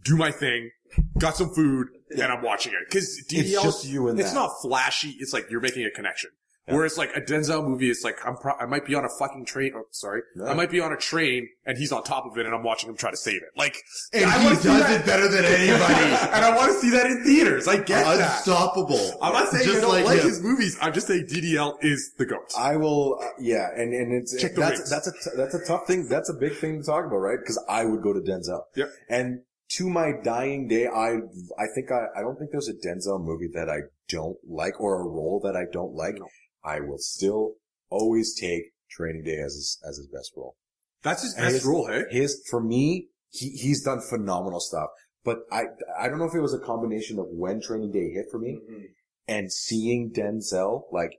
do 0.05 0.17
my 0.17 0.31
thing, 0.31 0.71
got 1.19 1.37
some 1.37 1.51
food, 1.55 1.89
and 2.11 2.23
I'm 2.23 2.43
watching 2.43 2.73
it. 2.73 2.91
Cause 2.93 3.21
DDL, 3.31 3.41
It's 3.41 3.63
just 3.63 3.85
you 3.87 4.09
and 4.09 4.19
it's 4.19 4.31
that. 4.31 4.35
not 4.35 4.51
flashy. 4.63 5.17
It's 5.19 5.33
like 5.33 5.47
you're 5.51 5.61
making 5.61 5.85
a 5.85 5.91
connection. 5.91 6.31
Whereas 6.71 6.99
like 6.99 7.11
a 7.17 7.21
Denzel 7.21 7.67
movie, 7.67 7.91
it's 7.91 8.05
like 8.05 8.17
I'm 8.27 8.37
pro- 8.37 8.55
I 8.55 8.67
might 8.67 8.85
be 8.85 8.95
on 8.95 9.05
a 9.05 9.09
fucking 9.19 9.45
train. 9.47 9.73
Oh, 9.77 9.83
sorry, 9.91 10.23
Yeah. 10.37 10.47
I 10.51 10.55
might 10.55 10.71
be 10.71 10.81
on 10.81 10.93
a 10.93 10.97
train 10.97 11.49
and 11.67 11.77
he's 11.79 11.93
on 11.93 12.03
top 12.05 12.27
of 12.27 12.37
it, 12.39 12.47
and 12.47 12.55
I'm 12.55 12.63
watching 12.63 12.89
him 12.91 12.97
try 12.97 13.11
to 13.11 13.17
save 13.17 13.37
it. 13.37 13.49
Like, 13.57 13.77
And 14.13 14.25
I 14.27 14.39
he 14.39 14.49
does 14.51 14.63
that- 14.65 15.01
it 15.01 15.07
better 15.07 15.29
than 15.29 15.45
anybody. 15.45 16.05
and 16.35 16.45
I 16.45 16.55
want 16.57 16.73
to 16.73 16.79
see 16.79 16.91
that 16.91 17.07
in 17.07 17.25
theaters. 17.25 17.67
I 17.69 17.77
get 17.77 18.05
that. 18.05 18.37
Unstoppable. 18.39 19.19
I'm 19.23 19.33
not 19.33 19.49
saying 19.49 19.65
Just 19.65 19.79
I 19.79 19.81
don't 19.81 20.05
like, 20.05 20.19
him. 20.21 20.27
his 20.29 20.43
movies. 20.43 20.77
I'm 20.81 20.93
just 20.93 21.07
saying 21.07 21.27
DDL 21.31 21.77
is 21.83 22.13
the 22.19 22.27
goat. 22.27 22.53
I 22.57 22.77
will, 22.77 23.19
uh, 23.23 23.27
yeah, 23.41 23.69
and 23.75 23.93
and 23.95 24.13
it's 24.13 24.41
Check 24.41 24.55
that's 24.55 24.89
that's 24.91 25.07
a 25.07 25.13
t- 25.13 25.37
that's 25.37 25.55
a 25.55 25.65
tough 25.65 25.87
thing. 25.87 26.09
That's 26.09 26.29
a 26.31 26.35
big 26.35 26.55
thing 26.57 26.81
to 26.81 26.87
talk 26.87 27.05
about, 27.07 27.17
right? 27.17 27.39
Because 27.41 27.63
I 27.69 27.85
would 27.85 28.03
go 28.03 28.13
to 28.13 28.21
Denzel. 28.21 28.63
Yep. 28.77 28.89
And 29.09 29.41
to 29.73 29.89
my 29.89 30.13
dying 30.25 30.67
day, 30.69 30.87
I 30.87 31.17
I 31.59 31.67
think 31.75 31.91
I 31.91 32.07
I 32.19 32.23
don't 32.23 32.39
think 32.39 32.51
there's 32.53 32.69
a 32.69 32.75
Denzel 32.75 33.23
movie 33.23 33.49
that 33.55 33.69
I 33.69 33.81
don't 34.09 34.37
like 34.49 34.81
or 34.81 35.01
a 35.01 35.05
role 35.05 35.41
that 35.45 35.57
I 35.57 35.65
don't 35.73 35.95
like. 35.95 36.15
No. 36.19 36.27
I 36.65 36.81
will 36.81 36.99
still 36.99 37.55
always 37.91 38.39
take 38.39 38.73
Training 38.91 39.25
Day 39.25 39.39
as 39.39 39.55
his 39.55 39.81
as 39.89 39.97
his 39.97 40.09
best 40.09 40.33
role. 40.37 40.57
That's 41.03 41.23
his 41.23 41.35
best 41.35 41.55
his- 41.55 41.65
role, 41.65 41.89
hey? 41.89 42.05
His 42.11 42.43
for 42.51 42.63
me, 42.63 43.09
he 43.31 43.51
he's 43.51 43.83
done 43.85 44.01
phenomenal 44.01 44.61
stuff. 44.61 44.89
But 45.25 45.39
I 45.51 45.65
I 45.99 46.09
don't 46.09 46.19
know 46.19 46.25
if 46.27 46.35
it 46.35 46.41
was 46.41 46.55
a 46.55 46.59
combination 46.59 47.19
of 47.19 47.27
when 47.31 47.61
Training 47.61 47.93
Day 47.93 48.11
hit 48.11 48.27
for 48.31 48.39
me 48.39 48.61
mm-hmm. 48.71 48.85
and 49.27 49.53
seeing 49.53 50.11
Denzel 50.11 50.85
like 50.93 51.13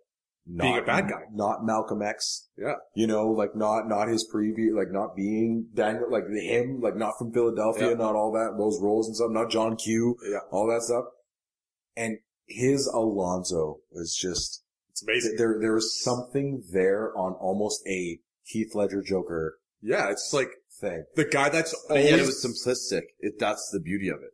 not 0.51 0.63
Being 0.63 0.77
a 0.79 0.81
bad 0.81 1.09
guy. 1.09 1.21
not 1.31 1.63
Malcolm 1.63 2.01
X. 2.01 2.47
Yeah. 2.57 2.75
You 2.95 3.05
know, 3.05 3.27
like 3.27 3.55
not 3.55 3.87
not 3.87 4.07
his 4.07 4.27
previous, 4.31 4.73
like 4.73 4.91
not 4.91 5.15
being 5.15 5.67
Daniel, 5.75 6.09
like 6.11 6.23
him, 6.27 6.79
like 6.81 6.95
not 6.95 7.13
from 7.19 7.31
Philadelphia, 7.31 7.89
Yeah. 7.89 7.95
not 7.95 8.15
all 8.15 8.31
that 8.31 8.55
those 8.57 8.81
roles 8.81 9.07
and 9.07 9.15
stuff, 9.15 9.29
not 9.29 9.51
John 9.51 9.75
Q, 9.75 10.15
Yeah. 10.27 10.39
all 10.51 10.67
that 10.67 10.81
stuff. 10.81 11.05
And 11.95 12.17
his 12.47 12.87
Alonzo 12.87 13.81
was 13.91 14.15
just 14.15 14.63
It's 15.01 15.25
amazing. 15.25 15.35
there. 15.37 15.57
There 15.59 15.73
was 15.73 16.01
something 16.03 16.63
there 16.71 17.15
on 17.17 17.33
almost 17.33 17.81
a 17.87 18.19
Heath 18.43 18.73
Ledger 18.75 19.01
Joker 19.01 19.57
Yeah, 19.81 20.09
it's 20.11 20.31
like 20.33 20.49
thing. 20.81 21.05
the 21.15 21.25
guy 21.25 21.49
that's 21.49 21.73
always, 21.89 22.09
yet 22.09 22.19
it 22.19 22.25
was 22.25 22.43
simplistic. 22.43 23.01
It, 23.19 23.33
that's 23.39 23.69
the 23.71 23.79
beauty 23.79 24.09
of 24.09 24.17
it. 24.23 24.31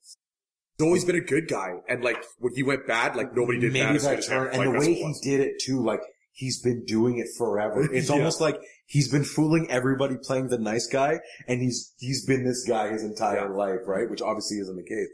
He's 0.78 0.86
always 0.86 1.06
been 1.06 1.16
a 1.16 1.22
good 1.22 1.48
guy. 1.48 1.70
And 1.88 2.04
like 2.04 2.24
when 2.40 2.54
he 2.56 2.64
went 2.64 2.86
bad, 2.88 3.16
like 3.16 3.36
nobody 3.36 3.60
did 3.60 3.74
bad 3.74 3.94
Maybe 3.94 4.00
good 4.00 4.18
that 4.20 4.24
turn 4.26 4.48
and 4.50 4.58
Like, 4.58 4.72
the 4.72 4.80
way 4.80 4.94
he 4.96 5.04
was. 5.04 5.20
did 5.22 5.40
it 5.40 5.54
too, 5.62 5.82
like 5.84 6.02
he's 6.34 6.62
been 6.62 6.84
doing 6.86 7.18
it 7.18 7.28
forever. 7.38 7.82
It's 7.94 8.10
Yeah. 8.10 8.16
almost 8.16 8.42
like 8.42 8.58
he's 8.86 9.10
been 9.10 9.24
fooling 9.24 9.68
everybody 9.70 10.16
playing 10.22 10.48
the 10.50 10.58
nice 10.58 10.88
guy 10.88 11.20
and 11.48 11.62
he's, 11.62 11.94
he's 11.98 12.26
been 12.26 12.44
this 12.46 12.66
guy 12.68 12.92
his 12.92 13.04
entire 13.04 13.56
life, 13.56 13.80
right? 13.88 14.10
Which 14.10 14.22
obviously 14.22 14.58
isn't 14.58 14.76
the 14.76 14.84
case. 14.84 15.08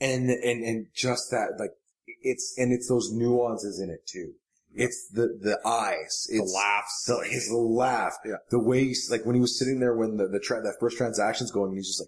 And, 0.00 0.30
and, 0.30 0.64
and 0.64 0.86
just 0.94 1.30
that, 1.30 1.56
like, 1.58 1.72
it's, 2.22 2.54
and 2.56 2.72
it's 2.72 2.88
those 2.88 3.10
nuances 3.12 3.80
in 3.80 3.90
it 3.90 4.06
too. 4.06 4.32
It's 4.74 5.08
the, 5.12 5.36
the 5.40 5.58
eyes. 5.66 6.26
The 6.30 6.36
It's 6.38 6.52
laughs. 6.54 7.04
the, 7.06 7.26
his 7.28 7.50
laugh. 7.50 8.14
Yeah. 8.24 8.36
The 8.50 8.58
way 8.60 8.84
he's, 8.84 9.08
like, 9.10 9.26
when 9.26 9.34
he 9.34 9.40
was 9.40 9.58
sitting 9.58 9.80
there 9.80 9.94
when 9.96 10.16
the, 10.16 10.28
the, 10.28 10.38
tra- 10.40 10.62
that 10.62 10.74
first 10.78 10.96
transaction's 10.96 11.50
going 11.50 11.70
and 11.70 11.76
he's 11.78 11.88
just 11.88 12.00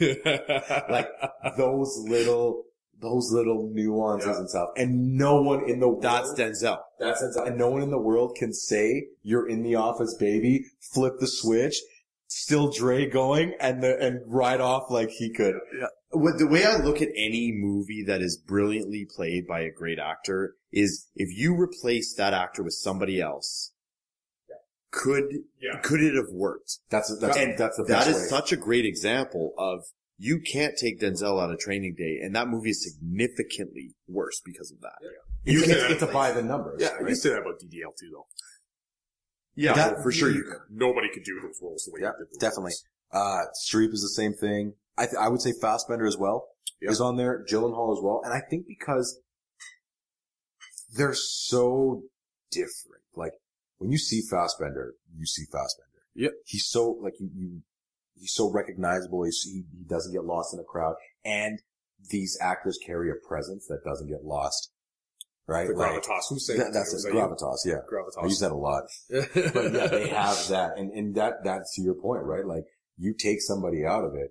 like, 0.00 0.90
like 0.90 1.08
those 1.56 1.96
little, 2.08 2.64
those 3.00 3.30
little 3.32 3.70
nuances 3.72 4.28
Yeah. 4.28 4.38
and 4.38 4.50
stuff. 4.50 4.68
And 4.76 5.16
no 5.16 5.40
one 5.42 5.68
in 5.68 5.80
the 5.80 5.96
That's 6.00 6.32
Denzel. 6.34 6.78
that's 6.98 7.22
it. 7.22 7.34
And 7.46 7.56
no 7.56 7.70
one 7.70 7.82
in 7.82 7.90
the 7.90 7.98
world 8.00 8.36
can 8.36 8.52
say 8.52 9.06
you're 9.22 9.48
in 9.48 9.62
the 9.62 9.76
office, 9.76 10.14
baby, 10.14 10.64
flip 10.92 11.14
the 11.20 11.28
switch, 11.28 11.80
still 12.30 12.70
Dre 12.70 13.06
going 13.06 13.54
and 13.60 13.82
the, 13.82 13.98
and 13.98 14.20
ride 14.26 14.60
off 14.60 14.84
like 14.88 15.10
he 15.10 15.30
could. 15.30 15.56
With 16.12 16.38
the 16.38 16.46
way 16.46 16.64
I 16.64 16.76
look 16.76 17.02
at 17.02 17.08
any 17.16 17.52
movie 17.52 18.04
that 18.06 18.22
is 18.22 18.38
brilliantly 18.46 19.04
played 19.14 19.46
by 19.46 19.60
a 19.60 19.70
great 19.70 19.98
actor 19.98 20.54
is 20.72 21.08
if 21.16 21.28
you 21.36 21.54
replace 21.60 22.14
that 22.14 22.32
actor 22.32 22.62
with 22.62 22.74
somebody 22.74 23.20
else, 23.20 23.72
could 24.92 25.24
Yeah. 25.60 25.78
could 25.82 26.00
it 26.00 26.14
have 26.14 26.30
worked? 26.32 26.78
That's, 26.88 27.16
that's, 27.20 27.36
And 27.36 27.56
that's 27.58 27.76
the 27.76 27.84
That 27.84 28.08
is 28.08 28.28
such 28.28 28.52
a 28.52 28.56
great 28.56 28.84
example 28.84 29.52
of 29.58 29.80
you 30.18 30.40
can't 30.40 30.74
take 30.76 31.00
Denzel 31.00 31.40
out 31.42 31.50
of 31.50 31.58
Training 31.58 31.94
Day, 31.96 32.18
and 32.22 32.34
that 32.36 32.48
movie 32.48 32.70
is 32.70 32.84
significantly 32.84 33.94
worse 34.06 34.40
because 34.44 34.70
of 34.70 34.80
that. 34.82 34.98
It's, 35.44 35.54
You 35.54 35.58
it's, 35.72 35.82
can- 35.82 35.92
it's 35.92 36.02
a 36.02 36.06
by 36.06 36.32
the 36.32 36.42
numbers. 36.42 36.80
Yeah, 36.80 36.88
you 36.92 36.96
right? 36.98 37.06
can 37.06 37.16
say 37.16 37.30
that 37.30 37.38
about 37.40 37.60
DDL 37.60 37.96
too, 37.98 38.10
though. 38.12 38.26
Yeah, 39.54 39.74
That- 39.74 39.94
well, 39.94 40.02
for 40.02 40.12
sure 40.12 40.30
you 40.30 40.42
could. 40.44 40.58
Nobody 40.70 41.08
could 41.12 41.24
do 41.24 41.40
those 41.42 41.58
roles 41.62 41.84
the 41.84 41.92
way 41.92 42.00
Yeah, 42.02 42.12
he 42.18 42.24
did 42.32 42.40
definitely. 42.40 42.72
roles. 42.72 42.84
Uh, 43.12 43.44
Streep 43.66 43.92
is 43.92 44.02
the 44.02 44.08
same 44.14 44.32
thing. 44.32 44.74
I, 44.96 45.06
th- 45.06 45.16
I 45.18 45.28
would 45.28 45.40
say 45.42 45.52
Fassbender 45.60 46.06
as 46.06 46.16
well 46.16 46.48
Yeah. 46.80 46.90
is 46.90 47.00
on 47.00 47.16
there. 47.16 47.44
Gyllenhaal 47.50 47.96
as 47.96 48.02
well. 48.02 48.20
And 48.24 48.32
I 48.32 48.40
think 48.48 48.66
because 48.68 49.20
they're 50.94 51.14
so 51.14 52.02
different. 52.50 53.02
Like 53.14 53.32
when 53.78 53.90
you 53.90 53.98
see 53.98 54.20
Fassbender, 54.28 54.94
you 55.16 55.26
see 55.26 55.44
Fassbender. 55.50 55.86
Yep. 56.14 56.32
He's 56.46 56.66
so 56.66 56.90
like 57.02 57.14
you, 57.20 57.30
you 57.34 57.62
he's 58.18 58.32
so 58.32 58.50
recognizable. 58.50 59.24
He's, 59.24 59.42
he, 59.42 59.64
he 59.76 59.84
doesn't 59.84 60.12
get 60.12 60.24
lost 60.24 60.52
in 60.54 60.60
a 60.60 60.64
crowd 60.64 60.94
and 61.24 61.60
these 62.10 62.38
actors 62.40 62.78
carry 62.84 63.10
a 63.10 63.14
presence 63.28 63.66
that 63.66 63.80
doesn't 63.84 64.08
get 64.08 64.24
lost. 64.24 64.70
Right? 65.50 65.66
The 65.68 65.74
Like, 65.74 66.02
gravitas. 66.02 66.22
Who's 66.30 66.46
saying 66.46 66.60
that- 66.60 66.72
that's 66.72 66.92
Was 66.92 67.04
it. 67.04 67.12
that 67.12 67.14
you? 67.14 67.76
Gravitas. 67.90 68.22
I 68.22 68.26
use 68.26 68.38
that 68.40 68.52
a 68.52 68.56
lot 68.56 68.84
but 69.10 69.72
yeah, 69.74 69.86
they 69.88 70.08
have 70.08 70.38
that, 70.48 70.78
and 70.78 70.92
and 70.92 71.14
that 71.16 71.42
that's 71.44 71.74
to 71.76 71.82
your 71.82 71.94
point, 71.94 72.22
right? 72.24 72.46
Like 72.46 72.64
you 72.96 73.14
take 73.14 73.40
somebody 73.40 73.84
out 73.84 74.04
of 74.04 74.14
it, 74.14 74.30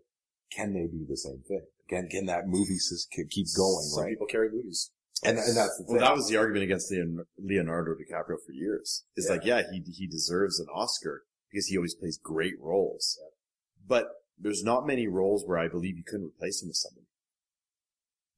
can 0.55 0.73
they 0.73 0.87
do 0.87 1.05
the 1.07 1.17
same 1.17 1.41
thing? 1.47 1.65
Can 1.89 2.07
can 2.09 2.25
that 2.27 2.47
movie 2.47 2.75
s- 2.75 3.05
k- 3.11 3.25
keep 3.29 3.47
going, 3.57 3.83
Some 3.93 4.03
right? 4.03 4.11
people 4.11 4.27
carry 4.27 4.49
movies. 4.49 4.91
And 5.23 5.37
and 5.37 5.57
that's 5.57 5.75
the 5.77 5.83
thing. 5.83 5.95
Well, 5.97 6.05
that 6.07 6.15
was 6.15 6.29
the 6.29 6.37
argument 6.37 6.63
against 6.63 6.89
Leon- 6.91 7.25
Leonardo 7.37 7.91
DiCaprio 7.91 8.37
for 8.45 8.53
years. 8.53 9.03
It's 9.17 9.27
Yeah. 9.27 9.33
like, 9.33 9.43
yeah, 9.45 9.63
he 9.69 9.83
he 9.91 10.07
deserves 10.07 10.59
an 10.61 10.67
Oscar 10.73 11.23
because 11.51 11.65
he 11.67 11.75
always 11.77 11.95
plays 11.95 12.17
great 12.23 12.53
roles, 12.61 13.19
but 13.85 14.05
there's 14.37 14.63
not 14.63 14.87
many 14.87 15.05
roles 15.07 15.43
where 15.45 15.57
I 15.57 15.67
believe 15.67 15.97
you 15.97 16.03
couldn't 16.07 16.27
replace 16.27 16.61
him 16.63 16.69
with 16.69 16.77
somebody. 16.77 17.07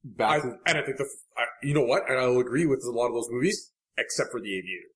I, 0.04 0.08
back 0.16 0.42
to 0.42 0.56
and 0.66 0.78
I 0.78 0.82
think 0.82 0.98
the, 0.98 1.08
I, 1.36 1.44
you 1.62 1.74
know 1.74 1.84
what? 1.84 2.02
And 2.08 2.18
I'll 2.18 2.38
agree 2.38 2.66
with 2.66 2.82
a 2.86 2.90
lot 2.90 3.06
of 3.08 3.14
those 3.14 3.28
movies, 3.30 3.72
except 3.98 4.30
for 4.30 4.40
The 4.40 4.56
Aviator. 4.56 4.88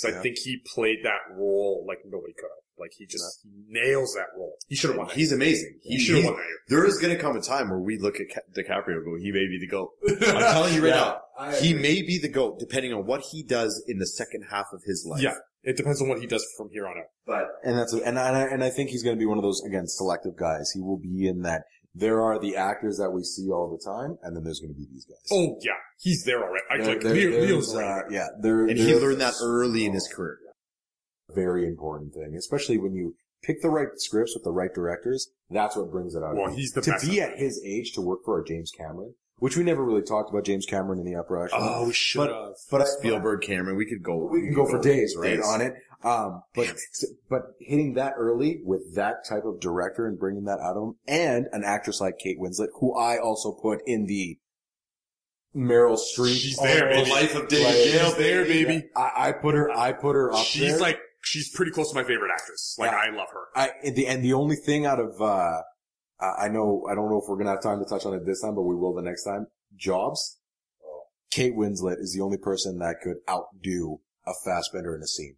Cause 0.00 0.14
I 0.14 0.22
think 0.22 0.38
he 0.38 0.58
played 0.74 0.98
that 1.04 1.36
role 1.36 1.84
like 1.86 1.98
nobody 2.06 2.32
could 2.32 2.44
have. 2.44 2.62
Like 2.78 2.92
he 2.96 3.04
just 3.04 3.40
he 3.42 3.50
nails 3.68 4.14
that 4.14 4.28
role. 4.36 4.54
He 4.66 4.74
should 4.74 4.90
have 4.90 4.98
won. 4.98 5.08
He's 5.10 5.32
amazing. 5.32 5.78
He, 5.82 5.96
He, 5.96 6.00
should 6.00 6.16
have 6.16 6.24
won 6.24 6.34
that 6.36 6.40
year. 6.40 6.58
there 6.68 6.86
is 6.86 6.98
going 6.98 7.14
to 7.14 7.20
come 7.20 7.36
a 7.36 7.42
time 7.42 7.68
where 7.68 7.78
we 7.78 7.98
look 7.98 8.16
at 8.18 8.26
Ca- 8.32 8.40
DiCaprio 8.56 8.96
and 8.96 9.04
go, 9.04 9.16
he 9.20 9.30
may 9.30 9.46
be 9.46 9.58
the 9.60 9.68
GOAT. 9.68 9.90
I'm 10.08 10.40
telling 10.52 10.74
you 10.74 10.82
right 10.82 10.94
Yeah, 10.94 11.16
now, 11.38 11.52
he 11.60 11.74
may 11.74 12.00
be 12.00 12.18
the 12.18 12.30
GOAT 12.30 12.58
depending 12.58 12.94
on 12.94 13.04
what 13.04 13.22
he 13.30 13.42
does 13.42 13.84
in 13.86 13.98
the 13.98 14.06
second 14.06 14.44
half 14.50 14.66
of 14.72 14.80
his 14.86 15.06
life. 15.08 15.22
Yeah. 15.22 15.34
It 15.62 15.76
depends 15.76 16.00
on 16.00 16.08
what 16.08 16.20
he 16.20 16.26
does 16.26 16.44
from 16.56 16.70
here 16.72 16.86
on 16.88 16.96
out. 16.96 17.04
But 17.26 17.48
and 17.62 17.78
that's 17.78 17.92
and 17.92 18.18
I 18.18 18.44
and 18.46 18.64
I 18.64 18.70
think 18.70 18.88
he's 18.90 19.02
going 19.04 19.14
to 19.14 19.20
be 19.20 19.26
one 19.26 19.38
of 19.38 19.44
those 19.44 19.62
again 19.64 19.86
selective 19.86 20.36
guys. 20.36 20.70
He 20.74 20.80
will 20.80 20.98
be 20.98 21.28
in 21.28 21.42
that. 21.42 21.62
There 21.94 22.22
are 22.22 22.38
the 22.38 22.56
actors 22.56 22.96
that 22.98 23.10
we 23.10 23.22
see 23.22 23.50
all 23.50 23.70
the 23.70 23.82
time, 23.84 24.16
and 24.22 24.34
then 24.34 24.44
there's 24.44 24.60
going 24.60 24.72
to 24.72 24.78
be 24.78 24.86
these 24.90 25.04
guys. 25.04 25.18
Oh 25.30 25.58
yeah, 25.60 25.72
he's 26.00 26.24
there 26.24 26.42
already. 26.42 26.64
I, 26.70 26.76
There- 26.78 26.86
like 26.86 27.02
there- 27.02 27.14
Leo, 27.14 27.30
there's, 27.32 27.46
Leo's 27.50 27.74
uh, 27.74 27.78
right. 27.80 28.04
yeah, 28.10 28.26
there, 28.40 28.66
and 28.66 28.78
he 28.78 28.94
learned 28.94 29.20
that 29.20 29.34
early 29.42 29.84
in 29.84 29.92
his 29.92 30.08
career. 30.08 30.38
very 31.34 31.66
important 31.66 32.12
thing, 32.14 32.34
especially 32.36 32.78
when 32.78 32.94
you 32.94 33.14
pick 33.42 33.60
the 33.62 33.68
right 33.70 33.88
scripts 33.96 34.34
with 34.34 34.44
the 34.44 34.50
right 34.52 34.72
directors. 34.74 35.30
That's 35.50 35.76
what 35.76 35.90
brings 35.90 36.14
it 36.14 36.22
out. 36.22 36.34
Well, 36.34 36.48
of 36.50 36.54
he's 36.56 36.72
the 36.72 36.80
to 36.82 36.92
best 36.92 37.08
be 37.08 37.20
at 37.20 37.32
at 37.32 37.38
his 37.38 37.62
age 37.64 37.92
to 37.92 38.00
work 38.00 38.20
for 38.24 38.40
a 38.40 38.44
James 38.44 38.70
Cameron, 38.70 39.14
which 39.42 39.56
we 39.56 39.64
never 39.64 39.84
really 39.84 40.02
talked 40.02 40.30
about 40.30 40.44
James 40.44 40.64
Cameron 40.66 41.00
in 41.00 41.04
the 41.04 41.18
echelon. 41.18 41.48
Oh, 41.52 41.86
we 41.88 41.92
should 41.92 42.30
have. 42.30 42.52
but 42.70 42.86
Spielberg, 42.86 43.40
Cameron, 43.42 43.76
we 43.76 43.86
could 43.86 44.00
go. 44.00 44.28
we 44.30 44.40
can 44.42 44.54
go 44.54 44.66
for 44.66 44.80
days, 44.80 45.16
right, 45.18 45.36
days. 45.36 45.44
on 45.44 45.60
it. 45.60 45.74
Um, 46.04 46.42
but 46.54 46.72
but 47.28 47.42
hitting 47.60 47.94
that 47.94 48.14
early 48.16 48.60
with 48.64 48.94
that 48.94 49.24
type 49.28 49.44
of 49.44 49.58
director 49.60 50.06
and 50.06 50.16
bringing 50.18 50.44
that 50.44 50.60
out 50.60 50.76
of 50.76 50.82
him, 50.84 50.94
and 51.08 51.48
an 51.52 51.64
actress 51.64 52.00
like 52.00 52.18
Kate 52.18 52.38
Winslet, 52.40 52.68
who 52.80 52.96
I 52.96 53.18
also 53.18 53.50
put 53.50 53.80
in 53.86 54.06
the 54.06 54.38
Meryl 55.56 55.98
Streep. 55.98 56.34
She's 56.40 56.56
there, 56.58 56.88
baby. 56.88 57.10
Life 57.10 57.34
of 57.34 57.48
David 57.48 57.64
like- 57.66 57.74
Gale, 57.92 58.12
there, 58.16 58.44
baby. 58.44 58.84
I, 58.96 59.10
I 59.28 59.32
put 59.32 59.54
her. 59.54 59.70
I 59.70 59.92
put 59.92 60.14
her 60.14 60.32
up 60.32 60.44
She's 60.44 60.70
there. 60.72 60.78
like 60.80 60.98
she's 61.22 61.50
pretty 61.50 61.72
close 61.72 61.90
to 61.90 61.94
my 61.96 62.04
favorite 62.04 62.30
actress. 62.32 62.76
Like 62.78 62.90
Yeah. 62.92 62.96
I 62.98 63.10
love 63.16 63.28
her. 63.32 63.44
I 63.54 63.70
and 63.84 63.94
the 63.96 64.06
and 64.06 64.24
the 64.24 64.32
only 64.34 64.56
thing 64.56 64.86
out 64.86 64.98
of 65.00 65.20
uh 65.20 65.62
I 66.22 66.44
I 66.44 66.48
know 66.48 66.86
I 66.90 66.94
don't 66.94 67.10
know 67.10 67.18
if 67.18 67.24
we're 67.28 67.36
gonna 67.36 67.50
have 67.50 67.62
time 67.62 67.78
to 67.80 67.84
touch 67.84 68.06
on 68.06 68.14
it 68.14 68.24
this 68.24 68.40
time, 68.42 68.54
but 68.54 68.62
we 68.62 68.74
will 68.76 68.94
the 68.94 69.02
next 69.02 69.24
time. 69.24 69.46
Jobs. 69.76 70.38
Kate 71.30 71.54
Winslet 71.56 71.98
is 71.98 72.12
the 72.14 72.20
only 72.22 72.36
person 72.36 72.78
that 72.78 72.96
could 73.02 73.16
outdo 73.28 74.00
a 74.26 74.32
Fassbender 74.44 74.94
in 74.94 75.02
a 75.02 75.06
scene. 75.06 75.36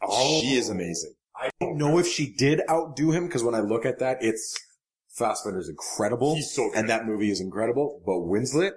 Oh, 0.00 0.40
She 0.40 0.54
is 0.54 0.68
amazing. 0.70 1.14
I 1.36 1.50
don't 1.60 1.76
know 1.76 1.98
if 1.98 2.06
she 2.06 2.32
did 2.32 2.60
outdo 2.70 3.10
him 3.10 3.26
because 3.26 3.42
when 3.42 3.54
I 3.54 3.60
look 3.60 3.84
at 3.84 3.98
that, 3.98 4.18
it's 4.22 4.56
Fassbender's 5.18 5.68
incredible, 5.68 6.36
He's 6.36 6.52
so 6.52 6.68
good. 6.70 6.78
and 6.78 6.88
that 6.90 7.06
movie 7.06 7.30
is 7.30 7.40
incredible. 7.40 8.00
But 8.06 8.18
Winslet, 8.20 8.72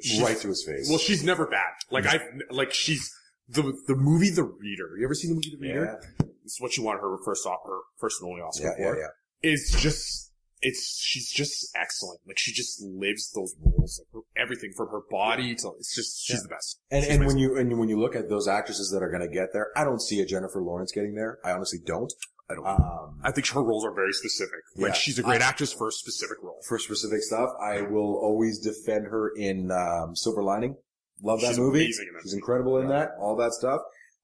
She's- 0.00 0.22
right 0.22 0.38
to 0.38 0.48
his 0.48 0.64
face. 0.64 0.88
Well, 0.88 0.98
she's 0.98 1.22
never 1.24 1.46
bad. 1.46 1.72
Like 1.90 2.06
I 2.06 2.20
like 2.50 2.72
she's 2.72 3.10
the 3.48 3.62
the 3.86 3.96
movie 3.96 4.30
The 4.30 4.44
Reader. 4.44 4.96
You 4.98 5.04
ever 5.04 5.14
seen 5.14 5.30
the 5.30 5.34
movie 5.34 5.50
The 5.50 5.58
Reader? 5.60 6.00
Yeah. 6.20 6.26
It's 6.44 6.60
what 6.60 6.76
you 6.76 6.82
want 6.84 7.00
her 7.00 7.16
first 7.24 7.46
off 7.46 7.58
her 7.66 7.80
first 7.98 8.22
and 8.22 8.30
only 8.30 8.40
Oscar 8.42 8.74
yeah, 8.78 8.86
yeah, 8.86 8.94
yeah. 8.96 9.06
It's 9.42 9.80
just 9.80 10.32
it's 10.60 10.98
she's 11.00 11.30
just 11.30 11.68
excellent. 11.76 12.20
Like 12.26 12.38
she 12.38 12.52
just 12.52 12.82
lives 12.82 13.30
those 13.32 13.54
roles. 13.64 14.00
Like 14.00 14.08
her, 14.12 14.42
everything 14.42 14.72
from 14.76 14.88
her 14.88 15.00
body 15.10 15.54
to 15.54 15.70
it's 15.78 15.94
just 15.94 16.24
she's 16.26 16.42
the 16.42 16.48
best. 16.48 16.80
And 16.90 17.04
She's 17.04 17.14
and 17.14 17.26
when 17.26 17.38
you 17.38 17.56
and 17.56 17.78
when 17.78 17.88
you 17.88 17.98
look 18.00 18.16
at 18.16 18.28
those 18.28 18.48
actresses 18.48 18.90
that 18.90 19.02
are 19.02 19.10
going 19.10 19.22
to 19.28 19.32
get 19.32 19.52
there, 19.52 19.68
I 19.76 19.84
don't 19.84 20.02
see 20.02 20.20
a 20.20 20.26
Jennifer 20.26 20.60
Lawrence 20.60 20.90
getting 20.92 21.14
there. 21.14 21.38
I 21.44 21.52
honestly 21.52 21.78
don't. 21.84 22.12
I 22.50 22.54
don't. 22.54 22.66
Um, 22.66 23.20
I 23.22 23.30
think 23.30 23.46
her 23.48 23.62
roles 23.62 23.84
are 23.84 23.94
very 23.94 24.12
specific. 24.12 24.60
Like 24.76 24.88
Yeah. 24.88 24.94
she's 24.94 25.18
a 25.18 25.22
great 25.22 25.42
actress 25.42 25.72
for 25.72 25.88
a 25.88 25.92
specific 25.92 26.38
role. 26.42 26.60
for 26.66 26.78
specific 26.78 27.22
stuff. 27.22 27.50
I 27.62 27.82
will 27.82 28.16
always 28.16 28.58
defend 28.58 29.04
her 29.06 29.30
in 29.36 29.70
um, 29.70 30.16
Silver 30.16 30.42
Lining. 30.42 30.76
Love 31.22 31.40
that 31.42 31.48
She's 31.48 31.58
movie. 31.58 31.84
amazing 31.84 32.06
that 32.14 32.22
She's 32.22 32.32
movie. 32.32 32.40
incredible 32.40 32.78
in 32.78 32.88
that. 32.88 33.10
All 33.20 33.36
that 33.36 33.52
stuff. 33.52 33.80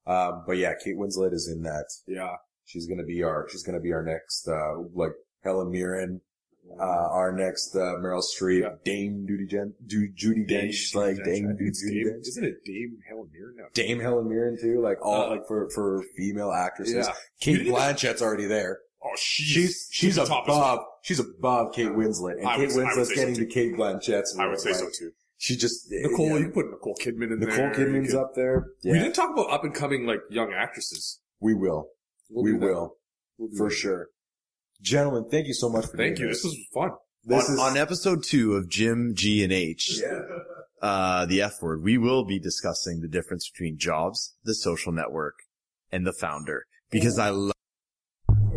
Um, 0.07 0.43
but 0.47 0.57
yeah, 0.57 0.73
Kate 0.83 0.95
Winslet 0.97 1.33
is 1.33 1.47
in 1.53 1.61
that. 1.63 1.85
Yeah. 2.07 2.35
She's 2.65 2.87
gonna 2.87 3.03
be 3.03 3.23
our. 3.23 3.47
She's 3.49 3.63
gonna 3.63 3.79
be 3.79 3.93
our 3.93 4.03
next 4.03 4.47
uh, 4.47 4.79
like 4.93 5.11
Helen 5.43 5.71
Mirren. 5.71 6.21
Uh, 6.79 6.83
our 6.83 7.31
next 7.31 7.75
uh, 7.75 7.93
Meryl 8.01 8.23
Streep, 8.23 8.61
Yeah. 8.61 8.69
Dame 8.83 9.27
Judi 9.29 9.47
Jen, 9.47 9.75
du- 9.85 10.09
Judi 10.17 10.49
Dench, 10.49 10.95
like 10.95 11.23
Dame 11.23 11.49
Judi 11.61 11.93
Dame, 11.93 12.07
Dench. 12.07 12.27
isn't 12.27 12.43
it 12.43 12.55
Dame 12.65 12.97
Helen 13.07 13.29
Mirren 13.31 13.55
now? 13.57 13.65
Dame 13.75 13.99
Helen 13.99 14.27
Mirren 14.27 14.57
too, 14.59 14.81
like 14.81 14.97
all 15.05 15.25
Uh, 15.25 15.29
like 15.29 15.45
for 15.47 15.69
for 15.69 16.03
female 16.17 16.51
actresses. 16.51 17.05
Yeah. 17.07 17.13
Kate 17.39 17.51
You 17.51 17.57
didn't 17.57 17.67
even- 17.67 17.73
Blanchett's 17.75 18.21
already 18.23 18.47
there. 18.47 18.79
Oh, 19.03 19.09
she's 19.15 19.45
She's 19.45 19.87
she's 19.91 20.15
the 20.15 20.23
above 20.23 20.79
she's 21.03 21.19
above 21.19 21.71
Kate 21.75 21.89
Winslet, 21.91 22.39
and 22.39 22.47
I 22.47 22.55
Kate 22.57 22.69
would- 22.69 22.77
Winslet's 22.87 23.09
say 23.09 23.15
so 23.15 23.21
getting 23.21 23.35
to 23.35 23.45
Cate 23.45 23.75
Blanchett's. 23.75 24.35
I 24.39 24.47
would 24.47 24.59
say 24.59 24.71
like, 24.71 24.79
so 24.79 24.89
too. 24.89 25.11
She 25.37 25.55
just 25.55 25.85
Nicole, 25.91 26.29
yeah. 26.29 26.37
you 26.47 26.49
put 26.49 26.65
Nicole 26.71 26.95
Kidman 26.99 27.31
in 27.31 27.39
Nicole 27.41 27.55
there. 27.57 27.69
Nicole 27.69 27.85
Kidman's 27.85 28.13
You 28.13 28.19
up 28.21 28.33
there. 28.33 28.61
could- 28.81 28.91
We 28.91 28.97
didn't 28.97 29.13
talk 29.13 29.29
about 29.31 29.51
up 29.51 29.63
and 29.63 29.73
coming 29.75 30.07
like 30.07 30.21
young 30.31 30.51
actresses. 30.51 31.19
We 31.39 31.53
will. 31.53 31.89
We'll 32.29 32.43
we 32.43 32.53
will 32.53 32.95
We'll 33.37 33.49
for 33.57 33.69
that. 33.69 33.75
sure. 33.75 34.07
Gentlemen, 34.81 35.29
thank 35.29 35.47
you 35.47 35.53
so 35.53 35.69
much 35.69 35.85
for 35.87 35.97
Thank 35.97 36.19
you. 36.19 36.27
This 36.27 36.43
was 36.43 36.57
fun. 36.73 36.91
This 37.23 37.47
on, 37.47 37.53
is 37.53 37.59
on 37.59 37.77
episode 37.77 38.23
two 38.23 38.53
of 38.53 38.69
Jim, 38.69 39.13
G, 39.15 39.43
and 39.43 39.51
H, 39.51 39.99
Yeah. 40.01 40.19
uh, 40.81 41.25
the 41.25 41.41
F 41.41 41.61
word, 41.61 41.81
we 41.83 41.97
will 41.97 42.23
be 42.25 42.39
discussing 42.39 43.01
the 43.01 43.07
difference 43.07 43.49
between 43.49 43.77
Jobs, 43.77 44.35
the 44.43 44.53
social 44.53 44.91
network, 44.91 45.35
and 45.91 46.05
the 46.05 46.13
founder. 46.13 46.65
Because 46.91 47.17
I 47.17 47.29
love 47.29 47.53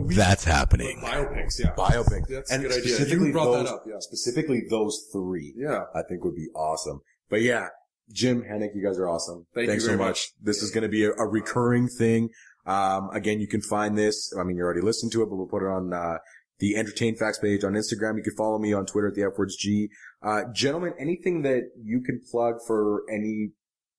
that's 0.09 0.45
happening. 0.45 1.01
Biopics, 1.03 1.59
yeah. 1.59 1.75
biopic 1.77 2.27
That's 2.29 2.51
and 2.53 2.65
a 2.65 2.69
good 2.69 2.79
idea. 2.79 2.95
specifically 2.95 3.27
You 3.29 3.33
brought 3.33 3.53
those, 3.53 3.67
that 3.69 3.75
up, 3.75 3.85
yeah. 3.87 3.95
Specifically 4.01 4.63
those 4.71 5.07
three, 5.13 5.55
Yeah. 5.57 5.85
I 5.95 6.03
think 6.09 6.25
would 6.25 6.37
be 6.37 6.49
awesome. 6.55 7.01
But 7.31 7.43
yeah, 7.43 7.69
Jim, 8.11 8.43
Henok, 8.43 8.75
you 8.75 8.83
guys 8.83 8.99
are 8.99 9.09
awesome. 9.09 9.47
Thank 9.55 9.67
you 9.67 9.73
Thanks 9.73 9.85
very 9.85 9.97
so 9.99 10.03
much. 10.05 10.09
much. 10.09 10.33
This 10.43 10.63
is 10.63 10.71
going 10.71 10.83
to 10.83 10.89
be 10.89 11.05
a, 11.05 11.13
a 11.13 11.27
recurring 11.27 11.89
thing. 11.89 12.31
Um, 12.69 13.11
again, 13.13 13.41
you 13.41 13.49
can 13.49 13.63
find 13.63 13.97
this. 13.97 14.33
I 14.39 14.45
mean, 14.45 14.57
you 14.57 14.63
already 14.63 14.83
listened 14.83 15.11
to 15.13 15.23
it, 15.23 15.27
but 15.27 15.37
we'll 15.37 15.47
put 15.47 15.63
it 15.63 15.69
on, 15.69 15.93
uh, 15.93 16.19
the 16.59 16.77
Entertain 16.77 17.17
Facts 17.17 17.39
page 17.39 17.65
on 17.65 17.73
Instagram. 17.73 18.17
You 18.17 18.23
can 18.23 18.35
follow 18.37 18.59
me 18.59 18.73
on 18.73 18.85
Twitter 18.85 19.09
at 19.09 19.15
the 19.15 19.23
F 19.23 19.39
words 19.39 19.57
G. 19.57 19.89
Uh, 20.23 20.43
gentlemen, 20.53 20.93
anything 20.99 21.43
that 21.43 21.71
you 21.83 22.01
can 22.01 22.21
plug 22.31 22.57
for 22.67 23.05
any, 23.11 23.51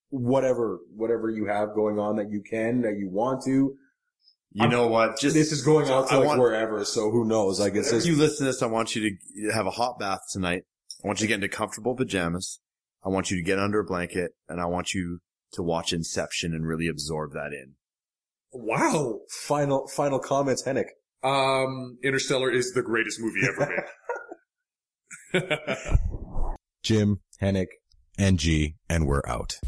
whatever, 0.09 0.79
whatever 0.95 1.29
you 1.29 1.47
have 1.47 1.73
going 1.73 1.99
on 1.99 2.17
that 2.17 2.29
you 2.29 2.41
can, 2.47 2.81
that 2.81 2.97
you 2.99 3.09
want 3.09 3.43
to. 3.45 3.75
You 4.51 4.67
know 4.67 4.87
what? 4.87 5.19
Just 5.19 5.35
this 5.35 5.51
is 5.51 5.61
going 5.61 5.89
out 5.89 6.09
to 6.09 6.17
like 6.17 6.27
want- 6.27 6.39
wherever, 6.39 6.83
so 6.83 7.11
who 7.11 7.23
knows? 7.23 7.59
Like 7.59 7.75
it's 7.75 7.91
if 7.91 8.05
you 8.05 8.15
listen 8.15 8.39
to 8.39 8.51
this, 8.51 8.63
I 8.63 8.65
want 8.65 8.95
you 8.95 9.11
to 9.11 9.51
have 9.53 9.67
a 9.67 9.71
hot 9.71 9.99
bath 9.99 10.21
tonight. 10.31 10.63
I 11.03 11.07
want 11.07 11.21
you 11.21 11.25
to 11.25 11.27
get 11.27 11.35
into 11.35 11.49
comfortable 11.49 11.95
pajamas. 11.95 12.59
I 13.05 13.09
want 13.09 13.31
you 13.31 13.37
to 13.37 13.43
get 13.43 13.59
under 13.59 13.79
a 13.79 13.85
blanket 13.85 14.31
and 14.49 14.59
I 14.59 14.65
want 14.65 14.93
you 14.93 15.19
to 15.53 15.63
watch 15.63 15.93
Inception 15.93 16.53
and 16.53 16.65
really 16.65 16.87
absorb 16.87 17.31
that 17.33 17.53
in. 17.53 17.75
Wow. 18.51 19.19
final, 19.29 19.87
final 19.87 20.19
comments, 20.19 20.63
Henok. 20.63 20.87
Um, 21.23 21.97
Interstellar 22.03 22.51
is 22.51 22.73
the 22.73 22.81
greatest 22.81 23.19
movie 23.19 23.41
ever 23.47 23.69
made. 25.33 25.43
Jim, 26.83 27.19
Henok, 27.41 27.67
and 28.17 28.39
G, 28.39 28.75
and 28.89 29.05
we're 29.05 29.21
out. 29.27 29.59